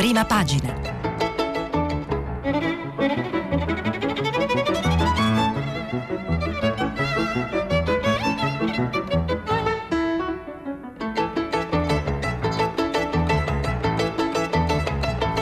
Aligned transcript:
Prima 0.00 0.24
pagina. 0.24 0.74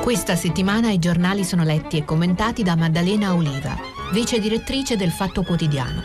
Questa 0.03 0.35
settimana 0.35 0.91
i 0.91 0.99
giornali 0.99 1.45
sono 1.45 1.63
letti 1.63 1.97
e 1.97 2.05
commentati 2.05 2.65
da 2.65 2.75
Maddalena 2.75 3.35
Oliva, 3.35 3.79
vice 4.13 4.41
direttrice 4.41 4.97
del 4.97 5.13
Fatto 5.13 5.45
Quotidiano. 5.45 6.03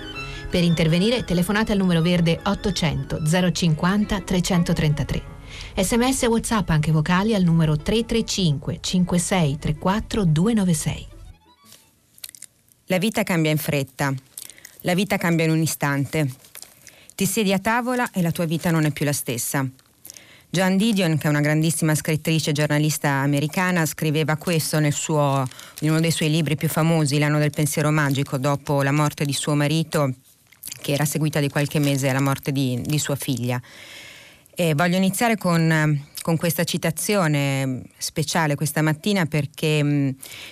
Per 0.52 0.64
intervenire 0.64 1.24
telefonate 1.24 1.72
al 1.72 1.80
numero 1.80 2.02
verde 2.02 2.40
800 2.44 3.18
050 3.52 4.20
333. 4.20 5.33
Sms 5.76 6.24
e 6.24 6.28
WhatsApp 6.28 6.70
anche 6.70 6.92
vocali 6.92 7.34
al 7.34 7.42
numero 7.42 7.76
335 7.76 8.78
56 8.80 9.58
34 9.58 10.24
296. 10.24 11.08
La 12.86 13.00
vita 13.00 13.24
cambia 13.24 13.50
in 13.50 13.58
fretta. 13.58 14.14
La 14.82 14.94
vita 14.94 15.18
cambia 15.18 15.46
in 15.46 15.52
un 15.52 15.62
istante. 15.62 16.32
Ti 17.16 17.26
siedi 17.26 17.54
a 17.54 17.58
tavola 17.58 18.12
e 18.12 18.22
la 18.22 18.32
tua 18.32 18.46
vita 18.46 18.70
non 18.70 18.86
è 18.86 18.92
più 18.92 19.04
la 19.04 19.14
stessa. 19.14 19.68
Joan 20.48 20.78
Didion, 20.78 21.18
che 21.18 21.26
è 21.26 21.30
una 21.30 21.42
grandissima 21.42 21.96
scrittrice 21.96 22.52
e 22.52 22.54
giornalista 22.54 23.10
americana, 23.10 23.88
scriveva 23.88 24.36
questo 24.38 24.80
suo, 24.92 25.44
in 25.80 25.90
uno 25.90 26.00
dei 26.00 26.12
suoi 26.12 26.30
libri 26.30 26.56
più 26.56 26.70
famosi, 26.70 27.18
L'anno 27.18 27.40
del 27.40 27.50
pensiero 27.50 27.90
magico, 27.90 28.38
dopo 28.38 28.84
la 28.84 28.92
morte 28.92 29.26
di 29.26 29.34
suo 29.34 29.56
marito, 29.56 30.14
che 30.82 30.92
era 30.92 31.06
seguita 31.06 31.40
di 31.40 31.50
qualche 31.50 31.80
mese 31.80 32.10
alla 32.10 32.22
morte 32.22 32.52
di, 32.52 32.80
di 32.86 33.00
sua 33.00 33.16
figlia. 33.16 33.60
E 34.56 34.76
voglio 34.76 34.98
iniziare 34.98 35.36
con, 35.36 36.06
con, 36.22 36.38
questa 36.38 36.64
citazione 36.64 37.82
speciale 37.98 38.54
questa 38.54 38.84
mattina 38.84 39.26
perché 39.26 39.84
mm, 39.84 40.10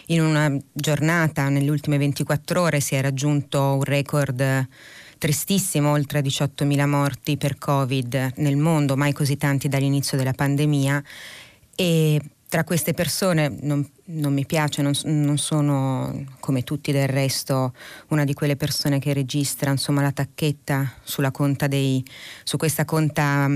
in 0.07 0.21
una 0.21 0.57
giornata, 0.73 1.49
nelle 1.49 1.69
ultime 1.69 1.99
24 1.99 2.61
ore, 2.61 2.79
si 2.79 2.95
è 2.95 3.01
raggiunto 3.01 3.75
un 3.75 3.83
record 3.83 4.67
tristissimo, 5.19 5.91
oltre 5.91 6.21
18.000 6.21 6.87
morti 6.87 7.37
per 7.37 7.59
Covid 7.59 8.33
nel 8.37 8.57
mondo, 8.57 8.97
mai 8.97 9.13
così 9.13 9.37
tanti 9.37 9.67
dall'inizio 9.67 10.17
della 10.17 10.33
pandemia. 10.33 11.03
E 11.75 12.19
tra 12.49 12.63
queste 12.63 12.95
persone 12.95 13.55
non, 13.61 13.87
non 14.05 14.33
mi 14.33 14.47
piace, 14.47 14.81
non, 14.81 14.93
non, 15.03 15.37
sono 15.37 16.25
come 16.39 16.63
tutti 16.63 16.91
del 16.91 17.07
resto 17.07 17.75
una 18.07 18.25
di 18.25 18.33
quelle 18.33 18.55
persone 18.55 18.97
che 18.97 19.13
registra 19.13 19.69
insomma, 19.69 20.01
la 20.01 20.11
tacchetta 20.11 20.91
sulla 21.03 21.29
conta 21.29 21.67
dei, 21.67 22.03
su 22.43 22.57
questa 22.57 22.83
conta 22.83 23.47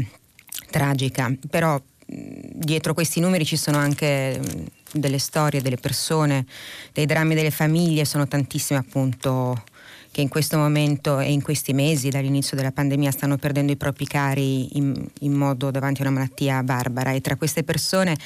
tragica, 0.75 1.33
però 1.49 1.81
dietro 2.05 2.93
questi 2.93 3.21
numeri 3.21 3.45
ci 3.45 3.55
sono 3.55 3.77
anche 3.77 4.41
delle 4.91 5.19
storie, 5.19 5.61
delle 5.61 5.77
persone, 5.77 6.45
dei 6.91 7.05
drammi 7.05 7.33
delle 7.33 7.49
famiglie, 7.49 8.03
sono 8.03 8.27
tantissime 8.27 8.79
appunto 8.79 9.63
che 10.11 10.19
in 10.19 10.27
questo 10.27 10.57
momento 10.57 11.19
e 11.19 11.31
in 11.31 11.41
questi 11.41 11.71
mesi 11.73 12.09
dall'inizio 12.09 12.57
della 12.57 12.73
pandemia 12.73 13.11
stanno 13.11 13.37
perdendo 13.37 13.71
i 13.71 13.77
propri 13.77 14.05
cari 14.05 14.77
in, 14.77 15.05
in 15.21 15.33
modo 15.33 15.71
davanti 15.71 16.01
a 16.01 16.07
una 16.07 16.13
malattia 16.13 16.61
barbara. 16.61 17.11
E 17.11 17.21
tra 17.21 17.37
queste 17.37 17.63
persone 17.63 18.17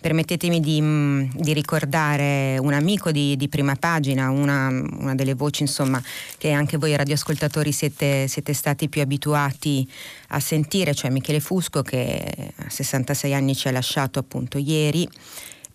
Permettetemi 0.00 0.60
di, 0.60 0.80
mm, 0.80 1.30
di, 1.34 1.52
ricordare 1.52 2.56
un 2.58 2.72
amico 2.72 3.10
di, 3.10 3.36
di 3.36 3.48
prima 3.48 3.74
pagina, 3.74 4.30
una, 4.30 4.68
una, 4.68 5.14
delle 5.14 5.34
voci 5.34 5.62
insomma, 5.62 6.02
che 6.36 6.52
anche 6.52 6.76
voi 6.76 6.94
radioascoltatori 6.94 7.72
siete, 7.72 8.28
siete, 8.28 8.52
stati 8.52 8.88
più 8.88 9.00
abituati 9.00 9.88
a 10.28 10.40
sentire, 10.40 10.94
cioè 10.94 11.10
Michele 11.10 11.40
Fusco 11.40 11.82
che 11.82 12.52
a 12.56 12.68
66 12.70 13.34
anni 13.34 13.56
ci 13.56 13.68
ha 13.68 13.72
lasciato 13.72 14.18
appunto 14.18 14.58
ieri. 14.58 15.08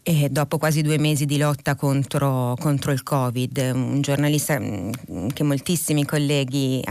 E 0.05 0.27
dopo 0.29 0.57
quasi 0.57 0.81
due 0.81 0.97
mesi 0.97 1.25
di 1.25 1.37
lotta 1.37 1.75
contro, 1.75 2.57
contro, 2.59 2.91
il 2.91 3.03
Covid, 3.03 3.71
un 3.73 4.01
giornalista 4.01 4.59
mm, 4.59 5.29
che 5.33 5.43
moltissimi 5.43 6.03
colleghi, 6.03 6.83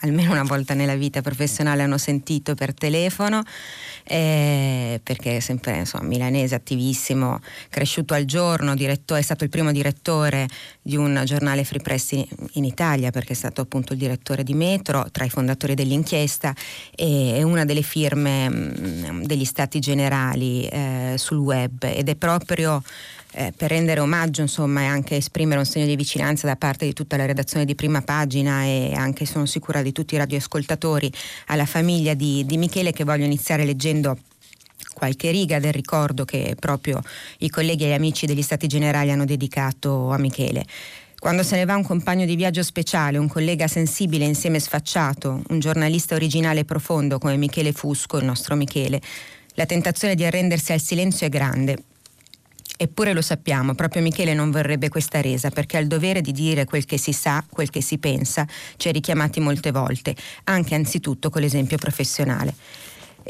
almeno 0.00 0.32
una 0.32 0.42
volta 0.42 0.74
nella 0.74 0.94
vita 0.94 1.22
professionale, 1.22 1.82
hanno 1.82 1.96
sentito 1.96 2.54
per 2.54 2.74
telefono, 2.74 3.42
eh, 4.04 5.00
perché 5.02 5.38
è 5.38 5.40
sempre 5.40 5.78
insomma, 5.78 6.04
milanese, 6.04 6.54
attivissimo, 6.54 7.40
cresciuto 7.70 8.12
al 8.12 8.26
giorno, 8.26 8.74
diretto, 8.74 9.14
è 9.14 9.22
stato 9.22 9.44
il 9.44 9.50
primo 9.50 9.72
direttore 9.72 10.46
di 10.88 10.96
un 10.96 11.20
giornale 11.26 11.64
free 11.64 11.82
press 11.82 12.12
in, 12.12 12.24
in, 12.52 12.64
Italia, 12.64 13.10
perché 13.10 13.34
è 13.34 13.36
stato 13.36 13.60
appunto 13.60 13.92
il 13.92 13.98
direttore 13.98 14.42
di 14.42 14.54
Metro, 14.54 15.06
tra 15.12 15.26
i 15.26 15.28
fondatori 15.28 15.74
dell'inchiesta 15.74 16.54
e 16.96 17.34
è 17.36 17.42
una 17.42 17.66
delle 17.66 17.82
firme 17.82 18.48
mh, 18.48 19.10
mm, 19.10 19.22
degli 19.24 19.44
stati 19.44 19.80
generali 19.80 20.66
eh, 20.66 21.16
sul 21.18 21.36
web. 21.36 21.84
Ed 21.84 22.08
è 22.08 22.14
proprio 22.14 22.82
eh, 23.32 23.52
per 23.54 23.68
rendere 23.68 24.00
omaggio 24.00 24.40
insomma, 24.40 24.80
e 24.80 24.86
anche 24.86 25.16
esprimere 25.16 25.58
un 25.58 25.66
segno 25.66 25.84
di 25.84 25.94
vicinanza 25.94 26.46
da 26.46 26.56
parte 26.56 26.86
di 26.86 26.94
tutta 26.94 27.18
la 27.18 27.26
redazione 27.26 27.66
di 27.66 27.74
prima 27.74 28.00
pagina 28.00 28.64
e 28.64 28.94
anche 28.94 29.26
sono 29.26 29.44
sicura 29.44 29.82
di 29.82 29.92
tutti 29.92 30.14
i 30.14 30.18
radioascoltatori 30.18 31.12
alla 31.48 31.66
famiglia 31.66 32.14
di, 32.14 32.46
di 32.46 32.56
Michele 32.56 32.92
che 32.92 33.04
voglio 33.04 33.26
iniziare 33.26 33.66
leggendo 33.66 34.16
qualche 34.98 35.30
riga 35.30 35.58
del 35.58 35.72
ricordo 35.72 36.24
che 36.24 36.54
proprio 36.58 37.00
i 37.38 37.48
colleghi 37.48 37.84
e 37.84 37.88
gli 37.88 37.92
amici 37.92 38.26
degli 38.26 38.42
Stati 38.42 38.66
Generali 38.66 39.10
hanno 39.10 39.24
dedicato 39.24 40.10
a 40.10 40.18
Michele. 40.18 40.66
Quando 41.18 41.42
se 41.42 41.56
ne 41.56 41.64
va 41.64 41.74
un 41.74 41.82
compagno 41.82 42.26
di 42.26 42.36
viaggio 42.36 42.62
speciale, 42.62 43.18
un 43.18 43.26
collega 43.26 43.66
sensibile 43.66 44.24
insieme 44.24 44.60
sfacciato, 44.60 45.42
un 45.48 45.58
giornalista 45.58 46.14
originale 46.14 46.60
e 46.60 46.64
profondo 46.64 47.18
come 47.18 47.36
Michele 47.36 47.72
Fusco, 47.72 48.18
il 48.18 48.24
nostro 48.24 48.54
Michele, 48.54 49.00
la 49.54 49.66
tentazione 49.66 50.14
di 50.14 50.24
arrendersi 50.24 50.72
al 50.72 50.80
silenzio 50.80 51.26
è 51.26 51.28
grande. 51.28 51.82
Eppure 52.80 53.12
lo 53.12 53.22
sappiamo, 53.22 53.74
proprio 53.74 54.02
Michele 54.02 54.32
non 54.32 54.52
vorrebbe 54.52 54.88
questa 54.88 55.20
resa 55.20 55.50
perché 55.50 55.78
ha 55.78 55.80
il 55.80 55.88
dovere 55.88 56.20
di 56.20 56.30
dire 56.30 56.64
quel 56.64 56.84
che 56.84 56.96
si 56.96 57.12
sa, 57.12 57.44
quel 57.50 57.70
che 57.70 57.82
si 57.82 57.98
pensa, 57.98 58.46
ci 58.76 58.86
ha 58.86 58.92
richiamati 58.92 59.40
molte 59.40 59.72
volte, 59.72 60.14
anche 60.44 60.76
anzitutto 60.76 61.30
con 61.30 61.40
l'esempio 61.40 61.76
professionale. 61.76 62.54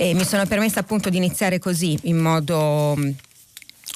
E 0.01 0.15
mi 0.15 0.25
sono 0.25 0.47
permessa 0.47 0.79
appunto 0.79 1.11
di 1.11 1.17
iniziare 1.17 1.59
così, 1.59 1.99
in 2.03 2.19
modo 2.19 2.97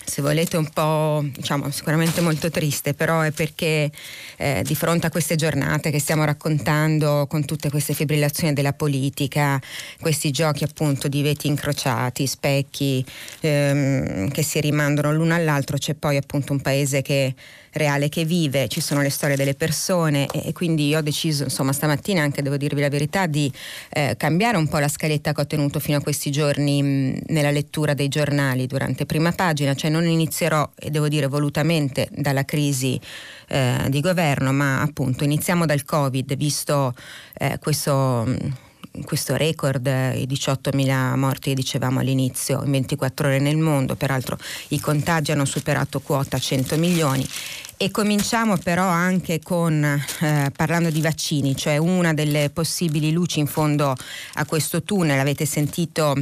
se 0.05 0.21
volete 0.21 0.57
un 0.57 0.69
po' 0.69 1.25
diciamo 1.25 1.71
sicuramente 1.71 2.21
molto 2.21 2.51
triste, 2.51 2.93
però 2.93 3.21
è 3.21 3.31
perché 3.31 3.89
eh, 4.37 4.62
di 4.65 4.75
fronte 4.75 5.07
a 5.07 5.11
queste 5.11 5.37
giornate 5.37 5.93
che 5.93 6.01
stiamo 6.01 6.25
raccontando 6.25 7.29
con 7.29 7.45
tutte 7.45 7.71
queste 7.71 7.95
fibrillazioni 7.95 8.53
della 8.53 8.73
politica, 8.73 9.61
questi 10.01 10.33
giochi 10.33 10.65
appunto 10.65 11.07
di 11.07 11.23
veti 11.23 11.47
incrociati, 11.47 12.27
specchi 12.27 13.05
ehm, 13.39 14.29
che 14.33 14.43
si 14.43 14.61
rimandano 14.61 15.12
l'uno 15.12 15.35
all'altro, 15.35 15.79
c'è 15.79 15.95
poi 15.95 16.17
appunto 16.17 16.53
un 16.53 16.61
paese 16.61 17.01
che 17.01 17.33
reale 17.72 18.09
che 18.09 18.25
vive, 18.25 18.69
ci 18.69 18.81
sono 18.81 19.00
le 19.03 19.10
storie 19.10 19.37
delle 19.37 19.55
persone 19.55 20.27
e, 20.27 20.49
e 20.49 20.53
quindi 20.53 20.94
ho 20.94 21.00
deciso 21.00 21.44
insomma 21.44 21.72
stamattina 21.72 22.22
anche 22.22 22.43
devo 22.43 22.56
dirvi 22.56 22.81
la 22.81 22.88
verità 22.88 23.27
di 23.27 23.50
eh, 23.91 24.15
cambiare 24.16 24.56
un 24.56 24.69
po' 24.69 24.78
la 24.78 24.88
scaletta 24.88 25.33
che 25.33 25.41
ho 25.41 25.47
tenuto 25.47 25.78
fino 25.81 25.99
a 25.99 26.00
questi 26.00 26.31
giorni 26.31 26.82
mh, 26.82 27.22
nella 27.28 27.50
lettura 27.50 27.94
dei 27.94 28.09
giornali 28.09 28.66
durante 28.66 29.06
prima 29.06 29.32
pagina, 29.32 29.75
cioè 29.75 29.91
non 29.91 30.06
inizierò 30.06 30.69
e 30.75 30.91
devo 30.91 31.09
dire 31.09 31.27
volutamente 31.27 32.09
dalla 32.11 32.44
crisi 32.44 33.00
eh, 33.49 33.87
di 33.88 34.00
governo, 34.00 34.53
ma 34.53 34.81
appunto 34.81 35.25
iniziamo 35.25 35.66
dal 35.66 35.84
Covid, 35.84 36.37
visto 36.37 36.94
eh, 37.34 37.59
questo... 37.59 38.25
Mh, 38.27 38.71
questo 39.05 39.37
record, 39.37 39.87
i 39.87 40.27
18.000 40.29 41.17
morti 41.17 41.51
che 41.51 41.55
dicevamo 41.55 42.01
all'inizio 42.01 42.63
in 42.65 42.71
24 42.71 43.27
ore 43.27 43.39
nel 43.39 43.57
mondo, 43.57 43.95
peraltro 43.95 44.39
i 44.69 44.81
contagi 44.81 45.33
hanno 45.33 45.45
superato 45.45 46.01
quota 46.01 46.39
100 46.39 46.77
milioni. 46.79 47.27
E 47.77 47.91
cominciamo 47.91 48.57
però 48.59 48.87
anche 48.87 49.41
con, 49.43 49.83
eh, 49.83 50.53
parlando 50.55 50.91
di 50.91 51.01
vaccini, 51.01 51.57
cioè 51.57 51.79
una 51.79 52.15
delle 52.15 52.51
possibili 52.51 53.11
luci 53.11 53.41
in 53.41 53.47
fondo 53.47 53.97
a 54.35 54.45
questo 54.45 54.83
tunnel, 54.83 55.19
avete 55.19 55.47
sentito 55.47 56.15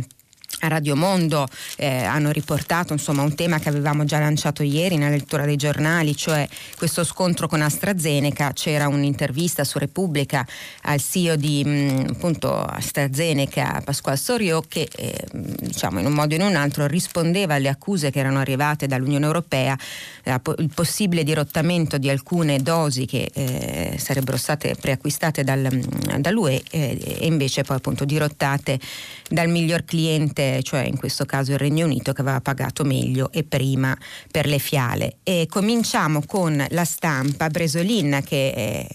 a 0.60 0.69
Radio 0.69 0.97
Mondo 0.97 1.47
eh, 1.76 2.04
hanno 2.04 2.31
riportato 2.31 2.93
insomma, 2.93 3.22
un 3.22 3.34
tema 3.34 3.59
che 3.59 3.68
avevamo 3.68 4.04
già 4.04 4.18
lanciato 4.18 4.62
ieri 4.62 4.97
nella 4.97 5.10
lettura 5.10 5.45
dei 5.45 5.57
giornali, 5.57 6.16
cioè 6.16 6.47
questo 6.77 7.04
scontro 7.04 7.48
con 7.48 7.62
AstraZeneca. 7.62 8.53
C'era 8.53 8.89
un'intervista 8.89 9.65
su 9.65 9.78
Repubblica 9.78 10.47
al 10.83 11.01
CEO 11.01 11.36
di 11.36 11.62
mh, 11.65 11.71
mm, 11.71 12.07
appunto, 12.10 12.54
AstraZeneca, 12.60 13.80
Pasquale 13.84 14.18
Sorio, 14.18 14.62
che 14.66 14.89
eh, 14.95 15.27
diciamo, 15.33 16.01
in 16.01 16.07
un 16.07 16.12
modo 16.12 16.34
o 16.34 16.39
in 16.39 16.45
un 16.45 16.57
altro 16.57 16.86
rispondeva 16.86 17.54
alle 17.54 17.68
accuse 17.68 18.10
che 18.10 18.18
erano 18.18 18.39
arrivate 18.39 18.86
dall'Unione 18.86 19.24
Europea, 19.24 19.78
eh, 20.24 20.41
il 20.59 20.71
possibile 20.74 21.24
dirottamento 21.24 21.97
di 21.97 22.10
alcune 22.10 22.59
dosi 22.59 23.06
che 23.06 23.30
eh, 23.33 23.97
sarebbero 23.98 24.36
state 24.36 24.74
preacquistate 24.78 25.42
dal, 25.42 25.68
mm, 25.72 26.16
dall'UE 26.18 26.63
eh, 26.71 27.16
e 27.21 27.27
invece 27.27 27.63
poi 27.63 27.77
appunto 27.77 28.04
dirottate 28.04 28.78
dal 29.28 29.48
miglior 29.48 29.84
cliente 29.84 30.50
cioè 30.63 30.83
in 30.83 30.97
questo 30.97 31.25
caso 31.25 31.53
il 31.53 31.59
Regno 31.59 31.85
Unito 31.85 32.13
che 32.13 32.21
aveva 32.21 32.41
pagato 32.41 32.85
meglio 32.85 33.31
e 33.33 33.45
prima 33.45 33.97
per 34.31 34.47
le 34.47 34.59
fiale. 34.59 35.17
E 35.23 35.47
cominciamo 35.49 36.23
con 36.27 36.65
la 36.71 36.85
stampa, 36.85 37.49
Bresolin 37.49 38.21
che 38.25 38.53
è 38.53 38.87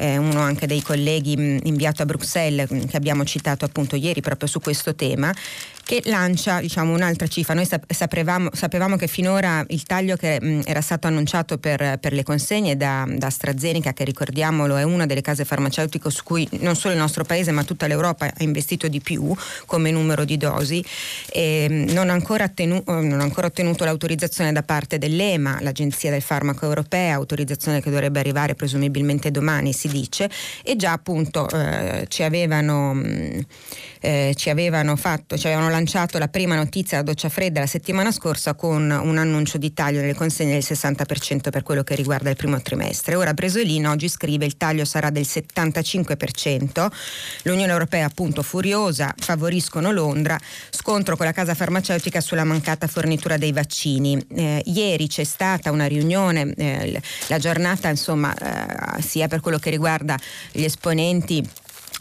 eh, 0.00 0.16
uno 0.16 0.40
anche 0.40 0.66
dei 0.66 0.80
colleghi 0.80 1.36
mh, 1.36 1.60
inviato 1.64 2.02
a 2.02 2.06
Bruxelles 2.06 2.70
mh, 2.70 2.86
che 2.86 2.96
abbiamo 2.96 3.24
citato 3.24 3.66
appunto 3.66 3.96
ieri 3.96 4.22
proprio 4.22 4.48
su 4.48 4.58
questo 4.58 4.94
tema 4.94 5.32
che 5.90 6.02
lancia 6.04 6.60
diciamo, 6.60 6.94
un'altra 6.94 7.26
cifra. 7.26 7.52
Noi 7.52 7.66
sapevamo, 7.88 8.50
sapevamo, 8.52 8.94
che 8.94 9.08
finora 9.08 9.64
il 9.70 9.82
taglio 9.82 10.14
che 10.14 10.40
mh, 10.40 10.62
era 10.64 10.80
stato 10.80 11.08
annunciato 11.08 11.58
per, 11.58 11.98
per 11.98 12.12
le 12.12 12.22
consegne 12.22 12.76
da, 12.76 13.04
da, 13.08 13.26
AstraZeneca, 13.26 13.92
che 13.92 14.04
ricordiamolo 14.04 14.76
è 14.76 14.84
una 14.84 15.04
delle 15.06 15.20
case 15.20 15.44
farmaceutiche 15.44 16.08
su 16.10 16.22
cui 16.22 16.48
non 16.60 16.76
solo 16.76 16.94
il 16.94 17.00
nostro 17.00 17.24
paese 17.24 17.50
ma 17.50 17.64
tutta 17.64 17.88
l'Europa 17.88 18.26
ha 18.26 18.42
investito 18.42 18.86
di 18.86 19.00
più 19.00 19.34
come 19.66 19.90
numero 19.90 20.24
di 20.24 20.36
dosi, 20.36 20.84
non, 21.34 22.08
ha 22.08 22.12
ancora 22.12 22.44
ha 22.44 22.92
ancora 22.92 23.48
ottenuto 23.48 23.84
l'autorizzazione 23.84 24.52
da 24.52 24.62
parte 24.62 24.98
dell'EMA, 24.98 25.58
l'Agenzia 25.60 26.10
del 26.10 26.22
Farmaco 26.22 26.64
Europea, 26.64 27.14
autorizzazione 27.14 27.80
che 27.80 27.90
dovrebbe 27.90 28.20
arrivare 28.20 28.54
presumibilmente 28.54 29.30
domani 29.30 29.72
si 29.72 29.88
dice, 29.90 30.30
e 30.62 30.76
già 30.76 30.92
appunto 30.92 31.48
eh, 31.48 32.06
ci 32.08 32.22
avevano... 32.22 32.94
Mh, 32.94 33.44
eh, 34.00 34.32
ci 34.34 34.48
avevano 34.48 34.96
fatto, 34.96 35.36
ci 35.36 35.46
avevano 35.46 35.68
lanciato 35.68 36.18
la 36.18 36.28
prima 36.28 36.56
notizia 36.56 36.98
da 36.98 37.02
doccia 37.02 37.28
fredda 37.28 37.60
la 37.60 37.66
settimana 37.66 38.10
scorsa 38.10 38.54
con 38.54 38.90
un 38.90 39.18
annuncio 39.18 39.58
di 39.58 39.74
taglio 39.74 40.00
nelle 40.00 40.14
consegne 40.14 40.52
del 40.52 40.64
60% 40.66 41.50
per 41.50 41.62
quello 41.62 41.82
che 41.82 41.94
riguarda 41.94 42.30
il 42.30 42.36
primo 42.36 42.60
trimestre. 42.62 43.14
Ora 43.14 43.34
Bresolin 43.34 43.86
oggi 43.86 44.08
scrive 44.08 44.46
il 44.46 44.56
taglio 44.56 44.84
sarà 44.84 45.10
del 45.10 45.26
75%, 45.28 46.88
l'Unione 47.42 47.70
Europea 47.70 48.06
appunto 48.06 48.42
furiosa, 48.42 49.14
favoriscono 49.18 49.92
Londra, 49.92 50.38
scontro 50.70 51.16
con 51.16 51.26
la 51.26 51.32
casa 51.32 51.54
farmaceutica 51.54 52.20
sulla 52.20 52.44
mancata 52.44 52.86
fornitura 52.86 53.36
dei 53.36 53.52
vaccini. 53.52 54.18
Eh, 54.34 54.62
ieri 54.66 55.08
c'è 55.08 55.24
stata 55.24 55.70
una 55.70 55.86
riunione, 55.86 56.54
eh, 56.56 57.00
la 57.26 57.38
giornata 57.38 57.88
insomma 57.88 58.34
eh, 58.34 59.02
sia 59.02 59.28
per 59.28 59.40
quello 59.40 59.58
che 59.58 59.68
riguarda 59.68 59.79
gli 60.52 60.64
esponenti 60.64 61.48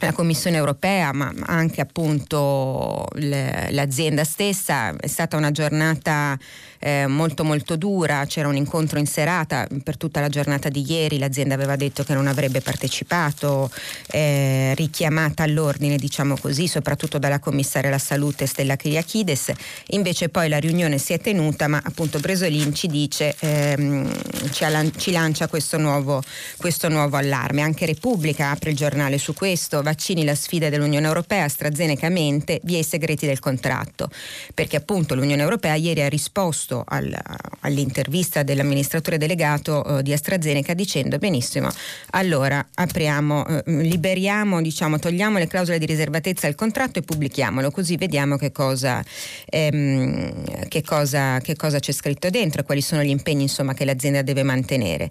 la 0.01 0.13
Commissione 0.13 0.55
europea, 0.57 1.11
ma 1.11 1.33
anche 1.45 1.81
appunto 1.81 3.05
l'azienda 3.15 4.23
stessa. 4.23 4.95
È 4.95 5.07
stata 5.07 5.35
una 5.35 5.51
giornata 5.51 6.37
eh, 6.79 7.07
molto 7.07 7.43
molto 7.43 7.75
dura, 7.75 8.25
c'era 8.25 8.47
un 8.47 8.55
incontro 8.55 8.99
in 8.99 9.05
serata 9.05 9.67
per 9.83 9.97
tutta 9.97 10.21
la 10.21 10.29
giornata 10.29 10.69
di 10.69 10.83
ieri, 10.89 11.19
l'azienda 11.19 11.53
aveva 11.53 11.75
detto 11.75 12.03
che 12.03 12.13
non 12.13 12.27
avrebbe 12.27 12.61
partecipato, 12.61 13.69
eh, 14.07 14.73
richiamata 14.75 15.43
all'ordine 15.43 15.97
diciamo 15.97 16.37
così, 16.39 16.67
soprattutto 16.67 17.17
dalla 17.17 17.39
commissaria 17.39 17.89
alla 17.89 17.97
salute 17.97 18.45
Stella 18.45 18.75
Kyriakides, 18.75 19.51
invece 19.87 20.29
poi 20.29 20.47
la 20.47 20.57
riunione 20.57 20.97
si 20.97 21.13
è 21.13 21.19
tenuta 21.19 21.67
ma 21.67 21.81
appunto 21.83 22.19
Bresolin 22.19 22.73
ci 22.73 22.87
dice, 22.87 23.35
ehm, 23.39 24.09
ci, 24.51 24.65
ci, 24.97 25.11
lancia 25.11 25.47
questo 25.47 25.77
nuovo, 25.77 26.23
questo 26.57 26.87
nuovo 26.87 27.17
allarme, 27.17 27.61
anche 27.61 27.85
Repubblica 27.85 28.51
apre 28.51 28.71
il 28.71 28.75
giornale 28.75 29.17
su 29.17 29.33
questo, 29.33 29.81
vaccini 29.81 30.23
la 30.23 30.35
sfida 30.35 30.69
dell'Unione 30.69 31.07
Europea, 31.07 31.43
AstraZeneca 31.43 32.09
mente, 32.09 32.59
via 32.63 32.77
i 32.77 32.83
segreti 32.83 33.25
del 33.25 33.39
contratto, 33.39 34.09
perché 34.53 34.77
appunto 34.77 35.15
l'Unione 35.15 35.41
Europea 35.41 35.75
ieri 35.75 36.01
ha 36.01 36.09
risposto 36.09 36.68
risposto 36.69 36.83
al, 36.85 37.17
all'intervista 37.61 38.43
dell'amministratore 38.43 39.17
delegato 39.17 39.83
eh, 39.97 40.03
di 40.03 40.13
AstraZeneca 40.13 40.73
dicendo 40.73 41.17
benissimo, 41.17 41.69
allora 42.11 42.65
apriamo, 42.75 43.45
eh, 43.47 43.63
liberiamo, 43.65 44.61
diciamo, 44.61 44.99
togliamo 44.99 45.37
le 45.39 45.47
clausole 45.47 45.79
di 45.79 45.85
riservatezza 45.85 46.47
al 46.47 46.55
contratto 46.55 46.99
e 46.99 47.01
pubblichiamolo, 47.01 47.71
così 47.71 47.97
vediamo 47.97 48.37
che 48.37 48.51
cosa, 48.51 49.03
ehm, 49.45 50.67
che 50.67 50.83
cosa, 50.83 51.39
che 51.39 51.55
cosa 51.55 51.79
c'è 51.79 51.91
scritto 51.91 52.29
dentro 52.29 52.61
e 52.61 52.63
quali 52.63 52.81
sono 52.81 53.01
gli 53.01 53.09
impegni 53.09 53.43
insomma, 53.43 53.73
che 53.73 53.85
l'azienda 53.85 54.21
deve 54.21 54.43
mantenere. 54.43 55.09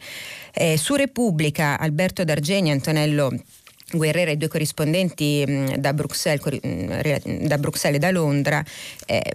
Eh, 0.54 0.76
su 0.76 0.94
Repubblica 0.94 1.78
Alberto 1.78 2.24
D'Argeni 2.24 2.68
e 2.68 2.72
Antonello 2.72 3.32
Guerrera, 3.90 4.30
i 4.30 4.36
due 4.36 4.48
corrispondenti 4.48 5.44
mh, 5.46 5.76
da, 5.76 5.94
Bruxelles, 5.94 6.60
da, 7.46 7.56
Bruxelles, 7.56 7.96
e 7.96 7.98
da 7.98 8.10
Londra, 8.10 8.62
eh, 9.06 9.32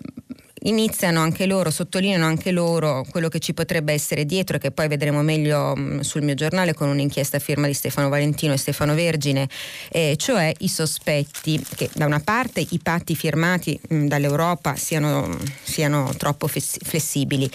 iniziano 0.63 1.21
anche 1.21 1.45
loro, 1.45 1.69
sottolineano 1.71 2.25
anche 2.25 2.51
loro 2.51 3.05
quello 3.09 3.27
che 3.29 3.39
ci 3.39 3.53
potrebbe 3.53 3.93
essere 3.93 4.25
dietro, 4.25 4.57
che 4.57 4.71
poi 4.71 4.87
vedremo 4.87 5.21
meglio 5.21 5.75
mh, 5.75 5.99
sul 6.01 6.21
mio 6.21 6.35
giornale 6.35 6.73
con 6.73 6.89
un'inchiesta 6.89 7.37
a 7.37 7.39
firma 7.39 7.67
di 7.67 7.73
Stefano 7.73 8.09
Valentino 8.09 8.53
e 8.53 8.57
Stefano 8.57 8.93
Vergine, 8.93 9.47
eh, 9.91 10.15
cioè 10.17 10.51
i 10.59 10.67
sospetti 10.67 11.63
che 11.75 11.89
da 11.93 12.05
una 12.05 12.19
parte 12.19 12.65
i 12.67 12.79
patti 12.79 13.15
firmati 13.15 13.79
mh, 13.87 14.05
dall'Europa 14.05 14.75
siano, 14.75 15.37
siano 15.63 16.13
troppo 16.17 16.47
flessibili 16.47 17.49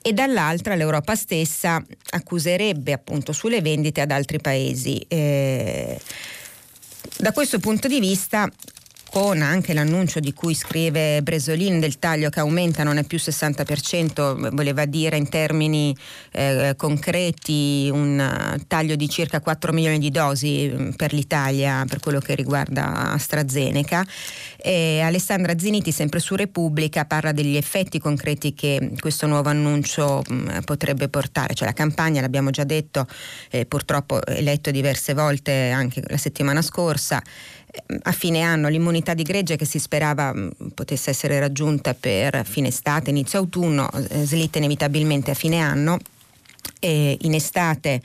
e 0.00 0.12
dall'altra 0.12 0.74
l'Europa 0.74 1.14
stessa 1.14 1.82
accuserebbe 2.10 2.92
appunto 2.92 3.32
sulle 3.32 3.60
vendite 3.60 4.00
ad 4.00 4.10
altri 4.10 4.38
paesi. 4.38 5.04
Eh, 5.08 6.00
da 7.18 7.32
questo 7.32 7.58
punto 7.58 7.88
di 7.88 8.00
vista 8.00 8.48
con 9.10 9.40
anche 9.42 9.72
l'annuncio 9.72 10.20
di 10.20 10.32
cui 10.32 10.54
scrive 10.54 11.22
Bresolin 11.22 11.80
del 11.80 11.98
taglio 11.98 12.28
che 12.28 12.40
aumenta 12.40 12.82
non 12.82 12.98
è 12.98 13.04
più 13.04 13.18
60%, 13.18 14.54
voleva 14.54 14.84
dire 14.84 15.16
in 15.16 15.28
termini 15.28 15.96
eh, 16.32 16.74
concreti 16.76 17.88
un 17.92 18.56
taglio 18.66 18.96
di 18.96 19.08
circa 19.08 19.40
4 19.40 19.72
milioni 19.72 19.98
di 19.98 20.10
dosi 20.10 20.70
mm, 20.72 20.90
per 20.90 21.12
l'Italia 21.12 21.84
per 21.88 22.00
quello 22.00 22.20
che 22.20 22.34
riguarda 22.34 23.12
AstraZeneca. 23.12 24.06
E 24.60 25.00
Alessandra 25.00 25.56
Ziniti, 25.56 25.92
sempre 25.92 26.18
su 26.18 26.34
Repubblica, 26.34 27.04
parla 27.04 27.30
degli 27.30 27.56
effetti 27.56 28.00
concreti 28.00 28.54
che 28.54 28.90
questo 28.98 29.28
nuovo 29.28 29.48
annuncio 29.48 30.22
mh, 30.28 30.62
potrebbe 30.64 31.08
portare, 31.08 31.54
cioè 31.54 31.68
la 31.68 31.74
campagna, 31.74 32.20
l'abbiamo 32.20 32.50
già 32.50 32.64
detto, 32.64 33.06
eh, 33.50 33.66
purtroppo 33.66 34.18
letto 34.40 34.72
diverse 34.72 35.14
volte 35.14 35.70
anche 35.70 36.02
la 36.08 36.16
settimana 36.16 36.60
scorsa, 36.60 37.22
a 38.02 38.12
fine 38.12 38.40
anno 38.40 38.68
l'immunità 38.68 39.14
di 39.14 39.22
gregge 39.22 39.56
che 39.56 39.64
si 39.64 39.78
sperava 39.78 40.34
potesse 40.74 41.10
essere 41.10 41.38
raggiunta 41.38 41.94
per 41.94 42.44
fine 42.44 42.68
estate, 42.68 43.10
inizio 43.10 43.38
autunno, 43.38 43.88
eh, 43.92 44.24
slitta 44.24 44.58
inevitabilmente 44.58 45.30
a 45.30 45.34
fine 45.34 45.60
anno 45.60 45.98
e 46.78 47.16
in 47.20 47.34
estate 47.34 48.00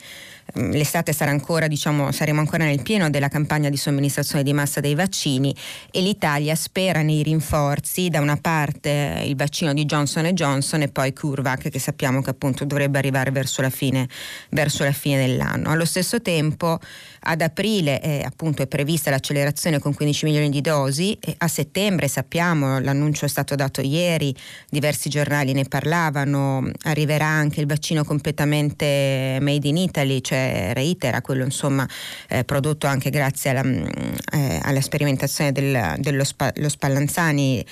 Mm, 0.58 0.72
l'estate 0.72 1.12
sarà 1.12 1.30
ancora, 1.30 1.66
diciamo, 1.66 2.12
saremo 2.12 2.38
ancora 2.38 2.64
nel 2.64 2.82
pieno 2.82 3.10
della 3.10 3.28
campagna 3.28 3.70
di 3.70 3.76
somministrazione 3.76 4.44
di 4.44 4.52
massa 4.52 4.78
dei 4.78 4.94
vaccini 4.94 5.54
e 5.90 6.00
l'Italia 6.00 6.54
spera 6.54 7.02
nei 7.02 7.22
rinforzi, 7.22 8.08
da 8.08 8.20
una 8.20 8.36
parte 8.36 9.22
il 9.24 9.36
vaccino 9.36 9.72
di 9.72 9.84
Johnson 9.84 10.26
Johnson 10.26 10.82
e 10.82 10.88
poi 10.88 11.12
CureVac 11.12 11.70
che 11.70 11.78
sappiamo 11.78 12.20
che 12.20 12.30
appunto 12.30 12.64
dovrebbe 12.64 12.98
arrivare 12.98 13.30
verso 13.30 13.62
la 13.62 13.70
fine, 13.70 14.06
verso 14.50 14.84
la 14.84 14.92
fine 14.92 15.26
dell'anno. 15.26 15.70
Allo 15.70 15.84
stesso 15.84 16.20
tempo 16.20 16.78
ad 17.26 17.40
aprile 17.40 18.00
è, 18.00 18.22
appunto, 18.24 18.62
è 18.62 18.66
prevista 18.66 19.10
l'accelerazione 19.10 19.78
con 19.78 19.94
15 19.94 20.26
milioni 20.26 20.50
di 20.50 20.60
dosi, 20.60 21.18
a 21.38 21.48
settembre 21.48 22.06
sappiamo, 22.06 22.78
l'annuncio 22.78 23.24
è 23.24 23.28
stato 23.28 23.54
dato 23.54 23.80
ieri, 23.80 24.34
diversi 24.68 25.08
giornali 25.08 25.52
ne 25.52 25.64
parlavano, 25.64 26.70
arriverà 26.82 27.26
anche 27.26 27.60
il 27.60 27.66
vaccino 27.66 28.04
completamente 28.04 28.63
made 28.72 29.68
in 29.68 29.76
Italy, 29.76 30.20
cioè 30.20 30.70
reitera 30.74 31.20
quello 31.20 31.44
insomma 31.44 31.88
eh, 32.28 32.44
prodotto 32.44 32.86
anche 32.86 33.10
grazie 33.10 33.50
alla, 33.50 33.64
mm, 33.64 33.84
eh, 34.32 34.60
alla 34.62 34.80
sperimentazione 34.80 35.52
del, 35.52 35.94
dello 35.98 36.24
spa, 36.24 36.52
Spallanzani. 36.66 37.64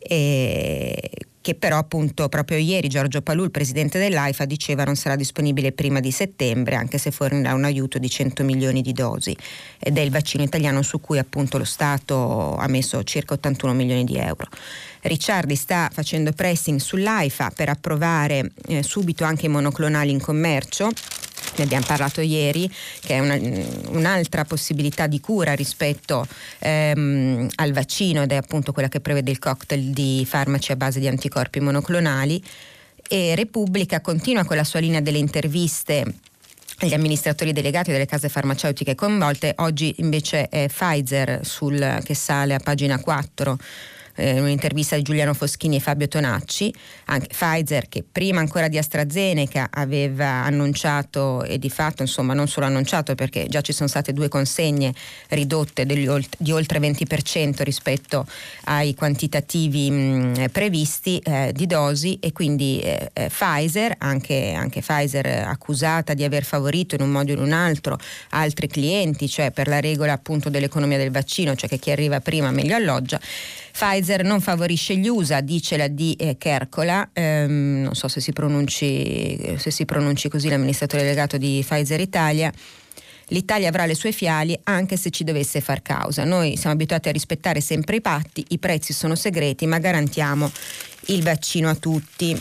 Eh, 0.00 1.10
che 1.48 1.54
però 1.54 1.78
appunto 1.78 2.28
proprio 2.28 2.58
ieri 2.58 2.88
Giorgio 2.88 3.22
Palù, 3.22 3.42
il 3.42 3.50
presidente 3.50 3.98
dell'AIFA, 3.98 4.44
diceva 4.44 4.84
non 4.84 4.96
sarà 4.96 5.16
disponibile 5.16 5.72
prima 5.72 5.98
di 5.98 6.10
settembre, 6.10 6.74
anche 6.74 6.98
se 6.98 7.10
fornirà 7.10 7.54
un 7.54 7.64
aiuto 7.64 7.96
di 7.98 8.10
100 8.10 8.44
milioni 8.44 8.82
di 8.82 8.92
dosi. 8.92 9.34
Ed 9.78 9.96
è 9.96 10.02
il 10.02 10.10
vaccino 10.10 10.44
italiano 10.44 10.82
su 10.82 11.00
cui 11.00 11.16
appunto 11.16 11.56
lo 11.56 11.64
Stato 11.64 12.54
ha 12.54 12.68
messo 12.68 13.02
circa 13.02 13.32
81 13.32 13.72
milioni 13.72 14.04
di 14.04 14.18
euro. 14.18 14.46
Ricciardi 15.00 15.54
sta 15.54 15.88
facendo 15.90 16.32
pressing 16.32 16.78
sull'AIFA 16.78 17.52
per 17.56 17.70
approvare 17.70 18.50
eh, 18.66 18.82
subito 18.82 19.24
anche 19.24 19.46
i 19.46 19.48
monoclonali 19.48 20.10
in 20.10 20.20
commercio 20.20 20.90
ne 21.56 21.64
abbiamo 21.64 21.84
parlato 21.86 22.20
ieri, 22.20 22.70
che 23.00 23.14
è 23.14 23.18
una, 23.18 23.38
un'altra 23.88 24.44
possibilità 24.44 25.06
di 25.06 25.20
cura 25.20 25.54
rispetto 25.54 26.26
ehm, 26.60 27.48
al 27.56 27.72
vaccino 27.72 28.22
ed 28.22 28.32
è 28.32 28.36
appunto 28.36 28.72
quella 28.72 28.88
che 28.88 29.00
prevede 29.00 29.30
il 29.30 29.38
cocktail 29.38 29.90
di 29.90 30.24
farmaci 30.28 30.72
a 30.72 30.76
base 30.76 31.00
di 31.00 31.08
anticorpi 31.08 31.60
monoclonali. 31.60 32.42
E 33.08 33.34
Repubblica 33.34 34.00
continua 34.00 34.44
con 34.44 34.56
la 34.56 34.64
sua 34.64 34.80
linea 34.80 35.00
delle 35.00 35.18
interviste 35.18 36.04
agli 36.80 36.94
amministratori 36.94 37.52
delegati 37.52 37.90
delle 37.90 38.06
case 38.06 38.28
farmaceutiche 38.28 38.94
coinvolte. 38.94 39.54
Oggi 39.58 39.94
invece 39.98 40.48
è 40.48 40.68
Pfizer 40.68 41.40
sul, 41.42 42.00
che 42.04 42.14
sale 42.14 42.54
a 42.54 42.60
pagina 42.60 43.00
4 43.00 43.58
eh, 44.18 44.40
un'intervista 44.40 44.96
di 44.96 45.02
Giuliano 45.02 45.32
Foschini 45.32 45.76
e 45.76 45.80
Fabio 45.80 46.08
Tonacci, 46.08 46.74
anche 47.06 47.28
Pfizer 47.28 47.88
che 47.88 48.04
prima 48.10 48.40
ancora 48.40 48.68
di 48.68 48.76
AstraZeneca 48.78 49.68
aveva 49.70 50.44
annunciato 50.44 51.44
e 51.44 51.58
di 51.58 51.70
fatto 51.70 52.02
insomma 52.02 52.34
non 52.34 52.48
solo 52.48 52.66
annunciato 52.66 53.14
perché 53.14 53.46
già 53.48 53.60
ci 53.60 53.72
sono 53.72 53.88
state 53.88 54.12
due 54.12 54.28
consegne 54.28 54.92
ridotte 55.28 55.86
olt- 56.08 56.36
di 56.38 56.52
oltre 56.52 56.78
20% 56.80 57.62
rispetto 57.62 58.26
ai 58.64 58.94
quantitativi 58.94 59.90
mh, 59.90 60.50
previsti 60.52 61.18
eh, 61.18 61.52
di 61.54 61.66
dosi 61.66 62.18
e 62.20 62.32
quindi 62.32 62.80
eh, 62.80 63.10
eh, 63.12 63.28
Pfizer, 63.28 63.94
anche, 63.98 64.52
anche 64.52 64.80
Pfizer 64.80 65.26
accusata 65.46 66.14
di 66.14 66.24
aver 66.24 66.44
favorito 66.44 66.94
in 66.94 67.02
un 67.02 67.10
modo 67.10 67.32
o 67.32 67.34
in 67.36 67.42
un 67.42 67.52
altro 67.52 67.98
altri 68.30 68.66
clienti, 68.66 69.28
cioè 69.28 69.50
per 69.50 69.68
la 69.68 69.80
regola 69.80 70.12
appunto 70.12 70.50
dell'economia 70.50 70.98
del 70.98 71.10
vaccino, 71.10 71.54
cioè 71.54 71.68
che 71.68 71.78
chi 71.78 71.90
arriva 71.90 72.20
prima 72.20 72.50
meglio 72.50 72.74
alloggia. 72.74 73.20
Pfizer 73.78 74.24
non 74.24 74.40
favorisce 74.40 74.96
gli 74.96 75.06
USA, 75.06 75.40
dice 75.40 75.76
la 75.76 75.86
D. 75.86 76.16
Eh, 76.18 76.36
Kerkola, 76.36 77.10
ehm, 77.12 77.82
non 77.82 77.94
so 77.94 78.08
se 78.08 78.20
si, 78.20 78.32
pronunci, 78.32 79.56
se 79.56 79.70
si 79.70 79.84
pronunci 79.84 80.28
così 80.28 80.48
l'amministratore 80.48 81.04
delegato 81.04 81.36
di 81.36 81.64
Pfizer 81.64 82.00
Italia. 82.00 82.52
L'Italia 83.28 83.68
avrà 83.68 83.86
le 83.86 83.94
sue 83.94 84.10
fiali 84.10 84.58
anche 84.64 84.96
se 84.96 85.10
ci 85.10 85.22
dovesse 85.22 85.60
far 85.60 85.80
causa. 85.82 86.24
Noi 86.24 86.56
siamo 86.56 86.74
abituati 86.74 87.08
a 87.08 87.12
rispettare 87.12 87.60
sempre 87.60 87.96
i 87.96 88.00
patti, 88.00 88.44
i 88.48 88.58
prezzi 88.58 88.92
sono 88.92 89.14
segreti, 89.14 89.64
ma 89.66 89.78
garantiamo 89.78 90.50
il 91.06 91.22
vaccino 91.22 91.70
a 91.70 91.76
tutti. 91.76 92.36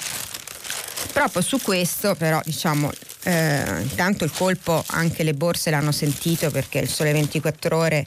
Proprio 1.13 1.43
su 1.43 1.61
questo 1.61 2.15
però 2.15 2.41
diciamo 2.43 2.89
eh, 3.23 3.81
intanto 3.81 4.23
il 4.23 4.31
colpo 4.31 4.83
anche 4.87 5.21
le 5.21 5.33
borse 5.33 5.69
l'hanno 5.69 5.91
sentito 5.91 6.49
perché 6.49 6.79
il 6.79 6.89
sole 6.89 7.11
24 7.11 7.77
ore 7.77 8.05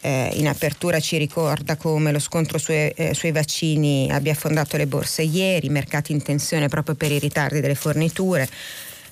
eh, 0.00 0.30
in 0.34 0.48
apertura 0.48 1.00
ci 1.00 1.16
ricorda 1.16 1.76
come 1.76 2.12
lo 2.12 2.18
scontro 2.18 2.58
sui, 2.58 2.88
eh, 2.88 3.14
sui, 3.14 3.32
vaccini 3.32 4.10
abbia 4.10 4.32
affondato 4.32 4.76
le 4.76 4.86
borse 4.86 5.22
ieri, 5.22 5.68
mercati 5.68 6.12
in 6.12 6.22
tensione 6.22 6.68
proprio 6.68 6.94
per 6.94 7.12
i 7.12 7.18
ritardi 7.18 7.60
delle 7.60 7.74
forniture. 7.74 8.48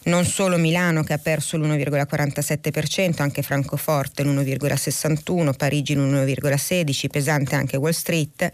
Non 0.04 0.24
solo 0.24 0.56
Milano 0.56 1.02
che 1.02 1.14
ha 1.14 1.18
perso 1.18 1.56
l'1,47%, 1.56 3.22
anche 3.22 3.42
Francoforte 3.42 4.22
l'1,61%, 4.22 5.54
Parigi 5.56 5.96
l'1,16%, 5.96 7.08
pesante 7.08 7.56
anche 7.56 7.76
Wall 7.76 7.90
Street 7.90 8.50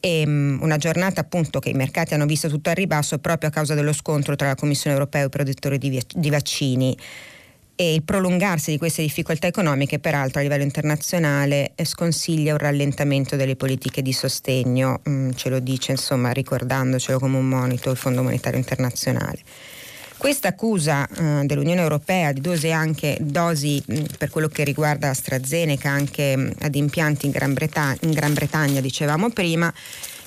e 0.00 0.22
um, 0.26 0.58
una 0.62 0.78
giornata 0.78 1.20
appunto 1.20 1.60
che 1.60 1.68
i 1.68 1.74
mercati 1.74 2.14
hanno 2.14 2.26
visto 2.26 2.48
tutto 2.48 2.70
al 2.70 2.74
ribasso 2.74 3.18
proprio 3.18 3.50
a 3.50 3.52
causa 3.52 3.74
dello 3.74 3.92
scontro 3.92 4.34
tra 4.34 4.48
la 4.48 4.54
Commissione 4.54 4.96
europea 4.96 5.22
e 5.22 5.26
i 5.26 5.28
produttori 5.30 5.78
di 5.78 6.30
vaccini 6.30 6.96
e 7.80 7.94
il 7.94 8.02
prolungarsi 8.02 8.72
di 8.72 8.76
queste 8.76 9.00
difficoltà 9.00 9.46
economiche 9.46 9.98
peraltro 9.98 10.40
a 10.40 10.42
livello 10.42 10.64
internazionale 10.64 11.72
eh, 11.76 11.86
sconsiglia 11.86 12.52
un 12.52 12.58
rallentamento 12.58 13.36
delle 13.36 13.56
politiche 13.56 14.02
di 14.02 14.12
sostegno, 14.12 15.00
mm, 15.08 15.30
ce 15.30 15.48
lo 15.48 15.60
dice 15.60 15.92
insomma 15.92 16.30
ricordandocelo 16.30 17.18
come 17.18 17.38
un 17.38 17.48
monito 17.48 17.90
il 17.90 17.96
Fondo 17.96 18.22
Monetario 18.22 18.58
Internazionale. 18.58 19.38
Questa 20.18 20.48
accusa 20.48 21.08
eh, 21.08 21.46
dell'Unione 21.46 21.80
Europea 21.80 22.32
di 22.32 22.42
dosi, 22.42 22.70
anche, 22.70 23.16
dosi 23.18 23.82
mh, 23.86 24.02
per 24.18 24.28
quello 24.28 24.48
che 24.48 24.62
riguarda 24.62 25.08
AstraZeneca 25.08 25.88
anche 25.88 26.36
mh, 26.36 26.52
ad 26.58 26.74
impianti 26.74 27.24
in 27.24 27.32
Gran, 27.32 27.54
Bretagna, 27.54 27.96
in 28.02 28.10
Gran 28.10 28.34
Bretagna, 28.34 28.82
dicevamo 28.82 29.30
prima, 29.30 29.72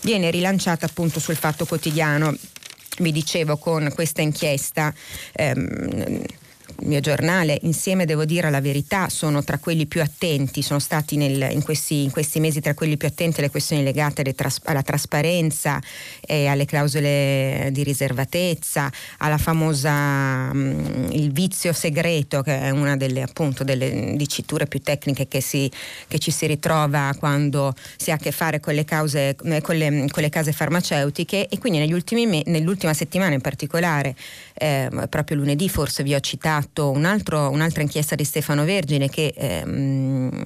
viene 0.02 0.32
rilanciata 0.32 0.88
appunto 0.88 1.20
sul 1.20 1.36
fatto 1.36 1.68
quotidiano. 1.68 2.36
Vi 2.98 3.12
dicevo 3.12 3.58
con 3.58 3.92
questa 3.94 4.24
inchiesta 4.24 4.92
ehm, 5.34 6.22
mio 6.86 7.00
giornale, 7.00 7.58
insieme 7.64 8.06
devo 8.06 8.26
dire 8.26 8.50
la 8.50 8.62
verità, 8.62 9.10
sono 9.10 9.44
tra 9.44 9.58
quelli 9.58 9.86
più 9.86 10.02
attenti, 10.02 10.62
sono 10.62 10.80
stati 10.80 11.18
nel, 11.18 11.50
in, 11.52 11.64
questi, 11.64 12.04
in, 12.04 12.12
questi, 12.12 12.40
mesi 12.40 12.62
tra 12.62 12.74
quelli 12.74 12.98
più 12.98 13.08
attenti 13.08 13.40
alle 13.40 13.50
questioni 13.50 13.84
legate 13.84 14.34
tras- 14.34 14.62
alla 14.64 14.82
trasparenza 14.82 15.82
e 16.22 16.48
alle 16.48 16.66
clausole 16.66 17.70
di 17.72 17.84
riservatezza, 17.84 18.92
alla 19.20 19.38
famosa 19.38 20.54
mh, 20.54 21.10
il 21.12 21.32
vizio 21.32 21.74
segreto, 21.74 22.42
che 22.42 22.60
è 22.60 22.70
una 22.70 22.96
delle, 22.96 23.22
appunto, 23.22 23.64
delle 23.64 24.14
diciture 24.16 24.66
più 24.68 24.82
tecniche 24.82 25.28
che, 25.28 25.42
si, 25.42 25.70
che, 26.08 26.20
ci 26.20 26.32
si 26.32 26.46
ritrova 26.48 27.16
quando 27.18 27.74
si 27.98 28.12
ha 28.12 28.16
a 28.16 28.18
che 28.18 28.32
fare 28.32 28.60
con 28.60 28.74
le, 28.74 28.86
cause, 28.86 29.36
con 29.36 29.76
le, 29.76 30.08
con 30.10 30.22
le 30.22 30.30
case 30.30 30.52
farmaceutiche. 30.52 31.48
E 31.48 31.58
quindi 31.58 31.80
negli 31.80 31.94
ultimi 31.94 32.26
me- 32.26 32.44
nell'ultima 32.46 32.94
settimana 32.94 33.34
in 33.34 33.42
particolare, 33.42 34.16
eh, 34.54 34.90
proprio 35.10 35.38
lunedì 35.38 35.70
forse 35.70 36.04
vi 36.04 36.14
ho 36.14 36.20
citato, 36.20 36.90
un 36.92 37.06
altro, 37.06 37.50
un'altra 37.50 37.82
inchiesta 37.82 38.16
di 38.16 38.24
Stefano 38.24 38.64
Vergine 38.66 39.10
che 39.10 39.34
ehm, 39.36 40.46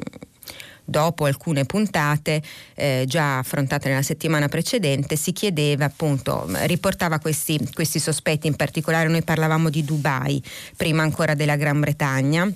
dopo 0.87 1.25
alcune 1.25 1.65
puntate 1.65 2.41
eh, 2.75 3.03
già 3.05 3.39
affrontate 3.39 3.89
nella 3.89 4.01
settimana 4.01 4.47
precedente 4.47 5.17
si 5.17 5.33
chiedeva 5.33 5.85
appunto, 5.85 6.47
riportava 6.63 7.19
questi, 7.19 7.59
questi 7.73 7.99
sospetti, 7.99 8.47
in 8.47 8.55
particolare 8.55 9.09
noi 9.09 9.23
parlavamo 9.23 9.69
di 9.69 9.83
Dubai, 9.83 10.41
prima 10.77 11.03
ancora 11.03 11.33
della 11.33 11.57
Gran 11.57 11.79
Bretagna 11.79 12.51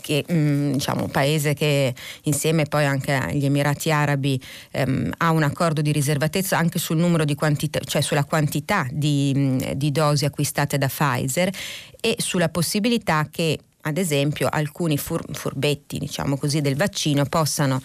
che 0.00 0.24
mh, 0.26 0.34
mm, 0.34 0.72
diciamo 0.72 1.08
paese 1.08 1.54
che 1.54 1.94
insieme 2.24 2.64
poi 2.64 2.84
anche 2.84 3.12
agli 3.12 3.44
Emirati 3.44 3.90
Arabi 3.90 4.40
ehm, 4.72 5.12
ha 5.18 5.30
un 5.30 5.42
accordo 5.42 5.82
di 5.82 5.92
riservatezza 5.92 6.56
anche 6.56 6.78
sul 6.78 6.96
numero 6.96 7.24
di 7.24 7.34
quantità, 7.34 7.80
cioè 7.80 8.00
sulla 8.00 8.24
quantità 8.24 8.86
di, 8.90 9.32
mm, 9.36 9.58
di 9.74 9.90
dosi 9.92 10.24
acquistate 10.24 10.78
da 10.78 10.88
Pfizer 10.88 11.50
e 12.00 12.16
sulla 12.18 12.48
possibilità 12.48 13.28
che 13.30 13.58
ad 13.82 13.96
esempio 13.96 14.48
alcuni 14.50 14.98
fur- 14.98 15.24
furbetti 15.32 15.98
diciamo 15.98 16.36
così 16.36 16.60
del 16.60 16.76
vaccino 16.76 17.24
possano 17.24 17.80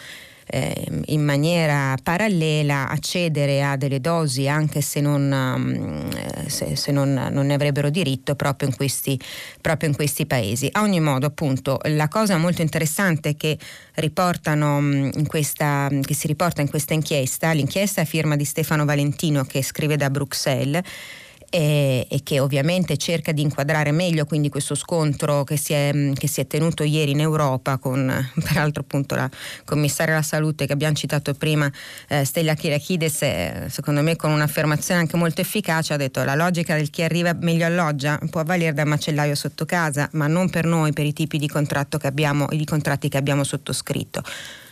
eh, 0.47 0.87
in 1.05 1.23
maniera 1.23 1.95
parallela 2.01 2.89
accedere 2.89 3.63
a 3.63 3.75
delle 3.75 3.99
dosi 3.99 4.47
anche 4.47 4.81
se 4.81 5.01
non, 5.01 5.31
um, 5.31 6.47
se, 6.47 6.75
se 6.75 6.91
non, 6.91 7.13
non 7.31 7.45
ne 7.45 7.53
avrebbero 7.53 7.89
diritto 7.89 8.35
proprio 8.35 8.69
in, 8.69 8.75
questi, 8.75 9.19
proprio 9.61 9.89
in, 9.89 9.95
questi, 9.95 10.25
paesi. 10.25 10.69
A 10.71 10.81
ogni 10.81 10.99
modo 10.99 11.25
appunto 11.25 11.79
la 11.83 12.07
cosa 12.07 12.37
molto 12.37 12.61
interessante 12.61 13.35
che, 13.35 13.57
mm, 13.99 15.09
in 15.15 15.27
questa, 15.27 15.89
che 16.01 16.13
si 16.13 16.27
riporta 16.27 16.61
in 16.61 16.69
questa 16.69 16.93
inchiesta, 16.93 17.51
l'inchiesta 17.51 18.01
a 18.01 18.05
firma 18.05 18.35
di 18.35 18.45
Stefano 18.45 18.85
Valentino 18.85 19.43
che 19.43 19.63
scrive 19.63 19.97
da 19.97 20.09
Bruxelles, 20.09 20.81
e, 21.55 22.07
e, 22.09 22.23
che 22.23 22.39
ovviamente 22.39 22.97
cerca 22.97 23.31
di 23.31 23.43
inquadrare 23.43 23.91
meglio 23.91 24.25
quindi 24.25 24.49
questo 24.49 24.73
scontro 24.73 25.43
che 25.43 25.55
si 25.55 25.73
è, 25.73 26.11
che 26.15 26.27
si 26.27 26.41
è 26.41 26.47
tenuto 26.47 26.81
ieri 26.81 27.11
in 27.11 27.19
Europa 27.19 27.77
con 27.77 28.11
peraltro 28.43 28.81
appunto 28.81 29.13
la 29.13 29.29
commissaria 29.63 30.15
alla 30.15 30.23
salute 30.23 30.65
che 30.65 30.73
abbiamo 30.73 30.95
citato 30.95 31.35
prima 31.35 31.71
eh, 32.07 32.25
Stella 32.25 32.55
Kyriakides 32.55 33.21
eh, 33.21 33.65
secondo 33.69 34.01
me 34.01 34.15
con 34.15 34.31
un'affermazione 34.31 35.01
anche 35.01 35.15
molto 35.15 35.41
efficace 35.41 35.93
ha 35.93 35.97
detto 35.97 36.23
la 36.23 36.33
logica 36.33 36.73
del 36.75 36.89
chi 36.89 37.03
arriva 37.03 37.33
meglio 37.39 37.67
alloggia 37.67 38.19
può 38.31 38.43
valere 38.43 38.73
da 38.73 38.83
macellaio 38.83 39.35
sotto 39.35 39.65
casa 39.65 40.09
ma 40.13 40.25
non 40.25 40.49
per 40.49 40.65
noi 40.65 40.91
per 40.91 41.05
i 41.05 41.13
tipi 41.13 41.37
di 41.37 41.47
contratto 41.47 41.99
che 41.99 42.07
abbiamo 42.07 42.47
di 42.49 42.65
contratti 42.65 43.09
che 43.09 43.17
abbiamo 43.17 43.43
sottoscritto 43.43 44.23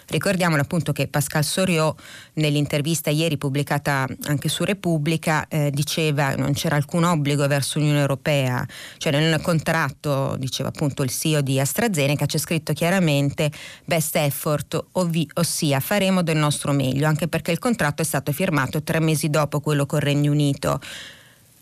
Ricordiamolo 0.08 0.62
appunto 0.62 0.92
che 0.92 1.08
Pascal 1.08 1.44
Soriot 1.44 2.00
nell'intervista 2.34 3.10
ieri 3.10 3.38
pubblicata 3.38 4.08
anche 4.24 4.50
su 4.50 4.64
Repubblica 4.64 5.48
eh, 5.48 5.72
diceva 5.72 6.36
non 6.36 6.54
c'era 6.54 6.76
alcun 6.76 7.04
obbligo 7.04 7.48
verso 7.48 7.80
l'Unione 7.80 8.00
Europea, 8.00 8.66
cioè 8.98 9.12
nel 9.12 9.42
contratto, 9.42 10.36
diceva 10.38 10.70
appunto 10.70 11.04
il 11.04 11.10
CEO 11.10 11.42
di 11.42 11.60
AstraZeneca, 11.60 12.26
c'è 12.26 12.38
scritto 12.38 12.74
chiaramente 12.74 13.52
best 13.86 14.16
effort, 14.16 14.84
ovvi- 14.94 15.30
ossia 15.36 15.80
faremo 15.80 16.22
del 16.24 16.38
nostro 16.38 16.72
meglio, 16.72 17.08
anche 17.08 17.28
perché 17.28 17.52
il 17.52 17.60
contratto 17.60 18.02
è 18.02 18.06
stato 18.06 18.32
firmato 18.32 18.84
tre 18.84 19.00
mesi 19.00 19.30
dopo 19.30 19.60
quello 19.60 19.86
col 19.86 20.02
Regno 20.02 20.32
Unito 20.32 20.80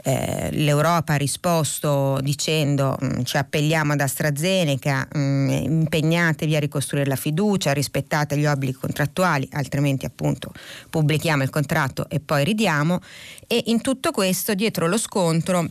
eh, 0.09 0.49
l'Europa 0.53 1.13
ha 1.13 1.17
risposto 1.17 2.17
dicendo 2.21 2.97
mh, 2.99 3.05
mm, 3.05 3.21
ci 3.23 3.37
appelliamo 3.37 3.93
ad 3.93 4.01
AstraZeneca, 4.01 5.07
mh, 5.11 5.19
mm, 5.19 5.49
impegnatevi 5.49 6.55
a 6.55 6.59
ricostruire 6.59 7.07
la 7.07 7.15
fiducia, 7.15 7.73
rispettate 7.73 8.35
gli 8.35 8.45
obblighi 8.45 8.73
contrattuali, 8.73 9.47
altrimenti 9.51 10.05
appunto 10.05 10.51
pubblichiamo 10.89 11.43
il 11.43 11.49
contratto 11.49 12.09
e 12.09 12.19
poi 12.19 12.43
ridiamo. 12.43 12.99
E 13.45 13.63
in 13.67 13.81
tutto 13.81 14.11
questo 14.11 14.55
dietro 14.55 14.87
lo 14.87 14.97
scontro 14.97 15.67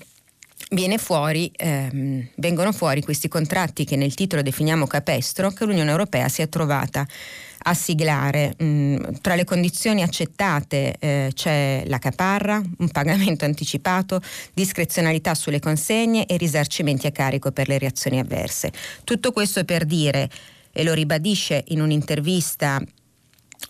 Fuori, 0.98 1.50
ehm, 1.56 2.28
vengono 2.36 2.72
fuori 2.72 3.00
questi 3.00 3.28
contratti 3.28 3.84
che 3.84 3.96
nel 3.96 4.14
titolo 4.14 4.42
definiamo 4.42 4.86
capestro 4.86 5.50
che 5.50 5.64
l'Unione 5.64 5.90
Europea 5.90 6.28
si 6.28 6.42
è 6.42 6.48
trovata 6.48 7.06
a 7.62 7.74
siglare. 7.74 8.54
Mm, 8.62 8.96
tra 9.20 9.34
le 9.34 9.44
condizioni 9.44 10.02
accettate 10.02 10.96
eh, 10.98 11.30
c'è 11.34 11.82
la 11.86 11.98
caparra, 11.98 12.62
un 12.78 12.88
pagamento 12.88 13.44
anticipato, 13.44 14.20
discrezionalità 14.52 15.34
sulle 15.34 15.60
consegne 15.60 16.26
e 16.26 16.36
risarcimenti 16.36 17.06
a 17.06 17.12
carico 17.12 17.52
per 17.52 17.68
le 17.68 17.78
reazioni 17.78 18.18
avverse. 18.18 18.72
Tutto 19.04 19.32
questo 19.32 19.64
per 19.64 19.84
dire, 19.84 20.28
e 20.72 20.84
lo 20.84 20.92
ribadisce 20.92 21.64
in 21.68 21.80
un'intervista 21.80 22.80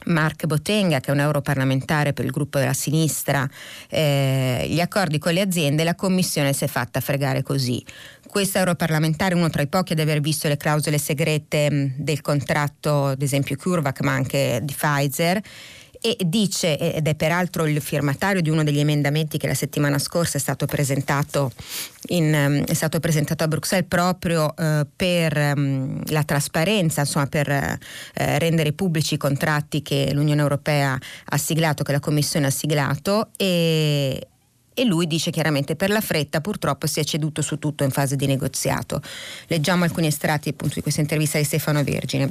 Mark 0.07 0.47
Botenga, 0.47 1.00
che 1.00 1.11
è 1.11 1.14
un 1.14 1.21
europarlamentare 1.21 2.12
per 2.12 2.25
il 2.25 2.30
gruppo 2.30 2.59
della 2.59 2.73
sinistra, 2.73 3.49
eh, 3.88 4.66
gli 4.68 4.80
accordi 4.80 5.18
con 5.18 5.33
le 5.33 5.40
aziende, 5.40 5.85
la 5.85 5.95
Commissione 5.95 6.52
si 6.52 6.64
è 6.64 6.68
fatta 6.68 7.00
fregare 7.00 7.42
così. 7.42 7.85
Questo 8.26 8.59
europarlamentare 8.59 9.35
è 9.35 9.37
uno 9.37 9.50
tra 9.50 9.62
i 9.62 9.68
pochi 9.68 9.92
ad 9.95 10.00
aver 10.00 10.21
visto 10.21 10.49
le 10.49 10.57
clausole 10.57 10.99
segrete 10.99 11.95
del 11.97 12.21
contratto, 12.21 13.07
ad 13.07 13.23
esempio 13.23 13.57
CureVac, 13.57 14.00
ma 14.02 14.12
anche 14.12 14.61
di 14.62 14.75
Pfizer 14.75 15.40
e 16.00 16.17
dice, 16.25 16.78
ed 16.78 17.07
è 17.07 17.14
peraltro 17.14 17.67
il 17.67 17.81
firmatario 17.81 18.40
di 18.40 18.50
uno 18.50 18.64
degli 18.64 18.78
emendamenti 18.78 19.38
che 19.38 19.47
la 19.47 19.55
settimana 19.55 19.99
scorsa 19.99 20.38
è 20.38 20.40
stato 20.40 20.67
presentato, 20.67 21.52
in, 22.09 22.33
ehm, 22.33 22.64
è 22.64 22.75
stato 22.75 23.00
presentato 23.00 23.45
a 23.45 23.49
Bruxelles 23.49 23.87
proprio 23.88 24.55
eh, 24.57 24.87
per 24.95 25.37
um, 25.57 26.02
la 26.07 26.23
trasparenza, 26.25 27.00
insomma 27.00 27.26
per 27.26 27.49
eh, 27.49 27.78
rendere 28.38 28.73
pubblici 28.73 29.14
i 29.14 29.19
contratti 29.19 29.83
che 29.83 30.11
l'Unione 30.12 30.40
Europea 30.40 30.99
ha 31.25 31.38
siglato, 31.38 31.83
che 31.83 31.93
la 31.93 32.00
Commissione 32.00 32.47
ha 32.47 32.50
siglato 32.50 33.31
e, 33.37 34.28
e 34.75 34.85
lui 34.85 35.07
dice 35.07 35.31
chiaramente 35.31 35.75
per 35.75 35.90
la 35.90 36.00
fretta 36.00 36.40
purtroppo 36.40 36.87
si 36.87 37.00
è 37.00 37.05
ceduto 37.05 37.43
su 37.43 37.59
tutto 37.59 37.85
in 37.85 37.90
fase 37.90 38.17
di 38.17 38.26
negoziato. 38.26 39.02
Leggiamo 39.49 39.85
alcuni 39.85 40.07
estratti 40.07 40.50
appunto 40.50 40.75
di 40.75 40.83
questa 40.83 41.00
intervista 41.00 41.38
di 41.38 41.45
Stefano 41.45 41.83
Vergine 41.83 42.31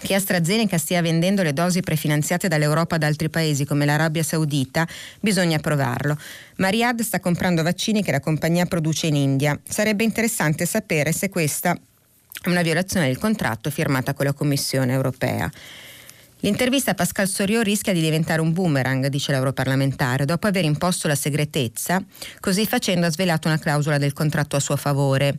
che 0.00 0.14
AstraZeneca 0.14 0.78
stia 0.78 1.02
vendendo 1.02 1.42
le 1.42 1.52
dosi 1.52 1.80
prefinanziate 1.80 2.48
dall'Europa 2.48 2.96
ad 2.96 3.02
altri 3.02 3.28
paesi 3.28 3.64
come 3.64 3.84
l'Arabia 3.84 4.22
Saudita, 4.22 4.86
bisogna 5.20 5.58
provarlo. 5.58 6.16
Ma 6.56 6.70
sta 6.98 7.20
comprando 7.20 7.62
vaccini 7.62 8.02
che 8.02 8.12
la 8.12 8.20
compagnia 8.20 8.66
produce 8.66 9.06
in 9.06 9.16
India. 9.16 9.58
Sarebbe 9.66 10.04
interessante 10.04 10.66
sapere 10.66 11.12
se 11.12 11.28
questa 11.28 11.74
è 11.74 12.48
una 12.48 12.62
violazione 12.62 13.06
del 13.06 13.18
contratto 13.18 13.70
firmata 13.70 14.14
con 14.14 14.26
la 14.26 14.32
Commissione 14.32 14.92
europea. 14.92 15.50
L'intervista 16.40 16.92
a 16.92 16.94
Pascal 16.94 17.26
Sorio 17.26 17.62
rischia 17.62 17.92
di 17.92 18.00
diventare 18.00 18.40
un 18.40 18.52
boomerang, 18.52 19.08
dice 19.08 19.32
l'europarlamentare, 19.32 20.24
dopo 20.24 20.46
aver 20.46 20.64
imposto 20.64 21.08
la 21.08 21.16
segretezza, 21.16 22.00
così 22.38 22.64
facendo 22.64 23.06
ha 23.06 23.10
svelato 23.10 23.48
una 23.48 23.58
clausola 23.58 23.98
del 23.98 24.12
contratto 24.12 24.54
a 24.54 24.60
suo 24.60 24.76
favore 24.76 25.38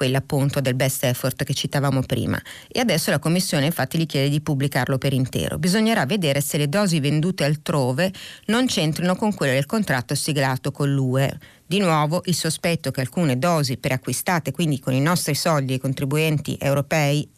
quella 0.00 0.16
appunto 0.16 0.62
del 0.62 0.76
best 0.76 1.04
effort 1.04 1.44
che 1.44 1.52
citavamo 1.52 2.00
prima. 2.00 2.40
E 2.68 2.80
adesso 2.80 3.10
la 3.10 3.18
Commissione 3.18 3.66
infatti 3.66 3.98
gli 3.98 4.06
chiede 4.06 4.30
di 4.30 4.40
pubblicarlo 4.40 4.96
per 4.96 5.12
intero. 5.12 5.58
Bisognerà 5.58 6.06
vedere 6.06 6.40
se 6.40 6.56
le 6.56 6.70
dosi 6.70 7.00
vendute 7.00 7.44
altrove 7.44 8.10
non 8.46 8.64
c'entrino 8.64 9.14
con 9.14 9.34
quelle 9.34 9.52
del 9.52 9.66
contratto 9.66 10.14
siglato 10.14 10.72
con 10.72 10.90
l'UE. 10.90 11.38
Di 11.66 11.80
nuovo 11.80 12.22
il 12.24 12.34
sospetto 12.34 12.90
che 12.90 13.02
alcune 13.02 13.38
dosi 13.38 13.76
preacquistate, 13.76 14.52
quindi 14.52 14.80
con 14.80 14.94
i 14.94 15.02
nostri 15.02 15.34
soldi 15.34 15.74
e 15.74 15.76
i 15.76 15.80
contribuenti 15.80 16.56
europei, 16.58 17.28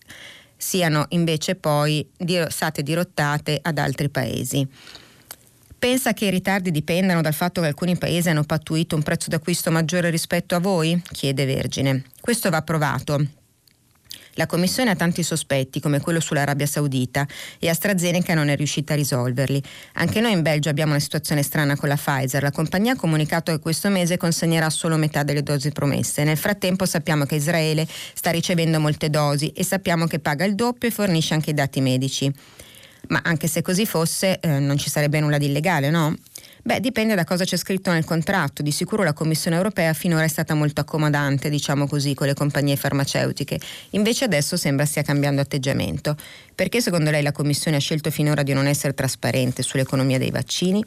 siano 0.57 1.07
invece 1.09 1.57
poi 1.57 2.09
state 2.47 2.85
dirottate 2.85 3.59
ad 3.61 3.79
altri 3.79 4.09
paesi. 4.09 4.65
Pensa 5.83 6.15
che 6.15 6.27
i 6.27 6.31
ritardi 6.31 6.71
dipendano 6.71 7.23
dal 7.23 7.35
fatto 7.35 7.61
che 7.61 7.67
alcuni 7.67 7.99
paesi 7.99 8.29
hanno 8.29 8.45
pattuito 8.45 8.95
un 8.95 9.03
prezzo 9.03 9.31
d'acquisto 9.31 9.73
maggiore 9.73 10.11
rispetto 10.11 10.55
a 10.55 10.61
voi? 10.61 11.03
chiede 11.11 11.45
Vergine. 11.45 12.05
Questo 12.21 12.51
va 12.51 12.63
provato. 12.63 13.27
La 14.35 14.47
Commissione 14.47 14.91
ha 14.91 14.95
tanti 14.95 15.25
sospetti, 15.25 15.81
come 15.81 16.01
quello 16.01 16.21
sull'Arabia 16.21 16.67
Saudita, 16.67 17.27
e 17.59 17.69
AstraZeneca 17.69 18.33
non 18.33 18.49
è 18.49 18.55
riuscita 18.55 18.93
a 18.93 18.97
risolverli. 18.97 19.61
Anche 19.95 20.21
noi 20.21 20.31
in 20.31 20.43
Belgio 20.43 20.69
abbiamo 20.69 20.93
una 20.93 21.01
situazione 21.01 21.43
strana 21.43 21.75
con 21.77 21.89
la 21.89 21.97
Pfizer. 21.97 22.45
La 22.45 22.53
compagnia 22.53 22.93
ha 22.93 22.97
comunicato 22.97 23.51
che 23.51 23.59
questo 23.59 23.89
mese 23.89 24.17
consegnerà 24.17 24.71
solo 24.71 24.97
metà 24.97 25.25
delle 25.25 25.43
dosi 25.43 25.73
promesse. 25.73 26.23
Nel 26.23 26.37
frattempo 26.39 26.87
sappiamo 26.87 27.25
che 27.25 27.35
Israele 27.35 27.89
sta 28.15 28.31
ricevendo 28.31 28.79
molte 28.79 29.11
dosi 29.11 29.49
e 29.49 29.65
sappiamo 29.65 30.07
che 30.07 30.21
paga 30.21 30.45
il 30.45 30.55
doppio 30.55 30.89
e 30.89 30.93
fornisce 30.93 31.35
anche 31.35 31.51
i 31.51 31.55
dati 31.55 31.81
medici. 31.81 32.33
Ma 33.09 33.21
anche 33.25 33.49
se 33.49 33.63
così 33.63 33.85
fosse, 33.85 34.39
eh, 34.41 34.59
non 34.59 34.79
ci 34.79 34.89
sarebbe 34.89 35.21
nulla 35.21 35.39
di 35.39 35.47
illegale, 35.47 35.91
no? 35.91 36.15
Beh, 36.65 36.79
dipende 36.79 37.17
da 37.17 37.25
cosa 37.25 37.45
c'è 37.45 37.57
scritto 37.57 37.91
nel 37.91 38.05
contratto. 38.05 38.63
Di 38.63 38.71
sicuro 38.71 39.03
la 39.03 39.13
Commissione 39.13 39.57
europea 39.57 39.93
finora 39.93 40.23
è 40.23 40.29
stata 40.29 40.55
molto 40.55 40.81
accomodante, 40.81 41.51
diciamo 41.51 41.89
così, 41.89 42.15
con 42.15 42.29
le 42.29 42.35
compagnie 42.35 42.77
farmaceutiche. 42.77 43.59
Invece 43.91 44.25
adesso 44.25 44.57
sembra 44.57 44.87
stia 44.87 45.03
cambiando 45.03 45.41
atteggiamento. 45.41 46.17
Perché 46.55 46.81
secondo 46.81 47.11
lei 47.11 47.23
la 47.23 47.33
Commissione 47.33 47.79
ha 47.79 47.81
scelto 47.81 48.11
finora 48.11 48.45
di 48.45 48.53
non 48.53 48.67
essere 48.67 48.95
trasparente 48.95 49.63
sull'economia 49.63 50.19
dei 50.19 50.31
vaccini? 50.31 50.85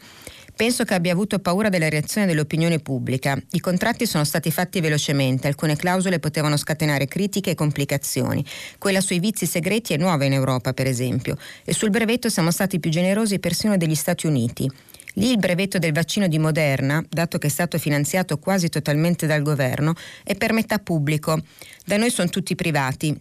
Penso 0.56 0.86
che 0.86 0.94
abbia 0.94 1.12
avuto 1.12 1.40
paura 1.40 1.68
della 1.68 1.90
reazione 1.90 2.26
dell'opinione 2.26 2.80
pubblica. 2.80 3.38
I 3.52 3.60
contratti 3.60 4.06
sono 4.06 4.24
stati 4.24 4.52
fatti 4.52 4.80
velocemente, 4.80 5.48
alcune 5.48 5.76
clausole 5.76 6.20
potevano 6.20 6.56
scatenare 6.56 7.08
critiche 7.08 7.50
e 7.50 7.56
complicazioni. 7.56 8.44
Quella 8.78 9.02
sui 9.02 9.20
vizi 9.20 9.46
segreti 9.46 9.94
è 9.94 9.98
nuova 9.98 10.24
in 10.24 10.32
Europa, 10.32 10.72
per 10.72 10.88
esempio, 10.88 11.36
e 11.66 11.74
sul 11.74 11.90
brevetto 11.90 12.30
siamo 12.30 12.52
stati 12.52 12.80
più 12.80 12.90
generosi 12.90 13.38
persino 13.40 13.76
degli 13.76 13.96
Stati 13.96 14.28
Uniti. 14.28 14.72
Lì 15.16 15.32
il 15.32 15.40
brevetto 15.40 15.78
del 15.78 15.92
vaccino 15.92 16.30
di 16.30 16.40
Moderna, 16.40 17.04
dato 17.10 17.38
che 17.38 17.48
è 17.48 17.50
stato 17.50 17.78
finanziato 17.78 18.38
quasi 18.38 18.70
totalmente 18.70 19.28
dal 19.28 19.42
governo, 19.42 19.94
è 20.24 20.36
per 20.36 20.54
metà 20.54 20.80
pubblico. 20.80 21.38
Da 21.84 21.98
noi 21.98 22.12
sono 22.12 22.30
tutti 22.30 22.56
privati. 22.56 23.14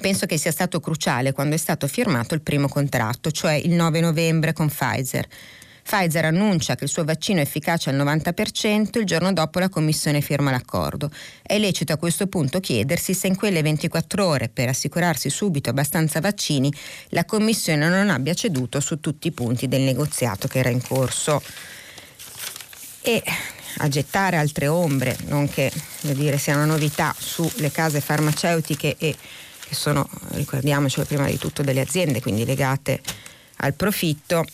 Penso 0.00 0.26
che 0.26 0.36
sia 0.36 0.50
stato 0.50 0.80
cruciale 0.80 1.32
quando 1.32 1.54
è 1.54 1.58
stato 1.58 1.86
firmato 1.86 2.34
il 2.34 2.42
primo 2.42 2.66
contratto, 2.66 3.30
cioè 3.30 3.54
il 3.54 3.70
9 3.70 4.00
novembre 4.00 4.52
con 4.52 4.66
Pfizer. 4.66 5.26
Pfizer 5.86 6.24
annuncia 6.24 6.74
che 6.74 6.82
il 6.82 6.90
suo 6.90 7.04
vaccino 7.04 7.38
è 7.38 7.42
efficace 7.42 7.90
al 7.90 7.96
90%, 7.96 8.98
il 8.98 9.04
giorno 9.04 9.32
dopo 9.32 9.60
la 9.60 9.68
Commissione 9.68 10.20
firma 10.20 10.50
l'accordo. 10.50 11.12
È 11.40 11.56
lecito 11.58 11.92
a 11.92 11.96
questo 11.96 12.26
punto 12.26 12.58
chiedersi 12.58 13.14
se 13.14 13.28
in 13.28 13.36
quelle 13.36 13.62
24 13.62 14.26
ore, 14.26 14.48
per 14.48 14.68
assicurarsi 14.68 15.30
subito 15.30 15.70
abbastanza 15.70 16.20
vaccini, 16.20 16.72
la 17.10 17.24
Commissione 17.24 17.88
non 17.88 18.10
abbia 18.10 18.34
ceduto 18.34 18.80
su 18.80 18.98
tutti 18.98 19.28
i 19.28 19.32
punti 19.32 19.68
del 19.68 19.82
negoziato 19.82 20.48
che 20.48 20.58
era 20.58 20.70
in 20.70 20.82
corso. 20.82 21.40
E 23.02 23.22
a 23.78 23.88
gettare 23.88 24.38
altre 24.38 24.66
ombre, 24.66 25.16
non 25.26 25.48
che 25.48 25.70
dire, 26.00 26.36
sia 26.36 26.56
una 26.56 26.64
novità, 26.64 27.14
sulle 27.16 27.70
case 27.70 28.00
farmaceutiche 28.00 28.96
e 28.98 29.14
che 29.68 29.74
sono, 29.74 30.08
ricordiamocelo 30.30 31.06
prima 31.06 31.26
di 31.26 31.38
tutto, 31.38 31.62
delle 31.62 31.80
aziende, 31.80 32.20
quindi 32.20 32.44
legate 32.44 33.00
al 33.58 33.74
profitto, 33.74 34.44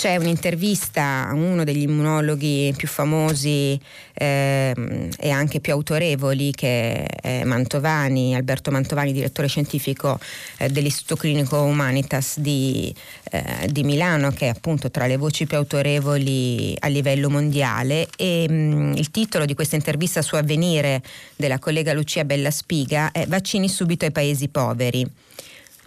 c'è 0.00 0.16
un'intervista 0.16 1.28
a 1.28 1.34
uno 1.34 1.62
degli 1.62 1.82
immunologhi 1.82 2.72
più 2.74 2.88
famosi 2.88 3.78
ehm, 4.14 5.10
e 5.18 5.28
anche 5.28 5.60
più 5.60 5.74
autorevoli 5.74 6.52
che 6.52 7.04
è 7.04 7.44
Mantovani, 7.44 8.34
Alberto 8.34 8.70
Mantovani, 8.70 9.12
direttore 9.12 9.46
scientifico 9.46 10.18
eh, 10.56 10.70
dell'Istituto 10.70 11.16
Clinico 11.16 11.60
Humanitas 11.60 12.38
di, 12.38 12.94
eh, 13.30 13.68
di, 13.70 13.82
Milano, 13.82 14.30
che 14.30 14.46
è 14.46 14.48
appunto 14.48 14.90
tra 14.90 15.06
le 15.06 15.18
voci 15.18 15.44
più 15.44 15.58
autorevoli 15.58 16.74
a 16.78 16.86
livello 16.86 17.28
mondiale. 17.28 18.08
E 18.16 18.46
mh, 18.48 18.54
mm, 18.54 18.92
il 18.94 19.10
titolo 19.10 19.44
di 19.44 19.52
questa 19.52 19.76
intervista 19.76 20.22
su 20.22 20.34
avvenire 20.34 21.02
della 21.36 21.58
collega 21.58 21.92
Lucia 21.92 22.24
Bella 22.24 22.50
Spiga 22.50 23.10
è 23.12 23.26
Vaccini 23.26 23.68
subito 23.68 24.06
ai 24.06 24.12
paesi 24.12 24.48
poveri. 24.48 25.06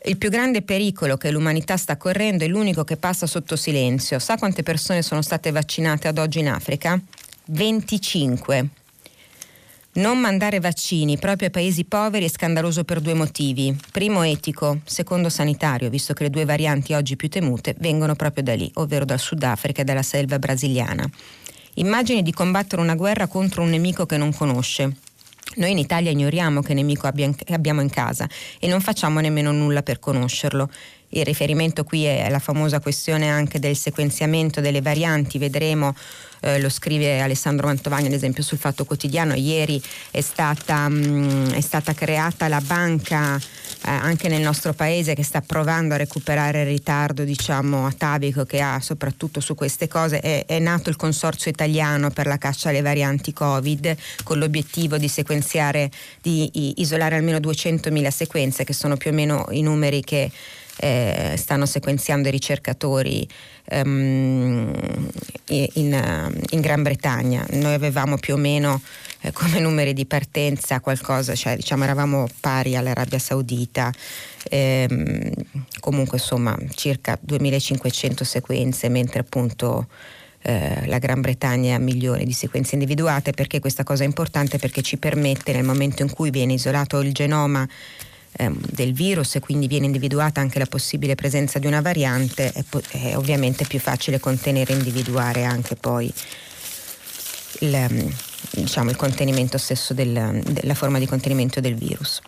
Il 0.05 0.17
più 0.17 0.29
grande 0.29 0.63
pericolo 0.63 1.15
che 1.15 1.31
l'umanità 1.31 1.77
sta 1.77 1.95
correndo 1.95 2.43
è 2.43 2.47
l'unico 2.47 2.83
che 2.83 2.97
passa 2.97 3.25
sotto 3.25 3.55
silenzio. 3.55 4.19
Sa 4.19 4.35
quante 4.35 4.61
persone 4.61 5.01
sono 5.01 5.21
state 5.21 5.49
vaccinate 5.51 6.09
ad 6.09 6.17
oggi 6.17 6.39
in 6.39 6.49
Africa? 6.49 6.99
25. 7.45 8.67
Non 9.93 10.19
mandare 10.19 10.59
vaccini 10.59 11.17
proprio 11.17 11.47
ai 11.47 11.53
paesi 11.53 11.85
poveri 11.85 12.25
è 12.25 12.27
scandaloso 12.27 12.83
per 12.83 12.99
due 12.99 13.13
motivi. 13.13 13.73
Primo 13.93 14.23
etico, 14.23 14.79
secondo 14.83 15.29
sanitario, 15.29 15.89
visto 15.89 16.13
che 16.13 16.23
le 16.23 16.29
due 16.29 16.43
varianti 16.43 16.93
oggi 16.93 17.15
più 17.15 17.29
temute 17.29 17.73
vengono 17.79 18.13
proprio 18.15 18.43
da 18.43 18.55
lì, 18.55 18.69
ovvero 18.73 19.05
dal 19.05 19.19
Sudafrica 19.19 19.83
e 19.83 19.85
dalla 19.85 20.03
selva 20.03 20.37
brasiliana. 20.37 21.09
Immagini 21.75 22.23
di 22.23 22.33
combattere 22.33 22.81
una 22.81 22.95
guerra 22.95 23.27
contro 23.27 23.61
un 23.61 23.69
nemico 23.69 24.05
che 24.05 24.17
non 24.17 24.33
conosce. 24.33 24.97
Noi 25.55 25.71
in 25.71 25.77
Italia 25.77 26.11
ignoriamo 26.11 26.61
che 26.61 26.73
nemico 26.73 27.07
abbiamo 27.07 27.81
in 27.81 27.89
casa 27.89 28.27
e 28.59 28.67
non 28.67 28.81
facciamo 28.81 29.19
nemmeno 29.19 29.51
nulla 29.51 29.83
per 29.83 29.99
conoscerlo. 29.99 30.69
Il 31.09 31.25
riferimento 31.25 31.83
qui 31.83 32.05
è 32.05 32.27
la 32.29 32.39
famosa 32.39 32.79
questione 32.79 33.29
anche 33.29 33.59
del 33.59 33.75
sequenziamento 33.75 34.61
delle 34.61 34.81
varianti, 34.81 35.37
vedremo 35.37 35.93
eh, 36.43 36.59
lo 36.59 36.69
scrive 36.69 37.21
Alessandro 37.21 37.67
Mantovani 37.67 38.07
ad 38.07 38.13
esempio 38.13 38.43
sul 38.43 38.57
Fatto 38.57 38.85
Quotidiano, 38.85 39.33
ieri 39.33 39.81
è 40.11 40.21
stata, 40.21 40.87
mh, 40.89 40.95
mm, 40.95 41.49
è 41.51 41.61
stata 41.61 41.93
creata 41.93 42.47
la 42.47 42.61
banca 42.61 43.39
eh, 43.85 43.89
anche 43.89 44.27
nel 44.27 44.41
nostro 44.41 44.73
paese 44.73 45.13
che 45.13 45.23
sta 45.23 45.41
provando 45.41 45.93
a 45.93 45.97
recuperare 45.97 46.61
il 46.61 46.67
ritardo 46.67 47.23
diciamo, 47.23 47.85
atavico 47.85 48.45
che 48.45 48.61
ha 48.61 48.79
soprattutto 48.79 49.39
su 49.39 49.55
queste 49.55 49.87
cose, 49.87 50.19
è, 50.19 50.45
è 50.45 50.59
nato 50.59 50.89
il 50.89 50.95
consorzio 50.95 51.51
italiano 51.51 52.09
per 52.09 52.27
la 52.27 52.37
caccia 52.37 52.69
alle 52.69 52.81
varianti 52.81 53.33
Covid 53.33 53.95
con 54.23 54.37
l'obiettivo 54.37 54.97
di 54.97 55.07
sequenziare, 55.07 55.89
di 56.21 56.81
isolare 56.81 57.15
almeno 57.15 57.39
200.000 57.39 58.07
sequenze 58.09 58.63
che 58.63 58.73
sono 58.73 58.97
più 58.97 59.11
o 59.11 59.13
meno 59.13 59.47
i 59.51 59.61
numeri 59.61 60.01
che 60.01 60.31
eh, 60.77 61.35
stanno 61.37 61.65
sequenziando 61.65 62.27
i 62.27 62.31
ricercatori 62.31 63.27
um, 63.71 64.73
in, 65.47 66.33
in, 66.49 66.61
Gran 66.61 66.83
Bretagna. 66.83 67.45
Noi 67.51 67.73
avevamo 67.73 68.17
più 68.17 68.33
o 68.33 68.37
meno 68.37 68.81
eh, 69.21 69.31
come 69.31 69.59
numeri 69.59 69.93
di 69.93 70.05
partenza 70.05 70.79
qualcosa, 70.79 71.35
cioè 71.35 71.55
diciamo 71.55 71.83
eravamo 71.83 72.27
pari 72.39 72.75
all'Arabia 72.75 73.19
Saudita, 73.19 73.91
ehm, 74.49 75.31
comunque 75.79 76.17
insomma 76.17 76.57
circa 76.73 77.17
2500 77.21 78.23
sequenze, 78.23 78.89
mentre 78.89 79.19
appunto 79.19 79.87
eh, 80.41 80.85
la 80.87 80.97
Gran 80.97 81.21
Bretagna 81.21 81.75
ha 81.75 81.79
milioni 81.79 82.25
di 82.25 82.33
sequenze 82.33 82.75
individuate. 82.75 83.31
Perché 83.31 83.59
questa 83.59 83.83
cosa 83.83 84.03
è 84.03 84.05
importante? 84.05 84.57
Perché 84.57 84.81
ci 84.81 84.97
permette 84.97 85.53
nel 85.53 85.63
momento 85.63 86.01
in 86.01 86.09
cui 86.09 86.29
viene 86.29 86.53
isolato 86.53 86.99
il 86.99 87.13
genoma 87.13 87.67
ehm, 88.37 88.57
del 88.69 88.93
virus 88.93 89.35
e 89.35 89.39
quindi 89.39 89.67
viene 89.67 89.85
individuata 89.85 90.41
anche 90.41 90.59
la 90.59 90.65
possibile 90.65 91.15
presenza 91.15 91.59
di 91.59 91.67
una 91.67 91.81
variante, 91.81 92.51
è, 92.51 92.63
po- 92.67 92.81
è 92.89 93.15
ovviamente 93.15 93.65
più 93.65 93.79
facile 93.79 94.19
contenere 94.19 94.73
e 94.73 94.77
individuare 94.77 95.43
anche 95.43 95.75
poi 95.75 96.11
il, 97.59 97.73
ehm, 97.73 98.13
diciamo, 98.51 98.89
il 98.89 98.95
contenimento 98.95 99.57
stesso 99.57 99.93
del, 99.93 100.41
della 100.45 100.75
forma 100.75 100.99
di 100.99 101.05
contenimento 101.05 101.59
del 101.59 101.75
virus. 101.75 102.21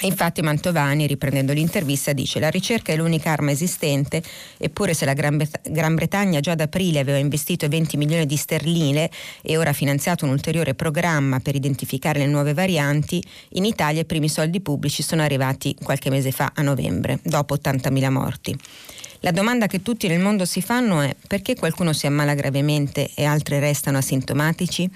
Infatti 0.00 0.42
Mantovani, 0.42 1.06
riprendendo 1.06 1.52
l'intervista, 1.52 2.12
dice 2.12 2.38
la 2.38 2.50
ricerca 2.50 2.92
è 2.92 2.96
l'unica 2.96 3.30
arma 3.30 3.50
esistente, 3.50 4.22
eppure 4.58 4.92
se 4.92 5.06
la 5.06 5.14
Gran, 5.14 5.42
Gran 5.62 5.94
Bretagna 5.94 6.40
già 6.40 6.52
ad 6.52 6.60
aprile 6.60 7.00
aveva 7.00 7.18
investito 7.18 7.66
20 7.66 7.96
milioni 7.96 8.26
di 8.26 8.36
sterline 8.36 9.10
e 9.42 9.56
ora 9.56 9.70
ha 9.70 9.72
finanziato 9.72 10.24
un 10.26 10.32
ulteriore 10.32 10.74
programma 10.74 11.40
per 11.40 11.54
identificare 11.54 12.18
le 12.18 12.26
nuove 12.26 12.52
varianti, 12.52 13.22
in 13.50 13.64
Italia 13.64 14.02
i 14.02 14.06
primi 14.06 14.28
soldi 14.28 14.60
pubblici 14.60 15.02
sono 15.02 15.22
arrivati 15.22 15.74
qualche 15.82 16.10
mese 16.10 16.30
fa, 16.30 16.52
a 16.54 16.62
novembre, 16.62 17.18
dopo 17.22 17.54
80.000 17.54 18.10
morti. 18.10 18.58
La 19.20 19.30
domanda 19.30 19.66
che 19.66 19.82
tutti 19.82 20.08
nel 20.08 20.20
mondo 20.20 20.44
si 20.44 20.60
fanno 20.60 21.00
è 21.00 21.14
perché 21.26 21.54
qualcuno 21.54 21.92
si 21.92 22.06
ammala 22.06 22.34
gravemente 22.34 23.10
e 23.14 23.24
altri 23.24 23.58
restano 23.58 23.98
asintomatici? 23.98 24.88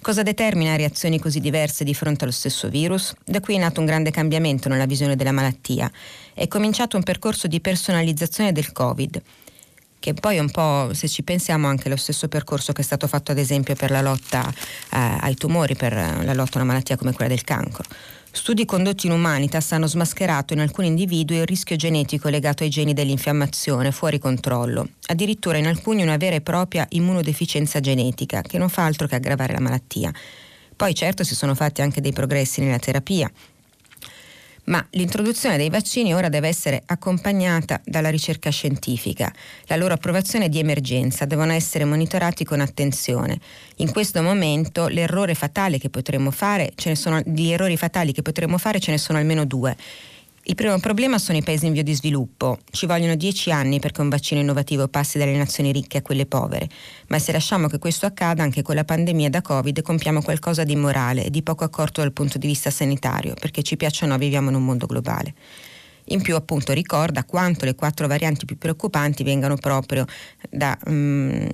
Cosa 0.00 0.22
determina 0.22 0.76
reazioni 0.76 1.18
così 1.18 1.40
diverse 1.40 1.84
di 1.84 1.94
fronte 1.94 2.24
allo 2.24 2.32
stesso 2.32 2.68
virus? 2.68 3.14
Da 3.24 3.40
qui 3.40 3.56
è 3.56 3.58
nato 3.58 3.80
un 3.80 3.86
grande 3.86 4.10
cambiamento 4.10 4.68
nella 4.68 4.86
visione 4.86 5.16
della 5.16 5.32
malattia. 5.32 5.90
È 6.34 6.46
cominciato 6.48 6.96
un 6.96 7.02
percorso 7.02 7.46
di 7.46 7.60
personalizzazione 7.60 8.52
del 8.52 8.72
Covid 8.72 9.22
che 10.02 10.14
poi 10.14 10.36
è 10.36 10.40
un 10.40 10.50
po', 10.50 10.92
se 10.94 11.06
ci 11.06 11.22
pensiamo, 11.22 11.68
anche 11.68 11.88
lo 11.88 11.94
stesso 11.94 12.26
percorso 12.26 12.72
che 12.72 12.80
è 12.80 12.84
stato 12.84 13.06
fatto 13.06 13.30
ad 13.30 13.38
esempio 13.38 13.76
per 13.76 13.92
la 13.92 14.00
lotta 14.00 14.52
eh, 14.90 14.96
ai 15.20 15.36
tumori, 15.36 15.76
per 15.76 15.92
la 15.92 16.34
lotta 16.34 16.58
a 16.58 16.62
una 16.62 16.72
malattia 16.72 16.96
come 16.96 17.12
quella 17.12 17.30
del 17.30 17.44
cancro. 17.44 17.84
Studi 18.34 18.64
condotti 18.64 19.08
in 19.08 19.12
Humanitas 19.12 19.72
hanno 19.72 19.86
smascherato 19.86 20.54
in 20.54 20.60
alcuni 20.60 20.86
individui 20.86 21.36
il 21.36 21.46
rischio 21.46 21.76
genetico 21.76 22.30
legato 22.30 22.62
ai 22.62 22.70
geni 22.70 22.94
dell'infiammazione 22.94 23.92
fuori 23.92 24.18
controllo, 24.18 24.88
addirittura 25.08 25.58
in 25.58 25.66
alcuni 25.66 26.00
una 26.02 26.16
vera 26.16 26.36
e 26.36 26.40
propria 26.40 26.86
immunodeficienza 26.88 27.78
genetica 27.80 28.40
che 28.40 28.56
non 28.56 28.70
fa 28.70 28.86
altro 28.86 29.06
che 29.06 29.16
aggravare 29.16 29.52
la 29.52 29.60
malattia. 29.60 30.10
Poi 30.74 30.94
certo 30.94 31.24
si 31.24 31.34
sono 31.34 31.54
fatti 31.54 31.82
anche 31.82 32.00
dei 32.00 32.14
progressi 32.14 32.62
nella 32.62 32.78
terapia, 32.78 33.30
ma 34.64 34.84
l'introduzione 34.90 35.56
dei 35.56 35.70
vaccini 35.70 36.14
ora 36.14 36.28
deve 36.28 36.48
essere 36.48 36.82
accompagnata 36.86 37.80
dalla 37.84 38.10
ricerca 38.10 38.50
scientifica. 38.50 39.32
La 39.66 39.76
loro 39.76 39.94
approvazione 39.94 40.44
è 40.44 40.48
di 40.48 40.58
emergenza, 40.58 41.24
devono 41.24 41.52
essere 41.52 41.84
monitorati 41.84 42.44
con 42.44 42.60
attenzione. 42.60 43.40
In 43.76 43.90
questo 43.90 44.22
momento 44.22 44.86
l'errore 44.86 45.34
fatale 45.34 45.78
che 45.78 45.90
potremmo 45.90 46.30
fare, 46.30 46.72
ce 46.76 46.90
ne 46.90 46.96
sono, 46.96 47.20
gli 47.24 47.50
errori 47.50 47.76
fatali 47.76 48.12
che 48.12 48.22
potremmo 48.22 48.58
fare 48.58 48.78
ce 48.78 48.92
ne 48.92 48.98
sono 48.98 49.18
almeno 49.18 49.44
due. 49.44 49.76
Il 50.52 50.58
primo 50.58 50.78
problema 50.80 51.16
sono 51.16 51.38
i 51.38 51.42
paesi 51.42 51.64
in 51.64 51.72
via 51.72 51.82
di 51.82 51.94
sviluppo. 51.94 52.58
Ci 52.70 52.84
vogliono 52.84 53.14
dieci 53.14 53.50
anni 53.50 53.80
perché 53.80 54.02
un 54.02 54.10
vaccino 54.10 54.38
innovativo 54.38 54.86
passi 54.86 55.16
dalle 55.16 55.34
nazioni 55.34 55.72
ricche 55.72 55.96
a 55.96 56.02
quelle 56.02 56.26
povere, 56.26 56.68
ma 57.08 57.18
se 57.18 57.32
lasciamo 57.32 57.68
che 57.68 57.78
questo 57.78 58.04
accada 58.04 58.42
anche 58.42 58.60
con 58.60 58.74
la 58.74 58.84
pandemia 58.84 59.30
da 59.30 59.40
Covid 59.40 59.80
compiamo 59.80 60.20
qualcosa 60.20 60.62
di 60.64 60.72
immorale 60.72 61.24
e 61.24 61.30
di 61.30 61.42
poco 61.42 61.64
accorto 61.64 62.02
dal 62.02 62.12
punto 62.12 62.36
di 62.36 62.46
vista 62.46 62.68
sanitario, 62.68 63.32
perché 63.32 63.62
ci 63.62 63.78
piaccia 63.78 64.04
o 64.04 64.08
no 64.08 64.18
viviamo 64.18 64.50
in 64.50 64.56
un 64.56 64.64
mondo 64.66 64.84
globale. 64.84 65.32
In 66.08 66.20
più 66.20 66.36
appunto 66.36 66.74
ricorda 66.74 67.24
quanto 67.24 67.64
le 67.64 67.74
quattro 67.74 68.06
varianti 68.06 68.44
più 68.44 68.58
preoccupanti 68.58 69.24
vengano 69.24 69.56
proprio 69.56 70.04
da 70.50 70.76
um, 70.84 71.48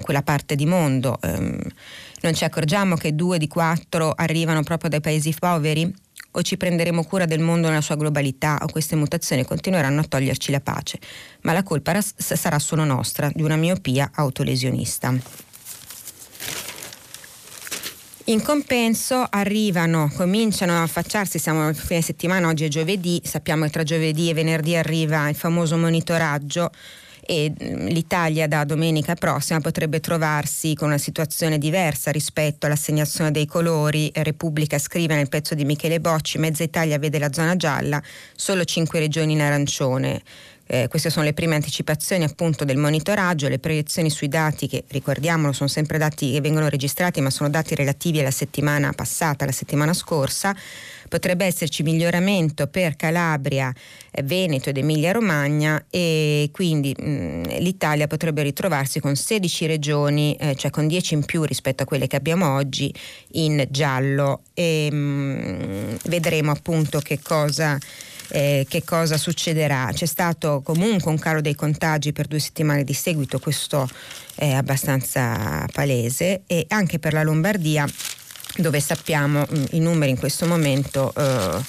quella 0.00 0.22
parte 0.22 0.54
di 0.54 0.66
mondo. 0.66 1.18
Um, 1.22 1.58
non 2.20 2.34
ci 2.34 2.44
accorgiamo 2.44 2.94
che 2.94 3.16
due 3.16 3.36
di 3.38 3.48
quattro 3.48 4.12
arrivano 4.14 4.62
proprio 4.62 4.90
dai 4.90 5.00
paesi 5.00 5.34
poveri? 5.36 6.02
O 6.36 6.42
ci 6.42 6.56
prenderemo 6.56 7.04
cura 7.04 7.26
del 7.26 7.40
mondo 7.40 7.68
nella 7.68 7.80
sua 7.80 7.96
globalità 7.96 8.58
o 8.62 8.66
queste 8.66 8.96
mutazioni 8.96 9.44
continueranno 9.44 10.00
a 10.00 10.04
toglierci 10.04 10.50
la 10.50 10.60
pace, 10.60 10.98
ma 11.42 11.52
la 11.52 11.62
colpa 11.62 12.00
sarà 12.00 12.58
solo 12.58 12.84
nostra, 12.84 13.30
di 13.32 13.42
una 13.42 13.56
miopia 13.56 14.10
autolesionista. 14.14 15.14
In 18.28 18.42
compenso 18.42 19.26
arrivano, 19.28 20.10
cominciano 20.16 20.72
a 20.72 20.82
affacciarsi, 20.82 21.38
siamo 21.38 21.68
a 21.68 21.72
fine 21.74 22.00
settimana, 22.00 22.48
oggi 22.48 22.64
è 22.64 22.68
giovedì, 22.68 23.20
sappiamo 23.22 23.64
che 23.64 23.70
tra 23.70 23.82
giovedì 23.82 24.30
e 24.30 24.34
venerdì 24.34 24.76
arriva 24.76 25.28
il 25.28 25.34
famoso 25.34 25.76
monitoraggio 25.76 26.70
e 27.26 27.50
mm, 27.50 27.86
l'Italia 27.86 28.46
da 28.46 28.64
domenica 28.64 29.14
prossima 29.14 29.60
potrebbe 29.60 30.00
trovarsi 30.00 30.74
con 30.74 30.88
una 30.88 30.98
situazione 30.98 31.58
diversa 31.58 32.10
rispetto 32.10 32.66
all'assegnazione 32.66 33.30
dei 33.30 33.46
colori. 33.46 34.10
Repubblica 34.14 34.78
scrive 34.78 35.14
nel 35.14 35.28
pezzo 35.28 35.54
di 35.54 35.64
Michele 35.64 36.00
Bocci, 36.00 36.38
mezza 36.38 36.62
Italia 36.62 36.98
vede 36.98 37.18
la 37.18 37.32
zona 37.32 37.56
gialla, 37.56 38.02
solo 38.34 38.64
cinque 38.64 38.98
regioni 38.98 39.32
in 39.32 39.40
arancione. 39.40 40.22
Eh, 40.66 40.88
queste 40.88 41.10
sono 41.10 41.26
le 41.26 41.34
prime 41.34 41.56
anticipazioni 41.56 42.24
appunto 42.24 42.64
del 42.64 42.78
monitoraggio, 42.78 43.48
le 43.48 43.58
proiezioni 43.58 44.08
sui 44.08 44.28
dati 44.28 44.66
che 44.66 44.84
ricordiamolo 44.88 45.52
sono 45.52 45.68
sempre 45.68 45.98
dati 45.98 46.32
che 46.32 46.40
vengono 46.40 46.68
registrati 46.68 47.20
ma 47.20 47.28
sono 47.28 47.50
dati 47.50 47.74
relativi 47.74 48.20
alla 48.20 48.30
settimana 48.30 48.92
passata, 48.92 49.44
la 49.44 49.52
settimana 49.52 49.92
scorsa. 49.92 50.56
Potrebbe 51.14 51.44
esserci 51.44 51.84
miglioramento 51.84 52.66
per 52.66 52.96
Calabria, 52.96 53.72
eh, 54.10 54.24
Veneto 54.24 54.70
ed 54.70 54.78
Emilia 54.78 55.12
Romagna 55.12 55.84
e 55.88 56.48
quindi 56.50 56.92
mh, 56.98 57.08
mm, 57.08 57.42
l'Italia 57.60 58.08
potrebbe 58.08 58.42
ritrovarsi 58.42 58.98
con 58.98 59.14
16 59.14 59.66
regioni, 59.66 60.34
eh, 60.34 60.56
cioè 60.56 60.72
con 60.72 60.88
10 60.88 61.14
in 61.14 61.24
più 61.24 61.44
rispetto 61.44 61.84
a 61.84 61.86
quelle 61.86 62.08
che 62.08 62.16
abbiamo 62.16 62.52
oggi 62.56 62.92
in 63.34 63.64
giallo 63.70 64.42
e 64.54 64.90
mh, 64.90 64.96
mm, 64.96 65.94
vedremo 66.06 66.50
appunto 66.50 66.98
che 66.98 67.20
cosa 67.22 67.78
eh, 68.30 68.66
che 68.68 68.82
cosa 68.82 69.16
succederà. 69.16 69.90
C'è 69.92 70.06
stato 70.06 70.62
comunque 70.64 71.12
un 71.12 71.18
calo 71.20 71.40
dei 71.40 71.54
contagi 71.54 72.12
per 72.12 72.26
due 72.26 72.40
settimane 72.40 72.82
di 72.82 72.94
seguito, 72.94 73.38
questo 73.38 73.88
è 74.34 74.50
abbastanza 74.50 75.64
palese, 75.72 76.42
e 76.48 76.64
anche 76.70 76.98
per 76.98 77.12
la 77.12 77.22
Lombardia, 77.22 77.86
dove 78.56 78.80
sappiamo 78.80 79.40
mm, 79.40 79.64
i 79.70 79.80
numeri 79.80 80.10
in 80.10 80.18
questo 80.18 80.46
momento. 80.46 81.12
Eh, 81.16 81.62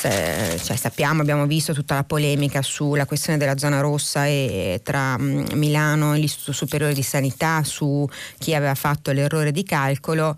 cioè, 0.00 0.76
sappiamo, 0.76 1.22
abbiamo 1.22 1.44
visto 1.46 1.72
tutta 1.72 1.96
la 1.96 2.04
polemica 2.04 2.62
sulla 2.62 3.04
questione 3.04 3.36
della 3.36 3.58
zona 3.58 3.80
rossa 3.80 4.26
e 4.26 4.80
tra 4.84 5.18
mm, 5.18 5.46
Milano 5.54 6.14
e 6.14 6.18
l'Istituto 6.18 6.52
Superiore 6.52 6.94
di 6.94 7.02
Sanità 7.02 7.64
su 7.64 8.08
chi 8.38 8.54
aveva 8.54 8.76
fatto 8.76 9.10
l'errore 9.10 9.50
di 9.50 9.64
calcolo 9.64 10.36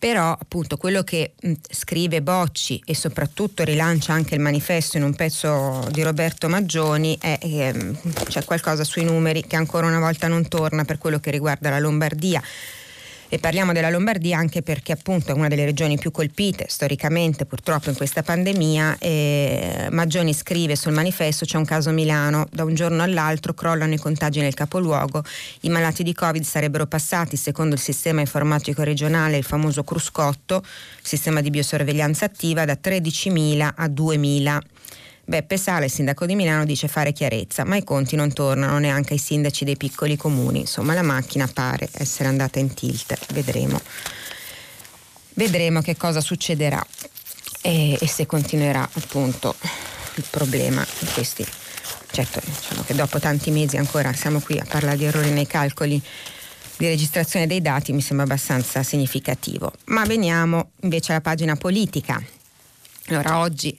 però 0.00 0.32
appunto 0.32 0.78
quello 0.78 1.02
che 1.02 1.34
mh, 1.38 1.52
scrive 1.68 2.22
Bocci 2.22 2.82
e 2.86 2.94
soprattutto 2.94 3.62
rilancia 3.64 4.14
anche 4.14 4.34
il 4.34 4.40
manifesto 4.40 4.96
in 4.96 5.02
un 5.02 5.14
pezzo 5.14 5.86
di 5.90 6.02
Roberto 6.02 6.48
Maggioni 6.48 7.18
è 7.20 7.36
che 7.38 7.68
ehm, 7.68 7.98
c'è 8.24 8.42
qualcosa 8.44 8.82
sui 8.82 9.04
numeri 9.04 9.46
che 9.46 9.56
ancora 9.56 9.86
una 9.86 9.98
volta 9.98 10.26
non 10.26 10.48
torna 10.48 10.86
per 10.86 10.96
quello 10.96 11.20
che 11.20 11.30
riguarda 11.30 11.68
la 11.68 11.78
Lombardia 11.78 12.42
e 13.32 13.38
parliamo 13.38 13.72
della 13.72 13.90
Lombardia 13.90 14.36
anche 14.36 14.60
perché 14.60 14.90
appunto 14.90 15.30
è 15.30 15.34
una 15.34 15.46
delle 15.46 15.64
regioni 15.64 15.96
più 15.96 16.10
colpite 16.10 16.66
storicamente 16.68 17.46
purtroppo 17.46 17.88
in 17.88 17.94
questa 17.96 18.22
pandemia. 18.22 18.98
E 18.98 19.86
Maggioni 19.92 20.34
scrive 20.34 20.74
sul 20.74 20.92
manifesto 20.92 21.44
c'è 21.44 21.56
un 21.56 21.64
caso 21.64 21.92
Milano, 21.92 22.48
da 22.50 22.64
un 22.64 22.74
giorno 22.74 23.04
all'altro 23.04 23.54
crollano 23.54 23.94
i 23.94 23.98
contagi 23.98 24.40
nel 24.40 24.54
capoluogo, 24.54 25.22
i 25.60 25.68
malati 25.68 26.02
di 26.02 26.12
Covid 26.12 26.42
sarebbero 26.42 26.86
passati 26.86 27.36
secondo 27.36 27.76
il 27.76 27.80
sistema 27.80 28.20
informatico 28.20 28.82
regionale, 28.82 29.36
il 29.36 29.44
famoso 29.44 29.84
Cruscotto, 29.84 30.64
sistema 31.00 31.40
di 31.40 31.50
biosorveglianza 31.50 32.24
attiva, 32.24 32.64
da 32.64 32.76
13.000 32.82 33.70
a 33.76 33.86
2.000. 33.86 34.60
Beppe 35.30 35.56
Sala, 35.58 35.84
il 35.84 35.92
sindaco 35.92 36.26
di 36.26 36.34
Milano, 36.34 36.64
dice 36.64 36.88
fare 36.88 37.12
chiarezza, 37.12 37.64
ma 37.64 37.76
i 37.76 37.84
conti 37.84 38.16
non 38.16 38.32
tornano 38.32 38.80
neanche 38.80 39.12
ai 39.12 39.20
sindaci 39.20 39.64
dei 39.64 39.76
piccoli 39.76 40.16
comuni. 40.16 40.58
Insomma, 40.58 40.92
la 40.92 41.04
macchina 41.04 41.46
pare 41.46 41.88
essere 41.92 42.28
andata 42.28 42.58
in 42.58 42.74
tilt. 42.74 43.16
Vedremo. 43.32 43.80
Vedremo 45.34 45.82
che 45.82 45.96
cosa 45.96 46.20
succederà 46.20 46.84
e, 47.60 47.96
e 48.00 48.08
se 48.08 48.26
continuerà 48.26 48.82
appunto 48.82 49.54
il 50.16 50.24
problema 50.28 50.84
di 50.98 51.06
questi. 51.14 51.46
Certo, 52.10 52.40
diciamo 52.44 52.82
che 52.82 52.96
dopo 52.96 53.20
tanti 53.20 53.52
mesi 53.52 53.76
ancora 53.76 54.12
siamo 54.12 54.40
qui 54.40 54.58
a 54.58 54.66
parlare 54.68 54.96
di 54.96 55.04
errori 55.04 55.30
nei 55.30 55.46
calcoli 55.46 56.02
di 56.76 56.86
registrazione 56.86 57.46
dei 57.46 57.62
dati 57.62 57.92
mi 57.92 58.00
sembra 58.00 58.26
abbastanza 58.26 58.82
significativo. 58.82 59.74
Ma 59.84 60.04
veniamo 60.06 60.70
invece 60.80 61.12
alla 61.12 61.20
pagina 61.20 61.54
politica. 61.54 62.20
Allora, 63.06 63.38
oggi 63.38 63.78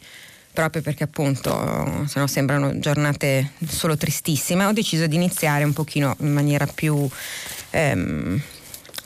proprio 0.53 0.81
perché 0.81 1.03
appunto 1.03 2.05
se 2.07 2.19
no 2.19 2.27
sembrano 2.27 2.77
giornate 2.79 3.51
solo 3.67 3.97
tristissime, 3.97 4.65
ho 4.65 4.73
deciso 4.73 5.07
di 5.07 5.15
iniziare 5.15 5.63
un 5.63 5.73
pochino 5.73 6.15
in 6.19 6.33
maniera 6.33 6.65
più... 6.65 7.07
Ehm, 7.71 8.41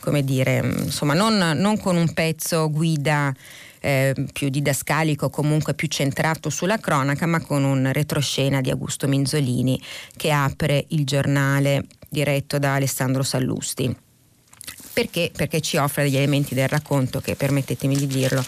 come 0.06 0.22
dire, 0.22 0.58
insomma, 0.84 1.14
non, 1.14 1.36
non 1.36 1.80
con 1.80 1.96
un 1.96 2.12
pezzo 2.14 2.70
guida 2.70 3.34
eh, 3.80 4.14
più 4.32 4.50
didascalico, 4.50 5.30
comunque 5.30 5.74
più 5.74 5.88
centrato 5.88 6.48
sulla 6.48 6.78
cronaca, 6.78 7.26
ma 7.26 7.40
con 7.40 7.64
un 7.64 7.90
retroscena 7.92 8.60
di 8.60 8.70
Augusto 8.70 9.08
Minzolini 9.08 9.80
che 10.16 10.30
apre 10.30 10.84
il 10.90 11.04
giornale 11.04 11.86
diretto 12.08 12.60
da 12.60 12.74
Alessandro 12.74 13.24
Sallusti. 13.24 13.94
Perché? 14.92 15.32
Perché 15.34 15.60
ci 15.60 15.76
offre 15.76 16.04
degli 16.04 16.16
elementi 16.16 16.54
del 16.54 16.68
racconto 16.68 17.20
che, 17.20 17.34
permettetemi 17.34 17.96
di 17.96 18.06
dirlo, 18.06 18.44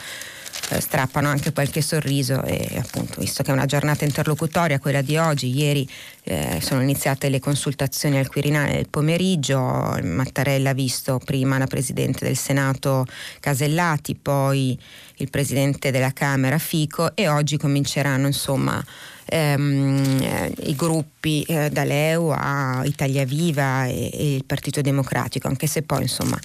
eh, 0.70 0.80
strappano 0.80 1.28
anche 1.28 1.52
qualche 1.52 1.80
sorriso 1.80 2.42
e 2.42 2.78
appunto 2.78 3.20
visto 3.20 3.42
che 3.42 3.50
è 3.50 3.54
una 3.54 3.66
giornata 3.66 4.04
interlocutoria 4.04 4.78
quella 4.78 5.02
di 5.02 5.16
oggi, 5.16 5.56
ieri 5.56 5.88
eh, 6.24 6.58
sono 6.60 6.82
iniziate 6.82 7.28
le 7.28 7.40
consultazioni 7.40 8.18
al 8.18 8.28
Quirinale 8.28 8.72
del 8.72 8.88
pomeriggio, 8.88 9.58
Mattarella 10.02 10.70
ha 10.70 10.74
visto 10.74 11.20
prima 11.24 11.58
la 11.58 11.66
Presidente 11.66 12.24
del 12.24 12.36
Senato 12.36 13.06
Casellati, 13.40 14.14
poi 14.14 14.78
il 15.16 15.30
Presidente 15.30 15.90
della 15.90 16.12
Camera 16.12 16.58
Fico 16.58 17.16
e 17.16 17.28
oggi 17.28 17.56
cominceranno 17.56 18.26
insomma 18.26 18.84
ehm, 19.24 20.20
eh, 20.20 20.52
i 20.64 20.74
gruppi 20.74 21.42
eh, 21.42 21.70
da 21.70 21.84
Leu 21.84 22.28
a 22.28 22.82
Italia 22.84 23.24
Viva 23.24 23.86
e, 23.86 24.10
e 24.12 24.34
il 24.36 24.44
Partito 24.44 24.80
Democratico, 24.80 25.48
anche 25.48 25.66
se 25.66 25.82
poi 25.82 26.02
insomma 26.02 26.38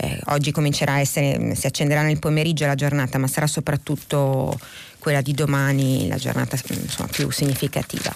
eh, 0.00 0.20
oggi 0.26 0.52
comincerà 0.52 0.92
a 0.94 1.00
essere, 1.00 1.56
si 1.56 1.66
accenderà 1.66 2.02
nel 2.02 2.20
pomeriggio 2.20 2.66
la 2.66 2.76
giornata, 2.76 3.18
ma 3.18 3.26
sarà 3.26 3.48
soprattutto 3.48 4.56
quella 5.00 5.20
di 5.20 5.32
domani 5.32 6.06
la 6.06 6.16
giornata 6.16 6.56
insomma, 6.68 7.08
più 7.08 7.30
significativa. 7.30 8.12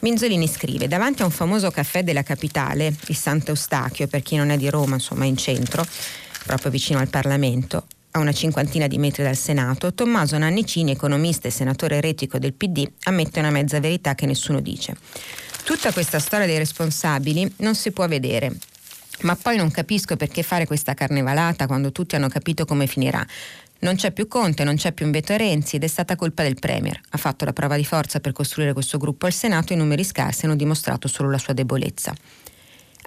Minzolini 0.00 0.48
scrive: 0.48 0.88
Davanti 0.88 1.20
a 1.20 1.26
un 1.26 1.30
famoso 1.30 1.70
caffè 1.70 2.02
della 2.02 2.22
capitale, 2.22 2.94
il 3.08 3.16
Sant'Eustachio, 3.16 4.06
per 4.06 4.22
chi 4.22 4.36
non 4.36 4.48
è 4.48 4.56
di 4.56 4.70
Roma, 4.70 4.94
insomma, 4.94 5.26
in 5.26 5.36
centro, 5.36 5.84
proprio 6.46 6.70
vicino 6.70 6.98
al 6.98 7.08
Parlamento, 7.08 7.84
a 8.12 8.20
una 8.20 8.32
cinquantina 8.32 8.86
di 8.86 8.96
metri 8.96 9.22
dal 9.22 9.36
Senato, 9.36 9.92
Tommaso 9.92 10.38
Nannicini, 10.38 10.92
economista 10.92 11.46
e 11.46 11.50
senatore 11.50 11.96
eretico 11.96 12.38
del 12.38 12.54
PD, 12.54 12.88
ammette 13.02 13.38
una 13.38 13.50
mezza 13.50 13.80
verità 13.80 14.14
che 14.14 14.24
nessuno 14.24 14.60
dice. 14.60 14.96
Tutta 15.62 15.92
questa 15.92 16.18
storia 16.18 16.46
dei 16.46 16.56
responsabili 16.56 17.52
non 17.56 17.74
si 17.74 17.90
può 17.92 18.08
vedere. 18.08 18.56
Ma 19.22 19.34
poi 19.34 19.56
non 19.56 19.70
capisco 19.70 20.16
perché 20.16 20.42
fare 20.42 20.66
questa 20.66 20.94
carnevalata 20.94 21.66
quando 21.66 21.92
tutti 21.92 22.14
hanno 22.14 22.28
capito 22.28 22.64
come 22.64 22.86
finirà. 22.86 23.26
Non 23.80 23.94
c'è 23.94 24.10
più 24.10 24.26
Conte, 24.26 24.64
non 24.64 24.76
c'è 24.76 24.92
più 24.92 25.06
un 25.06 25.12
veto 25.12 25.36
Renzi 25.36 25.76
ed 25.76 25.84
è 25.84 25.86
stata 25.86 26.16
colpa 26.16 26.42
del 26.42 26.58
Premier. 26.58 27.00
Ha 27.10 27.16
fatto 27.16 27.44
la 27.44 27.52
prova 27.52 27.76
di 27.76 27.84
forza 27.84 28.18
per 28.20 28.32
costruire 28.32 28.72
questo 28.72 28.98
gruppo 28.98 29.26
al 29.26 29.32
Senato 29.32 29.72
e 29.72 29.76
i 29.76 29.78
numeri 29.78 30.02
scarsi 30.02 30.46
hanno 30.46 30.56
dimostrato 30.56 31.06
solo 31.06 31.30
la 31.30 31.38
sua 31.38 31.52
debolezza. 31.52 32.12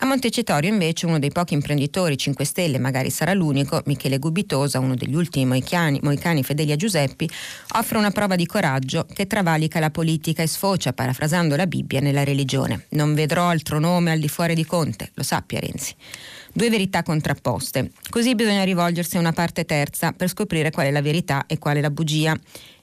A 0.04 0.06
Montecitorio 0.08 0.68
invece 0.68 1.06
uno 1.06 1.20
dei 1.20 1.30
pochi 1.30 1.54
imprenditori 1.54 2.18
5 2.18 2.44
Stelle, 2.44 2.80
magari 2.80 3.12
sarà 3.12 3.34
l'unico, 3.34 3.84
Michele 3.86 4.18
Gubitosa, 4.18 4.80
uno 4.80 4.96
degli 4.96 5.14
ultimi 5.14 5.46
moicani, 5.46 6.00
moicani 6.02 6.42
fedeli 6.42 6.72
a 6.72 6.76
Giuseppi, 6.76 7.30
offre 7.76 8.00
una 8.00 8.10
prova 8.10 8.36
di 8.36 8.48
coraggio 8.48 9.06
che 9.14 9.28
travalica 9.28 9.80
la 9.80 9.92
politica 9.92 10.42
e 10.42 10.48
sfocia, 10.48 10.92
parafrasando 10.94 11.56
la 11.56 11.68
Bibbia, 11.68 12.00
nella 12.00 12.24
religione. 12.24 12.88
Non 12.90 13.14
vedrò 13.14 13.48
altro 13.48 13.78
nome 13.78 14.10
al 14.10 14.18
di 14.18 14.28
fuori 14.28 14.56
di 14.56 14.66
Conte, 14.66 15.12
lo 15.14 15.22
sappia 15.22 15.60
Renzi. 15.60 15.94
Due 16.52 16.70
verità 16.72 17.04
contrapposte. 17.04 17.92
Così 18.10 18.34
bisogna 18.34 18.64
rivolgersi 18.64 19.18
a 19.18 19.20
una 19.20 19.34
parte 19.34 19.66
terza 19.66 20.14
per 20.14 20.30
scoprire 20.30 20.72
qual 20.72 20.88
è 20.88 20.92
la 20.92 21.04
verità 21.04 21.46
e 21.46 21.60
qual 21.60 21.78
è 21.78 21.80
la 21.80 21.92
bugia. 21.92 22.36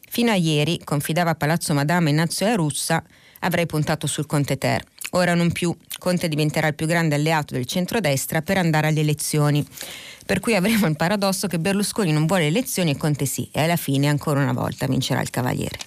Fino 0.08 0.30
a 0.30 0.36
ieri, 0.36 0.80
confidava 0.84 1.34
Palazzo 1.34 1.74
Madama 1.74 2.10
Ignazio 2.10 2.46
La 2.46 2.54
Russa, 2.54 3.02
avrei 3.40 3.66
puntato 3.66 4.06
sul 4.06 4.26
Conte 4.26 4.56
Ter. 4.56 4.84
Ora 5.12 5.34
non 5.34 5.52
più. 5.52 5.74
Conte 5.98 6.28
diventerà 6.28 6.68
il 6.68 6.74
più 6.74 6.86
grande 6.86 7.14
alleato 7.14 7.54
del 7.54 7.64
centrodestra 7.64 8.42
per 8.42 8.58
andare 8.58 8.88
alle 8.88 9.00
elezioni. 9.00 9.66
Per 10.26 10.40
cui 10.40 10.54
avremo 10.54 10.86
il 10.86 10.96
paradosso 10.96 11.46
che 11.46 11.58
Berlusconi 11.58 12.12
non 12.12 12.26
vuole 12.26 12.46
elezioni 12.46 12.90
e 12.90 12.96
Conte 12.96 13.24
sì, 13.24 13.48
e 13.50 13.62
alla 13.62 13.76
fine 13.76 14.08
ancora 14.08 14.42
una 14.42 14.52
volta 14.52 14.86
vincerà 14.86 15.20
il 15.22 15.30
Cavaliere. 15.30 15.78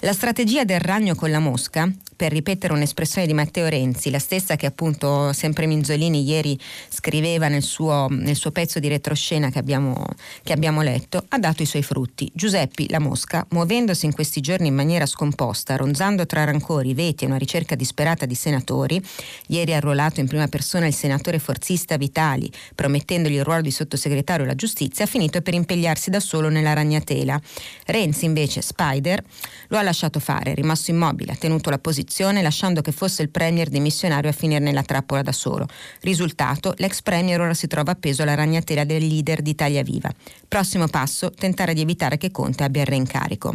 La 0.00 0.12
strategia 0.12 0.64
del 0.64 0.80
ragno 0.80 1.14
con 1.14 1.30
la 1.30 1.38
mosca, 1.38 1.88
per 2.20 2.32
ripetere 2.32 2.74
un'espressione 2.74 3.26
di 3.26 3.32
Matteo 3.32 3.66
Renzi, 3.66 4.10
la 4.10 4.18
stessa 4.18 4.56
che 4.56 4.66
appunto 4.66 5.32
sempre 5.32 5.64
Minzolini 5.64 6.22
ieri 6.22 6.58
scriveva 6.90 7.48
nel 7.48 7.62
suo, 7.62 8.08
nel 8.10 8.36
suo 8.36 8.50
pezzo 8.50 8.78
di 8.78 8.88
retroscena 8.88 9.48
che 9.48 9.58
abbiamo, 9.58 10.04
che 10.42 10.52
abbiamo, 10.52 10.82
letto, 10.82 11.24
ha 11.26 11.38
dato 11.38 11.62
i 11.62 11.64
suoi 11.64 11.82
frutti. 11.82 12.30
Giuseppi, 12.34 12.90
la 12.90 12.98
mosca, 12.98 13.46
muovendosi 13.52 14.04
in 14.04 14.12
questi 14.12 14.42
giorni 14.42 14.68
in 14.68 14.74
maniera 14.74 15.06
scomposta, 15.06 15.76
ronzando 15.76 16.26
tra 16.26 16.44
rancori, 16.44 16.92
veti 16.92 17.24
e 17.24 17.26
una 17.26 17.38
ricerca 17.38 17.74
disperata 17.74 18.26
di 18.26 18.34
senatori, 18.34 19.02
ieri 19.46 19.72
ha 19.72 19.78
arruolato 19.78 20.20
in 20.20 20.28
prima 20.28 20.46
persona 20.46 20.86
il 20.86 20.94
senatore 20.94 21.38
forzista 21.38 21.96
Vitali, 21.96 22.52
promettendogli 22.74 23.36
il 23.36 23.44
ruolo 23.44 23.62
di 23.62 23.70
sottosegretario 23.70 24.44
alla 24.44 24.54
giustizia, 24.54 25.06
ha 25.06 25.08
finito 25.08 25.40
per 25.40 25.54
impegliarsi 25.54 26.10
da 26.10 26.20
solo 26.20 26.50
nella 26.50 26.74
ragnatela. 26.74 27.40
Renzi 27.86 28.26
invece, 28.26 28.60
Spider, 28.60 29.24
lo 29.68 29.78
ha 29.78 29.82
lasciato 29.82 30.20
fare, 30.20 30.52
rimasto 30.52 30.90
immobile, 30.90 31.32
ha 31.32 31.36
tenuto 31.36 31.70
la 31.70 31.78
posizione 31.78 32.08
lasciando 32.42 32.80
che 32.80 32.92
fosse 32.92 33.22
il 33.22 33.30
premier 33.30 33.68
dimissionario 33.68 34.30
a 34.30 34.32
finire 34.32 34.60
nella 34.60 34.82
trappola 34.82 35.22
da 35.22 35.32
solo. 35.32 35.66
Risultato, 36.00 36.74
l'ex 36.78 37.02
premier 37.02 37.40
ora 37.40 37.54
si 37.54 37.66
trova 37.66 37.92
appeso 37.92 38.22
alla 38.22 38.34
ragnatela 38.34 38.84
del 38.84 39.06
leader 39.06 39.42
di 39.42 39.50
Italia 39.50 39.82
Viva. 39.82 40.12
Prossimo 40.48 40.88
passo, 40.88 41.30
tentare 41.30 41.74
di 41.74 41.82
evitare 41.82 42.16
che 42.18 42.30
Conte 42.30 42.64
abbia 42.64 42.82
il 42.82 42.88
reincarico. 42.88 43.54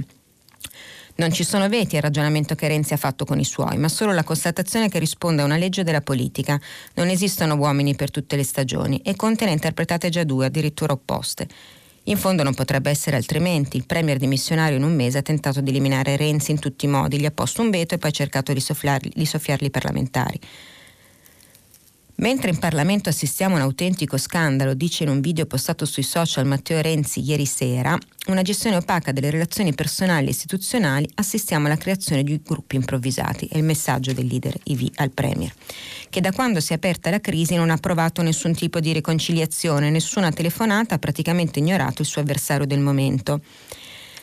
Non 1.18 1.32
ci 1.32 1.46
sono 1.46 1.70
veti 1.70 1.96
al 1.96 2.02
ragionamento 2.02 2.56
che 2.56 2.68
Renzi 2.68 2.94
ha 2.94 2.98
fatto 2.98 3.24
con 3.24 3.40
i 3.40 3.46
suoi, 3.46 3.78
ma 3.78 3.88
solo 3.88 4.12
la 4.12 4.26
constatazione 4.26 4.90
che 4.90 5.00
risponde 5.00 5.42
a 5.42 5.46
una 5.46 5.56
legge 5.56 5.84
della 5.84 6.02
politica. 6.02 6.60
Non 6.96 7.08
esistono 7.08 7.56
uomini 7.56 7.96
per 7.96 8.12
tutte 8.12 8.36
le 8.36 8.44
stagioni 8.44 9.00
e 9.02 9.16
Conte 9.16 9.46
ne 9.46 9.52
ha 9.52 9.54
interpretate 9.54 10.10
già 10.10 10.26
due, 10.26 10.48
addirittura 10.48 10.92
opposte. 10.92 11.48
In 12.08 12.18
fondo 12.18 12.44
non 12.44 12.54
potrebbe 12.54 12.92
essere 12.92 13.16
altrimenti. 13.16 13.78
Il 13.78 13.88
premier 13.88 14.18
dimissionario 14.18 14.78
in 14.78 14.84
un 14.84 14.94
mese 14.94 15.18
ha 15.18 15.22
tentato 15.24 15.60
di 15.62 15.72
eliminare 15.72 16.16
Renzi 16.16 16.52
in 16.52 16.60
tutti 16.60 16.86
i 16.86 16.88
modi, 16.88 17.20
gli 17.20 17.26
ha 17.26 17.32
posto 17.32 17.64
un 17.64 17.72
veto 17.72 17.96
e 17.96 17.98
poi 17.98 18.12
ha 18.12 18.14
cercato 18.14 18.54
di, 18.54 18.60
soffiarli, 18.60 19.26
soffiarli 19.26 19.72
parlamentari. 19.72 20.40
Mentre 22.18 22.50
in 22.50 22.60
Parlamento 22.60 23.10
assistiamo 23.10 23.56
a 23.56 23.58
un 23.58 23.64
autentico 23.64 24.18
scandalo, 24.18 24.74
dice 24.74 25.04
in 25.04 25.10
un 25.10 25.20
video 25.20 25.46
postato 25.46 25.86
sui 25.86 26.02
social 26.02 26.46
Matteo 26.46 26.80
Renzi 26.80 27.20
ieri 27.20 27.46
sera, 27.46 27.98
una 28.28 28.42
gestione 28.42 28.78
opaca 28.78 29.12
delle 29.12 29.30
relazioni 29.30 29.74
personali 29.74 30.28
e 30.28 30.30
istituzionali, 30.30 31.10
assistiamo 31.16 31.66
alla 31.66 31.76
creazione 31.76 32.24
di 32.24 32.40
gruppi 32.42 32.78
improvvisati. 32.78 33.48
È 33.48 33.58
il 33.58 33.66
messaggio 33.66 34.14
del 34.14 34.28
leader 34.28 34.56
IV 34.64 34.92
al 34.96 35.12
Premier, 35.12 35.54
che 36.10 36.22
da 36.22 36.32
quando 36.32 36.62
si 36.62 36.72
è 36.72 36.76
aperta 36.78 37.10
la 37.10 37.20
crisi 37.20 37.56
non 37.56 37.70
ha 37.70 37.76
provato 37.76 38.22
nessun 38.22 38.54
tipo 38.54 38.80
di 38.80 38.94
riconciliazione, 38.94 39.90
nessuna 39.90 40.32
telefonata, 40.32 40.96
ha 40.96 41.00
praticamente 41.00 41.60
ignorato 41.60 42.02
il 42.02 42.08
suo 42.08 42.22
avversario 42.22 42.66
del 42.66 42.80
momento. 42.80 43.42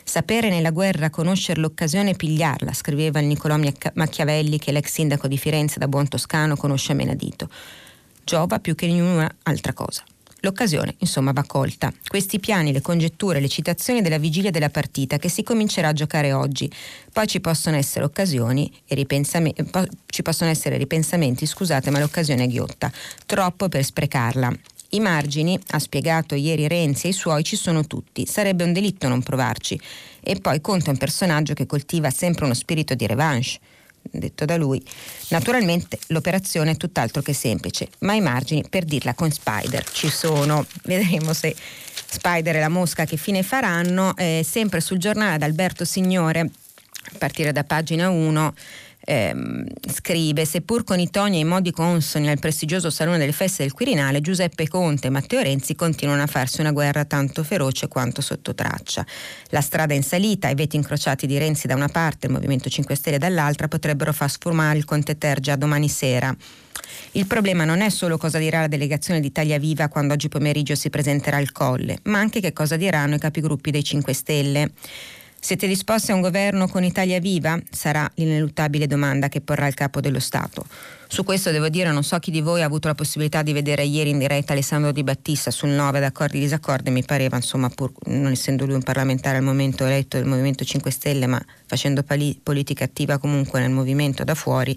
Sapere 0.03 0.49
nella 0.49 0.71
guerra, 0.71 1.11
conoscere 1.11 1.61
l'occasione 1.61 2.11
e 2.11 2.17
pigliarla, 2.17 2.73
scriveva 2.73 3.21
il 3.21 3.27
Niccolò 3.27 3.59
Machiavelli 3.93 4.59
che 4.59 4.73
l'ex 4.73 4.91
sindaco 4.91 5.29
di 5.29 5.37
Firenze 5.37 5.79
da 5.79 5.89
buon 5.89 6.09
toscano 6.09 6.57
conosce 6.57 6.93
a 6.93 6.95
menadito 6.95 7.51
giova 8.25 8.59
più 8.59 8.75
che 8.75 8.87
in 8.87 9.29
altra 9.43 9.73
cosa. 9.73 10.05
L'occasione, 10.45 10.97
insomma, 10.99 11.31
va 11.31 11.45
colta. 11.45 11.93
Questi 12.05 12.41
piani, 12.41 12.73
le 12.73 12.81
congetture, 12.81 13.39
le 13.39 13.49
citazioni 13.49 14.03
della 14.03 14.19
vigilia 14.19 14.51
della 14.51 14.71
partita 14.71 15.17
che 15.17 15.29
si 15.29 15.45
comincerà 15.45 15.89
a 15.89 15.93
giocare 15.93 16.33
oggi. 16.33 16.69
Poi 17.13 17.29
ci 17.29 17.41
possono 17.41 17.77
essere 17.77 18.05
occasioni 18.05 18.69
e 18.89 18.97
ripensamenti, 18.97 19.65
ci 20.07 20.23
possono 20.23 20.51
essere 20.51 20.79
ripensamenti, 20.79 21.47
scusate, 21.47 21.91
ma 21.91 22.01
l'occasione 22.01 22.43
è 22.43 22.49
ghiotta. 22.49 22.91
Troppo 23.25 23.69
per 23.69 23.85
sprecarla. 23.85 24.53
I 24.91 25.01
margini, 25.01 25.57
ha 25.71 25.79
spiegato 25.79 26.35
ieri 26.35 26.67
Renzi 26.67 27.07
e 27.07 27.11
i 27.11 27.15
suoi, 27.15 27.45
ci 27.45 27.55
sono 27.55 27.87
tutti. 27.87 28.27
Sarebbe 28.27 28.65
un 28.65 28.73
delitto 28.73 29.07
non 29.07 29.23
provarci. 29.23 29.81
E 30.21 30.41
poi 30.41 30.61
conta 30.61 30.91
un 30.91 30.99
personaggio 30.99 31.55
che 31.55 31.67
coltiva 31.67 32.11
sempre 32.11 32.47
uno 32.47 32.55
spirito 32.55 32.95
di 32.95 33.07
revanche 33.07 33.61
detto 34.11 34.45
da 34.45 34.57
lui. 34.57 34.83
Naturalmente 35.29 35.99
l'operazione 36.09 36.73
è 36.73 36.77
tutt'altro 36.77 37.23
che 37.23 37.33
semplice, 37.33 37.89
ma 38.01 38.15
i 38.15 38.21
margini 38.21 38.65
per 38.69 38.85
dirla 38.85 39.15
con 39.15 39.31
Spider 39.31 39.89
ci 39.91 40.09
sono. 40.09 40.67
Vedremo 40.85 41.33
se 41.33 41.55
Spider 42.07 42.57
e 42.57 42.61
la 42.61 42.69
mosca 42.69 43.05
che 43.05 43.17
fine 43.17 43.43
faranno. 43.43 44.17
Eh, 44.17 44.45
sempre 44.47 44.81
sul 44.81 44.99
giornale 44.99 45.35
ad 45.35 45.43
Alberto 45.43 45.85
Signore, 45.85 46.41
a 46.41 47.19
partire 47.19 47.53
da 47.53 47.65
pagina 47.65 48.11
1 48.11 48.55
ehm, 49.05 49.65
scrive 49.89 50.45
seppur 50.45 50.85
con 50.85 50.99
i 50.99 51.11
toni 51.11 51.37
e 51.37 51.41
i 51.41 51.45
modi 51.45 51.71
consoni 51.71 52.29
al 52.29 52.39
prestigioso 52.39 52.91
Salone 52.91 53.19
delle 53.19 53.33
Feste 53.33 53.63
del 53.63 53.73
Quirinale, 53.73 54.21
Giuseppe 54.21 54.69
Conte 54.69 55.09
e 55.09 55.11
Matteo 55.11 55.41
Renzi 55.41 55.75
continuano 55.75 56.23
a 56.23 56.27
farsi 56.27 56.61
una 56.61 56.73
guerra 56.73 57.05
tanto 57.05 57.43
feroce 57.43 57.89
quanto 57.89 58.21
sotto 58.21 58.55
traccia. 58.55 59.05
La 59.49 59.61
strada 59.61 59.95
in 59.95 60.03
salita, 60.03 60.49
i 60.49 60.55
veti 60.55 60.77
incrociati 60.77 61.27
di 61.27 61.39
Renzi 61.39 61.67
da 61.67 61.75
una 61.75 61.89
parte 61.89 62.27
e 62.27 62.29
il 62.29 62.35
Movimento 62.35 62.69
5 62.69 62.95
Stelle 62.95 63.19
dall'altra 63.19 63.69
potrebbero 63.69 64.13
far 64.13 64.31
sfumare 64.31 64.79
il 64.79 64.85
Conte 64.85 65.19
Ter 65.19 65.41
già 65.41 65.57
domani 65.57 65.89
sera. 65.89 66.35
Il 67.13 67.27
problema 67.27 67.65
non 67.65 67.81
è 67.81 67.91
solo 67.91 68.17
cosa 68.17 68.39
dirà 68.39 68.61
la 68.61 68.69
delegazione 68.69 69.21
d'Italia 69.21 69.59
Viva 69.59 69.89
quando 69.89 70.15
oggi 70.15 70.29
pomeriggio 70.29 70.75
si 70.75 70.91
presenterà 70.91 71.37
al 71.37 71.53
Colle, 71.53 71.99
ma 72.05 72.19
anche 72.19 72.41
che 72.41 72.53
cosa 72.53 72.77
diranno 72.77 73.17
i 73.17 73.19
capigruppi 73.19 73.71
dei 73.71 73.85
5 73.85 74.13
Stelle. 74.13 74.71
Siete 75.45 75.67
disposti 75.67 76.13
a 76.13 76.15
un 76.15 76.21
governo 76.21 76.69
con 76.69 76.85
Italia 76.85 77.19
Viva? 77.19 77.61
Sarà 77.69 78.09
l'ineluttabile 78.15 78.87
domanda 78.87 79.27
che 79.27 79.41
porrà 79.41 79.67
il 79.67 79.75
capo 79.75 80.01
dello 80.01 80.21
Stato. 80.21 80.65
Su 81.13 81.25
questo 81.25 81.51
devo 81.51 81.69
dire, 81.69 81.93
non 81.93 82.05
so 82.05 82.19
chi 82.21 82.31
di 82.31 82.41
voi 82.41 82.63
ha 82.63 82.65
avuto 82.65 82.89
la 82.89 82.95
possibilità 82.95 83.43
di 83.43 83.53
vedere 83.53 83.85
ieri 83.85 84.09
in 84.09 84.19
diretta 84.19 84.55
Alessandro 84.55 84.93
Di 84.93 85.03
Battista 85.03 85.51
sul 85.51 85.69
9 85.69 85.99
ad 85.99 86.05
accordi 86.05 86.39
e 86.39 86.41
disaccordi, 86.41 86.91
mi 86.91 87.05
pareva, 87.05 87.37
insomma, 87.37 87.69
pur 87.69 87.93
non 88.07 88.33
essendo 88.33 88.65
lui 88.65 88.77
un 88.77 88.83
parlamentare 88.83 89.37
al 89.37 89.43
momento 89.43 89.85
eletto 89.85 90.17
del 90.17 90.25
Movimento 90.25 90.65
5 90.65 90.91
Stelle, 90.91 91.27
ma 91.27 91.39
facendo 91.67 92.03
pali- 92.03 92.41
politica 92.43 92.85
attiva 92.85 93.19
comunque 93.19 93.61
nel 93.61 93.69
movimento 93.69 94.25
da 94.25 94.35
fuori, 94.35 94.75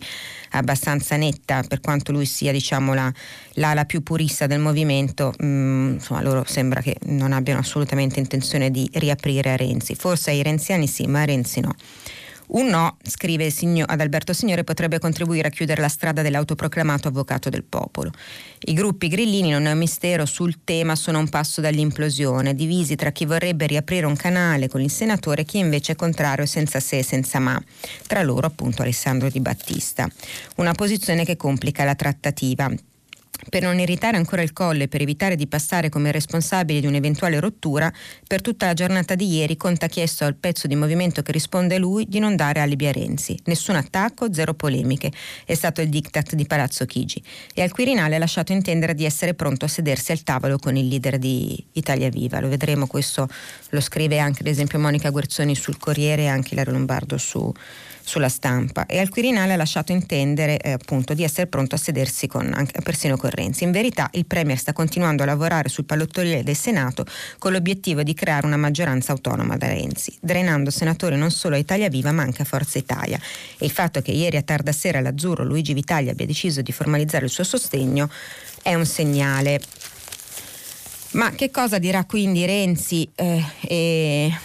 abbastanza 0.49 1.15
netta, 1.15 1.63
per 1.65 1.79
quanto 1.79 2.11
lui 2.11 2.25
sia 2.25 2.51
diciamo, 2.51 2.93
la, 2.93 3.09
l'ala 3.53 3.85
più 3.85 4.03
purista 4.03 4.45
del 4.45 4.59
movimento, 4.59 5.33
mh, 5.37 5.45
mm, 5.45 5.93
insomma 5.93 6.21
loro 6.21 6.43
sembra 6.45 6.81
che 6.81 6.97
non 7.03 7.31
abbiano 7.31 7.61
assolutamente 7.61 8.19
intenzione 8.19 8.71
di 8.71 8.89
riaprire 8.95 9.51
a 9.51 9.55
Renzi. 9.55 9.95
Forse 9.95 10.31
ai 10.31 10.43
renziani 10.43 10.85
sì, 10.85 11.07
ma 11.07 11.21
a 11.21 11.25
Renzi 11.25 11.61
no. 11.61 11.73
Un 12.47 12.67
no, 12.67 12.97
scrive 13.03 13.51
ad 13.85 13.99
Alberto 13.99 14.33
Signore, 14.33 14.63
potrebbe 14.63 14.99
contribuire 14.99 15.47
a 15.47 15.51
chiudere 15.51 15.81
la 15.81 15.87
strada 15.87 16.21
dell'autoproclamato 16.21 17.07
avvocato 17.07 17.49
del 17.49 17.63
popolo. 17.63 18.11
I 18.67 18.73
gruppi 18.73 19.07
grillini, 19.07 19.49
non 19.49 19.65
è 19.65 19.71
un 19.71 19.77
mistero, 19.77 20.25
sul 20.25 20.63
tema 20.63 20.95
sono 20.95 21.19
un 21.19 21.29
passo 21.29 21.61
dall'implosione, 21.61 22.53
divisi 22.53 22.95
tra 22.95 23.11
chi 23.11 23.25
vorrebbe 23.25 23.65
riaprire 23.65 24.05
un 24.05 24.15
canale 24.15 24.67
con 24.67 24.81
il 24.81 24.91
senatore 24.91 25.41
e 25.41 25.45
chi 25.45 25.57
invece 25.57 25.93
è 25.93 25.95
contrario 25.95 26.45
senza 26.45 26.79
se 26.79 26.99
e 26.99 27.03
senza 27.03 27.39
ma. 27.39 27.61
Tra 28.07 28.21
loro 28.23 28.47
appunto 28.47 28.81
Alessandro 28.81 29.29
Di 29.29 29.39
Battista. 29.39 30.07
Una 30.57 30.73
posizione 30.73 31.25
che 31.25 31.37
complica 31.37 31.83
la 31.83 31.95
trattativa. 31.95 32.69
Per 33.47 33.61
non 33.61 33.79
irritare 33.79 34.17
ancora 34.17 34.41
il 34.41 34.53
colle 34.53 34.83
e 34.83 34.87
per 34.87 35.01
evitare 35.01 35.35
di 35.35 35.47
passare 35.47 35.89
come 35.89 36.11
responsabili 36.11 36.81
di 36.81 36.87
un'eventuale 36.87 37.39
rottura, 37.39 37.91
per 38.27 38.41
tutta 38.41 38.65
la 38.65 38.73
giornata 38.73 39.15
di 39.15 39.35
ieri 39.35 39.55
Conte 39.55 39.85
ha 39.85 39.87
chiesto 39.87 40.25
al 40.25 40.35
pezzo 40.35 40.67
di 40.67 40.75
movimento 40.75 41.21
che 41.21 41.31
risponde 41.31 41.77
lui 41.77 42.05
di 42.07 42.19
non 42.19 42.35
dare 42.35 42.59
alibi 42.59 42.87
a 42.87 42.91
Renzi. 42.91 43.37
Nessun 43.45 43.75
attacco, 43.75 44.33
zero 44.33 44.53
polemiche. 44.53 45.11
È 45.45 45.53
stato 45.53 45.81
il 45.81 45.89
diktat 45.89 46.33
di 46.35 46.45
Palazzo 46.45 46.85
Chigi. 46.85 47.23
E 47.53 47.61
al 47.61 47.71
Quirinale 47.71 48.15
ha 48.15 48.19
lasciato 48.19 48.51
intendere 48.51 48.93
di 48.93 49.05
essere 49.05 49.33
pronto 49.33 49.65
a 49.65 49.67
sedersi 49.67 50.11
al 50.11 50.23
tavolo 50.23 50.57
con 50.57 50.75
il 50.75 50.87
leader 50.87 51.17
di 51.17 51.63
Italia 51.73 52.09
Viva. 52.09 52.39
Lo 52.39 52.49
vedremo, 52.49 52.87
questo 52.87 53.27
lo 53.69 53.81
scrive 53.81 54.19
anche 54.19 54.39
ad 54.41 54.47
esempio 54.47 54.79
Monica 54.79 55.09
Guerzoni 55.09 55.55
sul 55.55 55.77
Corriere 55.77 56.23
e 56.23 56.27
anche 56.27 56.53
Ilario 56.53 56.73
Lombardo 56.73 57.17
su 57.17 57.51
sulla 58.05 58.29
stampa 58.29 58.85
e 58.85 58.99
al 58.99 59.09
Quirinale 59.09 59.53
ha 59.53 59.55
lasciato 59.57 59.91
intendere 59.91 60.57
eh, 60.59 60.71
appunto 60.71 61.13
di 61.13 61.23
essere 61.23 61.47
pronto 61.47 61.75
a 61.75 61.77
sedersi 61.77 62.27
con, 62.27 62.53
anche, 62.53 62.81
persino 62.81 63.17
con 63.17 63.31
Renzi. 63.31 63.63
In 63.63 63.71
verità 63.71 64.09
il 64.13 64.25
Premier 64.25 64.57
sta 64.57 64.73
continuando 64.73 65.23
a 65.23 65.25
lavorare 65.25 65.69
sul 65.69 65.85
pallottoliere 65.85 66.43
del 66.43 66.55
Senato 66.55 67.05
con 67.39 67.51
l'obiettivo 67.51 68.03
di 68.03 68.13
creare 68.13 68.45
una 68.45 68.57
maggioranza 68.57 69.11
autonoma 69.11 69.57
da 69.57 69.67
Renzi, 69.67 70.15
drenando 70.21 70.69
senatori 70.69 71.17
non 71.17 71.31
solo 71.31 71.55
a 71.55 71.57
Italia 71.57 71.89
Viva 71.89 72.11
ma 72.11 72.21
anche 72.21 72.43
a 72.43 72.45
Forza 72.45 72.77
Italia. 72.77 73.19
E 73.57 73.65
il 73.65 73.71
fatto 73.71 74.01
che 74.01 74.11
ieri 74.11 74.37
a 74.37 74.43
tarda 74.43 74.71
sera 74.71 75.01
l'Azzurro 75.01 75.43
Luigi 75.43 75.73
Vitali 75.73 76.09
abbia 76.09 76.27
deciso 76.27 76.61
di 76.61 76.71
formalizzare 76.71 77.25
il 77.25 77.31
suo 77.31 77.43
sostegno 77.43 78.09
è 78.61 78.73
un 78.75 78.85
segnale. 78.85 79.59
Ma 81.11 81.31
che 81.31 81.49
cosa 81.49 81.79
dirà 81.79 82.03
quindi 82.03 82.45
Renzi 82.45 83.09
eh, 83.15 83.43
e 83.61 84.37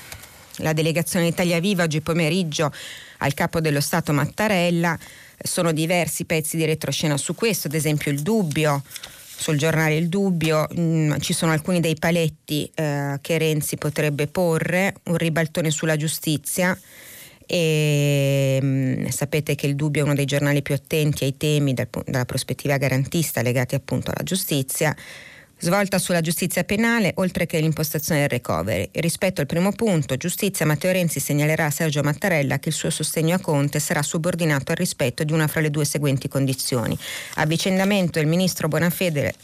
la 0.57 0.73
delegazione 0.73 1.27
Italia 1.27 1.59
Viva 1.59 1.83
oggi 1.83 2.01
pomeriggio 2.01 2.73
al 3.21 3.35
capo 3.35 3.61
dello 3.61 3.81
Stato 3.81 4.13
Mattarella. 4.13 4.99
Sono 5.43 5.73
diversi 5.73 6.27
pezzi 6.27 6.57
di 6.57 6.67
retroscena 6.67 7.17
su 7.17 7.35
questo, 7.35 7.69
ad 7.69 7.75
esempio 7.75 8.11
il 8.11 8.21
dubbio 8.21 8.83
sul 9.41 9.57
giornale 9.57 9.97
Il 9.97 10.09
Dubbio 10.09 10.67
mh, 10.71 10.81
mm, 10.81 11.13
ci 11.21 11.33
sono 11.33 11.53
alcuni 11.53 11.81
dei 11.81 11.97
paletti 11.97 12.71
eh, 12.75 13.19
che 13.23 13.39
Renzi 13.39 13.77
potrebbe 13.77 14.27
porre, 14.27 14.97
un 15.05 15.17
ribaltone 15.17 15.71
sulla 15.71 15.97
giustizia 15.97 16.79
e 17.47 18.59
mh, 18.61 18.67
mm, 18.67 19.07
sapete 19.07 19.55
che 19.55 19.67
Il 19.67 19.77
Dubbio 19.77 20.03
è 20.03 20.05
uno 20.05 20.15
dei 20.15 20.27
giornali 20.27 20.61
più 20.61 20.75
attenti 20.75 21.25
ai 21.25 21.37
temi 21.39 21.73
dal, 21.73 21.89
dalla 22.05 22.27
prospettiva 22.27 22.77
garantista 22.77 23.41
legati 23.41 23.75
appunto 23.75 24.11
alla 24.11 24.23
giustizia 24.23 24.95
svolta 25.61 25.99
sulla 25.99 26.23
giustizia 26.23 26.65
penale 26.65 27.13
oltre 27.17 27.47
che 27.47 27.61
l'impostazione 27.61 28.21
del 28.21 28.31
recovery. 28.31 28.89
Rispetto 28.93 29.41
al 29.41 29.47
primo 29.47 29.73
punto, 29.73 30.17
giustizia, 30.17 30.67
Matteo 30.67 30.91
Renzi 30.91 31.21
segnalerà 31.21 31.67
a 31.67 31.71
Sergio 31.71 32.03
Mattarella 32.03 32.59
che 32.59 32.71
il 32.71 32.75
suo 32.75 32.91
sostegno 32.91 33.37
a 33.37 33.41
Conte 33.41 33.79
sarà 33.79 34.03
subordinato 34.03 34.73
al 34.73 34.79
rispetto 34.79 35.23
di 35.23 35.33
una 35.33 35.47
fra 35.47 35.61
le 35.61 35.71
due 35.71 35.85
seguenti 35.85 36.29
condizioni. 36.29 36.97
Avvicendamento 37.35 38.19
del 38.19 38.29
ministro 38.29 38.69
Bonafede 38.69 39.35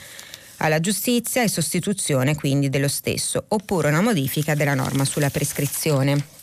alla 0.59 0.81
giustizia 0.81 1.43
e 1.43 1.49
sostituzione 1.49 2.35
quindi 2.35 2.71
dello 2.71 2.89
stesso, 2.89 3.45
oppure 3.49 3.89
una 3.89 4.01
modifica 4.01 4.55
della 4.55 4.75
norma 4.75 5.05
sulla 5.05 5.29
prescrizione. 5.29 6.35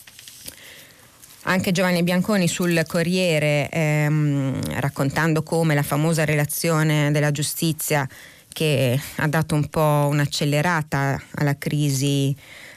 Anche 1.46 1.72
Giovanni 1.72 2.02
Bianconi 2.02 2.48
sul 2.48 2.84
Corriere, 2.86 3.68
ehm, 3.70 4.80
raccontando 4.80 5.42
come 5.42 5.74
la 5.74 5.82
famosa 5.82 6.24
relazione 6.24 7.10
della 7.10 7.32
giustizia 7.32 8.08
che 8.54 8.98
ha 9.16 9.26
dato 9.26 9.54
un 9.54 9.68
po' 9.68 10.06
un'accelerata 10.08 11.20
alla 11.34 11.58
crisi 11.58 12.34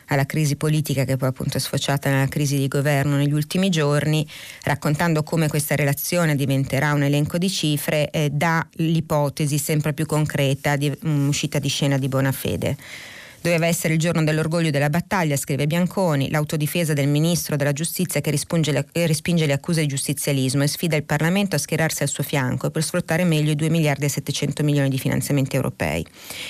alla 0.07 0.25
crisi 0.25 0.55
politica 0.55 1.03
che 1.03 1.17
poi 1.17 1.29
appunto 1.29 1.57
è 1.57 1.59
sfociata 1.59 2.09
nella 2.09 2.27
crisi 2.27 2.57
di 2.57 2.67
governo 2.67 3.17
negli 3.17 3.33
ultimi 3.33 3.69
giorni, 3.69 4.25
raccontando 4.63 5.23
come 5.23 5.47
questa 5.47 5.75
relazione 5.75 6.35
diventerà 6.35 6.93
un 6.93 7.03
elenco 7.03 7.37
di 7.37 7.49
cifre, 7.49 8.09
eh, 8.11 8.29
dà 8.29 8.65
l'ipotesi 8.75 9.57
sempre 9.57 9.93
più 9.93 10.05
concreta 10.05 10.75
di 10.75 10.95
un'uscita 11.03 11.59
di 11.59 11.67
scena 11.67 11.97
di 11.97 12.07
buona 12.07 12.31
fede. 12.31 12.77
Doveva 13.47 13.67
essere 13.67 13.93
il 13.93 13.99
giorno 13.99 14.25
dell'orgoglio 14.25 14.71
della 14.71 14.89
battaglia, 14.89 15.37
scrive 15.37 15.67
Bianconi, 15.67 16.29
l'autodifesa 16.29 16.91
del 16.91 17.07
ministro 17.07 17.55
della 17.55 17.71
giustizia 17.71 18.19
che 18.19 18.29
le, 18.29 18.37
respinge 19.05 19.45
le 19.45 19.53
accuse 19.53 19.79
di 19.79 19.87
giustizialismo 19.87 20.63
e 20.63 20.67
sfida 20.67 20.97
il 20.97 21.05
Parlamento 21.05 21.55
a 21.55 21.57
schierarsi 21.57 22.03
al 22.03 22.09
suo 22.09 22.25
fianco 22.25 22.69
per 22.71 22.83
sfruttare 22.83 23.23
meglio 23.23 23.51
i 23.51 23.55
2 23.55 23.69
miliardi 23.69 24.03
e 24.03 24.09
700 24.09 24.65
milioni 24.65 24.89
di 24.89 24.99
finanziamenti 24.99 25.55
europei. 25.55 26.05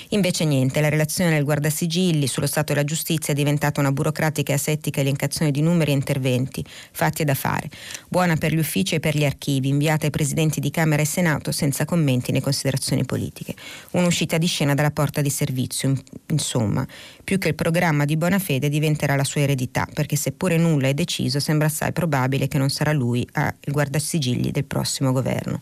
Invece 0.09 0.43
niente, 0.45 0.81
la 0.81 0.89
relazione 0.89 1.29
del 1.29 1.43
guardasigilli 1.43 2.25
sullo 2.25 2.47
stato 2.47 2.73
della 2.73 2.83
giustizia 2.83 3.31
è 3.31 3.35
diventata 3.35 3.79
una 3.79 3.91
burocratica 3.91 4.53
e 4.53 4.55
asettica 4.55 4.99
elencazione 4.99 5.51
di 5.51 5.61
numeri 5.61 5.91
e 5.91 5.93
interventi, 5.93 6.65
fatti 6.65 7.21
e 7.21 7.25
da 7.25 7.35
fare. 7.35 7.69
Buona 8.07 8.37
per 8.37 8.51
gli 8.51 8.57
uffici 8.57 8.95
e 8.95 8.99
per 8.99 9.15
gli 9.15 9.23
archivi, 9.23 9.67
inviata 9.67 10.05
ai 10.05 10.11
presidenti 10.11 10.59
di 10.59 10.71
Camera 10.71 11.03
e 11.03 11.05
Senato 11.05 11.51
senza 11.51 11.85
commenti 11.85 12.31
né 12.31 12.41
considerazioni 12.41 13.05
politiche. 13.05 13.53
Un'uscita 13.91 14.39
di 14.39 14.47
scena 14.47 14.73
dalla 14.73 14.89
porta 14.89 15.21
di 15.21 15.29
servizio, 15.29 15.93
insomma 16.29 16.85
più 17.23 17.37
che 17.37 17.49
il 17.49 17.55
programma 17.55 18.05
di 18.05 18.17
buona 18.17 18.39
fede 18.39 18.69
diventerà 18.69 19.15
la 19.15 19.23
sua 19.23 19.41
eredità, 19.41 19.87
perché 19.93 20.15
seppure 20.15 20.57
nulla 20.57 20.87
è 20.87 20.93
deciso, 20.93 21.39
sembra 21.39 21.67
assai 21.67 21.91
probabile 21.91 22.47
che 22.47 22.57
non 22.57 22.69
sarà 22.69 22.91
lui 22.91 23.27
a 23.33 23.53
il 23.59 23.71
guardasigilli 23.71 24.51
del 24.51 24.65
prossimo 24.65 25.11
governo. 25.11 25.61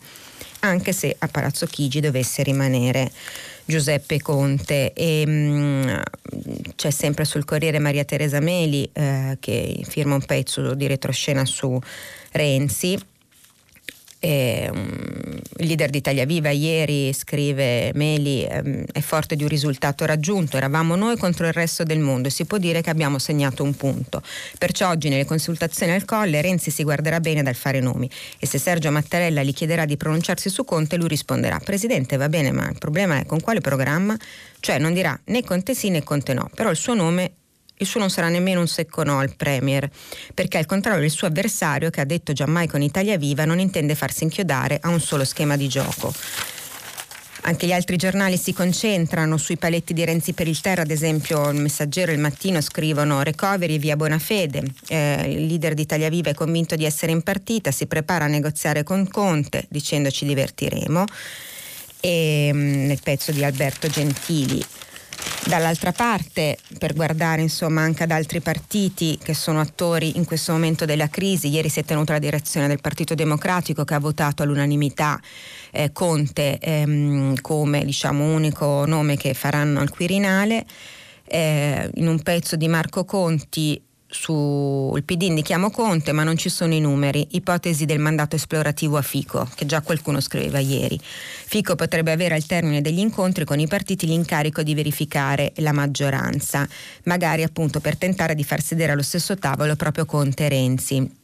Anche 0.60 0.94
se 0.94 1.16
a 1.18 1.28
Palazzo 1.28 1.66
Chigi 1.66 2.00
dovesse 2.00 2.42
rimanere 2.42 3.12
Giuseppe 3.66 4.22
Conte 4.22 4.94
e 4.94 5.26
mh, 5.26 5.32
mm, 5.32 5.96
c'è 6.76 6.92
sempre 6.92 7.26
sul 7.26 7.46
Corriere 7.46 7.80
Maria 7.80 8.04
Teresa 8.04 8.40
Meli 8.40 8.90
eh, 8.94 9.38
che 9.40 9.82
firma 9.88 10.16
un 10.16 10.26
pezzo 10.26 10.74
di 10.74 10.88
retroscena 10.88 11.46
su 11.46 11.80
Renzi 12.32 12.98
eh, 14.26 14.72
il 15.58 15.68
leader 15.68 15.92
di 15.92 16.00
Italia 16.00 16.26
Viva 16.26 16.50
ieri 16.50 17.14
scrive 17.14 17.92
Meli 17.94 18.44
ehm, 18.44 18.86
è 18.92 19.00
forte 19.00 19.36
di 19.36 19.44
un 19.44 19.50
risultato 19.50 20.04
raggiunto, 20.06 20.58
eravamo 20.58 20.96
noi 20.96 21.16
contro 21.18 21.46
il 21.46 21.54
resto 21.54 21.84
del 21.84 22.00
mondo 22.00 22.28
e 22.28 22.32
si 22.32 22.46
può 22.46 22.58
dire 22.58 22.82
che 22.82 22.90
abbiamo 22.90 23.20
segnato 23.20 23.62
un 23.62 23.76
punto. 23.76 24.24
Perciò 24.58 24.90
oggi 24.90 25.10
nelle 25.10 25.26
consultazioni 25.26 25.92
al 25.92 26.06
Colle 26.06 26.42
Renzi 26.42 26.72
si 26.72 26.84
guarderà 26.84 27.20
bene 27.20 27.44
dal 27.44 27.54
fare 27.54 27.80
nomi 27.80 28.10
e 28.40 28.48
se 28.48 28.58
Sergio 28.58 28.90
Mattarella 28.90 29.44
gli 29.44 29.54
chiederà 29.54 29.86
di 29.86 29.96
pronunciarsi 29.96 30.50
su 30.50 30.64
Conte 30.66 30.98
lui 30.98 31.08
risponderà 31.08 31.60
Presidente 31.60 32.18
va 32.18 32.28
bene 32.28 32.52
ma 32.52 32.68
il 32.68 32.80
problema 32.80 33.20
è 33.20 33.26
con 33.26 33.40
quale 33.40 33.62
programma? 33.62 34.18
Cioè 34.60 34.80
non 34.80 34.94
dirà 34.94 35.20
né 35.26 35.44
Conte 35.44 35.76
sì 35.76 35.90
né 35.90 36.04
Conte 36.04 36.34
no, 36.34 36.50
però 36.56 36.72
il 36.72 36.78
suo 36.78 36.96
nome 36.96 37.32
il 37.78 37.86
suo 37.86 38.00
non 38.00 38.10
sarà 38.10 38.30
nemmeno 38.30 38.60
un 38.60 38.68
secco 38.68 39.04
no 39.04 39.20
al 39.20 39.36
Premier, 39.36 39.90
perché 40.34 40.58
al 40.58 40.66
contrario 40.66 41.02
del 41.02 41.10
suo 41.10 41.28
avversario, 41.28 41.90
che 41.90 42.02
ha 42.02 42.06
detto 42.06 42.34
giammai 42.34 42.68
con 42.68 42.82
Italia 42.82 43.18
Viva, 43.18 43.46
non 43.46 43.60
intende 43.60 43.96
farsi 43.96 44.24
inchiodare 44.24 44.80
a 44.82 44.90
un 44.90 45.02
solo 45.02 45.26
schema 45.26 45.58
di 45.58 45.68
gioco. 45.68 46.14
Anche 47.48 47.68
gli 47.68 47.74
altri 47.74 47.96
giornali 47.96 48.38
si 48.38 48.54
concentrano 48.54 49.38
sui 49.38 49.58
paletti 49.58 49.94
di 49.94 50.04
Renzi 50.04 50.34
per 50.34 50.48
il 50.48 50.60
Terra, 50.60 50.82
ad 50.82 50.90
esempio 50.90 51.48
il 51.50 51.62
Messaggero 51.62 52.12
il 52.12 52.18
Mattino 52.18 52.60
scrivono 52.60 53.22
recovery 53.22 53.78
via 53.78 53.96
Bonafede, 53.96 54.64
eh, 54.88 55.32
il 55.32 55.46
leader 55.46 55.76
di 55.76 55.84
Italia 55.84 56.10
Viva 56.10 56.32
è 56.32 56.34
convinto 56.34 56.76
di 56.76 56.86
essere 56.86 57.12
in 57.12 57.22
partita, 57.22 57.70
si 57.70 57.86
prepara 57.86 58.26
a 58.26 58.30
negoziare 58.30 58.82
con 58.82 59.08
Conte 59.08 59.66
dicendo 59.70 60.10
ci 60.10 60.26
divertiremo 60.26 61.04
e 62.00 62.50
mm, 62.52 62.86
nel 62.86 63.00
pezzo 63.04 63.32
di 63.32 63.44
Alberto 63.44 63.88
Gentili 63.90 64.66
Dall'altra 65.48 65.92
parte, 65.92 66.58
per 66.80 66.96
guardare 66.96 67.44
insomma 67.44 67.82
anche 67.82 68.02
ad 68.02 68.10
altri 68.10 68.42
partiti 68.42 69.16
che 69.22 69.36
sono 69.36 69.60
attori 69.60 70.18
in 70.18 70.26
questo 70.26 70.54
momento 70.54 70.86
della 70.86 71.08
crisi, 71.08 71.50
ieri 71.50 71.70
si 71.70 71.82
è 71.82 71.84
tenuta 71.86 72.14
la 72.14 72.20
direzione 72.20 72.68
del 72.68 72.82
Partito 72.82 73.14
Democratico 73.14 73.84
che 73.84 73.94
ha 73.94 74.00
votato 74.00 74.42
all'unanimità 74.42 75.22
eh, 75.70 75.92
Conte 75.92 76.58
ehm, 76.58 77.40
come 77.42 77.86
diciamo, 77.86 78.34
unico 78.34 78.86
nome 78.88 79.18
che 79.18 79.36
faranno 79.36 79.82
al 79.82 79.92
Quirinale. 79.92 80.66
Eh, 81.28 81.90
in 81.96 82.08
un 82.08 82.22
pezzo 82.22 82.56
di 82.56 82.68
Marco 82.68 83.04
Conti 83.04 83.82
sul 84.08 85.04
PD 85.04 85.24
indichiamo 85.24 85.72
Conte, 85.72 86.12
ma 86.12 86.24
non 86.24 86.38
ci 86.38 86.50
sono 86.50 86.74
i 86.74 86.80
numeri. 86.80 87.28
Ipotesi 87.32 87.86
del 87.86 88.00
mandato 88.00 88.36
esplorativo 88.36 88.98
a 88.98 89.02
Fico, 89.02 89.50
che 89.56 89.66
già 89.66 89.82
qualcuno 89.82 90.20
scriveva 90.20 90.60
ieri. 90.60 91.00
Fico 91.02 91.76
potrebbe 91.76 92.12
avere 92.12 92.36
al 92.36 92.46
termine 92.46 92.82
degli 92.82 93.00
incontri 93.00 93.46
con 93.46 93.60
i 93.60 93.68
partiti 93.68 94.06
l'incarico 94.06 94.64
di 94.64 94.74
verificare 94.74 95.54
la 95.58 95.74
maggioranza, 95.74 96.68
magari 97.04 97.44
appunto 97.44 97.80
per 97.80 97.98
tentare 97.98 98.36
di 98.36 98.44
far 98.44 98.62
sedere 98.62 98.92
allo 98.92 99.04
stesso 99.04 99.36
tavolo 99.36 99.76
proprio 99.76 100.06
Conte 100.06 100.46
e 100.46 100.50
Renzi. 100.50 101.24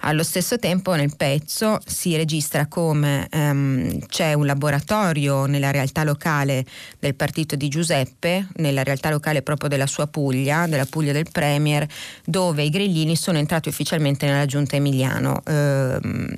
Allo 0.00 0.22
stesso 0.22 0.58
tempo 0.58 0.94
nel 0.94 1.16
pezzo 1.16 1.78
si 1.86 2.14
registra 2.16 2.66
come 2.66 3.28
um, 3.32 3.98
c'è 4.06 4.34
un 4.34 4.44
laboratorio 4.44 5.46
nella 5.46 5.70
realtà 5.70 6.04
locale 6.04 6.64
del 6.98 7.14
partito 7.14 7.56
di 7.56 7.68
Giuseppe, 7.68 8.48
nella 8.56 8.82
realtà 8.82 9.10
locale 9.10 9.42
proprio 9.42 9.68
della 9.68 9.86
sua 9.86 10.06
Puglia, 10.06 10.66
della 10.66 10.84
Puglia 10.84 11.12
del 11.12 11.28
Premier, 11.30 11.86
dove 12.24 12.62
i 12.62 12.70
grillini 12.70 13.16
sono 13.16 13.38
entrati 13.38 13.68
ufficialmente 13.68 14.26
nella 14.26 14.46
giunta 14.46 14.76
Emiliano. 14.76 15.42
Um, 15.46 16.34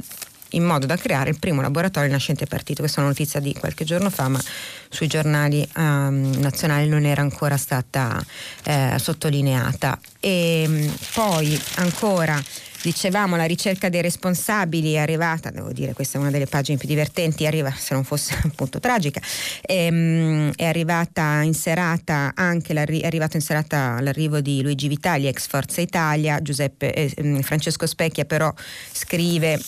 in 0.50 0.64
modo 0.64 0.86
da 0.86 0.96
creare 0.96 1.30
il 1.30 1.38
primo 1.38 1.61
laboratorio 1.61 2.11
nascente 2.11 2.46
partito. 2.46 2.80
Questa 2.80 2.98
è 2.98 3.00
una 3.00 3.11
notizia 3.11 3.40
di 3.40 3.52
qualche 3.52 3.84
giorno 3.84 4.11
fa, 4.11 4.28
ma 4.28 4.40
sui 4.88 5.07
giornali 5.07 5.68
um, 5.76 6.34
nazionali 6.38 6.88
non 6.88 7.04
era 7.04 7.20
ancora 7.20 7.57
stata 7.57 8.24
eh, 8.62 8.96
sottolineata. 8.98 9.98
E 10.20 10.90
poi 11.12 11.61
ancora 11.74 12.42
Dicevamo 12.87 13.34
la 13.34 13.47
ricerca 13.47 13.89
dei 13.89 14.01
responsabili 14.01 14.93
è 14.93 14.99
arrivata, 14.99 15.51
devo 15.51 15.72
dire 15.72 15.93
questa 15.93 16.18
è 16.18 16.20
una 16.20 16.30
delle 16.30 16.47
pagine 16.47 16.78
più 16.78 16.87
divertenti, 16.87 17.45
arriva, 17.45 17.74
se 17.76 17.95
non 17.95 18.05
fosse 18.05 18.39
appunto 18.47 18.78
tragica, 18.78 19.20
ehm, 19.62 20.53
è 20.55 20.64
arrivata 20.66 21.43
in 21.43 21.53
serata 21.53 22.30
anche 22.37 22.72
è 22.72 23.05
arrivato 23.05 23.37
in 23.37 23.43
serata 23.43 23.99
l'arrivo 24.01 24.41
di 24.41 24.62
Luigi 24.62 24.87
Vitali, 24.87 25.26
ex 25.26 25.49
Forza 25.49 25.80
Italia, 25.80 26.41
Giuseppe, 26.41 26.95
eh, 26.95 27.43
Francesco 27.43 27.89
Specchia 27.89 28.24
però 28.24 28.55
scrive 28.93 29.61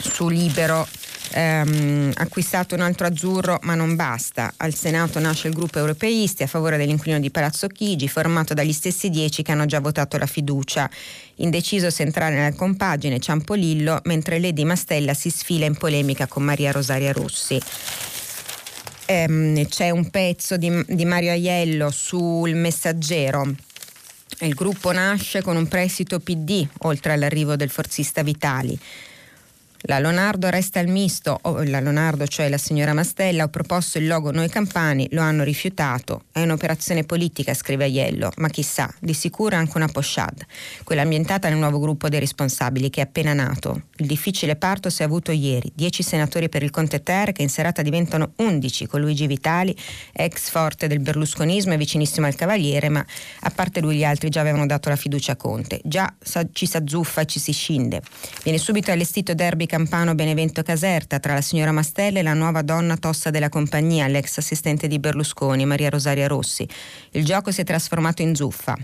su 0.00 0.28
Libero 0.28 0.84
ehm, 1.30 2.12
acquistato 2.14 2.74
un 2.74 2.80
altro 2.80 3.06
azzurro, 3.06 3.58
ma 3.62 3.74
non 3.74 3.96
basta. 3.96 4.52
Al 4.58 4.74
Senato 4.74 5.18
nasce 5.18 5.48
il 5.48 5.54
gruppo 5.54 5.78
europeisti 5.78 6.42
a 6.42 6.46
favore 6.46 6.76
dell'inquilino 6.76 7.20
di 7.20 7.30
Palazzo 7.30 7.66
Chigi, 7.68 8.08
formato 8.08 8.54
dagli 8.54 8.72
stessi 8.72 9.10
dieci 9.10 9.42
che 9.42 9.52
hanno 9.52 9.66
già 9.66 9.80
votato 9.80 10.18
la 10.18 10.26
fiducia. 10.26 10.88
Indeciso 11.36 11.90
se 11.90 12.02
entrare 12.02 12.34
nella 12.34 12.54
compagine 12.54 13.20
Ciampolillo, 13.20 14.00
mentre 14.04 14.40
Lady 14.40 14.64
Mastella 14.64 15.14
si 15.14 15.30
sfila 15.30 15.66
in 15.66 15.76
polemica 15.76 16.26
con 16.26 16.42
Maria 16.42 16.72
Rosaria 16.72 17.12
Rossi. 17.12 17.60
Ehm, 19.06 19.66
c'è 19.66 19.90
un 19.90 20.10
pezzo 20.10 20.56
di, 20.56 20.84
di 20.86 21.04
Mario 21.04 21.30
Aiello 21.30 21.90
sul 21.90 22.54
messaggero. 22.54 23.54
Il 24.40 24.54
gruppo 24.54 24.92
nasce 24.92 25.42
con 25.42 25.56
un 25.56 25.66
prestito 25.66 26.20
PD, 26.20 26.64
oltre 26.80 27.12
all'arrivo 27.12 27.56
del 27.56 27.70
forzista 27.70 28.22
Vitali. 28.22 28.78
La 29.82 30.00
Leonardo 30.00 30.50
resta 30.50 30.80
al 30.80 30.88
misto, 30.88 31.38
o 31.40 31.62
la 31.62 31.78
Leonardo, 31.78 32.26
cioè 32.26 32.48
la 32.48 32.58
signora 32.58 32.94
Mastella, 32.94 33.44
ho 33.44 33.48
proposto 33.48 33.98
il 33.98 34.08
logo 34.08 34.32
Noi 34.32 34.48
Campani, 34.48 35.06
lo 35.12 35.22
hanno 35.22 35.44
rifiutato. 35.44 36.24
È 36.32 36.42
un'operazione 36.42 37.04
politica, 37.04 37.54
scrive 37.54 37.84
Aiello, 37.84 38.32
ma 38.38 38.48
chissà, 38.48 38.92
di 38.98 39.14
sicuro 39.14 39.54
anche 39.54 39.76
una 39.76 39.86
pochade, 39.86 40.46
quella 40.82 41.02
ambientata 41.02 41.48
nel 41.48 41.58
nuovo 41.58 41.78
gruppo 41.78 42.08
dei 42.08 42.18
responsabili 42.18 42.90
che 42.90 43.02
è 43.02 43.04
appena 43.04 43.32
nato. 43.34 43.82
Il 43.98 44.06
difficile 44.06 44.56
parto 44.56 44.90
si 44.90 45.02
è 45.02 45.04
avuto 45.04 45.30
ieri, 45.30 45.70
dieci 45.72 46.02
senatori 46.02 46.48
per 46.48 46.64
il 46.64 46.70
Conte 46.70 47.04
Ter 47.04 47.30
che 47.30 47.42
in 47.42 47.48
serata 47.48 47.80
diventano 47.80 48.32
undici 48.38 48.86
con 48.86 49.00
Luigi 49.00 49.28
Vitali, 49.28 49.76
ex 50.12 50.50
forte 50.50 50.88
del 50.88 50.98
berlusconismo 50.98 51.72
e 51.72 51.76
vicinissimo 51.76 52.26
al 52.26 52.34
Cavaliere, 52.34 52.88
ma 52.88 53.04
a 53.40 53.50
parte 53.50 53.80
lui 53.80 53.96
gli 53.96 54.04
altri 54.04 54.28
già 54.28 54.40
avevano 54.40 54.66
dato 54.66 54.88
la 54.88 54.96
fiducia 54.96 55.32
a 55.32 55.36
Conte. 55.36 55.80
Già 55.84 56.12
ci 56.52 56.66
si 56.66 56.76
azzuffa 56.76 57.20
e 57.20 57.26
ci 57.26 57.38
si 57.38 57.52
scinde. 57.52 58.02
Viene 58.42 58.58
subito 58.58 58.90
allestito 58.90 59.34
derby 59.34 59.66
Campano 59.68 60.16
Benevento 60.16 60.62
Caserta 60.62 61.20
tra 61.20 61.34
la 61.34 61.42
signora 61.42 61.70
Mastella 61.70 62.18
e 62.18 62.22
la 62.22 62.32
nuova 62.34 62.62
donna 62.62 62.96
tossa 62.96 63.30
della 63.30 63.50
compagnia, 63.50 64.08
l'ex 64.08 64.38
assistente 64.38 64.88
di 64.88 64.98
Berlusconi, 64.98 65.66
Maria 65.66 65.90
Rosaria 65.90 66.26
Rossi. 66.26 66.66
Il 67.10 67.24
gioco 67.24 67.52
si 67.52 67.60
è 67.60 67.64
trasformato 67.64 68.22
in 68.22 68.34
zuffa. 68.34 68.76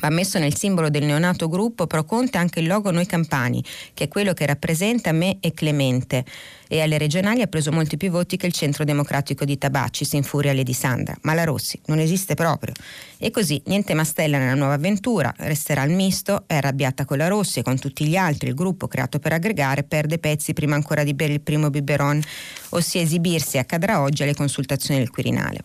Va 0.00 0.10
messo 0.10 0.38
nel 0.38 0.56
simbolo 0.56 0.90
del 0.90 1.04
neonato 1.04 1.48
gruppo 1.48 1.86
Pro 1.88 2.04
Conte 2.04 2.38
anche 2.38 2.60
il 2.60 2.68
logo 2.68 2.92
Noi 2.92 3.06
Campani, 3.06 3.62
che 3.94 4.04
è 4.04 4.08
quello 4.08 4.32
che 4.32 4.46
rappresenta 4.46 5.10
me 5.10 5.38
e 5.40 5.52
Clemente. 5.52 6.24
E 6.68 6.80
alle 6.80 6.98
regionali 6.98 7.42
ha 7.42 7.46
preso 7.46 7.72
molti 7.72 7.96
più 7.96 8.10
voti 8.10 8.36
che 8.36 8.46
il 8.46 8.52
centro 8.52 8.84
democratico 8.84 9.44
di 9.44 9.58
Tabacci, 9.58 10.04
si 10.04 10.16
infuria 10.16 10.52
Lady 10.52 10.72
Sandra. 10.72 11.16
Ma 11.22 11.34
la 11.34 11.44
Rossi 11.44 11.80
non 11.86 11.98
esiste 11.98 12.34
proprio. 12.34 12.74
E 13.16 13.30
così 13.30 13.60
niente 13.66 13.94
Mastella 13.94 14.38
nella 14.38 14.54
nuova 14.54 14.74
avventura, 14.74 15.34
resterà 15.38 15.82
al 15.82 15.90
misto, 15.90 16.44
è 16.46 16.54
arrabbiata 16.54 17.04
con 17.04 17.18
la 17.18 17.26
Rossi 17.26 17.58
e 17.58 17.62
con 17.62 17.78
tutti 17.78 18.06
gli 18.06 18.16
altri, 18.16 18.50
il 18.50 18.54
gruppo 18.54 18.86
creato 18.86 19.18
per 19.18 19.32
aggregare 19.32 19.82
perde 19.82 20.18
pezzi 20.18 20.52
prima 20.52 20.76
ancora 20.76 21.02
di 21.02 21.14
bere 21.14 21.32
il 21.32 21.40
primo 21.40 21.70
biberon, 21.70 22.22
ossia 22.70 23.00
esibirsi 23.00 23.58
accadrà 23.58 24.00
oggi 24.00 24.22
alle 24.22 24.34
consultazioni 24.34 25.00
del 25.00 25.10
Quirinale. 25.10 25.62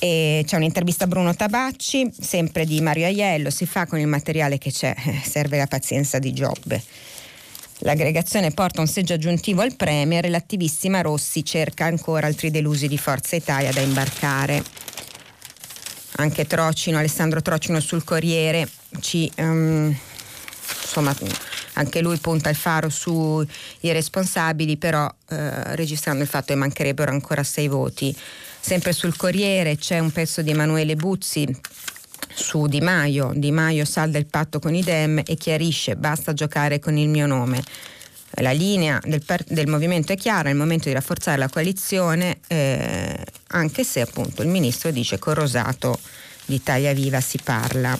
E 0.00 0.44
c'è 0.46 0.56
un'intervista 0.56 1.04
a 1.04 1.06
Bruno 1.08 1.34
Tabacci, 1.34 2.12
sempre 2.20 2.64
di 2.64 2.80
Mario 2.80 3.06
Aiello, 3.06 3.50
si 3.50 3.66
fa 3.66 3.86
con 3.86 3.98
il 3.98 4.06
materiale 4.06 4.56
che 4.56 4.70
c'è, 4.70 4.94
eh, 4.96 5.20
serve 5.24 5.58
la 5.58 5.66
pazienza 5.66 6.18
di 6.18 6.32
Giobbe. 6.32 6.82
L'aggregazione 7.82 8.50
porta 8.52 8.80
un 8.80 8.86
seggio 8.86 9.14
aggiuntivo 9.14 9.62
al 9.62 9.76
Premier 9.76 10.28
l'attivissima 10.28 11.00
Rossi 11.00 11.44
cerca 11.44 11.84
ancora 11.84 12.26
altri 12.26 12.50
delusi 12.50 12.88
di 12.88 12.98
Forza 12.98 13.36
Italia 13.36 13.72
da 13.72 13.80
imbarcare. 13.80 14.62
Anche 16.16 16.46
Trocino, 16.46 16.98
Alessandro 16.98 17.40
Trocino 17.42 17.78
sul 17.78 18.02
Corriere 18.02 18.68
ci 19.00 19.30
um, 19.36 19.96
insomma 20.82 21.14
anche 21.74 22.00
lui 22.00 22.16
punta 22.18 22.48
il 22.50 22.56
faro 22.56 22.88
sui 22.88 23.46
responsabili, 23.80 24.76
però 24.76 25.08
eh, 25.28 25.76
registrando 25.76 26.22
il 26.22 26.28
fatto 26.28 26.46
che 26.52 26.56
mancherebbero 26.56 27.12
ancora 27.12 27.44
sei 27.44 27.68
voti. 27.68 28.16
Sempre 28.60 28.92
sul 28.92 29.16
Corriere 29.16 29.76
c'è 29.76 29.98
un 29.98 30.10
pezzo 30.10 30.42
di 30.42 30.50
Emanuele 30.50 30.94
Buzzi 30.96 31.46
su 32.34 32.66
Di 32.66 32.80
Maio. 32.80 33.32
Di 33.34 33.50
Maio 33.50 33.84
salda 33.84 34.18
il 34.18 34.26
patto 34.26 34.58
con 34.58 34.74
i 34.74 34.82
Dem 34.82 35.22
e 35.24 35.36
chiarisce 35.36 35.96
basta 35.96 36.32
giocare 36.32 36.78
con 36.78 36.96
il 36.96 37.08
mio 37.08 37.26
nome. 37.26 37.62
La 38.40 38.52
linea 38.52 39.00
del, 39.02 39.24
del 39.46 39.66
movimento 39.66 40.12
è 40.12 40.16
chiara, 40.16 40.48
è 40.48 40.52
il 40.52 40.58
momento 40.58 40.88
di 40.88 40.94
rafforzare 40.94 41.38
la 41.38 41.48
coalizione, 41.48 42.40
eh, 42.46 43.24
anche 43.48 43.84
se 43.84 44.02
appunto 44.02 44.42
il 44.42 44.48
ministro 44.48 44.90
dice 44.90 45.18
che 45.18 45.34
Rosato 45.34 45.98
di 46.44 46.56
Italia 46.56 46.92
Viva 46.92 47.20
si 47.20 47.38
parla. 47.42 47.98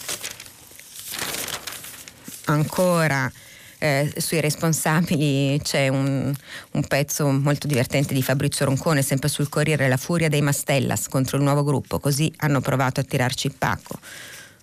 Ancora 2.45 3.31
eh, 3.79 4.13
sui 4.17 4.41
responsabili 4.41 5.61
c'è 5.63 5.89
un, 5.89 6.35
un, 6.73 6.87
pezzo 6.87 7.31
molto 7.31 7.67
divertente 7.67 8.15
di 8.15 8.23
Fabrizio 8.23 8.65
Roncone, 8.65 9.03
sempre 9.03 9.29
sul 9.29 9.49
Corriere, 9.49 9.89
La 9.89 9.97
furia 9.97 10.29
dei 10.29 10.43
Mastellas 10.43 11.09
contro 11.09 11.37
il 11.37 11.43
nuovo 11.43 11.63
gruppo, 11.63 11.99
così 11.99 12.33
hanno 12.39 12.61
provato 12.61 13.01
a 13.01 13.05
tirarci 13.05 13.47
il 13.47 13.55
pacco 13.57 13.99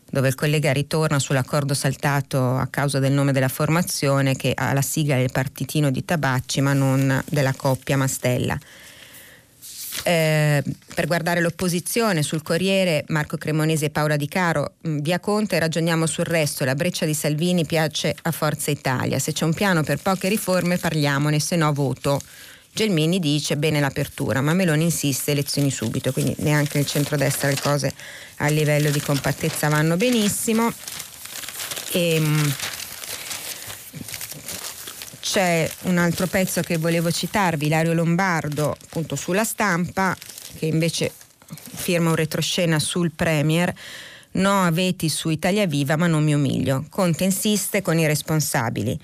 dove 0.07 0.28
il 0.28 0.36
collega 0.36 0.72
ritorna 0.72 1.20
sull'accordo 1.20 1.74
saltato 1.74 2.55
a 2.55 2.68
causa 2.68 2.99
del 2.99 3.11
nome 3.11 3.34
della 3.34 3.47
formazione 3.49 4.36
che 4.36 4.53
ha 4.55 4.72
la 4.72 4.82
sigla 4.82 5.18
del 5.18 5.32
partitino 5.32 5.89
di 5.89 6.05
Tabacci 6.05 6.61
ma 6.61 6.74
non 6.74 7.22
della 7.28 7.53
coppia 7.53 7.97
Mastella. 7.97 8.57
Eh, 10.07 10.63
per 10.93 11.07
guardare 11.07 11.41
l'opposizione 11.41 12.21
sul 12.21 12.43
Corriere, 12.43 13.05
Marco 13.07 13.37
Cremonesi 13.37 13.85
e 13.85 13.89
Paola 13.89 14.17
Di 14.17 14.27
Caro, 14.27 14.73
mm, 14.87 14.99
via 14.99 15.19
Conte 15.19 15.57
ragioniamo 15.57 16.05
sul 16.05 16.25
resto, 16.25 16.63
la 16.63 16.75
breccia 16.75 17.07
di 17.07 17.15
Salvini 17.15 17.65
piace 17.65 18.15
a 18.21 18.29
Forza 18.29 18.69
Italia, 18.69 19.17
se 19.17 19.33
c'è 19.33 19.45
un 19.45 19.55
piano 19.55 19.81
per 19.81 19.97
poche 19.97 20.29
riforme 20.29 20.77
parliamone, 20.77 21.39
se 21.39 21.55
no 21.55 21.73
voto. 21.73 22.21
Gelmini 22.71 23.17
dice 23.19 23.57
bene 23.57 23.79
l'apertura, 23.79 24.41
ma 24.41 24.53
Meloni 24.53 24.83
insiste 24.83 25.31
elezioni 25.31 25.71
subito, 25.71 26.11
quindi 26.11 26.35
neanche 26.39 26.77
nel 26.77 26.85
centrodestra 26.85 27.49
le 27.49 27.57
cose 27.59 27.91
a 28.37 28.47
livello 28.49 28.91
di 28.91 29.01
compattezza 29.01 29.69
vanno 29.69 29.97
benissimo. 29.97 30.71
E, 31.93 32.15
ehm, 32.15 32.53
c'è 35.28 35.67
un 35.86 35.97
altro 35.97 36.28
pezzo 36.28 36.61
che 36.61 36.78
volevo 36.78 37.09
citarvi, 37.09 37.65
Ilario 37.65 37.93
Lombardo, 37.93 38.78
appunto 38.80 39.15
sulla 39.15 39.43
stampa, 39.43 40.15
che 40.59 40.67
invece 40.67 41.11
firma 41.73 42.09
un 42.09 42.15
retroscena 42.15 42.78
sul 42.78 43.11
Premier. 43.11 43.73
No 44.34 44.61
a 44.61 44.69
veti 44.69 45.09
su 45.09 45.30
Italia 45.30 45.65
Viva, 45.65 45.95
ma 45.95 46.05
non 46.05 46.23
mi 46.23 46.36
umilio. 46.36 46.86
Conte 46.91 47.23
insiste 47.23 47.82
con 47.82 47.97
i 47.97 48.05
responsabili. 48.05 48.97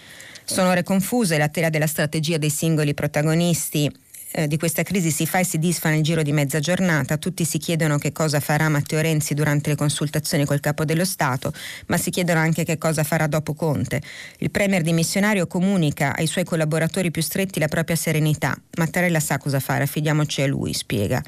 Sono 0.43 0.69
ore 0.69 0.84
confuse, 0.84 1.39
la 1.39 1.49
tela 1.49 1.72
della 1.72 1.88
strategia 1.88 2.38
dei 2.38 2.51
singoli 2.51 2.93
protagonisti 2.93 3.91
eh, 4.32 4.47
di 4.47 4.57
questa 4.57 4.84
crisi 4.84 5.11
si 5.11 5.25
fa 5.25 5.39
e 5.39 5.43
si 5.43 5.59
disfa 5.59 5.89
nel 5.89 6.01
giro 6.01 6.21
di 6.21 6.32
mezza 6.32 6.59
giornata. 6.59 7.17
Tutti 7.17 7.45
si 7.45 7.57
chiedono 7.57 7.97
che 7.97 8.11
cosa 8.11 8.39
farà 8.39 8.69
Matteo 8.69 9.01
Renzi 9.01 9.34
durante 9.34 9.69
le 9.69 9.75
consultazioni 9.75 10.45
col 10.45 10.59
capo 10.59 10.86
dello 10.86 11.05
Stato, 11.05 11.53
ma 11.88 11.97
si 11.97 12.09
chiedono 12.09 12.39
anche 12.39 12.63
che 12.63 12.77
cosa 12.77 13.03
farà 13.03 13.27
dopo 13.27 13.53
Conte. 13.53 14.01
Il 14.38 14.51
Premier 14.51 14.82
dimissionario 14.82 15.47
comunica 15.47 16.15
ai 16.15 16.27
suoi 16.27 16.43
collaboratori 16.43 17.11
più 17.11 17.21
stretti 17.21 17.59
la 17.59 17.67
propria 17.67 17.95
serenità. 17.95 18.55
Mattarella 18.77 19.19
sa 19.19 19.38
cosa 19.38 19.59
fare, 19.59 19.84
affidiamoci 19.84 20.41
a 20.41 20.47
lui, 20.47 20.73
spiega. 20.73 21.21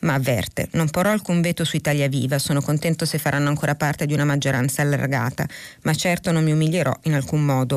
Ma 0.00 0.14
avverte, 0.14 0.68
non 0.72 0.88
porrò 0.88 1.10
alcun 1.10 1.40
veto 1.40 1.64
su 1.64 1.76
Italia 1.76 2.08
Viva, 2.08 2.38
sono 2.38 2.60
contento 2.60 3.04
se 3.04 3.18
faranno 3.18 3.48
ancora 3.48 3.74
parte 3.74 4.06
di 4.06 4.14
una 4.14 4.24
maggioranza 4.24 4.82
allargata, 4.82 5.46
ma 5.82 5.94
certo 5.94 6.32
non 6.32 6.44
mi 6.44 6.52
umilierò 6.52 6.96
in 7.02 7.14
alcun 7.14 7.44
modo. 7.44 7.76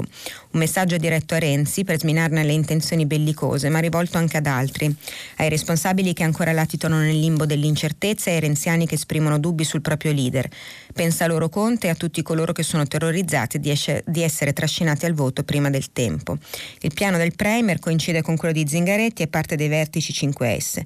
Un 0.51 0.59
messaggio 0.59 0.97
diretto 0.97 1.34
a 1.34 1.39
Renzi 1.39 1.84
per 1.84 1.99
sminarne 1.99 2.43
le 2.43 2.53
intenzioni 2.53 3.05
bellicose, 3.05 3.69
ma 3.69 3.80
rivolto 3.80 4.17
anche 4.17 4.38
ad 4.38 4.45
altri, 4.45 4.93
ai 5.38 5.49
responsabili 5.49 6.13
che 6.13 6.24
ancora 6.24 6.51
latitano 6.51 6.99
nel 6.99 7.19
limbo 7.19 7.45
dell'incertezza 7.45 8.30
e 8.30 8.36
ai 8.36 8.39
renziani 8.39 8.86
che 8.86 8.95
esprimono 8.95 9.39
dubbi 9.39 9.63
sul 9.63 9.82
proprio 9.82 10.11
leader. 10.11 10.49
Pensa 10.93 11.26
a 11.26 11.28
loro 11.28 11.49
Conte 11.49 11.88
e 11.88 11.89
a 11.89 11.95
tutti 11.95 12.21
coloro 12.21 12.53
che 12.53 12.63
sono 12.63 12.86
terrorizzati 12.86 13.59
di, 13.59 13.69
esce, 13.69 14.03
di 14.05 14.21
essere 14.21 14.53
trascinati 14.53 15.05
al 15.05 15.13
voto 15.13 15.43
prima 15.43 15.69
del 15.69 15.91
tempo. 15.91 16.38
Il 16.82 16.93
piano 16.93 17.17
del 17.17 17.36
Premier 17.36 17.80
coincide 17.80 18.21
con 18.21 18.38
quello 18.38 18.53
di 18.53 18.65
Zingaretti 18.67 19.24
e 19.24 19.28
parte 19.28 19.55
dei 19.55 19.67
vertici 19.67 20.13
5S. 20.28 20.82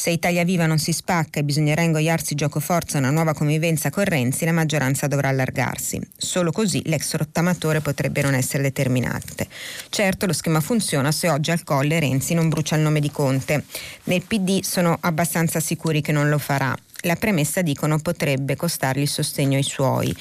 Se 0.00 0.08
Italia 0.08 0.44
Viva 0.44 0.64
non 0.64 0.78
si 0.78 0.94
spacca 0.94 1.40
e 1.40 1.44
bisognerà 1.44 1.82
ingoiarsi 1.82 2.34
gioco 2.34 2.58
forza 2.58 2.96
una 2.96 3.10
nuova 3.10 3.34
convivenza 3.34 3.90
con 3.90 4.04
Renzi, 4.04 4.46
la 4.46 4.52
maggioranza 4.52 5.06
dovrà 5.06 5.28
allargarsi. 5.28 6.00
Solo 6.16 6.52
così 6.52 6.80
l'ex 6.86 7.16
rottamatore 7.16 7.82
potrebbe 7.82 8.22
non 8.22 8.32
essere 8.32 8.62
determinante. 8.62 9.46
Certo, 9.90 10.24
lo 10.24 10.32
schema 10.32 10.60
funziona 10.60 11.12
se 11.12 11.28
oggi 11.28 11.50
al 11.50 11.64
colle 11.64 12.00
Renzi 12.00 12.32
non 12.32 12.48
brucia 12.48 12.76
il 12.76 12.80
nome 12.80 13.00
di 13.00 13.10
Conte. 13.10 13.64
Nel 14.04 14.22
PD 14.22 14.62
sono 14.62 14.96
abbastanza 14.98 15.60
sicuri 15.60 16.00
che 16.00 16.12
non 16.12 16.30
lo 16.30 16.38
farà 16.38 16.74
la 17.02 17.16
premessa 17.16 17.60
dicono 17.60 17.98
potrebbe 17.98 18.56
costargli 18.56 19.02
il 19.02 19.08
sostegno 19.08 19.58
ai 19.58 19.62
suoi. 19.62 20.16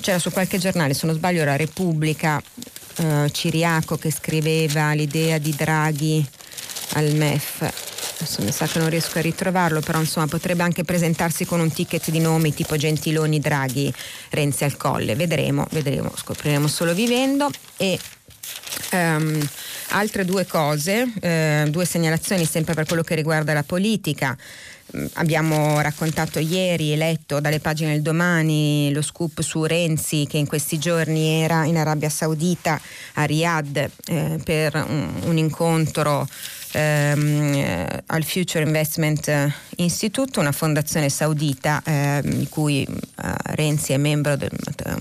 C'era 0.00 0.18
su 0.18 0.32
qualche 0.32 0.58
giornale, 0.58 0.94
se 0.94 1.06
non 1.06 1.14
sbaglio, 1.14 1.44
la 1.44 1.56
Repubblica, 1.56 2.42
eh, 2.96 3.30
Ciriaco 3.30 3.96
che 3.96 4.10
scriveva 4.10 4.92
l'idea 4.92 5.38
di 5.38 5.54
Draghi 5.54 6.28
al 6.94 7.14
MEF 7.14 7.99
adesso 8.20 8.42
mi 8.42 8.52
sa 8.52 8.66
che 8.66 8.78
non 8.78 8.90
riesco 8.90 9.18
a 9.18 9.22
ritrovarlo, 9.22 9.80
però 9.80 9.98
insomma 9.98 10.26
potrebbe 10.26 10.62
anche 10.62 10.84
presentarsi 10.84 11.46
con 11.46 11.60
un 11.60 11.72
ticket 11.72 12.10
di 12.10 12.18
nomi 12.18 12.52
tipo 12.52 12.76
Gentiloni, 12.76 13.40
Draghi, 13.40 13.92
Renzi 14.30 14.64
al 14.64 14.76
Colle. 14.76 15.14
Vedremo, 15.14 15.66
vedremo, 15.70 16.12
scopriremo 16.14 16.68
solo 16.68 16.92
vivendo. 16.92 17.48
E 17.78 17.98
um, 18.92 19.48
altre 19.88 20.24
due 20.24 20.46
cose, 20.46 21.10
eh, 21.20 21.66
due 21.70 21.84
segnalazioni 21.84 22.44
sempre 22.44 22.74
per 22.74 22.86
quello 22.86 23.02
che 23.02 23.14
riguarda 23.14 23.54
la 23.54 23.62
politica. 23.62 24.36
Mm, 24.96 25.06
abbiamo 25.14 25.80
raccontato 25.80 26.40
ieri 26.40 26.92
e 26.92 26.96
letto 26.96 27.40
dalle 27.40 27.60
pagine 27.60 27.92
del 27.92 28.02
domani 28.02 28.92
lo 28.92 29.02
scoop 29.02 29.40
su 29.40 29.64
Renzi 29.64 30.26
che 30.28 30.36
in 30.36 30.46
questi 30.46 30.78
giorni 30.78 31.42
era 31.42 31.64
in 31.64 31.76
Arabia 31.76 32.08
Saudita 32.08 32.80
a 33.14 33.24
Riyadh 33.24 33.90
eh, 34.06 34.40
per 34.44 34.74
un, 34.74 35.08
un 35.24 35.38
incontro 35.38 36.28
ehm, 36.72 38.02
al 38.06 38.24
Future 38.24 38.64
Investment 38.64 39.52
Institute, 39.76 40.38
una 40.38 40.52
fondazione 40.52 41.08
saudita 41.08 41.82
eh, 41.84 42.20
di 42.24 42.48
cui 42.48 42.82
eh, 42.82 43.32
Renzi 43.54 43.92
è 43.92 43.96
membro 43.96 44.36
del, 44.36 44.50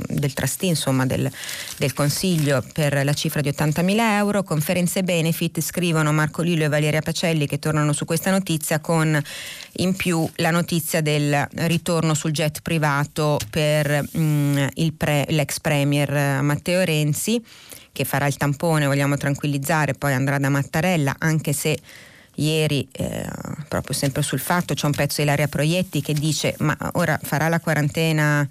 del 0.07 0.33
trustee, 0.33 0.69
insomma 0.69 1.05
del, 1.05 1.29
del, 1.77 1.93
consiglio 1.93 2.63
per 2.73 3.03
la 3.03 3.13
cifra 3.13 3.41
di 3.41 3.49
80.000 3.49 3.97
euro. 3.99 4.43
Conferenze 4.43 5.03
Benefit 5.03 5.59
scrivono 5.61 6.11
Marco 6.11 6.41
Lillo 6.41 6.65
e 6.65 6.69
Valeria 6.69 7.01
Pacelli 7.01 7.47
che 7.47 7.59
tornano 7.59 7.93
su 7.93 8.05
questa 8.05 8.31
notizia 8.31 8.79
con 8.79 9.21
in 9.73 9.95
più 9.95 10.27
la 10.35 10.51
notizia 10.51 11.01
del 11.01 11.47
ritorno 11.53 12.13
sul 12.13 12.31
jet 12.31 12.61
privato 12.61 13.37
per 13.49 14.03
mh, 14.11 14.19
mm, 14.19 14.87
pre, 14.97 15.25
l'ex 15.29 15.59
premier 15.59 16.41
Matteo 16.41 16.83
Renzi 16.83 17.41
che 17.99 18.05
farà 18.05 18.27
il 18.27 18.37
tampone, 18.37 18.85
vogliamo 18.85 19.17
tranquillizzare, 19.17 19.93
poi 19.93 20.13
andrà 20.13 20.37
da 20.37 20.47
Mattarella, 20.47 21.17
anche 21.19 21.51
se 21.51 21.77
ieri, 22.35 22.87
eh, 22.93 23.27
proprio 23.67 23.93
sempre 23.93 24.21
sul 24.21 24.39
fatto, 24.39 24.73
c'è 24.73 24.85
un 24.85 24.93
pezzo 24.93 25.19
di 25.19 25.27
Laria 25.27 25.49
Proietti 25.49 26.01
che 26.01 26.13
dice 26.13 26.55
ma 26.59 26.77
ora 26.93 27.19
farà 27.21 27.49
la 27.49 27.59
quarantena 27.59 28.47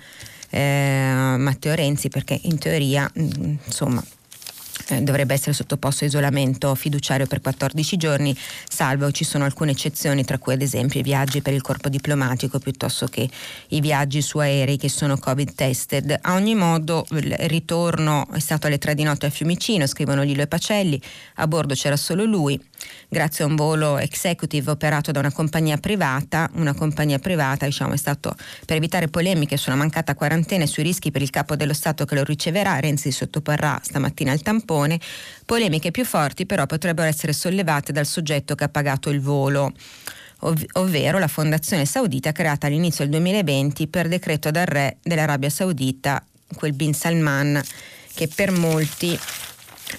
eh, 0.51 1.35
Matteo 1.39 1.75
Renzi 1.75 2.11
perché 2.11 2.39
in 2.43 2.59
teoria, 2.59 3.11
mh, 3.11 3.23
mm, 3.23 3.55
insomma, 3.65 4.05
dovrebbe 5.01 5.35
essere 5.35 5.53
sottoposto 5.53 6.05
a 6.05 6.07
isolamento 6.07 6.75
fiduciario 6.75 7.27
per 7.27 7.41
14 7.41 7.97
giorni, 7.97 8.37
salvo 8.69 9.11
ci 9.11 9.25
sono 9.25 9.45
alcune 9.45 9.73
eccezioni, 9.73 10.25
tra 10.25 10.39
cui 10.39 10.55
ad 10.55 10.63
esempio 10.63 11.01
i 11.01 11.03
viaggi 11.03 11.43
per 11.43 11.53
il 11.53 11.63
corpo 11.63 11.89
diplomatico 11.89 12.59
piuttosto 12.59 13.07
che 13.07 13.29
i 13.69 13.81
viaggi 13.81 14.23
su 14.23 14.39
aerei 14.39 14.77
che 14.77 14.89
sono 14.89 15.19
covid 15.19 15.55
tested. 15.55 16.19
A 16.23 16.35
ogni 16.35 16.55
modo 16.55 17.07
il 17.11 17.35
ritorno 17.41 18.27
è 18.33 18.39
stato 18.39 18.67
alle 18.67 18.79
3 18.79 18.95
di 18.95 19.03
notte 19.03 19.27
a 19.27 19.31
Fiumicino, 19.31 19.87
scrivono 19.87 20.23
Lilo 20.23 20.43
e 20.43 20.47
Pacelli, 20.47 21.01
a 21.37 21.47
bordo 21.47 21.75
c'era 21.75 21.97
solo 21.97 22.25
lui, 22.25 22.61
grazie 23.09 23.45
a 23.45 23.47
un 23.47 23.57
volo 23.57 23.99
executive 23.99 24.71
operato 24.71 25.11
da 25.11 25.19
una 25.19 25.33
compagnia 25.33 25.77
privata, 25.77 26.49
una 26.55 26.75
compagnia 26.75 27.19
privata 27.19 27.67
diciamo, 27.67 27.95
è 27.95 27.97
stato 27.97 28.35
per 28.65 28.77
evitare 28.77 29.09
polemiche 29.09 29.57
sulla 29.57 29.77
mancata 29.77 30.15
quarantena 30.15 30.65
e 30.65 30.67
sui 30.67 30.83
rischi 30.83 31.11
per 31.11 31.23
il 31.23 31.31
capo 31.31 31.57
dello 31.57 31.75
Stato 31.75 32.05
che 32.05 32.15
lo 32.15 32.25
riceverà, 32.25 32.79
Renzi 32.81 33.11
sottoporrà 33.11 33.81
stamattina 33.83 34.33
al 34.33 34.41
tampone 34.41 34.67
tampone, 34.69 35.01
polemiche 35.47 35.91
più 35.91 36.05
forti 36.05 36.45
però 36.45 36.67
potrebbero 36.67 37.09
essere 37.09 37.33
sollevate 37.33 37.93
dal 37.93 38.05
soggetto 38.05 38.55
che 38.55 38.65
ha 38.65 38.69
pagato 38.69 39.09
il 39.09 39.21
volo 39.21 39.73
ov- 40.41 40.67
ovvero 40.75 41.19
la 41.19 41.29
fondazione 41.29 41.87
saudita 41.87 42.33
creata 42.33 42.67
all'inizio 42.67 43.05
del 43.05 43.15
2020 43.15 43.89
per 43.89 44.09
decreto 44.09 44.51
dal 44.51 44.67
re 44.67 44.99
dell'Arabia 45.03 45.51
Saudita, 45.51 46.23
quel 46.55 46.75
bin 46.75 46.93
Salman, 46.93 47.61
che 48.15 48.29
per 48.29 48.51
molti 48.51 49.19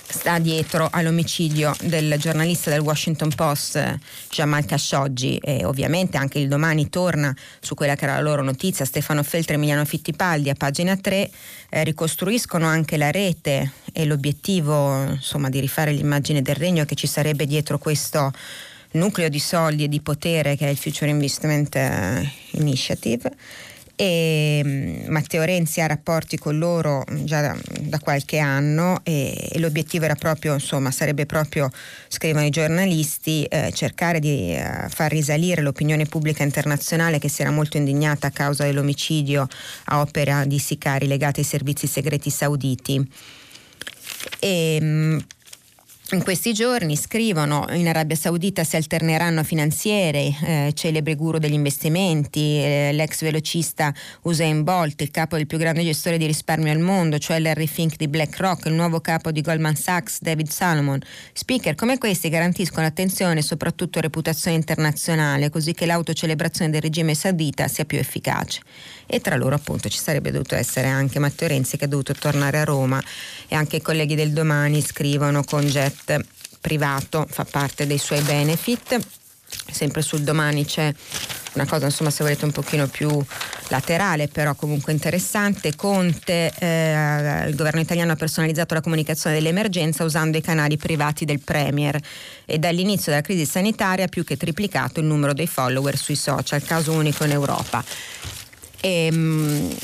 sta 0.08 0.40
dietro 0.40 0.88
all'omicidio 0.92 1.76
del 1.82 2.16
giornalista 2.18 2.70
del 2.70 2.80
Washington 2.80 3.30
Post 3.36 4.00
Jamal 4.30 4.66
Khashoggi. 4.66 5.38
E 5.38 5.66
ovviamente 5.66 6.18
anche 6.18 6.40
il 6.40 6.48
domani 6.48 6.90
torna 6.90 7.36
su 7.60 7.76
quella 7.76 7.96
che 7.96 8.06
era 8.06 8.16
la 8.16 8.22
loro 8.22 8.44
notizia. 8.44 8.86
Stefano 8.86 9.24
Feltre 9.24 9.54
e 9.54 9.58
Emiliano 9.58 9.86
Fittipaldi 9.86 10.50
a 10.50 10.56
pagina 10.56 10.96
3 10.96 11.30
eh, 11.70 11.84
ricostruiscono 11.84 12.66
anche 12.66 12.98
la 12.98 13.12
rete 13.12 13.72
e 13.94 14.06
l'obiettivo 14.06 15.04
insomma 15.04 15.50
di 15.50 15.60
rifare 15.60 15.92
l'immagine 15.92 16.42
del 16.42 16.56
regno 16.56 16.86
che 16.86 16.96
ci 16.96 17.08
sarebbe 17.08 17.46
dietro 17.46 17.78
questo 17.78 18.32
nucleo 18.92 19.30
di 19.30 19.40
soldi 19.40 19.84
e 19.84 19.88
di 19.88 20.02
potere 20.02 20.56
che 20.56 20.68
è 20.68 20.70
il 20.70 20.78
Future 20.78 21.12
Investment 21.12 21.76
eh, 21.76 22.32
Initiative 22.52 23.32
e 24.02 24.62
mm, 24.64 25.12
Matteo 25.12 25.43
Renzi 25.43 25.82
ha 25.82 25.86
rapporti 25.86 26.38
con 26.38 26.58
loro 26.58 27.04
mm, 27.12 27.26
già 27.26 27.41
da, 27.41 27.58
da 27.82 28.00
qualche 28.00 28.38
anno 28.38 29.02
e, 29.04 29.50
e, 29.52 29.60
l'obiettivo 29.60 30.06
era 30.06 30.16
proprio, 30.16 30.54
insomma, 30.54 30.89
sarebbe 30.89 31.26
proprio, 31.26 31.70
scrivono 32.08 32.45
i 32.45 32.50
giornalisti, 32.50 33.43
eh, 33.43 33.74
cercare 33.74 34.22
di 34.22 34.56
eh, 34.56 34.86
far 34.88 35.12
risalire 35.12 35.62
l'opinione 35.62 36.06
pubblica 36.06 36.43
internazionale 36.43 37.20
che 37.20 37.28
si 37.28 37.41
era 37.41 37.52
molto 37.52 37.76
indignata 37.76 38.28
a 38.28 38.32
causa 38.32 38.64
dell'omicidio 38.64 39.45
a 39.86 40.00
opera 40.00 40.45
di 40.45 40.60
sicari 40.60 41.06
legati 41.06 41.41
ai 41.41 41.45
servizi 41.45 41.86
segreti 41.86 42.30
sauditi. 42.30 43.06
E, 44.39 44.78
mm, 44.82 45.18
in 46.16 46.24
questi 46.24 46.53
giorni 46.53 46.95
scrivono 46.95 47.66
in 47.72 47.88
Arabia 47.88 48.16
Saudita 48.16 48.64
si 48.64 48.76
alterneranno 48.76 49.43
finanziere, 49.43 50.34
eh, 50.43 50.72
celebre 50.74 51.16
guru 51.16 51.38
degli 51.38 51.53
investimenti, 51.53 52.57
eh, 52.57 52.89
l'ex 52.93 53.22
velocista 53.22 53.93
Usain 54.24 54.64
Bolt, 54.64 55.01
il 55.01 55.12
capo 55.12 55.36
del 55.36 55.45
più 55.45 55.57
grande 55.57 55.84
gestore 55.84 56.18
di 56.18 56.26
risparmio 56.26 56.72
al 56.72 56.80
mondo, 56.80 57.18
cioè 57.20 57.39
Larry 57.39 57.68
Fink 57.68 57.95
di 57.95 58.07
BlackRock, 58.07 58.66
il 58.66 58.74
nuovo 58.74 59.01
capo 59.01 59.32
di 59.32 59.41
Goldman 59.41 59.76
Sachs, 59.76 60.22
David 60.22 60.47
Salomon. 60.49 60.99
Speaker 61.34 61.76
come 61.76 61.97
questi 61.97 62.30
garantiscono 62.30 62.86
attenzione 62.86 63.39
e 63.39 63.43
soprattutto 63.43 63.99
reputazione 63.99 64.57
internazionale, 64.57 65.49
così 65.49 65.74
che 65.74 65.86
l'autocelebrazione 65.86 66.72
del 66.72 66.82
regime 66.82 67.14
saudita 67.14 67.68
sia 67.68 67.86
più 67.86 67.97
efficace. 67.97 68.62
E 69.12 69.22
tra 69.22 69.36
loro 69.36 69.55
appunto 69.55 69.89
ci 69.89 69.97
sarebbe 69.97 70.30
dovuto 70.30 70.53
essere 70.53 70.88
anche 70.88 71.18
Matteo 71.18 71.47
Renzi 71.47 71.78
che 71.78 71.86
è 71.86 71.88
dovuto 71.88 72.14
tornare 72.14 72.60
a 72.60 72.64
Roma 72.64 73.01
e 73.47 73.55
anche 73.55 73.78
i 73.78 73.82
colleghi 73.82 74.14
del 74.14 74.34
domani 74.34 74.82
scrivono 74.82 75.43
con 75.43 75.66
jet 75.66 76.24
privato, 76.62 77.26
fa 77.28 77.43
parte 77.43 77.88
dei 77.88 77.97
suoi 77.97 78.22
benefit. 78.22 78.99
Sempre 79.72 80.03
sul 80.03 80.22
domani 80.22 80.64
c'è 80.64 80.93
una 81.53 81.66
cosa, 81.66 81.86
insomma, 81.86 82.12
se 82.12 82.24
volete 82.24 82.45
un 82.45 82.51
pochino 82.51 82.88
più 82.88 83.10
laterale, 83.70 84.28
però 84.28 84.53
comunque 84.53 84.93
interessante. 84.93 85.76
Conte, 85.76 86.53
eh, 86.60 87.47
il 87.47 87.55
governo 87.55 87.80
italiano 87.80 88.12
ha 88.12 88.16
personalizzato 88.16 88.76
la 88.76 88.82
comunicazione 88.82 89.36
dell'emergenza 89.36 90.03
usando 90.03 90.38
i 90.38 90.41
canali 90.41 90.78
privati 90.78 91.26
del 91.26 91.39
Premier 91.39 91.99
e 92.45 92.60
dall'inizio 92.60 93.12
della 93.12 93.24
crisi 93.24 93.45
sanitaria 93.45 94.05
ha 94.05 94.07
più 94.07 94.24
che 94.24 94.38
triplicato 94.38 94.99
il 94.99 95.07
numero 95.07 95.34
dei 95.34 95.47
follower 95.47 95.97
sui 95.97 96.16
social, 96.16 96.62
caso 96.62 96.91
unico 96.91 97.24
in 97.24 97.32
Europa. 97.32 97.84
Ehm, 98.82 99.75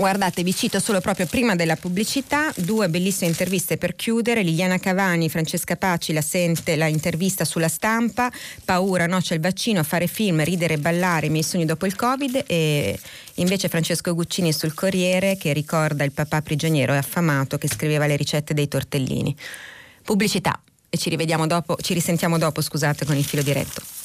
Guardate, 0.00 0.42
vi 0.42 0.54
cito 0.54 0.80
solo 0.80 1.02
proprio 1.02 1.26
prima 1.26 1.54
della 1.54 1.76
pubblicità 1.76 2.50
due 2.56 2.88
bellissime 2.88 3.28
interviste 3.28 3.76
per 3.76 3.96
chiudere. 3.96 4.42
Liliana 4.42 4.78
Cavani, 4.78 5.28
Francesca 5.28 5.76
Paci, 5.76 6.14
la 6.14 6.22
sente 6.22 6.76
la 6.76 6.86
intervista 6.86 7.44
sulla 7.44 7.68
stampa, 7.68 8.32
paura, 8.64 9.06
no 9.06 9.20
c'è 9.20 9.34
il 9.34 9.40
vaccino, 9.40 9.82
fare 9.82 10.06
film, 10.06 10.42
ridere 10.42 10.74
e 10.74 10.78
ballare, 10.78 11.26
i 11.26 11.28
miei 11.28 11.42
sogni 11.42 11.66
dopo 11.66 11.84
il 11.84 11.96
Covid 11.96 12.44
e 12.46 12.98
invece 13.34 13.68
Francesco 13.68 14.14
Guccini 14.14 14.54
sul 14.54 14.72
Corriere 14.72 15.36
che 15.36 15.52
ricorda 15.52 16.02
il 16.02 16.12
papà 16.12 16.40
prigioniero 16.40 16.94
e 16.94 16.96
affamato 16.96 17.58
che 17.58 17.68
scriveva 17.68 18.06
le 18.06 18.16
ricette 18.16 18.54
dei 18.54 18.68
tortellini. 18.68 19.36
Pubblicità 20.02 20.58
e 20.88 20.96
ci 20.96 21.10
rivediamo 21.10 21.46
dopo, 21.46 21.76
ci 21.76 21.92
risentiamo 21.92 22.38
dopo, 22.38 22.62
scusate, 22.62 23.04
con 23.04 23.16
il 23.16 23.24
filo 23.24 23.42
diretto. 23.42 23.99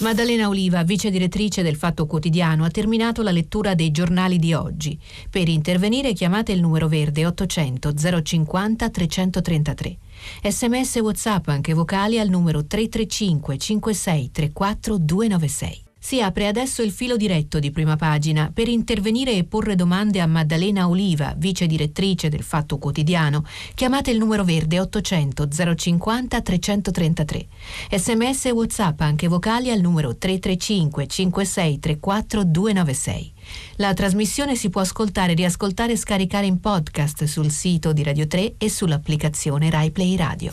Maddalena 0.00 0.48
Oliva, 0.48 0.82
vice 0.82 1.08
direttrice 1.08 1.62
del 1.62 1.76
Fatto 1.76 2.06
Quotidiano, 2.06 2.64
ha 2.64 2.70
terminato 2.70 3.22
la 3.22 3.30
lettura 3.30 3.74
dei 3.74 3.92
giornali 3.92 4.38
di 4.38 4.52
oggi. 4.52 4.98
Per 5.30 5.48
intervenire 5.48 6.12
chiamate 6.12 6.52
il 6.52 6.60
numero 6.60 6.88
verde 6.88 7.24
800 7.24 7.94
050 8.22 8.90
333. 8.90 9.98
Sms 10.42 10.96
WhatsApp 10.96 11.48
anche 11.48 11.74
vocali 11.74 12.18
al 12.18 12.28
numero 12.28 12.64
335 12.66 13.56
56 13.56 14.30
34 14.32 14.98
296. 14.98 15.83
Si 16.04 16.20
apre 16.20 16.46
adesso 16.48 16.82
il 16.82 16.92
filo 16.92 17.16
diretto 17.16 17.58
di 17.58 17.70
prima 17.70 17.96
pagina 17.96 18.50
per 18.52 18.68
intervenire 18.68 19.32
e 19.32 19.44
porre 19.44 19.74
domande 19.74 20.20
a 20.20 20.26
Maddalena 20.26 20.86
Oliva, 20.86 21.32
vice 21.34 21.66
direttrice 21.66 22.28
del 22.28 22.42
Fatto 22.42 22.76
Quotidiano. 22.76 23.42
Chiamate 23.74 24.10
il 24.10 24.18
numero 24.18 24.44
verde 24.44 24.80
800 24.80 25.48
050 25.74 26.42
333. 26.42 27.46
Sms 27.90 28.44
e 28.44 28.50
WhatsApp 28.50 29.00
anche 29.00 29.28
vocali 29.28 29.70
al 29.70 29.80
numero 29.80 30.14
335 30.14 31.06
5634 31.06 32.44
296. 32.44 33.32
La 33.76 33.94
trasmissione 33.94 34.56
si 34.56 34.68
può 34.68 34.82
ascoltare, 34.82 35.32
riascoltare 35.32 35.92
e 35.92 35.96
scaricare 35.96 36.44
in 36.44 36.60
podcast 36.60 37.24
sul 37.24 37.50
sito 37.50 37.94
di 37.94 38.02
Radio 38.02 38.26
3 38.26 38.56
e 38.58 38.68
sull'applicazione 38.68 39.70
RaiPlay 39.70 40.16
Radio. 40.16 40.52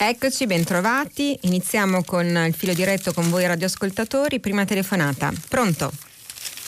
Eccoci, 0.00 0.46
bentrovati. 0.46 1.36
Iniziamo 1.42 2.04
con 2.04 2.24
il 2.24 2.54
filo 2.54 2.72
diretto 2.72 3.12
con 3.12 3.28
voi 3.30 3.48
radioascoltatori. 3.48 4.38
Prima 4.38 4.64
telefonata. 4.64 5.32
Pronto? 5.48 5.90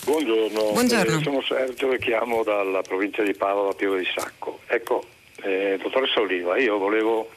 Buongiorno, 0.02 0.72
Buongiorno. 0.72 1.18
Eh, 1.18 1.22
sono 1.22 1.40
Sergio 1.40 1.92
e 1.92 1.98
chiamo 1.98 2.42
dalla 2.42 2.82
provincia 2.82 3.22
di 3.22 3.32
Padova, 3.34 3.72
Pieve 3.74 4.00
di 4.00 4.08
Sacco. 4.12 4.58
Ecco, 4.66 5.04
eh, 5.42 5.78
dottoressa 5.80 6.18
Oliva, 6.18 6.58
io 6.58 6.76
volevo 6.78 7.30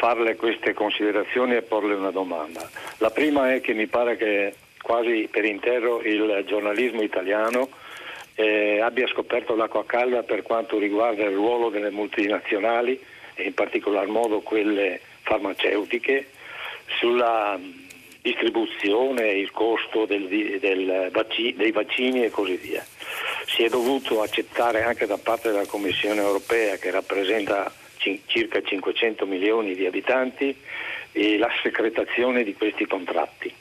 farle 0.00 0.34
queste 0.34 0.74
considerazioni 0.74 1.54
e 1.54 1.62
porle 1.62 1.94
una 1.94 2.10
domanda. 2.10 2.68
La 2.98 3.10
prima 3.10 3.54
è 3.54 3.60
che 3.60 3.72
mi 3.72 3.86
pare 3.86 4.16
che 4.16 4.54
quasi 4.82 5.28
per 5.30 5.44
intero 5.44 6.02
il 6.02 6.42
giornalismo 6.48 7.02
italiano 7.02 7.68
eh, 8.34 8.80
abbia 8.80 9.06
scoperto 9.06 9.54
l'acqua 9.54 9.86
calda 9.86 10.24
per 10.24 10.42
quanto 10.42 10.76
riguarda 10.76 11.22
il 11.22 11.36
ruolo 11.36 11.68
delle 11.68 11.90
multinazionali 11.90 13.00
e 13.34 13.44
in 13.44 13.54
particolar 13.54 14.08
modo 14.08 14.40
quelle 14.40 15.00
farmaceutiche 15.22 16.30
sulla 16.98 17.58
distribuzione, 18.22 19.30
il 19.32 19.50
costo 19.50 20.04
del, 20.04 20.28
del 20.28 21.10
dei 21.10 21.72
vaccini 21.72 22.24
e 22.24 22.30
così 22.30 22.56
via. 22.56 22.84
Si 23.46 23.62
è 23.62 23.68
dovuto 23.68 24.22
accettare 24.22 24.82
anche 24.82 25.06
da 25.06 25.18
parte 25.18 25.50
della 25.50 25.66
Commissione 25.66 26.20
europea, 26.20 26.76
che 26.76 26.90
rappresenta 26.90 27.72
circa 28.26 28.62
500 28.62 29.26
milioni 29.26 29.74
di 29.74 29.86
abitanti, 29.86 30.54
la 31.12 31.50
secretazione 31.62 32.44
di 32.44 32.54
questi 32.54 32.86
contratti 32.86 33.52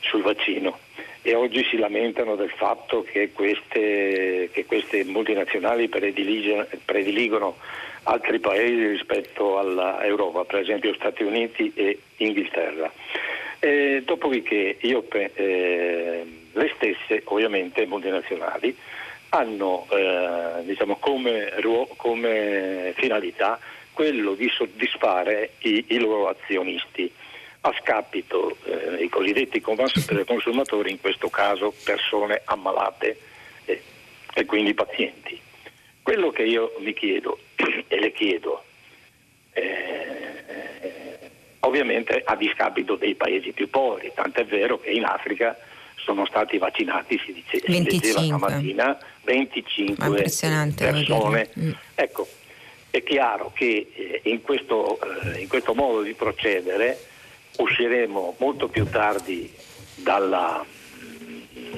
sul 0.00 0.22
vaccino 0.22 0.78
e 1.22 1.34
oggi 1.34 1.64
si 1.70 1.78
lamentano 1.78 2.34
del 2.34 2.50
fatto 2.50 3.02
che 3.02 3.30
queste, 3.32 4.50
che 4.52 4.66
queste 4.66 5.04
multinazionali 5.04 5.88
prediligono 5.88 7.56
altri 8.04 8.38
paesi 8.40 8.86
rispetto 8.86 9.58
all'Europa, 9.58 10.44
per 10.44 10.60
esempio 10.60 10.94
Stati 10.94 11.22
Uniti 11.22 11.72
e 11.74 11.98
Inghilterra. 12.16 12.90
E 13.58 14.02
dopodiché 14.04 14.76
io, 14.80 15.04
eh, 15.10 16.26
le 16.52 16.72
stesse 16.76 17.22
ovviamente 17.26 17.86
multinazionali 17.86 18.76
hanno 19.30 19.86
eh, 19.90 20.62
diciamo, 20.64 20.96
come, 20.96 21.52
come, 21.96 22.92
finalità 22.96 23.58
quello 23.92 24.34
di 24.34 24.48
soddisfare 24.48 25.52
i, 25.60 25.84
i 25.88 25.98
loro 25.98 26.28
azionisti 26.28 27.10
a 27.64 27.72
scapito 27.80 28.56
eh, 28.64 29.04
i 29.04 29.08
cosiddetti 29.08 29.60
consumatori, 30.26 30.90
in 30.90 31.00
questo 31.00 31.30
caso 31.30 31.72
persone 31.84 32.42
ammalate 32.44 33.16
eh, 33.64 33.82
e 34.34 34.44
quindi 34.44 34.74
pazienti. 34.74 35.40
Quello 36.02 36.30
che 36.30 36.42
io 36.42 36.74
mi 36.80 36.92
chiedo 36.94 37.38
e 37.86 38.00
le 38.00 38.12
chiedo, 38.12 38.64
eh, 39.52 41.30
ovviamente 41.60 42.22
a 42.24 42.34
discapito 42.34 42.96
dei 42.96 43.14
paesi 43.14 43.52
più 43.52 43.70
poveri, 43.70 44.10
tant'è 44.14 44.44
vero 44.44 44.80
che 44.80 44.90
in 44.90 45.04
Africa 45.04 45.56
sono 45.96 46.26
stati 46.26 46.58
vaccinati, 46.58 47.20
si, 47.24 47.32
dice, 47.32 47.60
si 47.64 47.82
diceva 47.82 48.22
stamattina, 48.22 48.98
25 49.22 50.10
persone. 50.10 51.48
Mm. 51.58 51.70
Ecco, 51.94 52.28
è 52.90 53.02
chiaro 53.02 53.52
che 53.54 53.90
eh, 53.94 54.20
in, 54.24 54.42
questo, 54.42 54.98
eh, 55.00 55.40
in 55.40 55.48
questo 55.48 55.74
modo 55.74 56.02
di 56.02 56.14
procedere 56.14 56.98
usciremo 57.58 58.36
molto 58.38 58.68
più 58.68 58.88
tardi 58.88 59.52
dalla, 59.94 60.64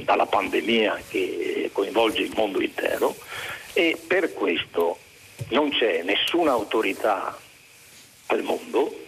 dalla 0.02 0.26
pandemia 0.26 1.00
che 1.08 1.68
coinvolge 1.72 2.22
il 2.22 2.32
mondo 2.34 2.60
intero 2.60 3.14
e 3.74 3.98
per 4.06 4.32
questo 4.32 4.98
non 5.48 5.70
c'è 5.70 6.02
nessuna 6.02 6.52
autorità 6.52 7.36
al 8.26 8.42
mondo 8.42 9.02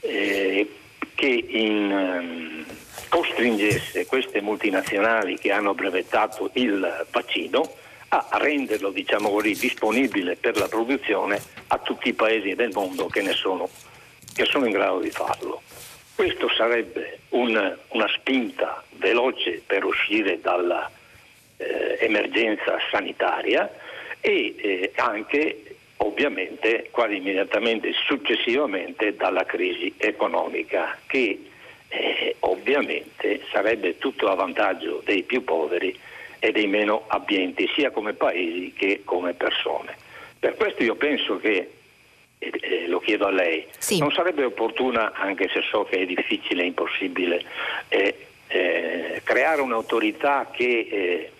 eh, 0.00 0.68
che 1.14 1.44
in, 1.48 1.90
um, 1.90 2.64
costringesse 3.08 4.06
queste 4.06 4.40
multinazionali 4.40 5.36
che 5.36 5.50
hanno 5.52 5.74
brevettato 5.74 6.50
il 6.54 7.06
vaccino 7.10 7.76
a 8.08 8.26
renderlo 8.32 8.90
diciamo 8.90 9.30
così, 9.30 9.54
disponibile 9.54 10.34
per 10.36 10.56
la 10.56 10.66
produzione 10.66 11.40
a 11.68 11.78
tutti 11.78 12.08
i 12.08 12.14
paesi 12.14 12.54
del 12.54 12.70
mondo 12.72 13.06
che, 13.06 13.22
sono, 13.32 13.68
che 14.34 14.46
sono 14.46 14.66
in 14.66 14.72
grado 14.72 14.98
di 15.00 15.10
farlo. 15.10 15.62
Questo 16.14 16.48
sarebbe 16.56 17.20
un, 17.30 17.76
una 17.88 18.08
spinta 18.08 18.84
veloce 18.96 19.62
per 19.64 19.84
uscire 19.84 20.40
dall'emergenza 20.40 22.76
eh, 22.76 22.80
sanitaria 22.90 23.70
e 24.20 24.54
eh, 24.56 24.92
anche 24.96 25.76
ovviamente 25.98 26.88
quasi 26.90 27.16
immediatamente 27.16 27.92
successivamente 28.06 29.16
dalla 29.16 29.44
crisi 29.44 29.92
economica 29.96 30.98
che 31.06 31.38
eh, 31.88 32.36
ovviamente 32.40 33.42
sarebbe 33.50 33.98
tutto 33.98 34.28
a 34.28 34.34
vantaggio 34.34 35.02
dei 35.04 35.22
più 35.22 35.44
poveri 35.44 35.98
e 36.38 36.52
dei 36.52 36.66
meno 36.66 37.04
abbienti 37.08 37.68
sia 37.74 37.90
come 37.90 38.14
paesi 38.14 38.72
che 38.72 39.02
come 39.04 39.34
persone. 39.34 39.94
Per 40.38 40.54
questo 40.54 40.82
io 40.82 40.94
penso 40.94 41.38
che 41.38 41.70
e, 42.38 42.50
e 42.60 42.88
lo 42.88 43.00
chiedo 43.00 43.26
a 43.26 43.30
lei, 43.30 43.66
sì. 43.76 43.98
non 43.98 44.10
sarebbe 44.10 44.44
opportuna, 44.44 45.12
anche 45.12 45.48
se 45.52 45.60
so 45.70 45.84
che 45.84 45.98
è 45.98 46.06
difficile 46.06 46.62
e 46.62 46.66
impossibile, 46.66 47.44
eh, 47.88 48.26
eh, 48.48 49.20
creare 49.22 49.60
un'autorità 49.60 50.48
che 50.50 51.30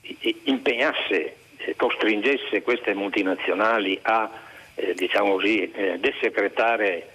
eh, 0.00 0.38
impegnasse, 0.44 1.14
eh, 1.14 1.34
costringesse 1.76 2.62
queste 2.62 2.94
multinazionali 2.94 3.98
a 4.02 4.30
eh, 4.74 4.94
diciamo 4.94 5.32
così, 5.32 5.70
eh, 5.70 5.98
desecretare 5.98 7.10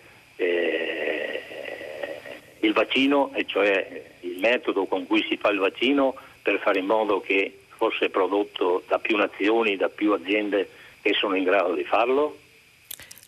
il 2.61 2.73
vaccino, 2.73 3.31
e 3.35 3.45
cioè 3.45 4.03
il 4.21 4.39
metodo 4.39 4.85
con 4.85 5.05
cui 5.05 5.23
si 5.29 5.37
fa 5.37 5.49
il 5.49 5.59
vaccino 5.59 6.15
per 6.41 6.59
fare 6.59 6.79
in 6.79 6.85
modo 6.85 7.21
che 7.21 7.59
fosse 7.67 8.09
prodotto 8.09 8.83
da 8.87 8.97
più 8.97 9.17
nazioni, 9.17 9.75
da 9.75 9.89
più 9.89 10.13
aziende 10.13 10.67
che 11.01 11.13
sono 11.13 11.35
in 11.35 11.43
grado 11.43 11.73
di 11.73 11.83
farlo? 11.83 12.37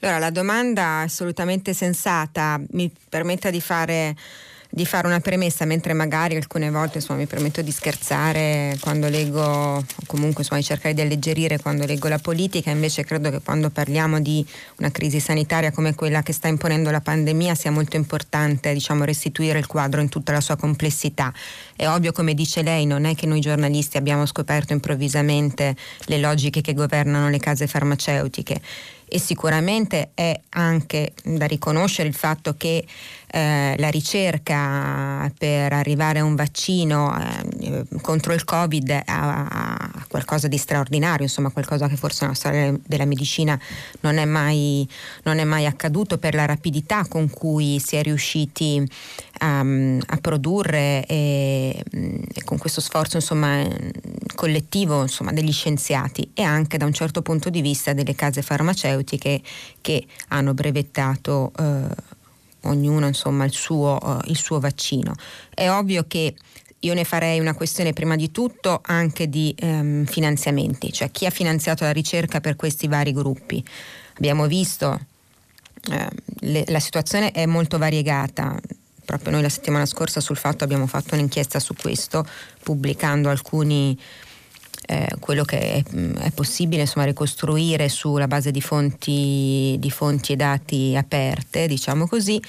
Allora, 0.02 0.20
la 0.20 0.32
domanda 0.32 1.02
è 1.02 1.04
assolutamente 1.06 1.74
sensata, 1.74 2.60
mi 2.72 2.92
permetta 3.10 3.50
di 3.50 3.62
fare 3.62 4.16
di 4.76 4.88
fare 4.88 5.06
una 5.06 5.20
premessa, 5.20 5.66
mentre 5.66 5.94
magari 5.94 6.36
alcune 6.36 6.72
volte 6.72 6.98
insomma, 6.98 7.20
mi 7.20 7.28
permetto 7.28 7.62
di 7.62 7.70
scherzare 7.70 8.76
quando 8.80 9.08
leggo, 9.08 9.40
o 9.40 9.86
comunque 10.08 10.42
insomma, 10.42 10.60
di 10.60 10.66
cercare 10.66 10.96
di 10.96 11.02
alleggerire 11.02 11.60
quando 11.60 11.86
leggo 11.86 12.08
la 12.08 12.18
politica, 12.18 12.72
invece 12.72 13.04
credo 13.04 13.30
che 13.30 13.40
quando 13.40 13.70
parliamo 13.70 14.20
di 14.20 14.44
una 14.80 14.90
crisi 14.90 15.20
sanitaria 15.20 15.72
come 15.72 15.94
quella 15.94 16.24
che 16.24 16.34
sta 16.34 16.48
imponendo 16.48 16.90
la 16.90 17.02
pandemia 17.02 17.54
sia 17.54 17.70
molto 17.70 17.98
importante 17.98 18.74
diciamo, 18.74 19.04
restituire 19.04 19.60
il 19.60 19.68
quadro 19.68 20.02
in 20.02 20.10
tutta 20.10 20.32
la 20.32 20.42
sua 20.42 20.56
complessità. 20.56 21.32
È 21.76 21.88
ovvio, 21.88 22.12
come 22.12 22.34
dice 22.34 22.62
lei, 22.62 22.86
non 22.86 23.06
è 23.06 23.16
che 23.16 23.26
noi 23.26 23.40
giornalisti 23.40 23.98
abbiamo 23.98 24.26
scoperto 24.26 24.74
improvvisamente 24.74 25.76
le 26.06 26.18
logiche 26.18 26.62
che 26.62 26.74
governano 26.74 27.30
le 27.30 27.40
case 27.40 27.68
farmaceutiche. 27.68 28.62
E 29.06 29.20
sicuramente 29.20 30.12
è 30.16 30.40
anche 30.50 31.14
da 31.24 31.46
riconoscere 31.46 32.08
il 32.08 32.16
fatto 32.16 32.56
che 32.58 32.84
eh, 33.36 33.76
la 33.78 33.90
ricerca 33.90 35.32
per 35.38 35.74
arrivare 35.74 36.20
a 36.20 36.24
un 36.24 36.36
vaccino 36.36 37.16
eh, 37.60 37.84
contro 38.02 38.34
il 38.34 38.44
Covid 38.44 39.02
ha, 39.06 39.92
qualcosa 40.08 40.48
di 40.48 40.58
straordinario, 40.58 41.24
insomma 41.24 41.50
qualcosa 41.50 41.88
che 41.88 41.96
forse 41.96 42.26
nella 42.26 42.36
storia 42.36 42.76
della 42.86 43.06
medicina 43.06 43.60
non 44.02 44.18
è 44.18 44.26
mai, 44.26 44.88
non 45.24 45.40
è 45.40 45.44
mai 45.44 45.66
accaduto 45.66 46.20
per 46.20 46.36
la 46.36 46.46
rapidità 46.46 47.06
con 47.08 47.30
cui 47.30 47.80
si 47.84 47.96
è 47.96 48.04
riusciti 48.04 48.88
um, 49.42 50.00
a 50.06 50.18
produrre 50.18 51.06
e, 51.08 51.63
e, 51.72 52.44
con 52.44 52.58
questo 52.58 52.82
sforzo 52.82 53.18
insomma, 53.18 53.68
collettivo 54.36 55.02
insomma, 55.02 55.32
degli 55.32 55.52
scienziati 55.52 56.32
e 56.34 56.44
anche 56.44 56.78
da 56.78 56.86
un 56.86 56.94
certo 56.94 57.22
punto 57.22 57.50
di 57.50 57.62
vista 57.62 57.94
delle 57.94 58.16
case 58.16 58.42
farmaceutiche 58.42 59.42
che 59.82 60.06
hanno 60.30 60.54
brevettato 60.54 61.52
eh, 61.58 61.88
ognuno 62.62 63.08
insomma, 63.08 63.46
il, 63.46 63.54
suo, 63.54 63.98
uh, 64.02 64.20
il 64.30 64.38
suo 64.38 64.60
vaccino. 64.60 65.14
È 65.54 65.70
ovvio 65.70 66.06
che 66.08 66.36
io 66.80 66.94
ne 66.94 67.04
farei 67.04 67.40
una 67.40 67.54
questione 67.54 67.94
prima 67.94 68.16
di 68.16 68.32
tutto 68.32 68.82
anche 68.84 69.30
di 69.30 69.56
ehm, 69.58 70.06
finanziamenti, 70.06 70.92
cioè 70.92 71.12
chi 71.12 71.26
ha 71.26 71.30
finanziato 71.30 71.86
la 71.86 71.92
ricerca 71.92 72.42
per 72.42 72.56
questi 72.56 72.88
vari 72.88 73.14
gruppi. 73.14 73.64
Abbiamo 74.16 74.48
visto 74.48 75.00
eh, 75.92 76.10
le, 76.42 76.66
la 76.68 76.80
situazione 76.80 77.32
è 77.32 77.46
molto 77.46 77.78
variegata. 77.78 78.60
Proprio 79.06 79.32
noi 79.32 79.42
la 79.42 79.50
settimana 79.50 79.86
scorsa 79.86 80.20
sul 80.20 80.38
fatto 80.38 80.64
abbiamo 80.64 80.88
fatto 80.88 81.16
un'inchiesta 81.16 81.60
su 81.60 81.74
questo, 81.76 82.26
pubblicando 82.64 83.30
alcuni 83.30 83.98
eh, 84.86 85.08
quello 85.20 85.44
che 85.44 85.60
è, 85.60 85.84
è, 86.20 86.32
possibile 86.32 86.82
insomma, 86.82 87.06
ricostruire 87.06 87.90
sulla 87.90 88.28
base 88.28 88.52
di 88.52 88.62
fonti, 88.62 89.76
di 89.80 89.92
fonti 89.92 90.34
e 90.34 90.36
dati 90.36 90.96
aperte, 90.96 91.68
diciamo 91.68 92.08
così, 92.08 92.42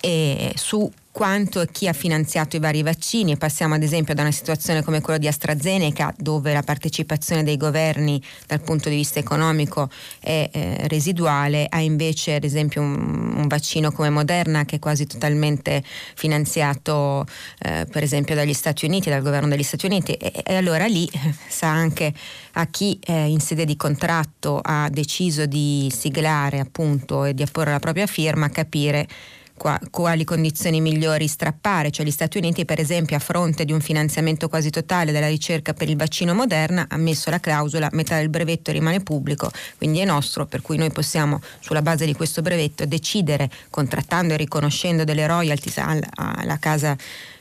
e 0.00 0.52
su 0.56 0.90
quanto 1.12 1.60
e 1.60 1.68
chi 1.70 1.86
ha 1.86 1.92
finanziato 1.92 2.56
i 2.56 2.58
vari 2.58 2.82
vaccini. 2.82 3.36
Passiamo 3.36 3.74
ad 3.74 3.82
esempio 3.82 4.14
da 4.14 4.22
una 4.22 4.32
situazione 4.32 4.82
come 4.82 5.02
quella 5.02 5.18
di 5.18 5.28
AstraZeneca 5.28 6.12
dove 6.16 6.52
la 6.54 6.62
partecipazione 6.62 7.44
dei 7.44 7.58
governi 7.58 8.20
dal 8.46 8.62
punto 8.62 8.88
di 8.88 8.96
vista 8.96 9.18
economico 9.18 9.90
è 10.18 10.48
eh, 10.50 10.88
residuale 10.88 11.66
a 11.68 11.80
invece 11.80 12.36
ad 12.36 12.44
esempio 12.44 12.80
un, 12.80 13.34
un, 13.36 13.46
vaccino 13.46 13.92
come 13.92 14.08
Moderna 14.08 14.64
che 14.64 14.76
è 14.76 14.78
quasi 14.78 15.06
totalmente 15.06 15.84
finanziato 16.14 17.26
eh, 17.58 17.86
per 17.90 18.02
esempio 18.02 18.34
dagli 18.34 18.54
Stati 18.54 18.86
Uniti, 18.86 19.10
dal 19.10 19.22
governo 19.22 19.48
degli 19.50 19.62
Stati 19.62 19.84
Uniti. 19.84 20.14
E, 20.14 20.32
e 20.42 20.56
allora 20.56 20.86
lì 20.86 21.06
eh, 21.12 21.34
sa 21.46 21.68
anche 21.68 22.12
a 22.52 22.66
chi 22.66 22.98
eh, 23.04 23.26
in 23.26 23.40
sede 23.40 23.66
di 23.66 23.76
contratto 23.76 24.60
ha 24.62 24.88
deciso 24.90 25.44
di 25.44 25.92
siglare 25.94 26.58
appunto 26.58 27.24
e 27.24 27.34
di 27.34 27.42
apporre 27.42 27.70
la 27.70 27.78
propria 27.78 28.06
firma 28.06 28.48
capire 28.48 29.06
quali 29.54 30.24
condizioni 30.24 30.80
migliori 30.80 31.28
strappare, 31.28 31.90
cioè 31.90 32.04
gli 32.04 32.10
Stati 32.10 32.38
Uniti 32.38 32.64
per 32.64 32.80
esempio 32.80 33.16
a 33.16 33.20
fronte 33.20 33.64
di 33.64 33.72
un 33.72 33.80
finanziamento 33.80 34.48
quasi 34.48 34.70
totale 34.70 35.12
della 35.12 35.28
ricerca 35.28 35.72
per 35.72 35.88
il 35.88 35.96
vaccino 35.96 36.34
Moderna 36.34 36.86
ha 36.88 36.96
messo 36.96 37.30
la 37.30 37.38
clausola 37.38 37.88
metà 37.92 38.16
del 38.16 38.28
brevetto 38.28 38.72
rimane 38.72 39.00
pubblico, 39.00 39.50
quindi 39.76 40.00
è 40.00 40.04
nostro, 40.04 40.46
per 40.46 40.62
cui 40.62 40.76
noi 40.76 40.90
possiamo 40.90 41.40
sulla 41.60 41.82
base 41.82 42.06
di 42.06 42.14
questo 42.14 42.42
brevetto 42.42 42.86
decidere 42.86 43.50
contrattando 43.70 44.34
e 44.34 44.36
riconoscendo 44.36 45.04
delle 45.04 45.26
royalties 45.26 45.78
alla, 45.78 46.58
casa 46.58 46.96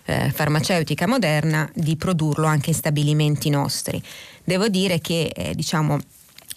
eh, 0.06 0.32
farmaceutica 0.32 1.08
moderna 1.08 1.70
di 1.74 1.96
produrlo 1.96 2.46
anche 2.46 2.70
in 2.70 2.76
stabilimenti 2.76 3.50
nostri. 3.50 4.02
Devo 4.44 4.68
dire 4.68 5.00
che 5.00 5.32
eh, 5.34 5.56
diciamo, 5.56 6.00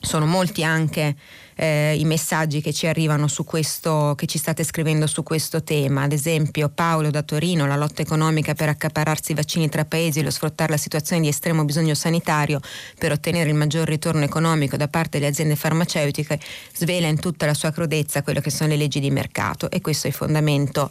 sono 0.00 0.26
molti 0.26 0.62
anche 0.62 1.16
eh, 1.56 1.96
i 1.98 2.04
messaggi 2.04 2.60
che 2.60 2.72
ci 2.72 2.86
arrivano 2.86 3.28
su 3.28 3.44
questo, 3.44 4.14
che 4.16 4.26
ci 4.26 4.38
state 4.38 4.64
scrivendo 4.64 5.06
su 5.06 5.22
questo 5.22 5.62
tema. 5.62 6.02
Ad 6.02 6.12
esempio 6.12 6.68
Paolo 6.68 7.10
da 7.10 7.22
Torino, 7.22 7.66
la 7.66 7.76
lotta 7.76 8.02
economica 8.02 8.54
per 8.54 8.68
accapararsi 8.68 9.32
i 9.32 9.34
vaccini 9.34 9.68
tra 9.68 9.84
paesi 9.84 10.20
e 10.20 10.22
lo 10.22 10.30
sfruttare 10.30 10.70
la 10.70 10.76
situazione 10.76 11.22
di 11.22 11.28
estremo 11.28 11.64
bisogno 11.64 11.94
sanitario 11.94 12.60
per 12.98 13.12
ottenere 13.12 13.50
il 13.50 13.56
maggior 13.56 13.86
ritorno 13.86 14.24
economico 14.24 14.76
da 14.76 14.88
parte 14.88 15.18
delle 15.18 15.30
aziende 15.30 15.56
farmaceutiche 15.56 16.38
svela 16.74 17.06
in 17.06 17.18
tutta 17.18 17.46
la 17.46 17.54
sua 17.54 17.70
crudezza 17.70 18.22
quello 18.22 18.40
che 18.40 18.50
sono 18.50 18.70
le 18.70 18.76
leggi 18.76 19.00
di 19.00 19.10
mercato 19.10 19.70
e 19.70 19.80
questo 19.80 20.06
è 20.06 20.10
il 20.10 20.16
fondamento 20.16 20.90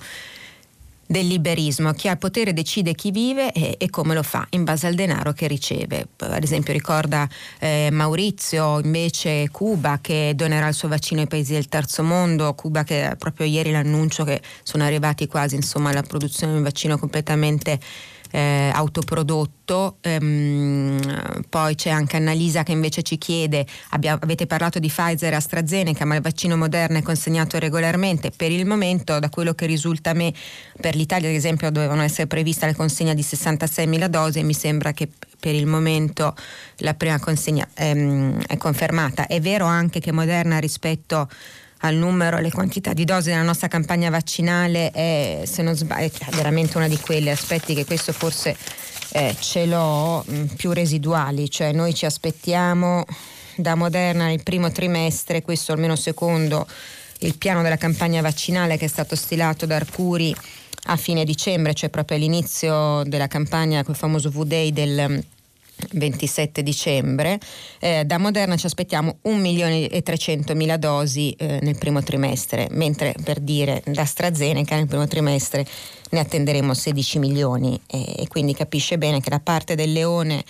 del 1.06 1.28
liberismo. 1.28 1.91
Chi 1.93 2.08
ha 2.08 2.12
il 2.12 2.18
potere 2.18 2.54
decide 2.54 2.93
chi 2.93 3.12
vive 3.12 3.51
e, 3.51 3.76
e, 3.78 3.89
come 3.89 4.14
lo 4.14 4.24
fa, 4.24 4.45
in 4.51 4.64
base 4.64 4.88
al 4.88 4.95
denaro 4.95 5.34
che 5.34 5.47
riceve. 5.47 6.08
Ad 6.18 6.43
esempio 6.43 6.74
ricorda 6.74 7.28
eh, 7.60 7.89
Maurizio 7.91 8.80
invece 8.80 9.49
Cuba 9.51 9.99
che 10.01 10.34
donerà 10.36 10.68
il 10.68 10.74
suo 10.74 10.88
vaccino 10.88 11.22
ai 11.22 11.28
paesi 11.28 11.54
del 11.54 11.68
terzo 11.68 12.04
mondo, 12.04 12.54
Cuba 12.54 12.84
che 12.84 13.16
proprio 13.18 13.45
ieri 13.45 13.72
l'annuncio 13.72 14.24
che 14.24 14.41
sono 14.64 14.84
arrivati 14.84 15.28
quasi 15.28 15.56
insomma, 15.56 15.89
alla 15.89 16.04
produzione 16.04 16.54
di 16.54 16.58
un 16.58 16.64
vaccino 16.64 16.97
completamente 16.97 17.80
eh, 18.34 18.72
autoprodotto. 18.74 19.98
Ehm, 20.02 21.44
poi 21.50 21.76
c'è 21.76 21.92
anche 21.92 22.18
Annalisa 22.18 22.64
che 22.64 22.72
invece 22.72 23.04
ci 23.04 23.20
chiede, 23.20 23.66
abbia, 23.92 24.18
avete 24.20 24.48
parlato 24.48 24.80
di 24.80 24.88
Pfizer 24.88 25.34
e 25.34 25.36
AstraZeneca, 25.36 26.04
ma 26.04 26.16
il 26.16 26.22
vaccino 26.22 26.58
moderno 26.58 26.98
è 26.98 27.04
consegnato 27.04 27.60
regolarmente. 27.60 28.32
Per 28.36 28.52
il 28.52 28.66
momento, 28.66 29.20
da 29.20 29.30
quello 29.30 29.54
che 29.54 29.68
risulta 29.68 30.10
a 30.10 30.14
me, 30.14 30.34
per 30.82 30.96
l'Italia 30.96 31.30
ad 31.30 31.36
esempio 31.36 31.70
dovevano 31.70 32.02
essere 32.02 32.26
previste 32.26 32.66
la 32.66 32.74
consegna 32.74 33.14
di 33.14 33.22
66.000 33.22 34.08
dosi 34.08 34.40
e 34.40 34.44
mi 34.44 34.56
sembra 34.56 34.94
che 34.94 35.08
per 35.40 35.54
il 35.54 35.68
momento 35.68 36.36
la 36.78 36.96
prima 36.96 37.20
consegna 37.20 37.68
ehm, 37.76 38.46
è 38.48 38.58
confermata. 38.58 39.28
È 39.28 39.40
vero 39.40 39.66
anche 39.66 40.00
che 40.00 40.12
Moderna 40.12 40.58
rispetto 40.58 41.30
al 41.84 41.96
numero, 41.96 42.38
alle 42.38 42.52
quantità 42.52 42.94
di 42.94 43.06
dosi 43.06 43.30
della 43.30 43.42
nostra 43.44 43.68
campagna 43.68 44.10
vaccinale 44.10 44.92
è, 44.92 45.42
se 45.46 45.62
non 45.62 45.76
sbaglio, 45.76 46.08
è 46.08 46.32
veramente 46.32 46.78
una 46.78 46.88
di 46.88 46.98
quelle 46.98 47.32
aspetti 47.32 47.74
che 47.74 47.86
questo 47.86 48.14
forse 48.14 48.56
eh, 49.12 49.36
ce 49.40 49.66
l'ho 49.66 50.24
mh, 50.26 50.36
mm, 50.36 50.46
più 50.56 50.72
residuali, 50.72 51.50
cioè 51.50 51.72
noi 51.74 51.94
ci 51.94 52.06
aspettiamo 52.06 53.06
da 53.56 53.76
Moderna 53.76 54.26
nel 54.26 54.42
primo 54.44 54.72
trimestre, 54.72 55.42
questo 55.42 55.74
almeno 55.74 55.96
secondo 55.96 56.66
il 57.20 57.38
piano 57.38 57.62
della 57.62 57.78
campagna 57.78 58.22
vaccinale 58.22 58.78
che 58.78 58.86
è 58.86 58.90
stato 58.90 59.16
stilato 59.16 59.66
da 59.66 59.76
Arcuri 59.76 60.34
a 60.86 60.96
fine 60.96 61.26
dicembre, 61.26 61.74
cioè 61.74 61.90
proprio 61.90 62.18
all'inizio 62.18 63.04
della 63.06 63.28
campagna, 63.28 63.84
quel 63.84 63.96
famoso 63.96 64.30
V-Day 64.30 64.72
del 64.72 65.24
27 65.91 66.63
dicembre. 66.63 67.39
Eh, 67.80 68.03
da 68.05 68.17
Moderna 68.17 68.55
ci 68.55 68.65
aspettiamo 68.65 69.17
1 69.21 69.38
milione 69.38 69.88
e 69.88 70.01
300 70.01 70.55
mila 70.55 70.78
dosi 70.78 71.32
eh, 71.32 71.59
nel 71.61 71.78
primo 71.78 72.01
trimestre, 72.01 72.67
mentre 72.71 73.15
per 73.24 73.39
dire 73.39 73.82
da 73.86 74.01
AstraZeneca 74.01 74.76
nel 74.76 74.88
primo 74.88 75.07
trimestre 75.07 75.65
ne 76.11 76.19
attenderemo 76.19 76.74
16 76.74 77.19
milioni 77.19 77.80
e, 77.88 78.15
e 78.17 78.28
quindi 78.28 78.53
capisce 78.53 78.97
bene 78.97 79.19
che 79.19 79.30
la 79.30 79.39
parte 79.39 79.76
del 79.76 79.91
leone 79.91 80.43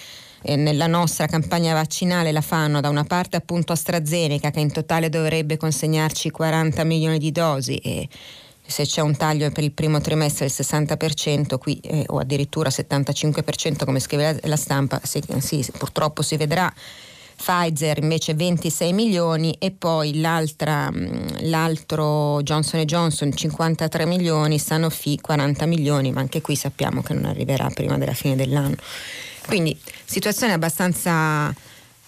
eh, 0.43 0.55
nella 0.55 0.88
nostra 0.88 1.26
campagna 1.26 1.74
vaccinale 1.74 2.32
la 2.32 2.41
fanno 2.41 2.82
da 2.82 2.89
una 2.89 3.05
parte 3.05 3.38
appunto 3.38 3.71
AstraZeneca 3.71 4.51
che 4.51 4.59
in 4.59 4.71
totale 4.71 5.09
dovrebbe 5.09 5.57
consegnarci 5.57 6.30
40 6.32 6.84
milioni 6.84 7.17
di 7.17 7.32
dosi 7.32 7.78
e 7.78 8.07
se 8.66 8.86
c'è 8.86 9.01
un 9.01 9.16
taglio 9.16 9.51
per 9.51 9.64
il 9.64 9.72
primo 9.72 9.99
trimestre 9.99 10.47
del 10.47 10.55
60% 10.55 11.57
qui, 11.57 11.80
eh, 11.82 12.05
o 12.07 12.18
addirittura 12.18 12.70
75% 12.70 13.86
come 13.86 13.99
scrive 13.99 14.34
la, 14.34 14.49
la 14.49 14.55
stampa, 14.55 14.99
sì, 15.03 15.22
sì, 15.39 15.66
purtroppo 15.78 16.22
si 16.22 16.38
vedrà. 16.38 16.74
Pfizer 17.36 17.97
invece 17.97 18.36
26 18.36 18.93
milioni 18.93 19.55
e 19.59 19.72
poi 19.72 20.22
mm, 20.22 21.49
l'altro 21.49 22.41
Johnson 22.43 22.80
Johnson 22.86 23.36
53 23.36 24.05
milioni, 24.05 24.59
Sanofi 24.59 25.20
40 25.20 25.66
milioni, 25.66 26.11
ma 26.11 26.22
anche 26.22 26.41
qui 26.41 26.55
sappiamo 26.55 27.01
che 27.01 27.14
non 27.14 27.26
arriverà 27.26 27.70
prima 27.74 27.97
della 27.97 28.14
fine 28.14 28.36
dell'anno. 28.36 28.76
Quindi 29.47 29.78
situazione 30.05 30.53
abbastanza 30.53 31.53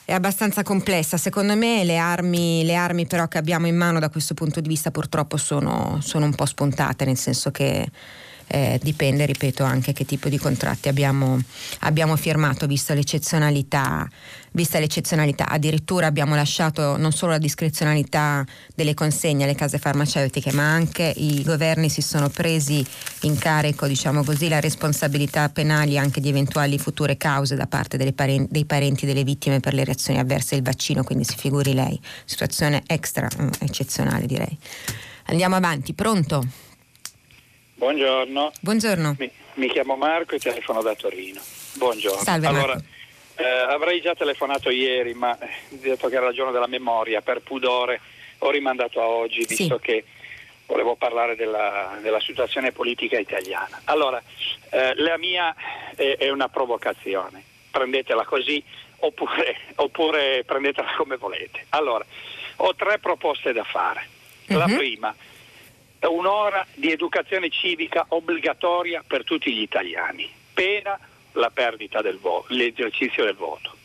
è 0.05 0.13
abbastanza 0.13 0.61
complessa. 0.61 1.17
Secondo 1.17 1.55
me 1.55 1.83
le 1.83 1.97
armi, 1.97 2.63
le 2.63 2.75
armi, 2.75 3.07
però 3.07 3.27
che 3.27 3.39
abbiamo 3.39 3.65
in 3.65 3.75
mano 3.75 3.99
da 3.99 4.09
questo 4.09 4.35
punto 4.35 4.61
di 4.61 4.69
vista 4.69 4.91
purtroppo 4.91 5.35
sono, 5.35 5.97
sono 6.01 6.25
un 6.25 6.35
po' 6.35 6.45
spuntate, 6.45 7.05
nel 7.05 7.17
senso 7.17 7.49
che 7.49 7.89
eh, 8.47 8.79
dipende, 8.81 9.25
ripeto, 9.25 9.63
anche 9.63 9.93
che 9.93 10.05
tipo 10.05 10.29
di 10.29 10.37
contratti 10.37 10.87
abbiamo, 10.87 11.39
abbiamo 11.79 12.15
firmato, 12.15 12.67
visto 12.67 12.93
l'eccezionalità, 12.93 14.07
vista 14.51 14.79
l'eccezionalità. 14.79 15.47
Addirittura 15.47 16.07
abbiamo 16.07 16.35
lasciato 16.35 16.97
non 16.97 17.11
solo 17.11 17.33
la 17.33 17.37
discrezionalità 17.37 18.45
delle 18.73 18.93
consegne 18.93 19.43
alle 19.43 19.55
case 19.55 19.77
farmaceutiche, 19.77 20.51
ma 20.53 20.71
anche 20.71 21.11
i 21.15 21.43
governi 21.43 21.89
si 21.89 22.01
sono 22.01 22.29
presi 22.29 22.85
in 23.21 23.37
carico, 23.37 23.87
diciamo 23.87 24.23
così, 24.23 24.47
la 24.47 24.59
responsabilità 24.59 25.49
penali 25.49 25.97
anche 25.97 26.21
di 26.21 26.29
eventuali 26.29 26.77
future 26.77 27.17
cause 27.17 27.55
da 27.55 27.67
parte 27.67 27.97
parenti, 28.13 28.51
dei 28.51 28.65
parenti 28.65 29.05
delle 29.05 29.23
vittime 29.23 29.59
per 29.59 29.73
le 29.73 29.83
reazioni 29.83 30.19
avverse 30.19 30.55
del 30.55 30.63
vaccino, 30.63 31.03
quindi 31.03 31.23
si 31.23 31.35
figuri 31.35 31.73
lei. 31.73 31.99
Situazione 32.25 32.83
extra 32.87 33.27
mm, 33.39 33.49
eccezionale, 33.59 34.25
direi. 34.25 34.57
Andiamo 35.27 35.55
avanti, 35.55 35.93
pronto? 35.93 36.45
Buongiorno. 37.75 38.53
Buongiorno. 38.61 39.15
Mi, 39.19 39.29
mi, 39.55 39.67
chiamo 39.69 39.97
Marco 39.97 40.35
e 40.35 40.39
telefono 40.39 40.81
da 40.81 40.95
Torino. 40.95 41.41
Buongiorno. 41.73 42.23
Salve 42.23 42.47
allora. 42.47 42.81
Eh, 43.35 43.43
avrei 43.43 43.99
già 43.99 44.15
telefonato 44.15 44.69
ieri, 44.69 45.13
ma 45.13 45.37
eh, 45.37 45.49
detto 45.69 46.07
che 46.07 46.15
era 46.15 46.29
il 46.29 46.35
giorno 46.35 46.53
della 46.53 46.67
memoria, 46.67 47.21
per 47.21 47.41
pudore 47.41 47.99
ho 48.39 48.49
rimandato 48.49 49.01
a 49.01 49.07
oggi, 49.07 49.45
visto 49.45 49.75
sì. 49.75 49.81
che 49.81 50.05
volevo 50.67 50.95
parlare 50.95 51.35
della, 51.35 51.97
della, 52.01 52.21
situazione 52.21 52.71
politica 52.71 53.19
italiana. 53.19 53.81
Allora, 53.85 54.23
eh, 54.69 54.95
la 54.95 55.17
mia 55.17 55.53
è, 55.95 56.15
è, 56.17 56.29
una 56.29 56.47
provocazione, 56.47 57.43
prendetela 57.71 58.23
così 58.23 58.63
oppure, 58.99 59.57
oppure, 59.75 60.43
prendetela 60.45 60.93
come 60.95 61.17
volete. 61.17 61.65
Allora, 61.69 62.05
ho 62.57 62.73
tre 62.73 62.99
proposte 62.99 63.51
da 63.51 63.65
fare. 63.65 64.07
La 64.47 64.65
uh-huh. 64.65 64.75
prima 64.75 65.13
un'ora 66.09 66.65
di 66.73 66.91
educazione 66.91 67.49
civica 67.49 68.05
obbligatoria 68.09 69.03
per 69.05 69.23
tutti 69.23 69.53
gli 69.53 69.61
italiani, 69.61 70.29
pena 70.53 70.99
la 71.33 71.49
perdita 71.49 72.01
del 72.01 72.17
voto, 72.17 72.53
l'esercizio 72.53 73.23
del 73.23 73.35
voto. 73.35 73.75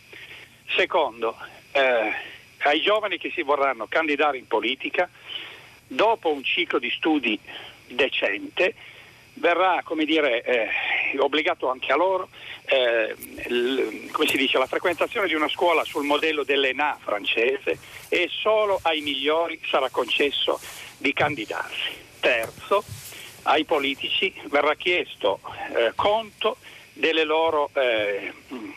Secondo, 0.76 1.36
eh, 1.72 2.12
ai 2.58 2.80
giovani 2.80 3.18
che 3.18 3.30
si 3.30 3.42
vorranno 3.42 3.86
candidare 3.88 4.38
in 4.38 4.46
politica, 4.46 5.08
dopo 5.86 6.32
un 6.32 6.44
ciclo 6.44 6.78
di 6.78 6.90
studi 6.90 7.38
decente, 7.86 8.74
verrà 9.34 9.82
dire, 10.04 10.42
eh, 10.42 10.68
obbligato 11.18 11.70
anche 11.70 11.92
a 11.92 11.96
loro 11.96 12.28
eh, 12.66 13.14
l, 13.48 14.10
dice, 14.36 14.58
la 14.58 14.66
frequentazione 14.66 15.26
di 15.26 15.34
una 15.34 15.48
scuola 15.48 15.84
sul 15.84 16.04
modello 16.04 16.44
dell'ENA 16.44 16.98
francese 17.00 17.78
e 18.08 18.28
solo 18.30 18.78
ai 18.82 19.00
migliori 19.00 19.60
sarà 19.64 19.88
concesso 19.90 20.60
di 20.98 21.12
candidarsi. 21.12 22.08
Terzo, 22.20 22.84
ai 23.42 23.64
politici 23.64 24.32
verrà 24.48 24.74
chiesto 24.74 25.40
eh, 25.74 25.92
conto 25.94 26.58
delle 26.92 27.24
loro 27.24 27.70
eh, 27.72 28.32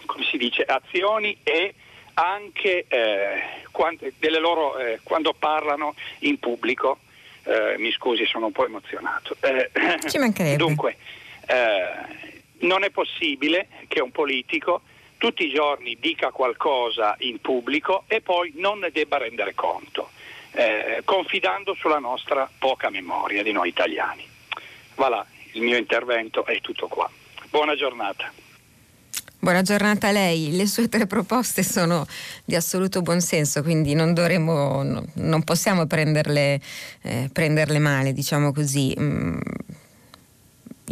come 0.05 0.23
si 0.29 0.37
dice, 0.37 0.63
azioni 0.63 1.37
e 1.43 1.73
anche 2.15 2.85
eh, 2.87 3.41
quando, 3.71 4.05
loro, 4.39 4.77
eh, 4.77 4.99
quando 5.03 5.33
parlano 5.33 5.95
in 6.19 6.39
pubblico 6.39 6.99
eh, 7.43 7.75
mi 7.77 7.91
scusi, 7.91 8.25
sono 8.25 8.47
un 8.47 8.51
po' 8.51 8.65
emozionato. 8.65 9.35
Eh, 9.41 9.69
Ci 10.07 10.17
mancherebbe. 10.17 10.57
Dunque, 10.57 10.97
non 12.59 12.83
è 12.83 12.89
possibile 12.89 13.67
che 13.89 13.99
un 13.99 14.11
politico 14.11 14.81
tutti 15.17 15.45
i 15.45 15.53
giorni 15.53 15.97
dica 15.99 16.31
qualcosa 16.31 17.15
in 17.19 17.39
pubblico 17.39 18.03
e 18.07 18.21
poi 18.21 18.53
non 18.55 18.79
ne 18.79 18.91
debba 18.91 19.17
rendere 19.17 19.53
conto, 19.53 20.11
eh, 20.53 21.01
confidando 21.03 21.73
sulla 21.75 21.99
nostra 21.99 22.49
poca 22.57 22.89
memoria 22.89 23.43
di 23.43 23.51
noi 23.51 23.69
italiani. 23.69 24.25
Voilà, 24.95 25.25
il 25.53 25.61
mio 25.61 25.77
intervento 25.77 26.45
è 26.45 26.59
tutto 26.61 26.87
qua. 26.87 27.09
Buona 27.49 27.75
giornata. 27.75 28.31
Buona 29.43 29.61
giornata 29.61 30.07
a 30.07 30.11
lei. 30.11 30.55
Le 30.55 30.65
sue 30.67 30.87
tre 30.87 31.05
proposte 31.05 31.63
sono 31.63 32.05
di 32.45 32.55
assoluto 32.55 33.01
buonsenso, 33.01 33.61
quindi 33.61 33.93
non 33.93 34.13
dovremmo, 34.13 34.83
no, 34.83 35.05
non 35.15 35.43
possiamo 35.43 35.85
prenderle, 35.85 36.61
eh, 37.01 37.29
prenderle, 37.31 37.77
male, 37.79 38.13
diciamo 38.13 38.53
così. 38.53 38.95
Mm. 38.97 39.37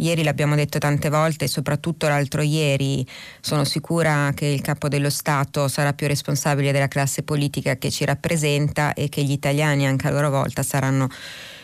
Ieri 0.02 0.24
l'abbiamo 0.24 0.56
detto 0.56 0.78
tante 0.78 1.08
volte, 1.08 1.46
soprattutto 1.46 2.08
l'altro 2.08 2.42
ieri, 2.42 3.06
sono 3.40 3.62
sicura 3.62 4.32
che 4.34 4.46
il 4.46 4.60
capo 4.60 4.88
dello 4.88 5.10
Stato 5.10 5.68
sarà 5.68 5.92
più 5.92 6.08
responsabile 6.08 6.72
della 6.72 6.88
classe 6.88 7.22
politica 7.22 7.76
che 7.76 7.88
ci 7.88 8.04
rappresenta 8.04 8.94
e 8.94 9.08
che 9.08 9.22
gli 9.22 9.30
italiani 9.30 9.86
anche 9.86 10.08
a 10.08 10.10
loro 10.10 10.28
volta 10.28 10.64
saranno 10.64 11.08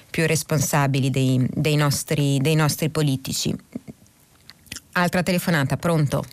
più 0.09 0.25
responsabili 0.25 1.11
dei, 1.11 1.49
dei, 1.53 1.75
nostri, 1.75 2.39
dei 2.39 2.55
nostri 2.55 2.91
politici. 2.91 3.53
Altra 4.93 5.25
telefonata, 5.25 5.77
pronto? 5.77 6.25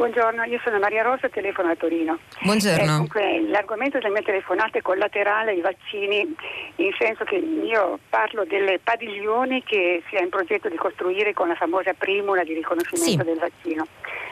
Buongiorno, 0.00 0.44
io 0.44 0.58
sono 0.64 0.78
Maria 0.78 1.02
Rosa, 1.02 1.28
telefono 1.28 1.68
a 1.68 1.76
Torino. 1.76 2.18
Buongiorno. 2.40 2.82
Eh, 2.82 2.86
comunque, 2.86 3.42
l'argomento 3.48 3.98
della 3.98 4.08
mia 4.08 4.22
telefonata 4.22 4.78
è 4.78 4.80
collaterale 4.80 5.50
ai 5.50 5.60
vaccini, 5.60 6.34
in 6.76 6.90
senso 6.98 7.24
che 7.24 7.36
io 7.36 7.98
parlo 8.08 8.46
delle 8.46 8.80
padiglioni 8.82 9.62
che 9.62 10.02
si 10.08 10.16
ha 10.16 10.22
in 10.22 10.30
progetto 10.30 10.70
di 10.70 10.76
costruire 10.76 11.34
con 11.34 11.48
la 11.48 11.54
famosa 11.54 11.92
primula 11.92 12.44
di 12.44 12.54
riconoscimento 12.54 13.24
sì. 13.24 13.28
del 13.28 13.38
vaccino. 13.38 13.86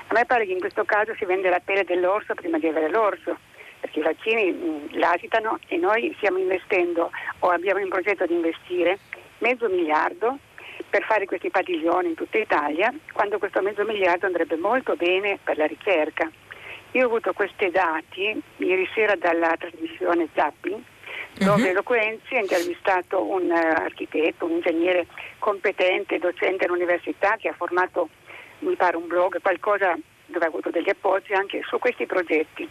A 0.06 0.14
me 0.14 0.24
pare 0.24 0.46
che 0.46 0.52
in 0.52 0.60
questo 0.60 0.86
caso 0.86 1.12
si 1.18 1.26
vende 1.26 1.50
la 1.50 1.60
pelle 1.62 1.84
dell'orso 1.84 2.32
prima 2.32 2.58
di 2.58 2.66
avere 2.66 2.88
l'orso, 2.88 3.36
perché 3.78 3.98
i 3.98 4.02
vaccini 4.02 4.50
mh, 4.50 4.98
l'agitano 4.98 5.58
e 5.68 5.76
noi 5.76 6.14
stiamo 6.16 6.38
investendo 6.38 7.10
o 7.40 7.48
abbiamo 7.50 7.80
in 7.80 7.90
progetto 7.90 8.24
di 8.24 8.32
investire 8.32 9.00
mezzo 9.40 9.68
miliardo 9.68 10.38
per 10.88 11.04
fare 11.04 11.26
questi 11.26 11.50
padiglioni 11.50 12.08
in 12.08 12.14
tutta 12.14 12.38
Italia, 12.38 12.92
quando 13.12 13.38
questo 13.38 13.60
mezzo 13.60 13.84
miliardo 13.84 14.26
andrebbe 14.26 14.56
molto 14.56 14.96
bene 14.96 15.38
per 15.42 15.56
la 15.56 15.66
ricerca. 15.66 16.30
Io 16.92 17.02
ho 17.02 17.06
avuto 17.06 17.32
questi 17.32 17.70
dati 17.70 18.40
ieri 18.56 18.88
sera 18.94 19.14
dalla 19.14 19.54
trasmissione 19.58 20.28
Zappi, 20.34 20.82
dove 21.34 21.62
uh-huh. 21.62 21.68
Eloquenzi 21.68 22.34
ha 22.34 22.40
intervistato 22.40 23.22
un 23.22 23.50
uh, 23.50 23.54
architetto, 23.54 24.46
un 24.46 24.52
ingegnere 24.52 25.06
competente, 25.38 26.18
docente 26.18 26.64
all'università 26.64 27.36
che 27.36 27.48
ha 27.48 27.54
formato, 27.54 28.08
mi 28.60 28.74
pare, 28.74 28.96
un 28.96 29.06
blog, 29.06 29.40
qualcosa 29.40 29.96
dove 30.26 30.44
ha 30.44 30.48
avuto 30.48 30.70
degli 30.70 30.90
appoggi 30.90 31.32
anche 31.32 31.62
su 31.66 31.78
questi 31.78 32.06
progetti. 32.06 32.68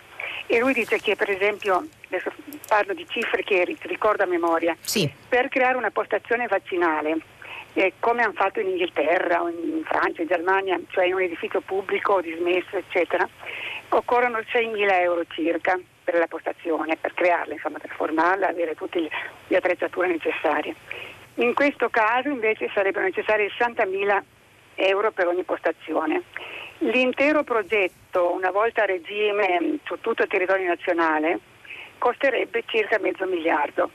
E 0.48 0.60
lui 0.60 0.74
dice 0.74 1.00
che 1.00 1.16
per 1.16 1.30
esempio, 1.30 1.88
adesso 2.08 2.32
parlo 2.68 2.94
di 2.94 3.06
cifre 3.08 3.44
che 3.44 3.76
ricordo 3.82 4.24
a 4.24 4.28
memoria, 4.28 4.76
sì. 4.80 5.10
per 5.30 5.48
creare 5.50 5.78
una 5.78 5.92
postazione 5.92 6.48
vaccinale 6.48 7.18
eh, 7.78 7.94
come 8.00 8.24
hanno 8.24 8.34
fatto 8.34 8.60
in 8.60 8.70
Inghilterra, 8.70 9.48
in 9.50 9.84
Francia, 9.84 10.24
in 10.24 10.28
Germania, 10.28 10.80
cioè 10.90 11.06
in 11.06 11.14
un 11.14 11.22
edificio 11.22 11.62
pubblico 11.62 12.20
dismesso, 12.22 12.76
eccetera, 12.76 13.28
occorrono 13.90 14.40
6.000 14.40 14.92
euro 15.02 15.24
circa 15.28 15.80
per 16.04 16.18
la 16.18 16.26
postazione, 16.26 16.98
per 17.00 17.14
crearla, 17.14 17.54
insomma, 17.54 17.78
per 17.78 17.92
formarla, 17.92 18.48
avere 18.48 18.74
tutte 18.74 19.08
le 19.48 19.58
attrezzature 19.58 20.08
necessarie. 20.08 20.74
In 21.36 21.54
questo 21.54 21.90
caso 21.90 22.30
invece 22.30 22.68
sarebbero 22.74 23.06
necessari 23.06 23.46
60.000 23.46 24.22
euro 24.74 25.12
per 25.12 25.28
ogni 25.28 25.44
postazione. 25.44 26.24
L'intero 26.80 27.44
progetto, 27.44 28.32
una 28.32 28.50
volta 28.50 28.84
a 28.84 28.86
regime 28.86 29.78
su 29.84 30.00
tutto 30.02 30.24
il 30.24 30.30
territorio 30.30 30.68
nazionale, 30.68 31.40
costerebbe 32.00 32.64
circa 32.66 32.98
mezzo 32.98 33.28
miliardo 33.28 33.92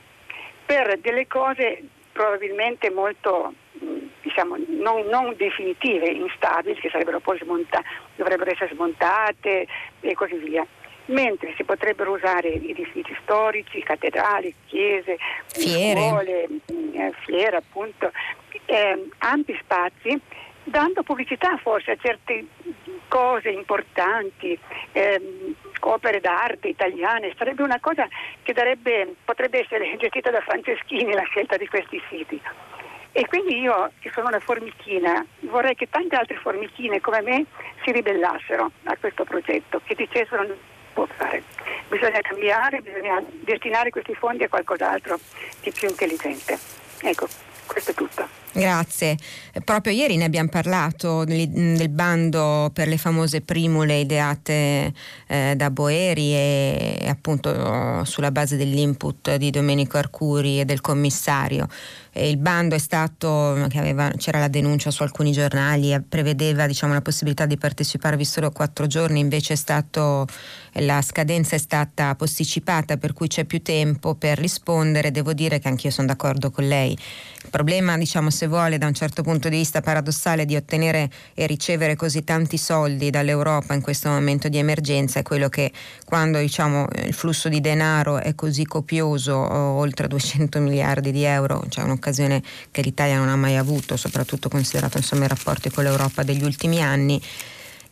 per 0.65 0.97
delle 0.99 1.27
cose 1.27 1.83
probabilmente 2.13 2.89
molto 2.89 3.53
diciamo, 4.21 4.55
non, 4.67 5.05
non, 5.07 5.33
definitive, 5.35 6.07
instabili, 6.07 6.79
che 6.79 6.89
poi 7.21 7.37
smonta- 7.39 7.83
dovrebbero 8.15 8.51
essere 8.51 8.73
smontate 8.73 9.67
e 9.99 10.13
così 10.13 10.35
via. 10.35 10.65
Mentre 11.05 11.53
si 11.57 11.63
potrebbero 11.65 12.13
usare 12.13 12.53
edifici 12.53 13.15
storici, 13.23 13.83
cattedrali, 13.83 14.53
chiese, 14.67 15.17
fiere, 15.47 15.99
scuole, 15.99 16.47
eh, 16.93 17.13
fiere 17.25 17.57
appunto, 17.57 18.09
eh, 18.65 19.09
ampi 19.17 19.57
spazi, 19.61 20.17
dando 20.63 21.03
pubblicità 21.03 21.57
forse 21.57 21.91
a 21.91 21.97
certe 22.01 22.45
cose 23.09 23.49
importanti, 23.49 24.57
ehm, 24.93 25.55
opere 25.81 26.21
d'arte 26.21 26.69
italiane, 26.69 27.33
sarebbe 27.37 27.63
una 27.63 27.79
cosa 27.81 28.07
che 28.41 28.53
darebbe, 28.53 29.15
potrebbe 29.25 29.59
essere 29.59 29.97
gestita 29.97 30.31
da 30.31 30.39
Franceschini 30.39 31.11
la 31.13 31.23
scelta 31.23 31.57
di 31.57 31.67
questi 31.67 32.01
siti. 32.09 32.41
E 33.15 33.27
quindi 33.27 33.59
io, 33.59 33.91
che 33.99 34.09
sono 34.11 34.27
una 34.27 34.39
formichina, 34.39 35.23
vorrei 35.41 35.75
che 35.75 35.87
tante 35.87 36.15
altre 36.15 36.35
formichine 36.37 36.99
come 36.99 37.21
me 37.21 37.45
si 37.83 37.91
ribellassero 37.91 38.71
a 38.85 38.97
questo 38.99 39.23
progetto, 39.23 39.79
che 39.83 39.93
dicessero 39.93 40.47
non 40.47 40.57
può 40.93 41.05
fare. 41.05 41.43
Bisogna 41.89 42.21
cambiare, 42.21 42.81
bisogna 42.81 43.23
destinare 43.27 43.91
questi 43.91 44.15
fondi 44.15 44.43
a 44.43 44.49
qualcos'altro 44.49 45.19
di 45.61 45.71
più 45.71 45.89
intelligente. 45.89 46.57
Ecco, 47.01 47.27
questo 47.67 47.91
è 47.91 47.93
tutto. 47.93 48.42
Grazie. 48.53 49.17
Proprio 49.63 49.93
ieri 49.93 50.15
ne 50.15 50.25
abbiamo 50.25 50.49
parlato 50.49 51.23
del 51.23 51.89
bando 51.89 52.69
per 52.71 52.87
le 52.87 52.97
famose 52.97 53.41
primule 53.41 54.01
ideate 54.01 54.93
eh, 55.27 55.53
da 55.55 55.71
Boeri 55.71 56.33
e 56.33 57.05
appunto 57.07 58.03
sulla 58.05 58.31
base 58.31 58.55
dell'input 58.55 59.35
di 59.37 59.49
Domenico 59.49 59.97
Arcuri 59.97 60.59
e 60.59 60.65
del 60.65 60.81
commissario. 60.81 61.67
E 62.15 62.29
il 62.29 62.37
bando 62.37 62.75
è 62.75 62.77
stato, 62.77 63.53
aveva, 63.53 64.11
c'era 64.17 64.37
la 64.37 64.47
denuncia 64.47 64.91
su 64.91 65.01
alcuni 65.01 65.31
giornali, 65.31 65.99
prevedeva 66.07 66.67
diciamo, 66.67 66.93
la 66.93 67.01
possibilità 67.01 67.47
di 67.47 67.57
parteciparvi 67.57 68.23
solo 68.23 68.51
quattro 68.51 68.85
giorni, 68.85 69.19
invece 69.19 69.55
stato, 69.55 70.27
la 70.73 71.01
scadenza 71.01 71.55
è 71.55 71.59
stata 71.59 72.13
posticipata 72.13 72.97
per 72.97 73.13
cui 73.13 73.27
c'è 73.27 73.45
più 73.45 73.63
tempo 73.63 74.13
per 74.13 74.37
rispondere. 74.37 75.09
Devo 75.09 75.33
dire 75.33 75.57
che 75.57 75.69
anch'io 75.69 75.89
sono 75.89 76.05
d'accordo 76.05 76.51
con 76.51 76.67
lei. 76.67 76.91
Il 76.91 77.49
problema, 77.49 77.97
diciamo, 77.97 78.29
se 78.29 78.42
vuole, 78.47 78.77
da 78.77 78.87
un 78.87 78.93
certo 78.93 79.23
punto 79.23 79.49
di 79.49 79.57
vista 79.57 79.81
paradossale 79.81 80.45
di 80.45 80.55
ottenere 80.55 81.09
e 81.33 81.47
ricevere 81.47 81.95
così 81.95 82.23
tanti 82.23 82.57
soldi 82.57 83.09
dall'Europa 83.09 83.73
in 83.73 83.81
questo 83.81 84.09
momento 84.09 84.49
di 84.49 84.57
emergenza 84.57 85.19
è 85.19 85.21
quello 85.21 85.49
che 85.49 85.71
quando 86.05 86.39
diciamo, 86.39 86.87
il 87.05 87.13
flusso 87.13 87.49
di 87.49 87.61
denaro 87.61 88.19
è 88.19 88.35
così 88.35 88.65
copioso, 88.65 89.35
oltre 89.35 90.07
200 90.07 90.59
miliardi 90.59 91.11
di 91.11 91.23
euro, 91.23 91.63
cioè 91.69 91.83
un'occasione 91.83 92.41
che 92.71 92.81
l'Italia 92.81 93.17
non 93.17 93.29
ha 93.29 93.35
mai 93.35 93.57
avuto, 93.57 93.97
soprattutto 93.97 94.49
considerato 94.49 94.97
insomma, 94.97 95.25
i 95.25 95.27
rapporti 95.27 95.69
con 95.69 95.83
l'Europa 95.83 96.23
degli 96.23 96.43
ultimi 96.43 96.81
anni, 96.81 97.21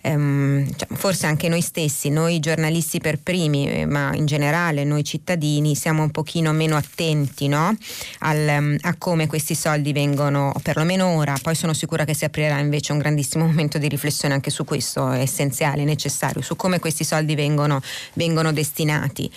ehm, 0.01 0.69
cioè, 0.75 0.87
forse 0.95 1.25
anche 1.25 1.47
noi 1.47 1.61
stessi, 1.61 2.09
noi 2.09 2.39
giornalisti 2.39 2.99
per 2.99 3.19
primi, 3.19 3.69
eh, 3.69 3.85
ma 3.85 4.13
in 4.13 4.25
generale 4.25 4.83
noi 4.83 5.03
cittadini 5.03 5.75
siamo 5.75 6.03
un 6.03 6.11
pochino 6.11 6.51
meno 6.51 6.75
attenti 6.75 7.47
no? 7.47 7.75
Al, 8.19 8.55
um, 8.59 8.77
a 8.81 8.95
come 8.97 9.27
questi 9.27 9.55
soldi 9.55 9.93
vengono, 9.93 10.53
perlomeno 10.63 11.07
ora, 11.15 11.35
poi 11.41 11.55
sono 11.55 11.73
sicura 11.73 12.05
che 12.05 12.13
si 12.13 12.25
aprirà 12.25 12.59
invece 12.59 12.91
un 12.91 12.97
grandissimo 12.97 13.45
momento 13.51 13.77
di 13.77 13.87
riflessione 13.87 14.33
anche 14.33 14.49
su 14.49 14.63
questo, 14.63 15.11
è 15.11 15.19
essenziale, 15.19 15.83
necessario, 15.83 16.41
su 16.41 16.55
come 16.55 16.79
questi 16.79 17.03
soldi 17.03 17.35
vengono, 17.35 17.81
vengono 18.13 18.51
destinati. 18.51 19.31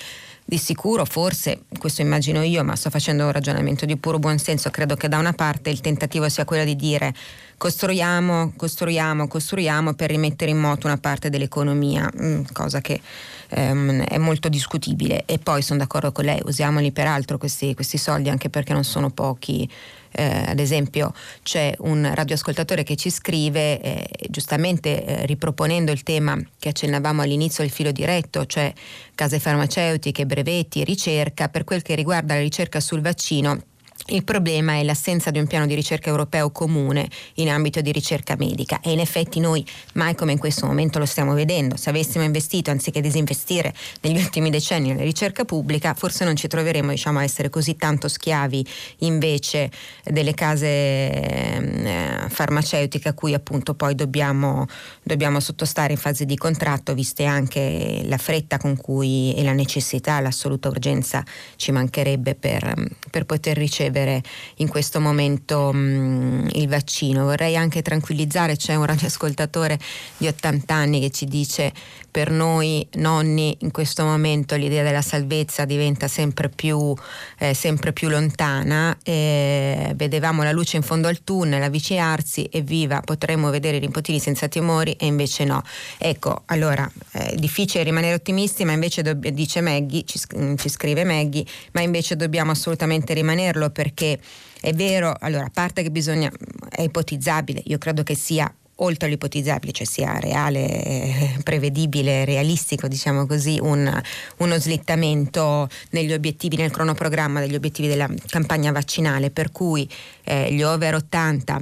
Di 0.46 0.58
sicuro, 0.58 1.06
forse, 1.06 1.62
questo 1.78 2.02
immagino 2.02 2.42
io, 2.42 2.62
ma 2.64 2.76
sto 2.76 2.90
facendo 2.90 3.24
un 3.24 3.32
ragionamento 3.32 3.86
di 3.86 3.96
puro 3.96 4.18
buonsenso, 4.18 4.68
credo 4.68 4.94
che 4.94 5.08
da 5.08 5.16
una 5.16 5.32
parte 5.32 5.70
il 5.70 5.80
tentativo 5.80 6.28
sia 6.28 6.44
quello 6.44 6.64
di 6.64 6.76
dire 6.76 7.14
costruiamo, 7.56 8.52
costruiamo, 8.56 9.28
costruiamo 9.28 9.94
per 9.94 10.10
rimettere 10.10 10.50
in 10.50 10.58
moto 10.58 10.86
una 10.86 10.98
parte 10.98 11.30
dell'economia, 11.30 12.10
mm, 12.20 12.42
cosa 12.52 12.80
che 12.80 13.00
ehm, 13.48 14.02
è 14.02 14.18
molto 14.18 14.48
discutibile. 14.48 15.24
E 15.26 15.38
poi 15.38 15.62
sono 15.62 15.78
d'accordo 15.78 16.12
con 16.12 16.24
lei, 16.24 16.40
usiamoli 16.44 16.92
peraltro 16.92 17.38
questi, 17.38 17.74
questi 17.74 17.98
soldi 17.98 18.28
anche 18.28 18.50
perché 18.50 18.72
non 18.72 18.84
sono 18.84 19.10
pochi. 19.10 19.68
Eh, 20.16 20.44
ad 20.46 20.60
esempio 20.60 21.12
c'è 21.42 21.74
un 21.78 22.08
radioascoltatore 22.14 22.84
che 22.84 22.94
ci 22.94 23.10
scrive 23.10 23.80
eh, 23.80 24.08
giustamente 24.28 25.04
eh, 25.04 25.26
riproponendo 25.26 25.90
il 25.90 26.04
tema 26.04 26.40
che 26.56 26.68
accennavamo 26.68 27.22
all'inizio 27.22 27.64
del 27.64 27.72
filo 27.72 27.90
diretto, 27.90 28.46
cioè 28.46 28.72
case 29.16 29.40
farmaceutiche, 29.40 30.24
brevetti, 30.24 30.84
ricerca, 30.84 31.48
per 31.48 31.64
quel 31.64 31.82
che 31.82 31.96
riguarda 31.96 32.34
la 32.34 32.40
ricerca 32.40 32.78
sul 32.78 33.00
vaccino 33.00 33.60
il 34.08 34.22
problema 34.22 34.74
è 34.74 34.82
l'assenza 34.82 35.30
di 35.30 35.38
un 35.38 35.46
piano 35.46 35.66
di 35.66 35.74
ricerca 35.74 36.10
europeo 36.10 36.50
comune 36.50 37.08
in 37.34 37.48
ambito 37.48 37.80
di 37.80 37.90
ricerca 37.90 38.36
medica 38.36 38.80
e 38.82 38.92
in 38.92 39.00
effetti 39.00 39.40
noi 39.40 39.64
mai 39.94 40.14
come 40.14 40.32
in 40.32 40.38
questo 40.38 40.66
momento 40.66 40.98
lo 40.98 41.06
stiamo 41.06 41.32
vedendo. 41.32 41.76
Se 41.76 41.88
avessimo 41.88 42.22
investito 42.22 42.70
anziché 42.70 43.00
disinvestire 43.00 43.72
negli 44.02 44.18
ultimi 44.18 44.50
decenni 44.50 44.88
nella 44.88 45.04
ricerca 45.04 45.46
pubblica, 45.46 45.94
forse 45.94 46.24
non 46.24 46.36
ci 46.36 46.48
troveremo 46.48 46.90
diciamo, 46.90 47.20
a 47.20 47.22
essere 47.22 47.48
così 47.48 47.76
tanto 47.76 48.08
schiavi 48.08 48.66
invece 48.98 49.70
delle 50.04 50.34
case 50.34 50.66
eh, 50.66 52.28
farmaceutiche 52.28 53.08
a 53.08 53.14
cui 53.14 53.32
appunto 53.32 53.74
poi 53.74 53.94
dobbiamo, 53.94 54.66
dobbiamo 55.02 55.40
sottostare 55.40 55.92
in 55.92 55.98
fase 55.98 56.26
di 56.26 56.36
contratto, 56.36 56.92
viste 56.92 57.24
anche 57.24 58.02
la 58.04 58.18
fretta 58.18 58.58
con 58.58 58.76
cui 58.76 59.34
e 59.34 59.42
la 59.42 59.52
necessità, 59.52 60.20
l'assoluta 60.20 60.68
urgenza 60.68 61.24
ci 61.56 61.72
mancherebbe 61.72 62.34
per, 62.34 62.74
per 63.10 63.24
poter 63.24 63.56
ricevere 63.56 63.83
ricevere 63.84 64.22
in 64.56 64.68
questo 64.68 65.00
momento 65.00 65.72
mh, 65.72 65.78
mm, 65.78 66.46
il 66.52 66.68
vaccino. 66.68 67.24
Vorrei 67.24 67.56
anche 67.56 67.82
tranquillizzare, 67.82 68.56
c'è 68.56 68.74
un 68.74 68.86
radioascoltatore 68.86 69.78
di 70.16 70.26
80 70.26 70.74
anni 70.74 71.00
che 71.00 71.10
ci 71.10 71.26
dice 71.26 71.72
per 72.14 72.30
noi 72.30 72.86
nonni 72.92 73.56
in 73.62 73.72
questo 73.72 74.04
momento 74.04 74.54
l'idea 74.54 74.84
della 74.84 75.02
salvezza 75.02 75.64
diventa 75.64 76.06
sempre 76.06 76.48
più, 76.48 76.94
eh, 77.38 77.54
sempre 77.54 77.92
più 77.92 78.08
lontana, 78.08 78.96
eh, 79.02 79.92
vedevamo 79.96 80.44
la 80.44 80.52
luce 80.52 80.76
in 80.76 80.84
fondo 80.84 81.08
al 81.08 81.24
tunnel 81.24 81.60
avvicinarsi 81.60 82.44
e 82.44 82.60
viva, 82.60 83.00
potremmo 83.00 83.50
vedere 83.50 83.78
i 83.78 83.80
nipotini 83.80 84.20
senza 84.20 84.46
timori 84.46 84.92
e 84.92 85.06
invece 85.06 85.42
no. 85.42 85.60
Ecco, 85.98 86.42
allora 86.46 86.88
è 87.10 87.34
difficile 87.34 87.82
rimanere 87.82 88.14
ottimisti, 88.14 88.64
ma 88.64 88.70
invece 88.70 89.02
do- 89.02 89.14
dice 89.14 89.60
Maggie, 89.60 90.04
ci, 90.04 90.20
ci 90.56 90.68
scrive 90.68 91.02
Maggie, 91.02 91.44
ma 91.72 91.80
invece 91.80 92.14
dobbiamo 92.14 92.52
assolutamente 92.52 93.12
rimanerlo 93.12 93.70
perché 93.74 94.18
è 94.60 94.72
vero, 94.72 95.14
allora 95.20 95.44
a 95.44 95.50
parte 95.52 95.82
che 95.82 95.90
bisogna, 95.90 96.32
è 96.70 96.80
ipotizzabile, 96.80 97.60
io 97.66 97.76
credo 97.76 98.02
che 98.02 98.14
sia 98.14 98.50
oltre 98.76 99.06
all'ipotizzabile, 99.06 99.72
cioè 99.72 99.86
sia 99.86 100.18
reale, 100.18 101.38
prevedibile, 101.42 102.24
realistico, 102.24 102.88
diciamo 102.88 103.26
così, 103.26 103.58
un, 103.60 104.02
uno 104.38 104.58
slittamento 104.58 105.68
negli 105.90 106.12
obiettivi, 106.12 106.56
nel 106.56 106.70
cronoprogramma 106.70 107.40
degli 107.40 107.54
obiettivi 107.54 107.88
della 107.88 108.08
campagna 108.26 108.72
vaccinale, 108.72 109.30
per 109.30 109.52
cui 109.52 109.88
eh, 110.24 110.52
gli 110.52 110.62
over 110.62 110.94
80 110.94 111.60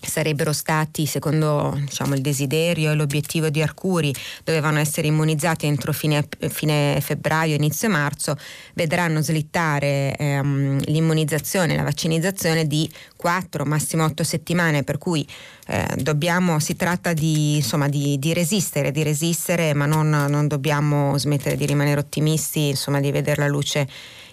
sarebbero 0.00 0.52
stati, 0.52 1.06
secondo 1.06 1.76
diciamo, 1.78 2.14
il 2.14 2.20
desiderio 2.20 2.92
e 2.92 2.94
l'obiettivo 2.94 3.48
di 3.48 3.62
Arcuri, 3.62 4.14
dovevano 4.44 4.78
essere 4.78 5.06
immunizzati 5.06 5.66
entro 5.66 5.92
fine, 5.92 6.26
fine 6.48 7.00
febbraio, 7.00 7.54
inizio 7.54 7.88
marzo, 7.88 8.36
vedranno 8.74 9.20
slittare 9.22 10.14
ehm, 10.16 10.80
l'immunizzazione, 10.84 11.76
la 11.76 11.82
vaccinizzazione 11.82 12.66
di 12.66 12.90
4, 13.16 13.64
massimo 13.64 14.04
8 14.04 14.22
settimane, 14.22 14.84
per 14.84 14.98
cui 14.98 15.26
eh, 15.66 15.86
dobbiamo, 15.96 16.60
si 16.60 16.76
tratta 16.76 17.12
di, 17.12 17.56
insomma, 17.56 17.88
di, 17.88 18.18
di, 18.18 18.32
resistere, 18.32 18.90
di 18.90 19.02
resistere, 19.02 19.74
ma 19.74 19.86
non, 19.86 20.08
non 20.08 20.46
dobbiamo 20.46 21.18
smettere 21.18 21.56
di 21.56 21.66
rimanere 21.66 22.00
ottimisti, 22.00 22.68
insomma, 22.68 23.00
di 23.00 23.10
vedere 23.10 23.42
la 23.42 23.48
luce 23.48 23.88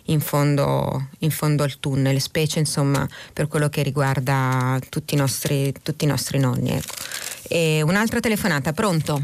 in 0.08 0.20
fondo, 0.20 1.10
in 1.20 1.32
fondo 1.32 1.64
al 1.64 1.80
tunnel, 1.80 2.20
specie 2.20 2.60
insomma 2.60 3.08
per 3.34 3.48
quello 3.48 3.70
che 3.70 3.82
riguarda 3.82 4.80
tutti 4.90 5.14
i 5.14 5.18
nostri, 5.18 5.74
tutti 5.82 6.06
i 6.06 6.08
nostri 6.08 6.40
nonni. 6.40 6.72
Ecco. 6.72 6.94
E 7.48 7.82
un'altra 7.82 8.20
telefonata, 8.20 8.74
pronto? 8.74 9.22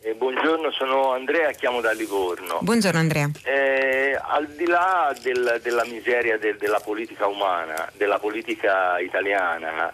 Eh, 0.00 0.14
buongiorno, 0.14 0.70
sono 0.70 1.12
Andrea, 1.12 1.50
chiamo 1.52 1.80
da 1.80 1.92
Livorno. 1.92 2.58
Buongiorno 2.60 2.98
Andrea. 2.98 3.30
Eh, 3.42 4.18
al 4.20 4.48
di 4.48 4.66
là 4.66 5.16
del, 5.22 5.60
della 5.62 5.84
miseria 5.86 6.36
de, 6.36 6.56
della 6.56 6.80
politica 6.80 7.26
umana, 7.26 7.90
della 7.96 8.18
politica 8.18 8.98
italiana, 8.98 9.92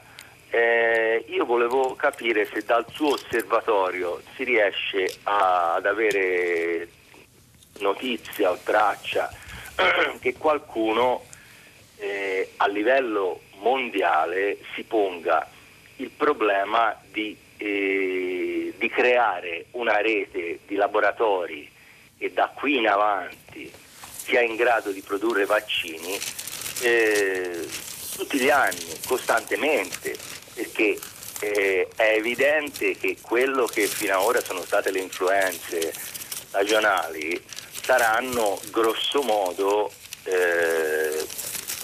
eh, 0.51 1.25
io 1.29 1.45
volevo 1.45 1.95
capire 1.95 2.45
se 2.53 2.64
dal 2.66 2.85
suo 2.91 3.12
osservatorio 3.12 4.21
si 4.35 4.43
riesce 4.43 5.14
a, 5.23 5.75
ad 5.75 5.87
avere 5.87 6.89
notizia 7.79 8.51
o 8.51 8.59
traccia 8.64 9.31
che 10.20 10.35
qualcuno 10.37 11.24
eh, 11.97 12.53
a 12.57 12.66
livello 12.66 13.43
mondiale 13.59 14.59
si 14.74 14.83
ponga 14.83 15.49
il 15.97 16.11
problema 16.11 16.99
di, 17.11 17.37
eh, 17.57 18.74
di, 18.76 18.89
creare 18.89 19.66
una 19.72 20.01
rete 20.01 20.61
di 20.66 20.76
laboratori 20.76 21.70
che 22.16 22.33
da 22.33 22.51
qui 22.55 22.78
in 22.78 22.89
avanti 22.89 23.70
sia 24.31 24.41
in 24.41 24.57
grado 24.57 24.91
di 24.91 25.03
produrre 25.03 25.45
vaccini 25.45 26.18
eh, 26.83 27.68
tutti 28.16 28.39
gli 28.39 28.51
anni, 28.51 28.99
costantemente, 29.07 30.16
perché 30.55 30.99
eh, 31.41 31.89
è 31.97 32.14
evidente 32.16 32.97
che 32.97 33.16
quello 33.20 33.66
che 33.66 33.87
fino 33.87 34.14
ad 34.14 34.24
ora 34.24 34.41
sono 34.43 34.62
state 34.62 34.91
le 34.91 35.01
influenze 35.01 35.93
stagionali 35.93 37.43
saranno 37.91 38.61
grosso 38.70 39.20
modo 39.22 39.91
eh, 40.22 41.26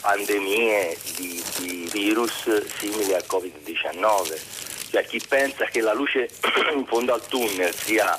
pandemie 0.00 0.96
di, 1.16 1.42
di, 1.58 1.88
virus 1.90 2.64
simili 2.78 3.12
al 3.12 3.24
Covid-19. 3.26 4.40
Cioè 4.90 5.04
chi 5.04 5.20
pensa 5.28 5.64
che 5.64 5.80
la 5.80 5.92
luce 5.92 6.30
in 6.76 6.86
fondo 6.86 7.12
al 7.12 7.26
tunnel 7.26 7.74
sia 7.74 8.16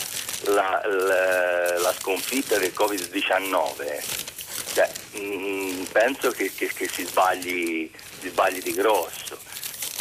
la, 0.47 0.81
la, 0.83 1.79
la 1.79 1.93
sconfitta 1.97 2.57
del 2.57 2.73
Covid-19, 2.75 4.03
cioè, 4.73 4.91
mh, 5.13 5.19
mm, 5.19 5.83
penso 5.93 6.31
che, 6.31 6.51
che, 6.53 6.67
che 6.67 6.89
si, 6.89 7.05
sbagli, 7.05 7.89
si, 8.19 8.27
sbagli, 8.27 8.61
di 8.61 8.73
grosso. 8.73 9.39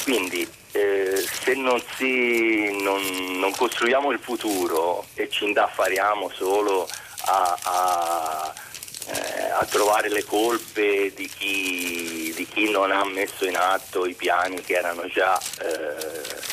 Quindi 0.02 0.44
eh, 0.72 1.24
se 1.44 1.54
non, 1.54 1.80
si, 1.96 2.82
non, 2.82 3.38
non 3.38 3.52
costruiamo 3.52 4.10
il 4.10 4.18
futuro 4.18 5.06
e 5.14 5.28
ci 5.30 5.44
indaffariamo 5.44 6.30
solo 6.34 6.88
a, 7.24 7.58
a, 7.62 8.54
eh, 9.08 9.50
a 9.50 9.64
trovare 9.64 10.08
le 10.08 10.24
colpe 10.24 11.12
di 11.14 11.26
chi, 11.28 12.32
di 12.34 12.46
chi, 12.46 12.70
non 12.70 12.90
ha 12.90 13.04
messo 13.04 13.46
in 13.46 13.56
atto 13.56 14.06
i 14.06 14.14
piani 14.14 14.60
che 14.60 14.74
erano 14.74 15.06
già 15.08 15.38
eh, 15.38 16.44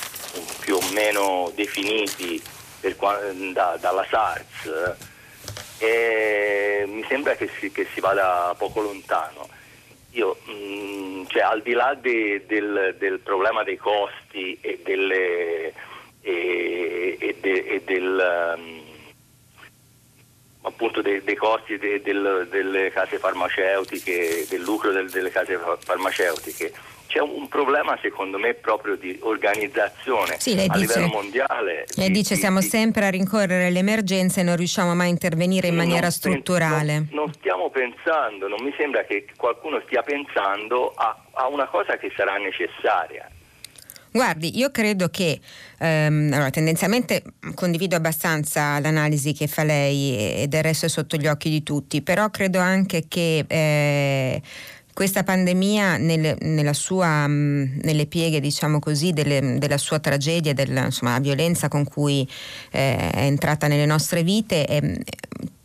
più 0.59 0.76
o 0.76 0.91
meno 0.91 1.51
definiti 1.55 2.41
per, 2.80 2.95
da, 3.51 3.78
dalla 3.80 4.05
SARS. 4.09 4.95
E 5.80 6.86
mi 6.88 7.03
sembra 7.07 7.36
che 7.36 7.49
si, 7.59 7.72
che 7.72 7.88
si, 7.93 7.99
vada 7.99 8.55
poco 8.57 8.82
lontano. 8.82 9.49
Io, 10.11 10.38
mh, 10.45 10.51
mm, 10.51 11.26
cioè, 11.28 11.41
al 11.41 11.61
di 11.61 11.74
là 11.74 11.95
de, 11.95 12.45
del, 12.45 12.95
del, 12.97 13.20
problema 13.20 13.64
dei 13.64 13.78
costi 13.78 14.57
e, 14.61 14.80
delle, 14.84 15.74
e, 16.22 17.18
e, 17.20 17.38
de, 17.41 17.66
e 17.66 17.82
del, 17.84 18.55
um, 18.55 18.82
appunto 20.84 21.01
dei, 21.01 21.23
dei 21.23 21.36
costi 21.36 21.77
de, 21.77 22.01
del, 22.01 22.47
delle 22.49 22.91
case 22.91 23.17
farmaceutiche, 23.17 24.45
del 24.49 24.61
lucro 24.61 24.91
del, 24.91 25.09
delle 25.09 25.29
case 25.29 25.57
farmaceutiche. 25.79 26.73
C'è 27.07 27.19
un, 27.21 27.47
problema 27.47 27.95
secondo 28.01 28.39
me 28.39 28.55
proprio 28.55 28.95
di 28.95 29.15
organizzazione 29.21 30.39
sì, 30.39 30.53
a 30.53 30.55
dice, 30.63 30.77
livello 30.79 31.07
mondiale. 31.07 31.86
Lei 31.95 32.07
di, 32.07 32.13
dice 32.13 32.34
di, 32.34 32.39
siamo 32.39 32.59
di, 32.59 32.65
sempre 32.65 33.05
a 33.05 33.09
rincorrere 33.09 33.69
le 33.69 33.79
emergenze 33.79 34.39
e 34.39 34.43
non 34.43 34.55
riusciamo 34.55 34.95
mai 34.95 35.07
a 35.07 35.09
intervenire 35.11 35.67
in 35.67 35.75
maniera 35.75 36.09
strutturale. 36.09 36.93
Non, 36.93 37.09
non, 37.11 37.34
stiamo 37.34 37.69
pensando, 37.69 38.47
non 38.47 38.63
mi 38.63 38.73
sembra 38.75 39.03
che 39.03 39.27
qualcuno 39.38 39.79
stia 39.86 40.01
pensando 40.01 40.91
a, 40.95 41.15
a 41.34 41.47
una 41.47 41.67
cosa 41.67 41.97
che 41.97 42.11
sarà 42.15 42.38
necessaria. 42.38 43.29
Guardi, 44.14 44.59
io 44.59 44.70
credo 44.70 45.09
che 45.09 45.39
ehm, 45.80 46.30
allora, 46.34 46.51
tendenzialmente 46.51 47.24
condivido 47.55 47.95
abbastanza 47.95 48.80
l'analisi 48.80 49.34
che 49.34 49.47
fa 49.47 49.64
lei 49.64 50.41
e 50.43 50.47
del 50.47 50.61
resto 50.61 50.86
è 50.86 50.89
sotto 50.89 51.18
gli 51.18 51.26
occhi 51.26 51.49
di 51.49 51.64
tutti, 51.64 52.03
però 52.03 52.30
credo 52.30 52.59
anche 52.59 53.05
che 53.07 53.43
eh, 53.47 54.39
questa 54.93 55.24
pandemia 55.24 55.97
nelle, 55.97 56.38
sua, 56.74 57.26
nelle 57.26 58.05
pieghe 58.05 58.39
diciamo 58.39 58.78
così, 58.78 59.14
delle, 59.14 59.57
della 59.57 59.80
sua 59.80 59.97
tragedia, 59.97 60.53
della 60.53 60.86
insomma, 60.86 61.18
violenza 61.18 61.68
con 61.68 61.84
cui 61.84 62.22
eh, 62.70 63.09
è 63.09 63.24
entrata 63.24 63.66
nelle 63.66 63.88
nostre 63.88 64.22
vite, 64.22 64.66
è, 64.66 64.80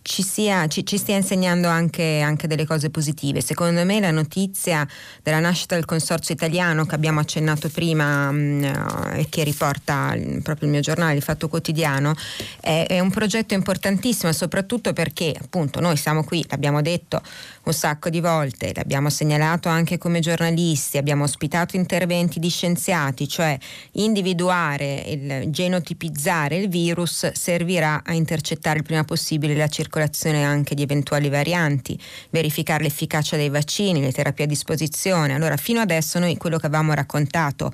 ci, 0.08 0.22
sia, 0.22 0.66
ci, 0.68 0.86
ci, 0.86 0.96
stia 0.96 1.16
insegnando 1.16 1.68
anche, 1.68 2.20
anche, 2.20 2.46
delle 2.46 2.64
cose 2.64 2.88
positive. 2.88 3.42
Secondo 3.42 3.84
me 3.84 4.00
la 4.00 4.10
notizia 4.10 4.88
della 5.22 5.38
nascita 5.38 5.74
del 5.74 5.84
consorzio 5.84 6.34
italiano 6.34 6.86
che 6.86 6.94
abbiamo 6.94 7.20
accennato 7.20 7.68
prima 7.68 8.30
mh, 8.30 8.64
eh, 8.64 9.20
e 9.20 9.26
che 9.28 9.44
riporta 9.44 10.16
proprio 10.42 10.66
il 10.66 10.72
mio 10.72 10.80
giornale, 10.80 11.14
il 11.14 11.22
Fatto 11.22 11.48
Quotidiano, 11.48 12.14
è, 12.58 12.86
è 12.88 13.00
un 13.00 13.10
progetto 13.10 13.52
importantissimo 13.52 14.32
soprattutto 14.32 14.94
perché 14.94 15.34
appunto 15.38 15.78
noi 15.78 15.98
siamo 15.98 16.24
qui, 16.24 16.42
l'abbiamo 16.48 16.80
detto 16.80 17.20
un 17.64 17.72
sacco 17.72 18.08
di 18.08 18.20
volte, 18.20 18.72
l'abbiamo 18.74 19.10
segnalato 19.10 19.68
anche 19.68 19.98
come 19.98 20.20
giornalisti, 20.20 20.96
abbiamo 20.96 21.24
ospitato 21.24 21.76
interventi 21.76 22.38
di 22.38 22.48
scienziati, 22.48 23.28
cioè 23.28 23.58
individuare, 23.92 25.02
il, 25.06 25.50
genotipizzare 25.50 26.56
il 26.56 26.68
virus 26.68 27.30
servirà 27.32 28.02
a 28.04 28.12
intercettare 28.14 28.78
il 28.78 28.84
prima 28.84 29.04
possibile 29.04 29.54
la 29.54 29.68
circolazione 29.68 30.44
anche 30.44 30.74
di 30.74 30.82
eventuali 30.82 31.28
varianti, 31.28 31.98
verificare 32.30 32.84
l'efficacia 32.84 33.36
dei 33.36 33.48
vaccini, 33.48 34.00
le 34.00 34.12
terapie 34.12 34.44
a 34.44 34.48
disposizione. 34.48 35.34
Allora 35.34 35.56
fino 35.56 35.80
adesso 35.80 36.18
noi 36.18 36.36
quello 36.36 36.58
che 36.58 36.66
avevamo 36.66 36.94
raccontato 36.94 37.72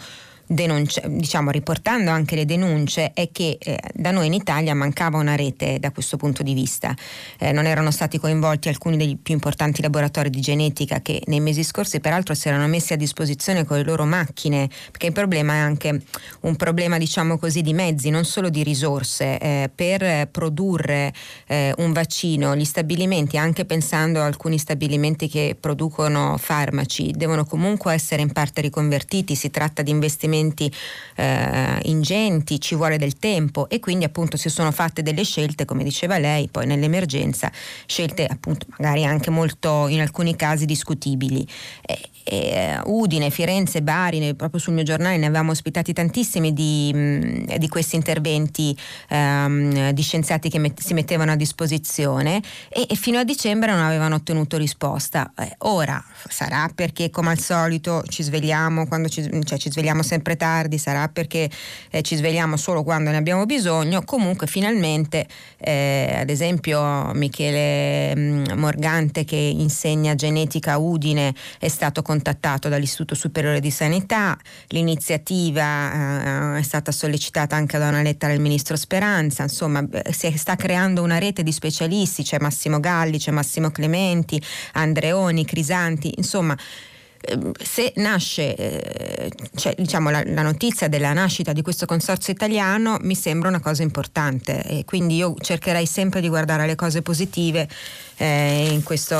diciamo, 0.55 1.51
riportando 1.51 2.11
anche 2.11 2.37
le 2.37 2.45
denunce, 2.45 3.13
è 3.13 3.31
che 3.33 3.59
eh, 3.59 3.79
da 3.93 4.13
noi 4.13 4.27
in 4.27 4.35
Italia 4.35 4.75
mancava 4.75 5.19
una 5.19 5.35
rete 5.35 5.79
da 5.81 5.91
questo 5.91 6.17
punto 6.17 6.43
di 6.43 6.55
vista. 6.55 6.95
Eh, 7.39 7.53
non 7.53 7.67
erano 7.67 7.91
stati 7.91 8.19
coinvolti 8.19 8.69
alcuni 8.69 8.97
dei 8.97 9.17
più 9.17 9.35
importanti 9.35 9.83
laboratori 9.83 10.31
di 10.31 10.41
genetica 10.41 11.01
che 11.01 11.23
nei 11.27 11.41
mesi 11.41 11.65
scorsi 11.65 12.01
peraltro 12.01 12.35
si 12.35 12.49
erano 12.49 12.67
messi 12.69 12.93
a 12.93 12.97
disposizione 12.97 13.65
con 13.65 13.77
le 13.79 13.83
loro 13.85 14.05
macchine, 14.05 14.69
perché 14.91 15.07
il 15.07 15.13
problema 15.13 15.55
è 15.55 15.59
anche 15.59 16.03
un 16.41 16.57
problema 16.57 16.99
diciamo 16.99 17.37
così 17.39 17.61
di 17.61 17.73
mezzi, 17.73 18.11
non 18.11 18.25
solo 18.25 18.49
di 18.49 18.63
risorse. 18.63 19.39
Eh, 19.39 19.71
per 19.75 20.29
produrre 20.29 21.13
eh, 21.47 21.75
un 21.79 21.93
vaccino, 21.93 22.55
gli 22.55 22.65
stabilimenti, 22.65 23.37
anche 23.37 23.65
pensando 23.65 24.21
a 24.21 24.27
alcuni 24.27 24.59
stabilimenti 24.59 25.29
che 25.29 25.57
producono 25.59 26.37
farmaci, 26.39 27.13
devono 27.17 27.45
comunque 27.45 27.93
essere 27.93 28.23
in 28.23 28.33
parte 28.33 28.61
riconvertiti, 28.61 29.35
si 29.35 29.51
tratta 29.51 29.83
di 29.83 29.91
investimenti 29.91 30.43
investimenti 30.45 30.73
eh, 31.17 31.79
ingenti, 31.85 32.61
ci 32.61 32.75
vuole 32.75 32.99
del 32.99 33.17
tempo 33.19 33.69
e 33.69 33.81
quindi 33.81 34.05
appunto 34.05 34.37
si 34.37 34.49
sono 34.49 34.71
fatte 34.73 35.03
delle 35.03 35.25
scelte, 35.25 35.65
come 35.65 35.85
diceva 35.85 36.19
lei, 36.19 36.49
poi 36.49 36.67
nell'emergenza, 36.67 37.51
scelte 37.87 38.27
appunto 38.27 38.67
magari 38.79 39.05
anche 39.05 39.31
molto 39.31 39.89
in 39.89 40.01
alcuni 40.01 40.37
casi 40.37 40.67
discutibili. 40.67 41.47
Eh, 41.83 42.09
eh, 42.25 42.81
Udine, 42.85 43.31
Firenze, 43.31 43.83
Bari, 43.83 44.35
proprio 44.35 44.59
sul 44.59 44.73
mio 44.73 44.83
giornale 44.83 45.19
ne 45.19 45.27
avevamo 45.27 45.51
ospitati 45.51 45.93
tantissimi 45.93 46.53
di, 46.53 46.91
mm, 46.95 47.45
di 47.59 47.69
questi 47.69 47.97
interventi 47.97 48.77
um, 49.11 49.91
di 49.91 50.03
scienziati 50.03 50.49
che 50.49 50.59
met- 50.59 50.81
si 50.81 50.95
mettevano 50.95 51.33
a 51.33 51.37
disposizione 51.37 52.43
e, 52.71 52.87
e, 52.89 52.95
fino 52.95 53.19
a 53.19 53.25
dicembre 53.25 53.73
non 53.73 53.83
avevano 53.83 54.17
ottenuto 54.17 54.57
risposta. 54.57 55.33
Eh, 55.37 55.55
ora 55.59 56.03
sarà 56.29 56.71
perché 56.75 57.11
come 57.11 57.31
al 57.31 57.39
solito 57.39 58.03
ci 58.09 58.23
svegliamo 58.23 58.87
quando 58.87 59.09
ci, 59.09 59.23
cioè, 59.45 59.59
ci 59.59 59.71
svegliamo 59.71 60.03
sempre 60.03 60.24
tardi, 60.37 60.79
sarà 60.79 61.09
perché 61.09 61.51
eh, 61.91 62.03
ci 62.03 62.17
svegliamo 62.17 62.57
solo 62.57 62.83
quando 62.83 63.11
ne 63.11 63.17
abbiamo 63.17 63.47
bisogno, 63.47 64.03
comunque 64.05 64.47
finalmente 64.47 65.27
eh, 65.59 66.17
ad 66.21 66.31
esempio 66.31 67.13
Michele 67.15 68.17
mh, 68.17 68.53
mm, 68.53 68.59
Morgante 68.59 69.25
che 69.25 69.37
insegna 69.37 70.15
genetica 70.15 70.73
a 70.73 70.79
Udine 70.79 71.35
è 71.59 71.69
stato 71.69 72.03
contattato 72.03 72.69
dall'Istituto 72.69 73.15
Superiore 73.15 73.61
di 73.61 73.71
Sanità, 73.71 74.37
l'iniziativa 74.69 76.55
eh, 76.55 76.59
è 76.59 76.63
stata 76.63 76.91
sollecitata 76.91 77.55
anche 77.55 77.79
da 77.79 77.89
una 77.89 78.03
lettera 78.03 78.33
del 78.33 78.41
Ministro 78.41 78.77
Speranza, 78.77 79.43
insomma 79.43 79.87
si 80.11 80.37
sta 80.37 80.57
creando 80.57 81.03
una 81.03 81.19
rete 81.19 81.43
di 81.43 81.53
specialisti, 81.53 82.23
c'è 82.23 82.39
Massimo 82.41 82.81
Galli, 82.81 83.19
c'è 83.19 83.31
Massimo 83.31 83.71
Clementi, 83.71 84.41
Andreoni, 84.73 85.45
Crisanti, 85.45 86.15
insomma 86.17 86.57
se 87.61 87.93
nasce 87.97 88.55
eh, 88.55 89.31
cioè, 89.57 89.75
diciamo, 89.77 90.11
la, 90.11 90.23
la, 90.27 90.43
notizia 90.43 90.89
della 90.89 91.13
nascita 91.13 91.53
di 91.53 91.63
questo 91.63 91.87
consorzio 91.87 92.33
italiano 92.33 92.99
mi 93.01 93.15
sembra 93.15 93.49
una 93.49 93.61
cosa 93.61 93.83
importante 93.83 94.63
e 94.63 94.85
quindi 94.85 95.17
io 95.17 95.35
cercherei 95.39 95.87
sempre 95.87 96.21
di 96.21 96.29
guardare 96.29 96.67
le 96.67 96.75
cose 96.75 97.03
positive 97.03 97.69
eh, 98.17 98.69
in 98.71 98.83
questo 98.83 99.17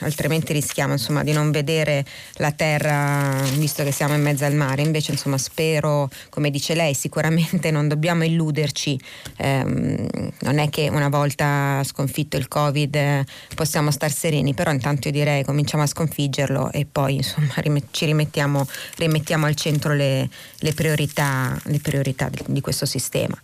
altrimenti 0.00 0.52
rischiamo 0.52 0.92
insomma, 0.92 1.22
di 1.22 1.32
non 1.32 1.50
vedere 1.50 2.04
la 2.34 2.52
terra 2.52 3.40
visto 3.56 3.82
che 3.84 3.92
siamo 3.92 4.14
in 4.14 4.22
mezzo 4.22 4.44
al 4.44 4.54
mare. 4.54 4.82
Invece 4.82 5.12
insomma, 5.12 5.38
spero 5.38 6.10
come 6.30 6.50
dice 6.50 6.74
lei 6.74 6.94
sicuramente 6.94 7.70
non 7.70 7.88
dobbiamo 7.88 8.24
illuderci. 8.24 8.98
Ehm, 9.36 10.08
non 10.40 10.58
è 10.58 10.68
che 10.68 10.88
una 10.88 11.08
volta 11.08 11.82
sconfitto 11.84 12.36
il 12.36 12.48
covid 12.48 12.94
eh, 12.94 13.24
possiamo 13.54 13.90
star 13.90 14.10
sereni 14.10 14.54
però 14.54 14.70
intanto 14.70 15.08
io 15.08 15.14
direi 15.14 15.44
cominciamo 15.44 15.82
a 15.82 15.86
sconfiggerlo 15.86 16.72
e 16.78 16.86
poi 16.90 17.16
insomma 17.16 17.52
ci 17.90 18.04
rimettiamo, 18.06 18.66
rimettiamo 18.96 19.46
al 19.46 19.54
centro 19.54 19.92
le, 19.92 20.28
le, 20.60 20.72
priorità, 20.72 21.56
le 21.64 21.80
priorità 21.80 22.28
di, 22.28 22.42
di 22.46 22.60
questo 22.60 22.86
sistema. 22.86 23.36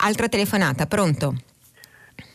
Altra 0.00 0.28
telefonata, 0.28 0.86
pronto? 0.86 1.34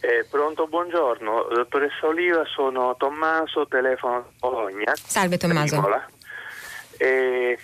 Eh, 0.02 0.26
pronto, 0.30 0.68
buongiorno. 0.68 1.48
Dottoressa 1.54 2.08
Oliva, 2.08 2.44
sono 2.46 2.96
Tommaso, 2.98 3.68
telefono 3.68 4.32
Bologna. 4.40 4.94
Salve 4.96 5.38
Tommaso. 5.38 5.82
Eh, 6.98 7.58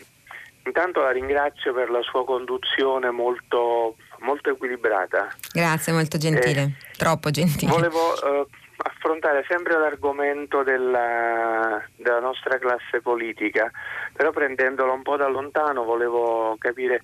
intanto 0.66 1.02
la 1.02 1.12
ringrazio 1.12 1.74
per 1.74 1.90
la 1.90 2.02
sua 2.02 2.24
conduzione 2.24 3.10
molto, 3.12 3.96
molto 4.20 4.50
equilibrata. 4.52 5.28
Grazie, 5.52 5.94
molto 5.94 6.18
gentile, 6.18 6.62
eh, 6.62 6.96
troppo 6.98 7.30
gentile. 7.30 7.72
Volevo 7.72 8.16
eh, 8.22 8.46
affrontare 8.82 9.43
sempre 9.47 9.77
l'argomento 9.77 10.63
della, 10.63 11.82
della, 11.95 12.19
nostra 12.19 12.57
classe 12.57 13.01
politica, 13.01 13.71
però 14.13 14.32
prendendolo 14.32 14.93
un 14.93 15.01
po' 15.01 15.17
da 15.17 15.27
lontano 15.27 15.84
volevo 15.84 16.55
capire 16.59 17.01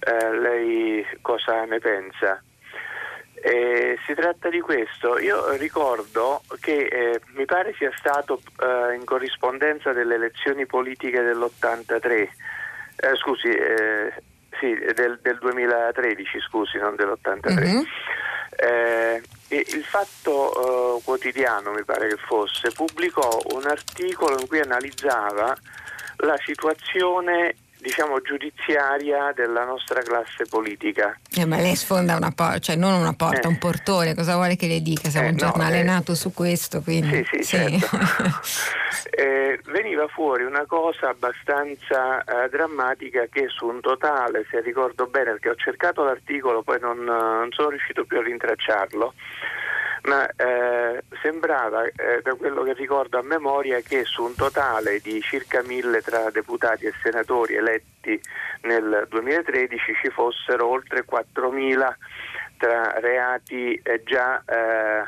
eh, 0.00 0.38
lei 0.38 1.06
cosa 1.20 1.64
ne 1.64 1.78
pensa. 1.78 2.42
Eh, 3.40 3.96
si 4.04 4.14
tratta 4.14 4.48
di 4.48 4.60
questo, 4.60 5.18
io 5.18 5.52
ricordo 5.52 6.42
che 6.60 6.86
eh, 6.86 7.20
mi 7.34 7.44
pare 7.44 7.72
sia 7.74 7.92
stato 7.96 8.40
eh, 8.60 8.94
in 8.94 9.04
corrispondenza 9.04 9.92
delle 9.92 10.16
elezioni 10.16 10.66
politiche 10.66 11.22
dell'83, 11.22 12.10
eh, 12.10 12.28
scusi, 13.14 13.48
eh, 13.48 14.12
sì, 14.58 14.74
del, 14.92 15.20
del, 15.22 15.38
2013, 15.38 16.40
scusi, 16.40 16.78
non 16.78 16.96
dell'83. 16.96 17.54
Mm-hmm. 17.54 17.82
Il 18.60 19.84
Fatto 19.84 21.00
Quotidiano, 21.04 21.72
mi 21.72 21.84
pare 21.84 22.08
che 22.08 22.16
fosse, 22.16 22.70
pubblicò 22.72 23.40
un 23.52 23.66
articolo 23.66 24.38
in 24.40 24.46
cui 24.46 24.60
analizzava 24.60 25.56
la 26.16 26.36
situazione 26.44 27.54
diciamo 27.80 28.20
giudiziaria 28.20 29.32
della 29.34 29.64
nostra 29.64 30.02
classe 30.02 30.44
politica. 30.48 31.18
Eh, 31.36 31.44
ma 31.44 31.56
lei 31.56 31.76
sfonda 31.76 32.16
una 32.16 32.32
porta, 32.32 32.58
cioè 32.58 32.76
non 32.76 32.94
una 32.94 33.14
porta, 33.14 33.48
eh. 33.48 33.48
un 33.48 33.58
portone, 33.58 34.14
cosa 34.14 34.34
vuole 34.34 34.56
che 34.56 34.66
le 34.66 34.80
dica? 34.80 35.08
Siamo 35.08 35.28
eh, 35.28 35.30
un 35.30 35.36
giornale 35.36 35.76
no, 35.76 35.80
eh. 35.80 35.94
nato 35.94 36.14
su 36.14 36.32
questo, 36.32 36.80
quindi... 36.80 37.24
Sì, 37.30 37.42
sì, 37.42 37.42
sì. 37.42 37.78
Certo. 37.78 37.96
Eh, 39.10 39.60
veniva 39.66 40.06
fuori 40.06 40.44
una 40.44 40.64
cosa 40.66 41.08
abbastanza 41.08 42.22
eh, 42.22 42.48
drammatica 42.50 43.26
che 43.30 43.48
su 43.48 43.66
un 43.66 43.80
totale, 43.80 44.46
se 44.50 44.60
ricordo 44.60 45.06
bene, 45.06 45.32
perché 45.32 45.50
ho 45.50 45.54
cercato 45.56 46.04
l'articolo, 46.04 46.62
poi 46.62 46.78
non, 46.80 46.98
non 46.98 47.48
sono 47.50 47.70
riuscito 47.70 48.04
più 48.04 48.18
a 48.18 48.22
rintracciarlo, 48.22 49.14
ma 50.08 50.26
eh, 50.26 51.04
sembrava, 51.20 51.84
eh, 51.84 52.20
da 52.22 52.34
quello 52.34 52.62
che 52.62 52.72
ricordo 52.72 53.18
a 53.18 53.22
memoria, 53.22 53.80
che 53.80 54.04
su 54.04 54.24
un 54.24 54.34
totale 54.34 55.00
di 55.00 55.20
circa 55.20 55.62
mille 55.62 56.00
tra 56.00 56.30
deputati 56.30 56.86
e 56.86 56.94
senatori 57.02 57.54
eletti 57.54 58.18
nel 58.62 59.06
2013 59.08 59.94
ci 60.02 60.08
fossero 60.08 60.66
oltre 60.66 61.04
4.000 61.04 61.94
tra 62.56 62.98
reati 63.00 63.74
eh, 63.74 64.02
già 64.02 64.42
eh, 64.46 65.06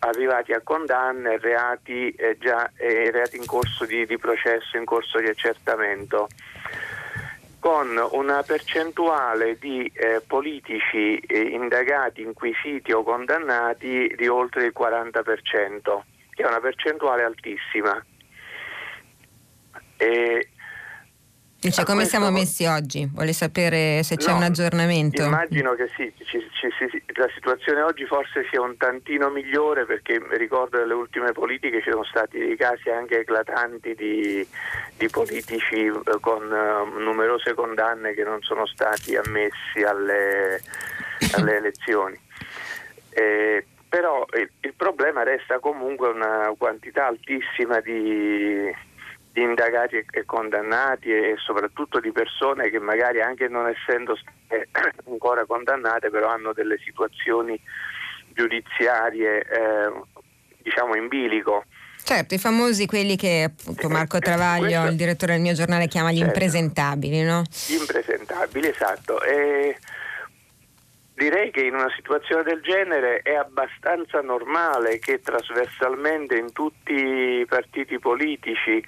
arrivati 0.00 0.52
a 0.52 0.60
condanne 0.62 1.38
reati, 1.38 2.10
eh, 2.10 2.36
già, 2.38 2.70
reati 2.76 3.36
in 3.36 3.46
corso 3.46 3.86
di, 3.86 4.04
di 4.04 4.18
processo, 4.18 4.76
in 4.76 4.84
corso 4.84 5.18
di 5.18 5.28
accertamento 5.28 6.28
con 7.68 8.02
una 8.12 8.42
percentuale 8.42 9.58
di 9.58 9.92
eh, 9.92 10.22
politici 10.26 11.18
eh, 11.18 11.38
indagati, 11.38 12.22
inquisiti 12.22 12.92
o 12.92 13.02
condannati 13.02 14.10
di 14.16 14.26
oltre 14.26 14.64
il 14.64 14.72
40%, 14.74 16.00
che 16.30 16.42
è 16.42 16.46
una 16.46 16.60
percentuale 16.60 17.24
altissima. 17.24 18.02
E 19.98 20.48
Dice 21.60 21.82
come 21.82 22.02
questo... 22.04 22.18
siamo 22.18 22.30
messi 22.30 22.66
oggi? 22.66 23.10
Vuole 23.12 23.32
sapere 23.32 24.04
se 24.04 24.16
c'è 24.16 24.30
no, 24.30 24.36
un 24.36 24.42
aggiornamento? 24.44 25.24
Immagino 25.24 25.74
che 25.74 25.88
sì, 25.96 26.12
ci, 26.24 26.38
ci, 26.52 26.70
ci, 26.70 27.02
la 27.14 27.28
situazione 27.34 27.82
oggi 27.82 28.04
forse 28.06 28.46
sia 28.48 28.60
un 28.60 28.76
tantino 28.76 29.28
migliore 29.28 29.84
perché 29.84 30.22
ricordo 30.36 30.78
delle 30.78 30.94
ultime 30.94 31.32
politiche 31.32 31.82
ci 31.82 31.90
sono 31.90 32.04
stati 32.04 32.38
dei 32.38 32.56
casi 32.56 32.90
anche 32.90 33.20
eclatanti 33.20 33.92
di, 33.96 34.46
di 34.96 35.08
politici 35.08 35.86
eh, 35.86 35.92
con 36.20 36.44
uh, 36.44 37.00
numerose 37.00 37.54
condanne 37.54 38.14
che 38.14 38.22
non 38.22 38.40
sono 38.42 38.64
stati 38.64 39.16
ammessi 39.16 39.82
alle, 39.84 40.60
alle 41.34 41.56
elezioni. 41.56 42.20
Eh, 43.10 43.66
però 43.88 44.24
il, 44.34 44.48
il, 44.60 44.74
ma 45.12 45.22
resta 45.24 45.58
comunque 45.58 46.08
una 46.08 46.54
quantità 46.56 47.06
altissima 47.06 47.80
di 47.80 48.86
indagati 49.40 50.04
e 50.10 50.24
condannati 50.24 51.10
e 51.10 51.34
soprattutto 51.38 52.00
di 52.00 52.12
persone 52.12 52.70
che 52.70 52.78
magari 52.78 53.20
anche 53.20 53.48
non 53.48 53.68
essendo 53.68 54.16
state 54.16 54.68
ancora 55.08 55.44
condannate 55.44 56.10
però 56.10 56.28
hanno 56.28 56.52
delle 56.52 56.78
situazioni 56.78 57.60
giudiziarie 58.32 59.40
eh, 59.40 59.92
diciamo 60.62 60.94
in 60.94 61.08
bilico. 61.08 61.64
Certo, 62.02 62.34
i 62.34 62.38
famosi 62.38 62.86
quelli 62.86 63.16
che 63.16 63.52
appunto 63.52 63.88
Marco 63.88 64.18
Travaglio, 64.18 64.66
Questo, 64.66 64.86
il 64.86 64.96
direttore 64.96 65.32
del 65.32 65.42
mio 65.42 65.52
giornale, 65.52 65.88
chiama 65.88 66.10
gli 66.10 66.18
certo, 66.18 66.32
impresentabili, 66.32 67.22
no? 67.22 67.42
Gli 67.66 67.74
impresentabili, 67.74 68.68
esatto. 68.68 69.20
E 69.22 69.76
direi 71.18 71.50
che 71.50 71.62
in 71.62 71.74
una 71.74 71.90
situazione 71.94 72.44
del 72.44 72.62
genere 72.62 73.20
è 73.22 73.34
abbastanza 73.34 74.20
normale 74.20 74.98
che 74.98 75.20
trasversalmente 75.20 76.36
in 76.36 76.52
tutti 76.52 76.94
i 76.94 77.44
partiti 77.46 77.98
politici 77.98 78.82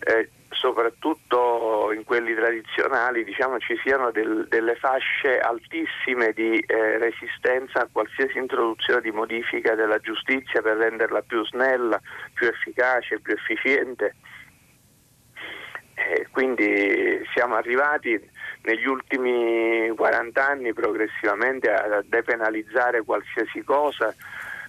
eh, 0.00 0.30
soprattutto 0.50 1.92
in 1.92 2.04
quelli 2.04 2.34
tradizionali 2.34 3.22
diciamo, 3.24 3.58
ci 3.58 3.78
siano 3.82 4.10
del, 4.10 4.46
delle 4.48 4.74
fasce 4.76 5.38
altissime 5.38 6.32
di 6.32 6.58
eh, 6.58 6.98
resistenza 6.98 7.82
a 7.82 7.88
qualsiasi 7.90 8.38
introduzione 8.38 9.00
di 9.00 9.10
modifica 9.10 9.74
della 9.74 9.98
giustizia 9.98 10.60
per 10.60 10.76
renderla 10.76 11.22
più 11.22 11.44
snella, 11.46 12.00
più 12.34 12.48
efficace, 12.48 13.20
più 13.20 13.34
efficiente. 13.34 14.16
Eh, 15.94 16.26
quindi 16.30 17.20
siamo 17.34 17.54
arrivati 17.54 18.18
negli 18.68 18.86
ultimi 18.86 19.90
40 19.96 20.46
anni 20.46 20.74
progressivamente 20.74 21.70
a 21.70 22.04
depenalizzare 22.06 23.02
qualsiasi 23.02 23.62
cosa 23.64 24.14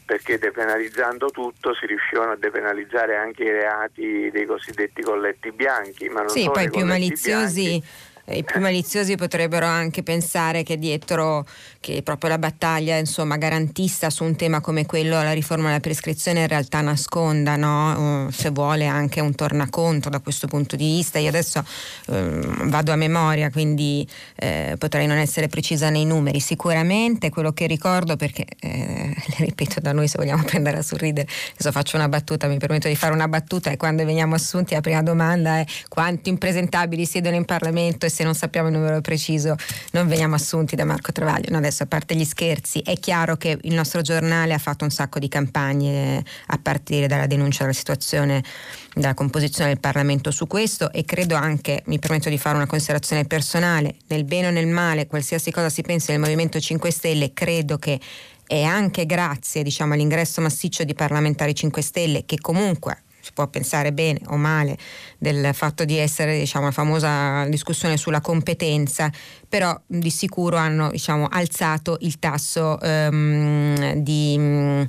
perché 0.06 0.40
depenalizzando 0.40 1.30
tutto 1.30 1.76
si 1.76 1.86
riuscivano 1.86 2.32
a 2.32 2.36
depenalizzare 2.36 3.16
anche 3.16 3.44
i 3.44 3.52
reati 3.52 4.32
dei 4.32 4.46
cosiddetti 4.46 5.04
colletti 5.04 5.52
bianchi. 5.52 6.10
Ma 6.10 6.22
non 6.22 6.30
sì, 6.30 6.50
poi 6.52 6.68
più 6.68 6.84
maliziosi 6.84 7.62
bianchi, 7.62 7.88
i 8.32 8.44
più 8.44 8.60
maliziosi 8.60 9.16
potrebbero 9.16 9.66
anche 9.66 10.04
pensare 10.04 10.64
che 10.64 10.78
dietro 10.78 11.46
che 11.80 12.02
proprio 12.04 12.30
la 12.30 12.38
battaglia 12.38 12.98
insomma, 12.98 13.38
garantista 13.38 14.10
su 14.10 14.24
un 14.24 14.36
tema 14.36 14.62
come 14.62 14.86
quello 14.86 15.22
la 15.22 15.32
riforma 15.32 15.68
della 15.68 15.80
prescrizione 15.80 16.42
in 16.42 16.48
realtà 16.48 16.82
nasconda 16.82 17.56
no? 17.56 18.30
se 18.32 18.50
vuole 18.50 18.86
anche 18.86 19.20
un 19.20 19.34
tornaconto 19.34 20.10
da 20.10 20.20
questo 20.20 20.48
punto 20.48 20.76
di 20.76 20.86
vista 20.86 21.20
io 21.20 21.30
adesso 21.30 21.64
eh, 22.08 22.40
vado 22.64 22.92
a 22.92 22.96
memoria 22.96 23.50
quindi 23.50 24.08
eh, 24.36 24.76
potrei 24.78 25.08
non 25.08 25.18
essere 25.18 25.48
precisa 25.48 25.90
nei 25.90 26.06
numeri 26.06 26.40
sicuramente 26.40 27.30
quello 27.30 27.52
che 27.52 27.68
ricordo 27.68 28.16
perché 28.16 28.46
eh, 28.60 29.14
le 29.38 29.46
ripeto 29.46 29.80
da 29.80 29.92
noi 29.92 30.08
se 30.08 30.18
vogliamo 30.18 30.44
prendere 30.44 30.78
a 30.78 30.82
sorridere 30.82 31.28
adesso 31.54 31.72
faccio 31.72 31.96
una 31.96 32.10
battuta 32.10 32.48
mi 32.48 32.58
permetto 32.58 32.88
di 32.88 32.96
fare 32.96 33.14
una 33.14 33.28
battuta 33.28 33.72
e 33.72 33.78
quando 33.78 34.06
veniamo 34.06 34.36
assunti 34.36 34.74
la 34.74 34.82
prima 34.82 35.02
domanda 35.02 35.60
è 35.60 35.66
quanti 35.88 36.30
impresentabili 36.30 37.06
siedono 37.06 37.36
in 37.36 37.46
Parlamento 37.46 38.06
e 38.06 38.10
se 38.20 38.26
non 38.26 38.36
sappiamo 38.36 38.68
il 38.68 38.74
numero 38.74 39.00
preciso 39.00 39.56
non 39.92 40.10
veniamo 40.10 40.36
assunti 40.36 40.76
da 40.76 40.84
Marco 40.84 41.14
Travaglio. 41.14 41.52
No, 41.52 41.58
adesso 41.58 41.84
a 41.84 41.86
parte 41.86 42.16
gli 42.16 42.26
scherzi, 42.26 42.80
è 42.80 43.00
chiaro 43.00 43.38
che 43.38 43.58
il 43.62 43.74
nostro 43.74 44.02
giornale 44.02 44.54
ha 44.54 44.58
fatto 44.58 44.84
un 44.84 44.92
sacco 44.92 45.20
di 45.20 45.30
campagne 45.30 46.22
a 46.48 46.60
partire 46.62 47.08
dalla 47.08 47.28
denuncia 47.28 47.62
della 47.62 47.74
situazione 47.74 48.44
della 48.94 49.14
composizione 49.14 49.70
del 49.70 49.80
Parlamento 49.80 50.32
su 50.32 50.48
questo 50.48 50.92
e 50.92 51.06
credo 51.06 51.36
anche, 51.36 51.82
mi 51.86 51.98
permetto 51.98 52.28
di 52.28 52.38
fare 52.38 52.58
una 52.58 52.68
considerazione 52.68 53.24
personale, 53.24 53.96
nel 54.08 54.26
bene 54.26 54.48
o 54.48 54.52
nel 54.52 54.68
male, 54.68 55.08
qualsiasi 55.08 55.50
cosa 55.52 55.70
si 55.70 55.82
pensi 55.82 56.12
del 56.12 56.20
Movimento 56.20 56.60
5 56.60 56.92
Stelle, 56.92 57.32
credo 57.32 57.78
che 57.78 58.02
è 58.46 58.64
anche 58.64 59.06
grazie 59.06 59.64
diciamo, 59.64 59.94
all'ingresso 59.94 60.42
massiccio 60.42 60.84
di 60.84 60.94
parlamentari 60.94 61.56
5 61.56 61.82
Stelle 61.82 62.26
che 62.26 62.38
comunque 62.42 63.04
si 63.30 63.32
può 63.34 63.48
pensare 63.48 63.94
bene 63.94 64.20
o 64.28 64.38
male 64.38 64.78
del 65.18 65.52
fatto 65.54 65.86
di 65.86 65.98
essere 65.98 66.40
diciamo, 66.40 66.66
la 66.66 66.72
famosa 66.72 67.46
discussione 67.46 67.98
sulla 67.98 68.22
competenza, 68.22 69.12
però 69.48 69.80
di 69.86 70.10
sicuro 70.10 70.58
hanno 70.58 70.90
diciamo, 70.90 71.28
alzato 71.30 71.98
il 72.02 72.18
tasso 72.18 72.78
um, 72.82 73.94
di, 73.96 74.88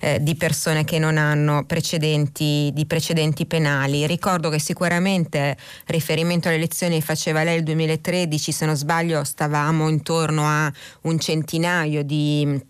eh, 0.00 0.22
di, 0.22 0.34
persone 0.36 0.84
che 0.84 0.98
non 0.98 1.18
hanno 1.18 1.64
precedenti, 1.64 2.70
di 2.72 2.86
precedenti 2.86 3.46
penali. 3.46 4.06
Ricordo 4.06 4.50
che 4.50 4.60
sicuramente 4.60 5.56
riferimento 5.86 6.48
alle 6.48 6.58
elezioni 6.58 6.98
che 7.00 7.04
faceva 7.04 7.42
lei 7.42 7.58
il 7.58 7.64
2013, 7.64 8.52
se 8.52 8.66
non 8.66 8.76
sbaglio 8.76 9.24
stavamo 9.24 9.88
intorno 9.88 10.44
a 10.44 10.72
un 11.02 11.18
centinaio 11.18 12.02
di 12.04 12.68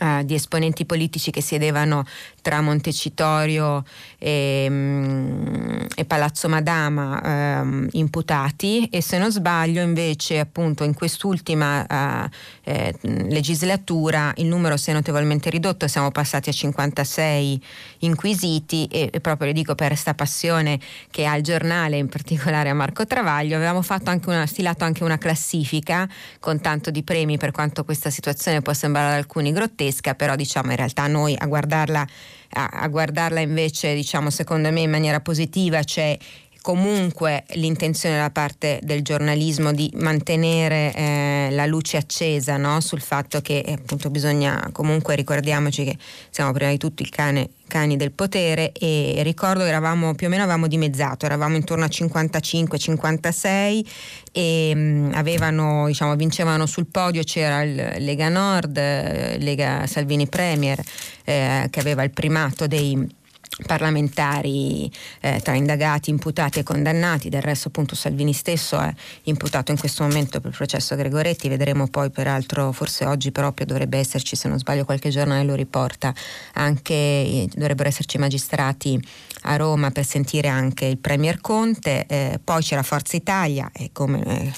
Uh, 0.00 0.24
di 0.24 0.32
esponenti 0.32 0.86
politici 0.86 1.30
che 1.30 1.42
siedevano 1.42 2.06
tra 2.42 2.60
Montecitorio 2.60 3.84
e, 4.18 4.66
um, 4.68 5.86
e 5.94 6.04
Palazzo 6.04 6.48
Madama 6.48 7.62
um, 7.62 7.88
imputati. 7.92 8.88
E 8.90 9.00
se 9.00 9.16
non 9.16 9.32
sbaglio 9.32 9.80
invece 9.80 10.38
appunto 10.38 10.84
in 10.84 10.92
quest'ultima 10.92 11.86
uh, 11.88 12.28
eh, 12.64 12.94
legislatura 13.00 14.32
il 14.36 14.46
numero 14.46 14.76
si 14.76 14.90
è 14.90 14.92
notevolmente 14.92 15.48
ridotto, 15.48 15.88
siamo 15.88 16.10
passati 16.10 16.50
a 16.50 16.52
56 16.52 17.62
inquisiti 18.00 18.86
e, 18.90 19.08
e 19.12 19.20
proprio 19.20 19.46
le 19.46 19.54
dico 19.54 19.74
per 19.74 19.88
questa 19.88 20.14
passione 20.14 20.80
che 21.10 21.26
ha 21.26 21.36
il 21.36 21.42
giornale, 21.42 21.96
in 21.96 22.08
particolare 22.08 22.68
a 22.68 22.74
Marco 22.74 23.06
Travaglio, 23.06 23.56
avevamo 23.56 23.82
anche 24.04 24.28
una, 24.28 24.46
stilato 24.46 24.84
anche 24.84 25.04
una 25.04 25.18
classifica 25.18 26.08
con 26.40 26.60
tanto 26.60 26.90
di 26.90 27.04
premi 27.04 27.38
per 27.38 27.52
quanto 27.52 27.84
questa 27.84 28.10
situazione 28.10 28.62
può 28.62 28.72
sembrare 28.72 29.12
ad 29.12 29.18
alcuni 29.18 29.52
grottesca, 29.52 30.14
però 30.14 30.34
diciamo 30.34 30.70
in 30.70 30.76
realtà 30.76 31.06
noi 31.06 31.36
a 31.38 31.46
guardarla 31.46 32.06
a, 32.54 32.66
a 32.66 32.88
guardarla 32.88 33.40
invece, 33.40 33.94
diciamo, 33.94 34.30
secondo 34.30 34.70
me 34.70 34.80
in 34.80 34.90
maniera 34.90 35.20
positiva 35.20 35.82
c'è 35.82 36.16
comunque 36.62 37.44
l'intenzione 37.54 38.16
da 38.16 38.30
parte 38.30 38.78
del 38.82 39.02
giornalismo 39.02 39.72
di 39.72 39.90
mantenere 39.96 40.94
eh, 40.94 41.48
la 41.50 41.66
luce 41.66 41.98
accesa 41.98 42.56
no? 42.56 42.80
sul 42.80 43.00
fatto 43.00 43.40
che 43.40 43.58
eh, 43.58 43.72
appunto 43.72 44.08
bisogna 44.10 44.70
comunque 44.72 45.16
ricordiamoci 45.16 45.84
che 45.84 45.98
siamo 46.30 46.52
prima 46.52 46.70
di 46.70 46.78
tutto 46.78 47.02
il 47.02 47.10
cane 47.10 47.50
cani 47.72 47.96
del 47.96 48.12
potere 48.12 48.70
e 48.72 49.20
ricordo 49.22 49.62
che 49.62 49.68
eravamo 49.68 50.14
più 50.14 50.26
o 50.26 50.30
meno 50.30 50.42
avevamo 50.42 50.66
dimezzato, 50.66 51.24
eravamo 51.24 51.56
intorno 51.56 51.84
a 51.84 51.88
55-56 51.88 53.86
e 54.30 54.74
mh, 54.74 54.78
mm, 54.78 55.12
avevano, 55.14 55.86
diciamo, 55.86 56.14
vincevano 56.14 56.66
sul 56.66 56.86
podio 56.86 57.22
c'era 57.22 57.62
il 57.62 57.94
Lega 57.98 58.28
Nord, 58.28 58.76
eh, 58.76 59.38
Lega 59.38 59.86
Salvini 59.86 60.28
Premier 60.28 60.82
eh, 61.24 61.66
che 61.70 61.80
aveva 61.80 62.02
il 62.02 62.10
primato 62.10 62.66
dei 62.66 63.20
parlamentari 63.66 64.90
eh, 65.20 65.40
tra 65.42 65.54
indagati, 65.54 66.10
imputati 66.10 66.58
e 66.58 66.62
condannati, 66.62 67.28
del 67.28 67.42
resto 67.42 67.68
appunto 67.68 67.94
Salvini 67.94 68.32
stesso 68.32 68.78
è 68.78 68.92
imputato 69.24 69.70
in 69.70 69.78
questo 69.78 70.02
momento 70.02 70.40
per 70.40 70.50
il 70.50 70.56
processo 70.56 70.96
Gregoretti, 70.96 71.48
vedremo 71.48 71.86
poi 71.88 72.10
peraltro 72.10 72.72
forse 72.72 73.04
oggi 73.04 73.30
proprio 73.30 73.66
dovrebbe 73.66 73.98
esserci, 73.98 74.36
se 74.36 74.48
non 74.48 74.58
sbaglio 74.58 74.84
qualche 74.84 75.10
giornale 75.10 75.44
lo 75.44 75.54
riporta, 75.54 76.14
anche 76.54 76.94
eh, 76.94 77.48
dovrebbero 77.54 77.88
esserci 77.88 78.18
magistrati 78.18 79.00
a 79.42 79.56
Roma 79.56 79.90
per 79.90 80.06
sentire 80.06 80.48
anche 80.48 80.86
il 80.86 80.98
Premier 80.98 81.40
Conte, 81.40 82.06
eh, 82.06 82.40
poi 82.42 82.62
c'era 82.62 82.82
Forza 82.82 83.16
Italia 83.16 83.70
e 83.72 83.90
come 83.92 84.22
eh, 84.24 84.52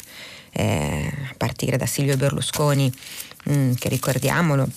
eh, 0.53 1.12
a 1.31 1.35
partire 1.37 1.77
da 1.77 1.87
Silvio 1.87 2.16
Berlusconi 2.16 2.93
mh, 3.45 3.53
mm, 3.53 3.73
che 3.75 3.89
ricordiamolo 3.89 4.69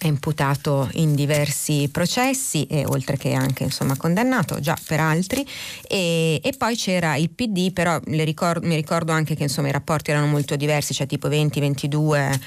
è 0.00 0.06
imputato 0.06 0.88
in 0.94 1.14
diversi 1.14 1.90
processi 1.92 2.64
e 2.64 2.86
oltre 2.86 3.18
che 3.18 3.34
anche 3.34 3.64
insomma, 3.64 3.96
condannato 3.98 4.58
già 4.58 4.74
per 4.86 4.98
altri 4.98 5.46
e, 5.86 6.40
e 6.42 6.54
poi 6.56 6.74
c'era 6.74 7.16
il 7.16 7.28
PD 7.28 7.70
però 7.70 8.00
ricordo, 8.06 8.66
mi 8.66 8.76
ricordo 8.76 9.12
anche 9.12 9.34
che 9.34 9.42
insomma, 9.42 9.68
i 9.68 9.72
rapporti 9.72 10.10
erano 10.10 10.26
molto 10.26 10.56
diversi 10.56 10.94
cioè 10.94 11.06
tipo 11.06 11.28
20-22 11.28 12.38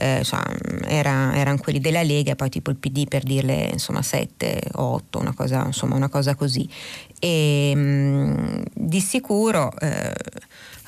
eh, 0.00 0.18
insomma, 0.18 0.44
era, 0.84 1.34
erano 1.34 1.58
quelli 1.58 1.80
della 1.80 2.02
Lega, 2.02 2.36
poi 2.36 2.48
tipo 2.48 2.70
il 2.70 2.76
PD 2.76 3.08
per 3.08 3.24
dirle 3.24 3.70
insomma 3.72 4.00
7 4.00 4.60
8, 4.74 5.18
una 5.18 5.34
cosa, 5.34 5.64
insomma, 5.66 5.96
una 5.96 6.08
cosa 6.08 6.36
così. 6.36 6.68
E 7.18 7.72
mh, 7.74 7.80
mm, 7.80 8.62
di 8.74 9.00
sicuro 9.00 9.72
eh, 9.80 10.14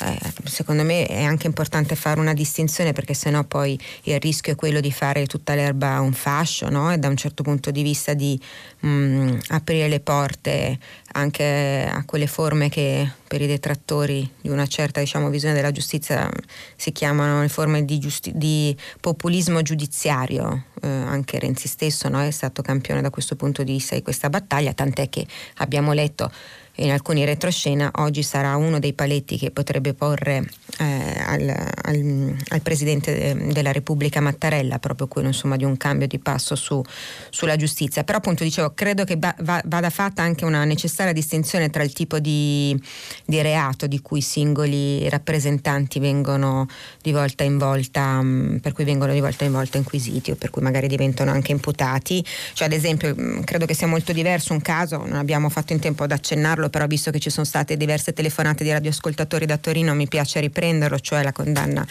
eh, 0.03 0.19
secondo 0.45 0.83
me 0.83 1.07
è 1.07 1.23
anche 1.23 1.47
importante 1.47 1.95
fare 1.95 2.21
una 2.21 2.33
distinzione 2.33 2.93
perché 2.93 3.15
sennò 3.15 3.45
poi 3.45 3.79
il 4.05 4.19
rischio 4.19 4.53
è 4.53 4.57
quello 4.57 4.81
di 4.81 4.91
fare 4.91 5.27
tutta 5.27 5.55
l'erba 5.55 6.01
un 6.01 6.13
fascio 6.13 6.69
no? 6.71 6.93
e 6.93 6.99
da 6.99 7.09
un 7.09 7.17
certo 7.17 7.43
punto 7.43 7.71
di 7.71 7.83
vista 7.83 8.15
di 8.15 8.41
mh, 8.81 8.89
mm, 8.89 9.39
aprire 9.49 9.89
le 9.89 10.01
porte 10.01 10.79
anche 11.13 11.89
a 11.91 12.05
quelle 12.05 12.27
forme 12.27 12.69
che 12.69 13.11
per 13.27 13.41
i 13.41 13.47
detrattori 13.47 14.29
di 14.41 14.49
una 14.49 14.67
certa 14.67 15.01
diciamo, 15.01 15.29
visione 15.29 15.55
della 15.55 15.71
giustizia 15.71 16.29
si 16.77 16.93
chiamano 16.93 17.41
le 17.41 17.49
forme 17.49 17.85
di, 17.85 17.99
giusti- 17.99 18.33
di 18.35 18.77
populismo 19.01 19.63
giudiziario, 19.63 20.65
eh, 20.83 20.89
anche 20.89 21.39
Renzi 21.39 21.69
stesso 21.69 22.09
no, 22.09 22.21
è 22.21 22.31
stato 22.31 22.63
campione 22.63 23.01
da 23.01 23.11
questo 23.11 23.37
punto 23.37 23.63
di 23.63 23.73
vista 23.73 23.95
di 23.95 24.03
questa 24.03 24.29
battaglia, 24.29 24.73
tant'è 24.73 25.09
che 25.09 25.27
abbiamo 25.59 25.93
letto 25.93 26.31
in 26.77 26.91
alcuni 26.91 27.25
retroscena 27.25 27.91
oggi 27.97 28.23
sarà 28.23 28.57
uno 28.57 28.79
dei 28.79 28.93
paletti 28.93 29.37
che 29.37 29.51
potrebbe 29.51 29.93
porre 29.93 30.49
eh, 30.79 31.23
al, 31.27 31.49
al, 31.83 32.37
al, 32.49 32.61
Presidente 32.63 33.35
della 33.53 33.73
Repubblica 33.73 34.21
Mattarella, 34.21 34.79
proprio 34.79 35.07
quello 35.07 35.29
insomma, 35.29 35.57
di 35.57 35.65
un 35.65 35.77
cambio 35.77 36.07
di 36.07 36.19
passo 36.19 36.55
su, 36.55 36.83
sulla 37.29 37.57
giustizia. 37.57 38.05
Però 38.05 38.19
appunto 38.19 38.45
dicevo, 38.45 38.73
credo 38.75 39.05
che 39.05 39.17
va, 39.19 39.35
vada 39.37 39.91
fatta 39.91 40.23
anche 40.23 40.45
una 40.45 40.65
necessaria 40.65 41.13
distinzione 41.13 41.69
tra 41.69 41.83
il 41.83 41.93
tipo 41.93 42.19
di, 42.19 42.81
di, 43.27 43.43
reato 43.43 43.87
di 43.87 44.01
cui 44.01 44.19
i 44.19 44.23
singoli 44.23 45.07
rappresentanti 45.09 45.99
vengono 45.99 46.67
di 47.03 47.13
volta 47.13 47.45
in 47.45 47.59
volta, 47.59 48.23
mh, 48.23 48.61
per 48.63 48.73
cui 48.73 48.85
vengono 48.85 49.13
di 49.13 49.21
volta 49.21 49.45
in 49.45 49.53
volta 49.53 49.77
inquisiti 49.77 50.31
o 50.31 50.37
per 50.37 50.51
cui 50.51 50.63
magari 50.63 50.87
diventano 50.87 51.31
anche 51.31 51.53
imputati. 51.53 52.25
Cioè 52.55 52.69
ad 52.69 52.73
esempio 52.73 53.15
mh, 53.15 53.45
credo 53.45 53.67
che 53.67 53.75
sia 53.75 53.87
molto 53.87 54.13
diverso 54.13 54.53
un 54.55 54.63
caso, 54.63 54.97
non 54.99 55.17
abbiamo 55.17 55.51
fatto 55.51 55.75
in 55.75 55.81
tempo 55.81 56.05
ad 56.05 56.13
accennarlo, 56.13 56.70
però 56.71 56.87
visto 56.87 57.11
che 57.11 57.19
ci 57.19 57.31
sono 57.31 57.45
state 57.45 57.77
diverse 57.77 58.13
telefonate 58.13 58.65
di 58.65 58.71
radioascoltatori 58.71 59.47
da 59.47 59.59
Torino 59.59 59.95
mi 59.95 60.09
piace 60.09 60.41
riprenderlo, 60.41 60.99
cioè 60.99 61.23
la 61.23 61.33
condanna 61.33 61.87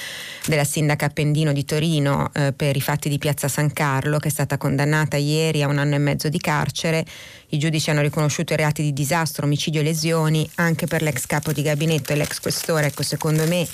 della 0.46 0.64
sindaca 0.64 1.06
Appendino 1.06 1.54
di 1.54 1.66
Torino 1.66 2.32
eh, 2.34 2.54
per 2.54 2.76
i 2.76 2.82
fatti 2.82 3.10
di 3.10 3.18
Piazza 3.18 3.48
San 3.48 3.72
Carlo 3.72 4.18
che 4.18 4.30
è 4.30 4.32
stata 4.32 4.58
condannata 4.58 5.18
ieri 5.18 5.62
a 5.62 5.68
un 5.68 5.78
anno 5.78 5.96
e 5.96 6.00
mezzo 6.00 6.30
di 6.30 6.40
carcere. 6.40 7.06
I 7.50 7.58
giudici 7.58 7.90
hanno 7.90 8.02
riconosciuto 8.02 8.54
i 8.54 8.56
reati 8.56 8.82
di 8.82 8.94
disastro, 8.94 9.46
omicidio 9.46 9.82
e 9.82 9.84
lesioni 9.84 10.50
anche 10.56 10.88
per 10.88 11.02
l'ex 11.02 11.26
capo 11.26 11.52
di 11.52 11.62
gabinetto 11.62 12.14
e 12.14 12.16
l'ex 12.16 12.40
questore. 12.40 12.88
Ecco, 12.88 13.04
secondo 13.04 13.46
me 13.48 13.68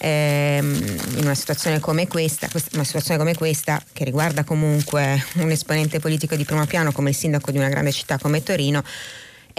ehm, 0.00 0.98
in 1.16 1.24
una 1.24 1.34
situazione 1.34 1.78
come 1.78 2.08
questa, 2.08 2.48
una 2.72 2.84
situazione 2.84 3.18
come 3.18 3.34
questa 3.34 3.82
che 3.92 4.04
riguarda 4.04 4.44
comunque 4.44 5.22
un 5.34 5.50
esponente 5.50 5.98
politico 5.98 6.36
di 6.36 6.44
primo 6.44 6.66
piano 6.66 6.92
come 6.92 7.10
il 7.10 7.16
sindaco 7.16 7.50
di 7.50 7.58
una 7.58 7.68
grande 7.68 7.92
città 7.92 8.18
come 8.18 8.42
Torino, 8.42 8.82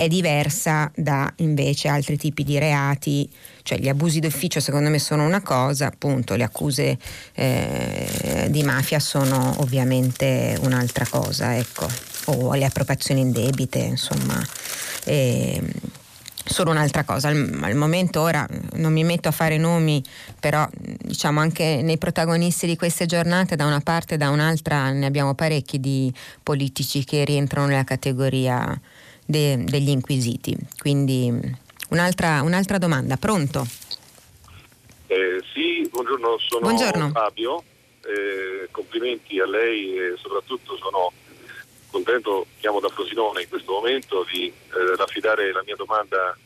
è 0.01 0.07
diversa 0.07 0.91
da 0.95 1.31
invece 1.37 1.87
altri 1.87 2.17
tipi 2.17 2.43
di 2.43 2.57
reati, 2.57 3.29
cioè 3.61 3.77
gli 3.77 3.87
abusi 3.87 4.19
d'ufficio 4.19 4.59
secondo 4.59 4.89
me 4.89 4.97
sono 4.97 5.27
una 5.27 5.43
cosa, 5.43 5.85
appunto 5.85 6.33
le 6.33 6.43
accuse 6.43 6.97
eh, 7.35 8.47
di 8.49 8.63
mafia 8.63 8.99
sono 8.99 9.53
ovviamente 9.59 10.57
un'altra 10.61 11.05
cosa, 11.07 11.55
ecco, 11.55 11.87
o 12.25 12.55
le 12.55 12.65
appropriazioni 12.65 13.21
indebite, 13.21 13.77
insomma. 13.77 14.43
Eh, 15.03 15.61
solo 16.43 16.71
un'altra 16.71 17.03
cosa, 17.03 17.27
al, 17.27 17.59
al, 17.61 17.75
momento 17.75 18.21
ora 18.21 18.47
non 18.77 18.91
mi 18.91 19.03
metto 19.03 19.27
a 19.27 19.31
fare 19.31 19.57
nomi, 19.57 20.03
però 20.39 20.67
diciamo 20.73 21.39
anche 21.39 21.81
nei 21.83 21.99
protagonisti 21.99 22.65
di 22.65 22.75
queste 22.75 23.05
giornate 23.05 23.55
da 23.55 23.67
una 23.67 23.81
parte 23.81 24.15
e 24.15 24.17
da 24.17 24.31
un'altra 24.31 24.89
ne 24.89 25.05
abbiamo 25.05 25.35
parecchi 25.35 25.79
di 25.79 26.11
politici 26.41 27.03
che 27.03 27.23
rientrano 27.23 27.67
nella 27.67 27.83
categoria 27.83 28.79
de, 29.31 29.63
degli 29.63 29.89
inquisiti. 29.89 30.55
Quindi 30.77 31.33
un'altra, 31.89 32.41
un'altra 32.43 32.77
domanda, 32.77 33.17
pronto? 33.17 33.65
Eh, 35.07 35.41
sì, 35.53 35.87
buongiorno, 35.89 36.37
sono 36.37 36.61
buongiorno. 36.61 37.09
Fabio, 37.09 37.63
eh, 38.05 38.67
complimenti 38.69 39.39
a 39.39 39.47
lei 39.47 39.97
e 39.97 40.13
soprattutto 40.17 40.77
sono 40.77 41.11
contento, 41.89 42.45
chiamo 42.59 42.79
da 42.79 42.89
Frosinone 42.89 43.41
in 43.41 43.49
questo 43.49 43.71
momento, 43.73 44.25
di 44.31 44.47
eh, 44.47 44.95
raffidare 44.95 45.51
la 45.51 45.63
mia 45.65 45.75
domanda 45.75 46.37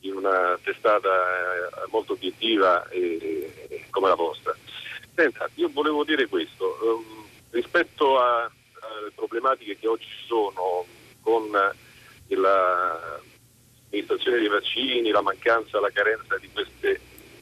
in 0.00 0.14
una 0.14 0.58
testata 0.62 1.08
eh, 1.08 1.88
molto 1.90 2.12
obiettiva 2.12 2.86
e, 2.88 3.66
e, 3.68 3.86
come 3.90 4.08
la 4.08 4.14
vostra. 4.14 4.54
Senta, 5.14 5.48
io 5.54 5.70
volevo 5.72 6.04
dire 6.04 6.26
questo, 6.28 6.78
um, 6.82 7.24
rispetto 7.50 8.20
alle 8.20 9.10
problematiche 9.14 9.78
che 9.78 9.88
oggi 9.88 10.04
ci 10.04 10.26
sono 10.26 10.84
con 11.22 11.50
dell'amministrazione 12.26 14.38
dei 14.38 14.48
vaccini, 14.48 15.10
la 15.10 15.22
mancanza, 15.22 15.80
la 15.80 15.90
carenza 15.90 16.36
di 16.38 16.50
queste 16.52 17.00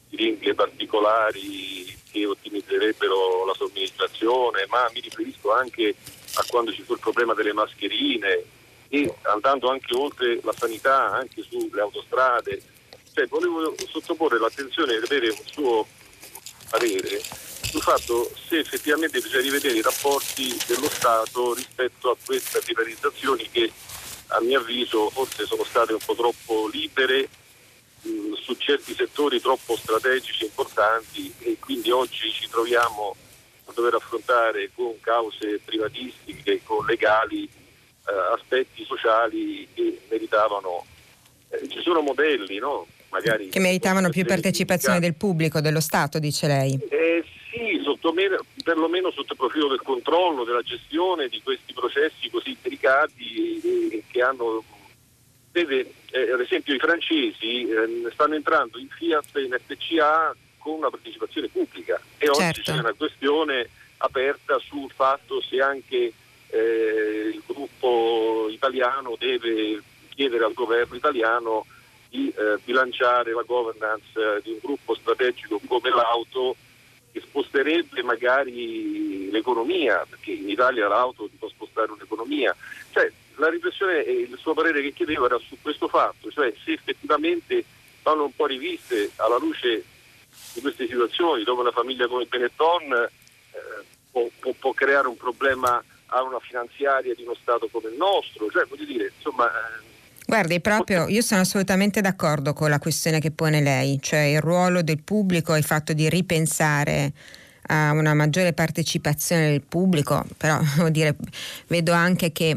siringhe 0.08 0.54
particolari 0.54 1.92
che 2.10 2.26
ottimizzerebbero 2.26 3.44
la 3.44 3.54
somministrazione, 3.54 4.66
ma 4.68 4.88
mi 4.92 5.00
riferisco 5.00 5.52
anche 5.52 5.94
a 6.34 6.44
quando 6.48 6.72
ci 6.72 6.82
fu 6.82 6.92
il 6.92 7.00
problema 7.00 7.34
delle 7.34 7.52
mascherine 7.52 8.44
e 8.88 9.12
andando 9.22 9.70
anche 9.70 9.96
oltre 9.96 10.38
la 10.42 10.52
sanità, 10.52 11.10
anche 11.10 11.42
sulle 11.42 11.80
autostrade. 11.80 12.62
Cioè, 13.12 13.26
volevo 13.26 13.74
sottoporre 13.88 14.38
l'attenzione 14.38 14.94
e 14.94 15.02
avere 15.02 15.30
un 15.30 15.42
suo 15.44 15.86
parere 16.70 17.20
sul 17.20 17.82
fatto 17.82 18.30
se 18.48 18.58
effettivamente 18.58 19.20
bisogna 19.20 19.42
rivedere 19.42 19.78
i 19.78 19.82
rapporti 19.82 20.56
dello 20.66 20.88
Stato 20.88 21.54
rispetto 21.54 22.10
a 22.10 22.16
queste 22.24 22.60
privatizzazioni 22.60 23.48
che 23.50 23.70
a 24.34 24.40
mio 24.40 24.60
avviso 24.60 25.10
forse 25.10 25.46
sono 25.46 25.64
state 25.64 25.92
un 25.92 25.98
po' 26.04 26.14
troppo 26.14 26.68
libere 26.72 27.28
mh, 28.02 28.34
su 28.34 28.54
certi 28.54 28.94
settori 28.94 29.40
troppo 29.40 29.76
strategici 29.76 30.42
e 30.42 30.46
importanti 30.46 31.32
e 31.38 31.56
quindi 31.58 31.90
oggi 31.90 32.30
ci 32.30 32.48
troviamo 32.48 33.14
a 33.66 33.72
dover 33.72 33.94
affrontare 33.94 34.70
con 34.74 34.98
cause 35.00 35.60
privatistiche, 35.64 36.60
con 36.64 36.84
legali 36.84 37.44
eh, 37.44 38.34
aspetti 38.34 38.84
sociali 38.84 39.66
che 39.72 40.00
meritavano. 40.10 40.84
Eh, 41.48 41.68
ci 41.68 41.80
sono 41.80 42.00
modelli, 42.00 42.58
no? 42.58 42.86
Magari 43.08 43.48
che 43.48 43.60
meritavano 43.60 44.10
più 44.10 44.24
partecipazione 44.24 44.98
del 44.98 45.14
pubblico, 45.14 45.60
dello 45.60 45.80
Stato, 45.80 46.18
dice 46.18 46.48
lei. 46.48 46.78
Eh, 46.90 47.24
sì, 47.54 47.80
sotto 47.84 48.12
perlomeno 48.64 49.12
sotto 49.12 49.32
il 49.32 49.38
profilo 49.38 49.68
del 49.68 49.80
controllo, 49.80 50.42
della 50.42 50.62
gestione 50.62 51.28
di 51.28 51.40
questi 51.40 51.72
processi 51.72 52.28
così 52.28 52.56
delicati 52.60 53.60
eh, 53.90 54.02
che 54.08 54.22
hanno 54.22 54.64
vede, 55.52 55.92
eh, 56.10 56.32
ad 56.32 56.40
esempio 56.40 56.74
i 56.74 56.78
francesi 56.78 57.68
eh, 57.68 58.10
stanno 58.12 58.34
entrando 58.34 58.78
in 58.78 58.88
Fiat 58.88 59.36
e 59.36 59.42
in 59.42 59.56
FCA 59.64 60.34
con 60.58 60.78
una 60.78 60.90
partecipazione 60.90 61.48
pubblica 61.48 62.00
e 62.18 62.28
oggi 62.28 62.40
certo. 62.40 62.72
c'è 62.72 62.78
una 62.78 62.94
questione 62.94 63.68
aperta 63.98 64.58
sul 64.58 64.90
fatto 64.90 65.40
se 65.40 65.60
anche 65.60 66.12
eh, 66.48 67.30
il 67.32 67.42
gruppo 67.46 68.48
italiano 68.50 69.14
deve 69.16 69.80
chiedere 70.08 70.44
al 70.44 70.54
governo 70.54 70.96
italiano 70.96 71.66
di 72.08 72.32
eh, 72.36 72.58
bilanciare 72.64 73.32
la 73.32 73.42
governance 73.42 74.06
eh, 74.14 74.40
di 74.42 74.50
un 74.50 74.58
gruppo 74.60 74.94
strategico 74.94 75.60
come 75.66 75.90
l'auto 75.90 76.56
che 77.14 77.20
sposterebbe 77.20 78.02
magari 78.02 79.30
l'economia, 79.30 80.04
perché 80.10 80.32
in 80.32 80.48
Italia 80.48 80.88
l'auto 80.88 81.30
può 81.38 81.48
spostare 81.48 81.92
un'economia. 81.92 82.54
Cioè, 82.90 83.10
la 83.36 83.48
riflessione 83.48 84.04
e 84.04 84.12
il 84.22 84.36
suo 84.36 84.52
parere 84.52 84.82
che 84.82 84.92
chiedevo 84.92 85.26
era 85.26 85.38
su 85.38 85.56
questo 85.62 85.86
fatto, 85.86 86.28
cioè 86.32 86.52
se 86.64 86.72
effettivamente 86.72 87.64
vanno 88.02 88.24
un 88.24 88.34
po' 88.34 88.46
riviste 88.46 89.12
alla 89.16 89.38
luce 89.38 89.84
di 90.54 90.60
queste 90.60 90.88
situazioni, 90.88 91.44
dove 91.44 91.60
una 91.60 91.70
famiglia 91.70 92.08
come 92.08 92.24
Benetton 92.24 92.92
eh, 92.92 93.84
può, 94.10 94.28
può, 94.40 94.52
può, 94.58 94.72
creare 94.72 95.06
un 95.06 95.16
problema 95.16 95.82
a 96.06 96.22
una 96.22 96.40
finanziaria 96.40 97.14
di 97.14 97.22
uno 97.22 97.36
Stato 97.40 97.68
come 97.68 97.90
il 97.90 97.96
nostro, 97.96 98.50
cioè 98.50 98.66
voglio 98.66 98.84
dire, 98.84 99.12
insomma... 99.16 99.48
Eh, 99.48 99.92
Guardi, 100.26 100.60
proprio 100.60 101.06
io 101.08 101.20
sono 101.20 101.42
assolutamente 101.42 102.00
d'accordo 102.00 102.54
con 102.54 102.70
la 102.70 102.78
questione 102.78 103.20
che 103.20 103.30
pone 103.30 103.60
lei, 103.60 103.98
cioè 104.00 104.20
il 104.20 104.40
ruolo 104.40 104.82
del 104.82 105.02
pubblico 105.02 105.54
e 105.54 105.58
il 105.58 105.64
fatto 105.64 105.92
di 105.92 106.08
ripensare 106.08 107.12
a 107.66 107.92
una 107.92 108.14
maggiore 108.14 108.52
partecipazione 108.52 109.50
del 109.50 109.62
pubblico, 109.62 110.24
però 110.36 110.58
dire, 110.90 111.16
vedo 111.66 111.92
anche 111.92 112.32
che 112.32 112.54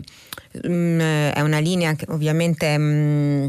mh, 0.64 0.70
mm, 0.70 1.00
è 1.34 1.42
una 1.42 1.60
linea 1.60 1.94
che 1.96 2.06
ovviamente... 2.10 2.78
Mh, 2.78 2.84
mm, 2.84 3.48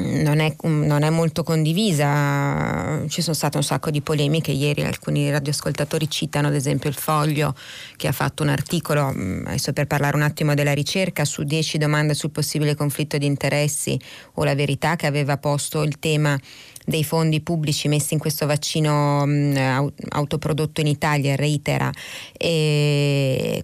non 0.00 0.40
è, 0.40 0.54
non 0.62 1.02
è, 1.02 1.10
molto 1.10 1.42
condivisa, 1.42 3.02
ci 3.08 3.20
sono 3.20 3.34
state 3.34 3.56
un 3.56 3.62
sacco 3.62 3.90
di 3.90 4.00
polemiche, 4.00 4.50
ieri 4.50 4.82
alcuni 4.82 5.30
radioascoltatori 5.30 6.08
citano 6.08 6.48
ad 6.48 6.54
esempio 6.54 6.88
il 6.88 6.94
Foglio 6.94 7.54
che 7.96 8.08
ha 8.08 8.12
fatto 8.12 8.42
un 8.42 8.48
articolo, 8.48 9.12
mm, 9.12 9.46
adesso 9.46 9.72
per 9.72 9.86
parlare 9.86 10.16
un 10.16 10.22
attimo 10.22 10.54
della 10.54 10.72
ricerca, 10.72 11.24
su 11.24 11.42
10 11.42 11.78
domande 11.78 12.14
sul 12.14 12.30
possibile 12.30 12.74
conflitto 12.74 13.18
di 13.18 13.26
interessi 13.26 13.98
o 14.34 14.44
la 14.44 14.54
verità 14.54 14.96
che 14.96 15.06
aveva 15.06 15.36
posto 15.36 15.82
il 15.82 15.98
tema 15.98 16.38
dei 16.84 17.04
fondi 17.04 17.40
pubblici 17.40 17.88
messi 17.88 18.14
in 18.14 18.20
questo 18.20 18.46
vaccino 18.46 19.24
mh, 19.26 19.92
autoprodotto 20.10 20.80
in 20.80 20.86
Italia, 20.86 21.36
reitera, 21.36 21.90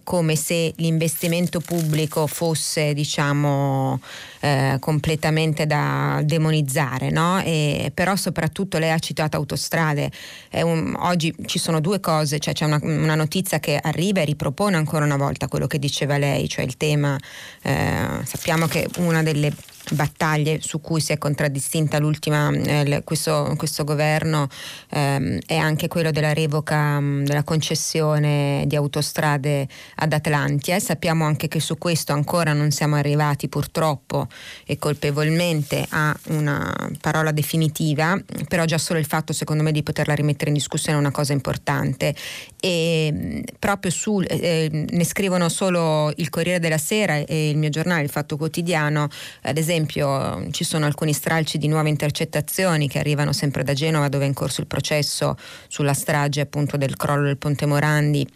come 0.04 0.36
se 0.36 0.72
l'investimento 0.76 1.60
pubblico 1.60 2.26
fosse 2.26 2.94
diciamo, 2.94 4.00
eh, 4.40 4.76
completamente 4.80 5.66
da 5.66 6.20
demonizzare, 6.24 7.10
no? 7.10 7.40
e, 7.42 7.90
però 7.92 8.16
soprattutto 8.16 8.78
lei 8.78 8.90
ha 8.90 8.98
citato 8.98 9.36
autostrade. 9.36 10.10
Un, 10.50 10.94
oggi 10.98 11.34
ci 11.46 11.58
sono 11.58 11.80
due 11.80 12.00
cose, 12.00 12.38
cioè 12.38 12.54
c'è 12.54 12.64
una, 12.64 12.78
una, 12.82 13.14
notizia 13.14 13.58
che 13.58 13.78
arriva 13.80 14.20
e 14.20 14.24
ripropone 14.24 14.76
ancora 14.76 15.04
una 15.04 15.16
volta 15.16 15.48
quello 15.48 15.66
che 15.66 15.78
diceva 15.78 16.18
lei, 16.18 16.48
cioè 16.48 16.64
il 16.64 16.76
tema, 16.76 17.18
eh, 17.62 18.24
sappiamo 18.24 18.66
che 18.66 18.88
una 18.98 19.22
delle 19.22 19.52
battaglie 19.90 20.60
su 20.60 20.80
cui 20.80 21.00
si 21.00 21.12
è 21.12 21.18
contraddistinta 21.18 21.98
l'ultima, 21.98 22.50
eh, 22.50 23.02
questo, 23.04 23.54
questo, 23.56 23.84
governo 23.84 24.48
ehm, 24.90 25.38
è 25.46 25.56
anche 25.56 25.88
quello 25.88 26.10
della 26.10 26.32
revoca 26.32 27.00
mh, 27.00 27.24
della 27.24 27.42
concessione 27.42 28.64
di 28.66 28.76
autostrade 28.76 29.66
ad 29.96 30.12
Atlantia. 30.12 30.76
E 30.76 30.80
sappiamo 30.80 31.24
anche 31.24 31.48
che 31.48 31.60
su 31.60 31.78
questo 31.78 32.12
ancora 32.12 32.52
non 32.52 32.70
siamo 32.70 32.96
arrivati 32.96 33.48
purtroppo 33.48 34.26
e 34.66 34.78
colpevolmente 34.78 35.86
a 35.88 36.16
una 36.28 36.90
parola 37.00 37.32
definitiva, 37.32 38.20
però 38.48 38.64
già 38.64 38.78
solo 38.78 38.98
il 38.98 39.06
fatto 39.06 39.32
secondo 39.32 39.62
me 39.62 39.72
di 39.72 39.82
poterla 39.82 40.14
rimettere 40.14 40.50
in 40.50 40.56
discussione 40.56 40.98
è 40.98 41.00
una 41.00 41.10
cosa 41.10 41.32
importante. 41.32 42.14
E 42.60 43.44
proprio 43.58 43.90
su, 43.90 44.20
eh, 44.26 44.68
ne 44.90 45.04
scrivono 45.04 45.48
solo 45.48 46.12
il 46.16 46.28
Corriere 46.28 46.58
della 46.58 46.78
Sera 46.78 47.14
e 47.14 47.50
il 47.50 47.56
mio 47.56 47.68
giornale, 47.68 48.02
il 48.02 48.10
Fatto 48.10 48.36
Quotidiano, 48.36 49.08
ad 49.42 49.56
esempio 49.56 49.77
ci 49.86 50.64
sono 50.64 50.86
alcuni 50.86 51.12
stralci 51.12 51.58
di 51.58 51.68
nuove 51.68 51.88
intercettazioni 51.88 52.88
che 52.88 52.98
arrivano 52.98 53.32
sempre 53.32 53.62
da 53.62 53.72
Genova 53.72 54.08
dove 54.08 54.24
è 54.24 54.28
in 54.28 54.34
corso 54.34 54.60
il 54.60 54.66
processo 54.66 55.36
sulla 55.68 55.94
strage 55.94 56.40
appunto 56.40 56.76
del 56.76 56.96
crollo 56.96 57.26
del 57.26 57.36
Ponte 57.36 57.66
Morandi 57.66 58.26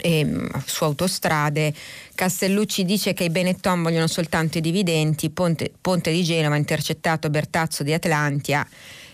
e, 0.00 0.48
su 0.64 0.84
autostrade. 0.84 1.74
Castellucci 2.14 2.84
dice 2.84 3.12
che 3.12 3.24
i 3.24 3.30
Benetton 3.30 3.82
vogliono 3.82 4.06
soltanto 4.06 4.58
i 4.58 4.60
dividendi, 4.60 5.30
Ponte, 5.30 5.72
Ponte 5.80 6.10
di 6.10 6.22
Genova 6.22 6.54
ha 6.54 6.58
intercettato 6.58 7.30
Bertazzo 7.30 7.82
di 7.82 7.92
Atlantia 7.92 8.66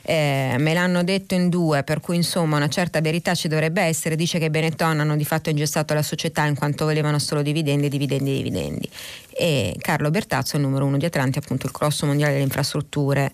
eh, 0.04 0.56
me 0.58 0.74
l'hanno 0.74 1.04
detto 1.04 1.34
in 1.34 1.48
due, 1.48 1.84
per 1.84 2.00
cui 2.00 2.16
insomma 2.16 2.56
una 2.56 2.68
certa 2.68 3.00
verità 3.00 3.34
ci 3.34 3.48
dovrebbe 3.48 3.82
essere, 3.82 4.16
dice 4.16 4.38
che 4.38 4.50
Benetton 4.50 5.00
hanno 5.00 5.16
di 5.16 5.24
fatto 5.24 5.50
ingessato 5.50 5.94
la 5.94 6.02
società 6.02 6.44
in 6.44 6.54
quanto 6.54 6.84
volevano 6.84 7.18
solo 7.18 7.42
dividendi, 7.42 7.88
dividendi, 7.88 8.36
dividendi. 8.36 8.88
E 9.30 9.76
Carlo 9.78 10.10
Bertazzo 10.10 10.56
il 10.56 10.62
numero 10.62 10.84
uno 10.86 10.96
di 10.96 11.04
Atlanti, 11.04 11.38
appunto 11.38 11.66
il 11.66 11.72
grosso 11.72 12.06
mondiale 12.06 12.32
delle 12.32 12.44
infrastrutture 12.44 13.32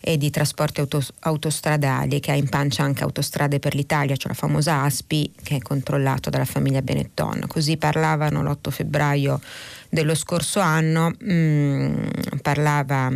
e 0.00 0.16
di 0.16 0.30
trasporti 0.30 0.80
autos- 0.80 1.12
autostradali 1.20 2.20
che 2.20 2.30
ha 2.30 2.34
in 2.34 2.48
pancia 2.48 2.82
anche 2.82 3.02
autostrade 3.02 3.58
per 3.58 3.74
l'Italia, 3.74 4.16
cioè 4.16 4.28
la 4.32 4.38
famosa 4.38 4.82
ASPI 4.82 5.32
che 5.42 5.56
è 5.56 5.60
controllato 5.60 6.30
dalla 6.30 6.44
famiglia 6.44 6.82
Benetton. 6.82 7.44
Così 7.46 7.76
parlavano 7.76 8.42
l'8 8.42 8.70
febbraio 8.70 9.40
dello 9.88 10.14
scorso 10.14 10.60
anno, 10.60 11.12
mm, 11.22 12.06
parlava 12.42 13.12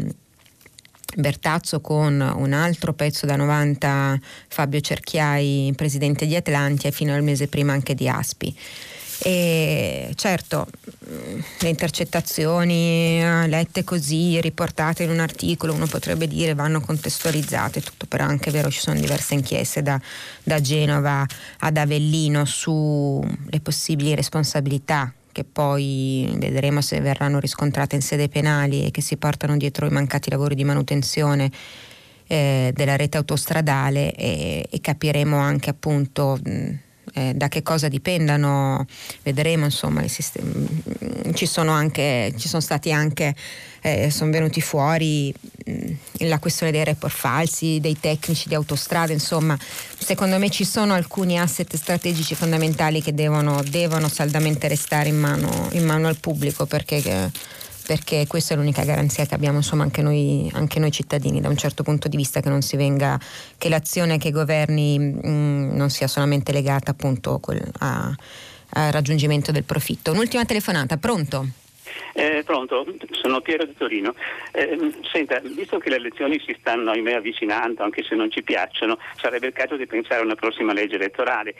Bertazzo 1.14 1.80
con 1.80 2.20
un 2.20 2.52
altro 2.52 2.94
pezzo 2.94 3.26
da 3.26 3.36
90 3.36 4.18
Fabio 4.48 4.80
Cerchiai, 4.80 5.72
presidente 5.76 6.26
di 6.26 6.36
Atlantia 6.36 6.90
fino 6.90 7.14
al 7.14 7.22
mese 7.22 7.48
prima 7.48 7.72
anche 7.72 7.94
di 7.94 8.08
Aspi. 8.08 8.56
E 9.24 10.12
certo, 10.16 10.66
le 11.60 11.68
intercettazioni 11.68 13.20
eh, 13.20 13.46
lette 13.46 13.84
così, 13.84 14.40
riportate 14.40 15.04
in 15.04 15.10
un 15.10 15.20
articolo, 15.20 15.74
uno 15.74 15.86
potrebbe 15.86 16.26
dire 16.26 16.54
vanno 16.54 16.80
contestualizzate, 16.80 17.82
tutto 17.82 18.06
però 18.06 18.24
anche 18.24 18.50
vero 18.50 18.68
ci 18.68 18.80
sono 18.80 18.98
diverse 18.98 19.34
inchieste 19.34 19.82
da, 19.82 20.00
da 20.42 20.60
Genova 20.60 21.24
ad 21.60 21.76
Avellino 21.76 22.44
sulle 22.44 23.60
possibili 23.62 24.14
responsabilità 24.16 25.12
che 25.32 25.44
poi 25.44 26.32
vedremo 26.36 26.80
se 26.80 27.00
verranno 27.00 27.40
riscontrate 27.40 27.96
in 27.96 28.02
sede 28.02 28.28
penali 28.28 28.84
e 28.84 28.90
che 28.90 29.00
si 29.00 29.16
portano 29.16 29.56
dietro 29.56 29.86
i 29.86 29.90
mancati 29.90 30.30
lavori 30.30 30.54
di 30.54 30.64
manutenzione 30.64 31.50
eh, 32.26 32.72
della 32.74 32.96
rete 32.96 33.16
autostradale 33.16 34.14
e, 34.14 34.66
e 34.70 34.80
capiremo 34.80 35.36
anche 35.36 35.70
appunto 35.70 36.38
mh, 36.42 36.70
eh, 37.12 37.32
da 37.34 37.48
che 37.48 37.62
cosa 37.62 37.88
dipendano, 37.88 38.86
vedremo 39.22 39.64
insomma, 39.64 40.04
ci 40.06 41.46
sono, 41.46 41.70
anche, 41.72 42.32
ci 42.36 42.48
sono 42.48 42.62
stati 42.62 42.92
anche, 42.92 43.34
eh, 43.80 44.10
sono 44.10 44.30
venuti 44.30 44.60
fuori 44.60 45.32
mh, 45.64 45.92
la 46.26 46.38
questione 46.38 46.72
dei 46.72 46.84
report 46.84 47.14
falsi, 47.14 47.80
dei 47.80 47.98
tecnici 47.98 48.48
di 48.48 48.54
autostrade, 48.54 49.12
insomma 49.12 49.58
secondo 49.98 50.38
me 50.38 50.50
ci 50.50 50.64
sono 50.64 50.94
alcuni 50.94 51.38
asset 51.38 51.74
strategici 51.76 52.34
fondamentali 52.34 53.02
che 53.02 53.14
devono, 53.14 53.62
devono 53.62 54.08
saldamente 54.08 54.68
restare 54.68 55.08
in 55.08 55.18
mano, 55.18 55.68
in 55.72 55.84
mano 55.84 56.08
al 56.08 56.18
pubblico 56.18 56.66
perché... 56.66 57.30
Perché 57.86 58.26
questa 58.26 58.54
è 58.54 58.56
l'unica 58.56 58.84
garanzia 58.84 59.26
che 59.26 59.34
abbiamo 59.34 59.58
insomma 59.58 59.82
anche 59.82 60.02
noi, 60.02 60.50
anche 60.54 60.78
noi 60.78 60.90
cittadini 60.90 61.40
da 61.40 61.48
un 61.48 61.56
certo 61.56 61.82
punto 61.82 62.08
di 62.08 62.16
vista 62.16 62.40
che 62.40 62.48
non 62.48 62.62
si 62.62 62.76
venga 62.76 63.18
che 63.58 63.68
l'azione 63.68 64.18
che 64.18 64.30
governi 64.30 64.98
mh, 64.98 65.28
mm, 65.28 65.76
non 65.76 65.90
sia 65.90 66.06
solamente 66.06 66.52
legata 66.52 66.92
appunto 66.92 67.40
al 67.78 68.16
raggiungimento 68.92 69.52
del 69.52 69.64
profitto. 69.64 70.12
Un'ultima 70.12 70.44
telefonata, 70.44 70.96
pronto? 70.96 71.60
Eh, 72.14 72.42
pronto, 72.44 72.86
sono 73.10 73.40
Piero 73.40 73.64
di 73.64 73.74
Torino. 73.76 74.14
Eh, 74.52 74.92
senta, 75.10 75.40
visto 75.42 75.78
che 75.78 75.90
le 75.90 75.96
elezioni 75.96 76.40
si 76.44 76.56
stanno 76.58 76.90
ahimè 76.90 77.14
avvicinando, 77.14 77.82
anche 77.82 78.02
se 78.02 78.14
non 78.14 78.30
ci 78.30 78.42
piacciono, 78.42 78.98
sarebbe 79.16 79.48
il 79.48 79.52
caso 79.52 79.76
di 79.76 79.86
pensare 79.86 80.20
a 80.20 80.24
una 80.24 80.34
prossima 80.34 80.72
legge 80.72 80.96
elettorale. 80.96 81.54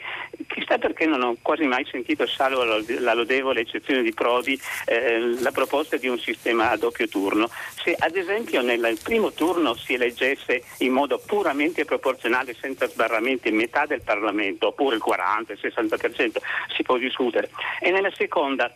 Chissà 0.47 0.77
perché 0.77 1.05
non 1.05 1.21
ho 1.23 1.35
quasi 1.41 1.65
mai 1.65 1.85
sentito, 1.89 2.25
salvo 2.27 2.63
la 2.63 3.13
lodevole 3.13 3.61
eccezione 3.61 4.01
di 4.01 4.13
Prodi, 4.13 4.59
eh, 4.85 5.35
la 5.39 5.51
proposta 5.51 5.97
di 5.97 6.07
un 6.07 6.19
sistema 6.19 6.69
a 6.69 6.77
doppio 6.77 7.07
turno. 7.07 7.49
Se 7.83 7.95
ad 7.97 8.15
esempio 8.15 8.61
nel 8.61 8.97
primo 9.03 9.31
turno 9.31 9.73
si 9.75 9.93
eleggesse 9.93 10.63
in 10.79 10.91
modo 10.91 11.21
puramente 11.25 11.85
proporzionale, 11.85 12.55
senza 12.59 12.87
sbarramenti, 12.87 13.51
metà 13.51 13.85
del 13.85 14.01
Parlamento, 14.03 14.67
oppure 14.67 14.95
il 14.95 15.01
40, 15.01 15.53
il 15.53 15.59
60%, 15.61 16.37
si 16.75 16.83
può 16.83 16.97
discutere. 16.97 17.49
E 17.79 17.91
nella 17.91 18.11
seconda 18.11 18.73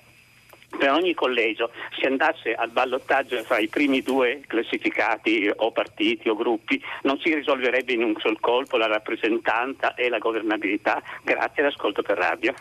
per 0.78 0.92
ogni 0.92 1.14
collegio 1.14 1.72
si 1.98 2.06
andasse 2.06 2.54
al 2.54 2.70
ballottaggio 2.70 3.42
fra 3.44 3.58
i 3.60 3.68
primi 3.68 4.02
due 4.02 4.42
classificati 4.48 5.52
o 5.54 5.72
partiti 5.72 6.30
o 6.30 6.36
gruppi 6.36 6.82
non 7.04 7.20
si 7.20 7.34
risolverebbe 7.34 7.94
in 7.94 8.04
un 8.04 8.16
sol 8.18 8.40
colpo 8.40 8.78
la 8.78 8.88
rappresentanza 8.88 9.96
e 9.96 10.10
la 10.10 10.20
governabilità. 10.20 11.02
Grazie 11.24 11.64
all'ascolto 11.64 12.02
per 12.02 12.18
radio. 12.18 12.54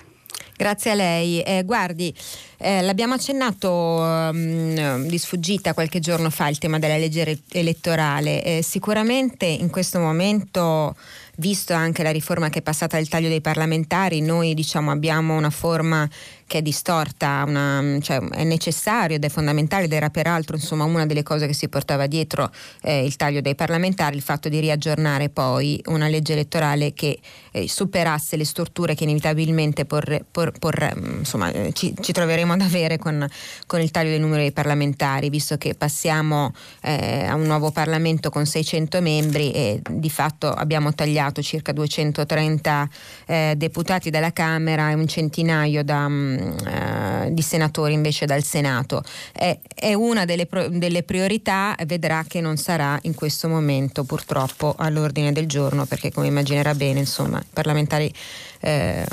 Grazie 0.57 0.93
a 0.93 0.95
lei. 0.95 1.43
Eh, 1.43 1.65
guardi, 1.65 2.15
eh, 2.57 2.81
l'abbiamo 2.81 3.13
accennato 3.13 3.69
um, 3.69 5.07
di 5.07 5.19
sfuggita 5.19 5.75
qualche 5.75 6.01
giorno 6.01 6.31
fa 6.31 6.49
il 6.49 6.57
tema 6.57 6.79
della 6.79 6.97
legge 6.97 7.43
elettorale. 7.53 8.43
Eh, 8.43 8.63
sicuramente 8.63 9.45
in 9.45 9.69
questo 9.69 9.99
momento 9.99 10.97
visto 11.37 11.75
anche 11.75 12.03
la 12.03 12.11
riforma 12.11 12.49
che 12.49 12.61
è 12.61 12.63
passata 12.63 12.97
al 12.97 13.09
taglio 13.09 13.29
dei 13.29 13.43
parlamentari, 13.43 14.23
noi 14.23 14.55
diciamo, 14.55 14.91
abbiamo 14.91 15.37
una 15.37 15.51
forma 15.51 16.09
che 16.47 16.59
è 16.59 16.63
distorta, 16.63 17.45
una, 17.47 17.99
cioè, 18.01 18.19
è 18.19 18.45
necessario 18.45 19.17
ed 19.17 19.25
è 19.25 19.29
fondamentale 19.29 19.85
ed 19.85 19.93
era 19.93 20.11
peraltro 20.11 20.57
insomma, 20.57 20.85
una 20.85 21.05
delle 21.05 21.23
cose 21.23 21.47
che 21.47 21.53
si 21.53 21.69
portava 21.69 22.07
dietro 22.07 22.51
eh, 22.83 23.05
il 23.05 23.17
taglio 23.17 23.41
dei 23.41 23.55
parlamentari, 23.55 24.17
il 24.17 24.23
fatto 24.23 24.49
di 24.49 24.61
riaggiornare 24.61 25.29
poi 25.29 25.83
una 25.87 26.07
legge 26.09 26.35
elettorale 26.35 26.95
che 26.95 27.19
eh, 27.51 27.69
superasse 27.69 28.37
le 28.37 28.45
storture 28.45 28.95
che 28.95 29.05
inevitabilmente 29.05 29.85
porre, 29.87 30.25
por, 30.31 30.53
por, 30.59 30.93
insomma, 31.19 31.51
eh, 31.51 31.73
ci, 31.73 31.95
ci, 32.01 32.13
troveremo 32.13 32.53
ad 32.53 32.61
avere 32.61 32.99
con, 32.99 33.27
con, 33.67 33.81
il 33.81 33.91
taglio 33.91 34.11
del 34.11 34.21
numero 34.21 34.41
dei 34.41 34.53
parlamentari, 34.53 35.29
visto 35.31 35.57
che 35.57 35.75
passiamo 35.75 36.53
eh, 36.83 37.25
a 37.25 37.35
un 37.35 37.43
nuovo 37.43 37.71
Parlamento 37.73 38.31
con 38.31 38.47
600 38.47 39.01
membri 39.01 39.51
e 39.51 39.81
di 39.89 40.11
fatto 40.11 40.49
abbiamo 40.53 40.95
tagliato 40.95 41.43
circa 41.43 41.73
230 41.73 42.89
eh, 43.27 43.55
deputati 43.57 44.11
dalla 44.11 44.33
Camera 44.33 44.91
e 44.91 44.95
un 44.95 45.09
centinaio 45.09 45.83
da 45.83 46.07
eh, 46.37 47.33
di 47.33 47.43
senatori 47.43 47.93
invece 47.93 48.27
dal 48.27 48.43
Senato. 48.43 49.03
È, 49.33 49.59
è 49.75 49.95
una 49.95 50.25
delle, 50.25 50.49
delle, 50.71 51.03
priorità, 51.03 51.75
vedrà 51.87 52.25
che 52.27 52.41
non 52.41 52.57
sarà 52.57 52.99
in 53.03 53.15
questo 53.15 53.49
momento 53.49 54.05
purtroppo 54.05 54.75
all'ordine 54.79 55.33
del 55.33 55.47
giorno 55.47 55.87
perché 55.87 56.13
come 56.13 56.29
immaginerà 56.29 56.75
bene 56.75 57.01
insomma 57.01 57.39
i 57.39 57.47
parlamentari 57.53 58.13
eh, 58.61 59.07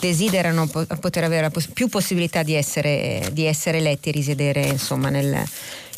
desiderano 0.00 0.66
po- 0.66 0.86
poter 1.00 1.24
avere 1.24 1.50
più 1.72 1.88
possibilità 1.88 2.42
di 2.42 2.54
essere, 2.54 3.28
di 3.32 3.44
essere 3.44 3.78
eletti 3.78 4.08
e 4.08 4.12
risiedere 4.12 4.66
insomma 4.66 5.08
nel 5.08 5.44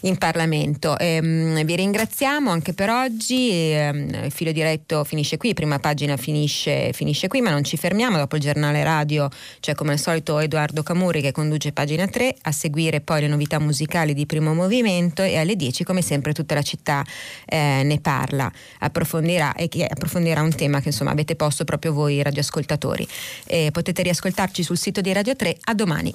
in 0.02 0.16
Parlamento. 0.18 0.98
Ehm, 0.98 1.64
vi 1.64 1.76
ringraziamo 1.76 2.50
anche 2.50 2.72
per 2.72 2.90
oggi. 2.90 3.50
Ehm, 3.50 4.24
il 4.24 4.30
filo 4.30 4.52
diretto 4.52 5.04
finisce 5.04 5.36
qui, 5.36 5.54
prima 5.54 5.78
pagina 5.78 6.16
finisce, 6.16 6.92
finisce, 6.92 7.28
qui, 7.28 7.40
ma 7.40 7.50
non 7.50 7.64
ci 7.64 7.76
fermiamo. 7.76 8.16
Dopo 8.16 8.36
il 8.36 8.42
giornale 8.42 8.84
radio 8.84 9.28
c'è 9.60 9.74
come 9.74 9.92
al 9.92 9.98
solito 9.98 10.38
Edoardo 10.38 10.82
Camuri 10.82 11.20
che 11.20 11.32
conduce 11.32 11.72
pagina 11.72 12.06
3, 12.06 12.36
a 12.42 12.52
seguire 12.52 13.00
poi 13.00 13.22
le 13.22 13.28
novità 13.28 13.58
musicali 13.58 14.14
di 14.14 14.26
primo 14.26 14.54
movimento 14.54 15.22
e 15.22 15.36
alle 15.38 15.56
10 15.56 15.84
come 15.84 16.02
sempre 16.02 16.32
tutta 16.32 16.54
la 16.54 16.62
città 16.62 17.04
eh, 17.46 17.82
ne 17.84 18.00
parla, 18.00 18.50
approfondirà 18.80 19.54
e 19.54 19.68
che 19.68 19.84
approfondirà 19.84 20.42
un 20.42 20.54
tema 20.54 20.80
che 20.80 20.88
insomma 20.88 21.10
avete 21.10 21.34
posto 21.34 21.64
proprio 21.64 21.92
voi 21.92 22.22
radioascoltatori. 22.22 23.06
Eh, 23.46 23.70
potete 23.72 24.02
riascoltarci 24.02 24.62
sul 24.62 24.78
sito 24.78 25.00
di 25.00 25.12
Radio 25.12 25.34
3. 25.34 25.56
A 25.64 25.74
domani. 25.74 26.14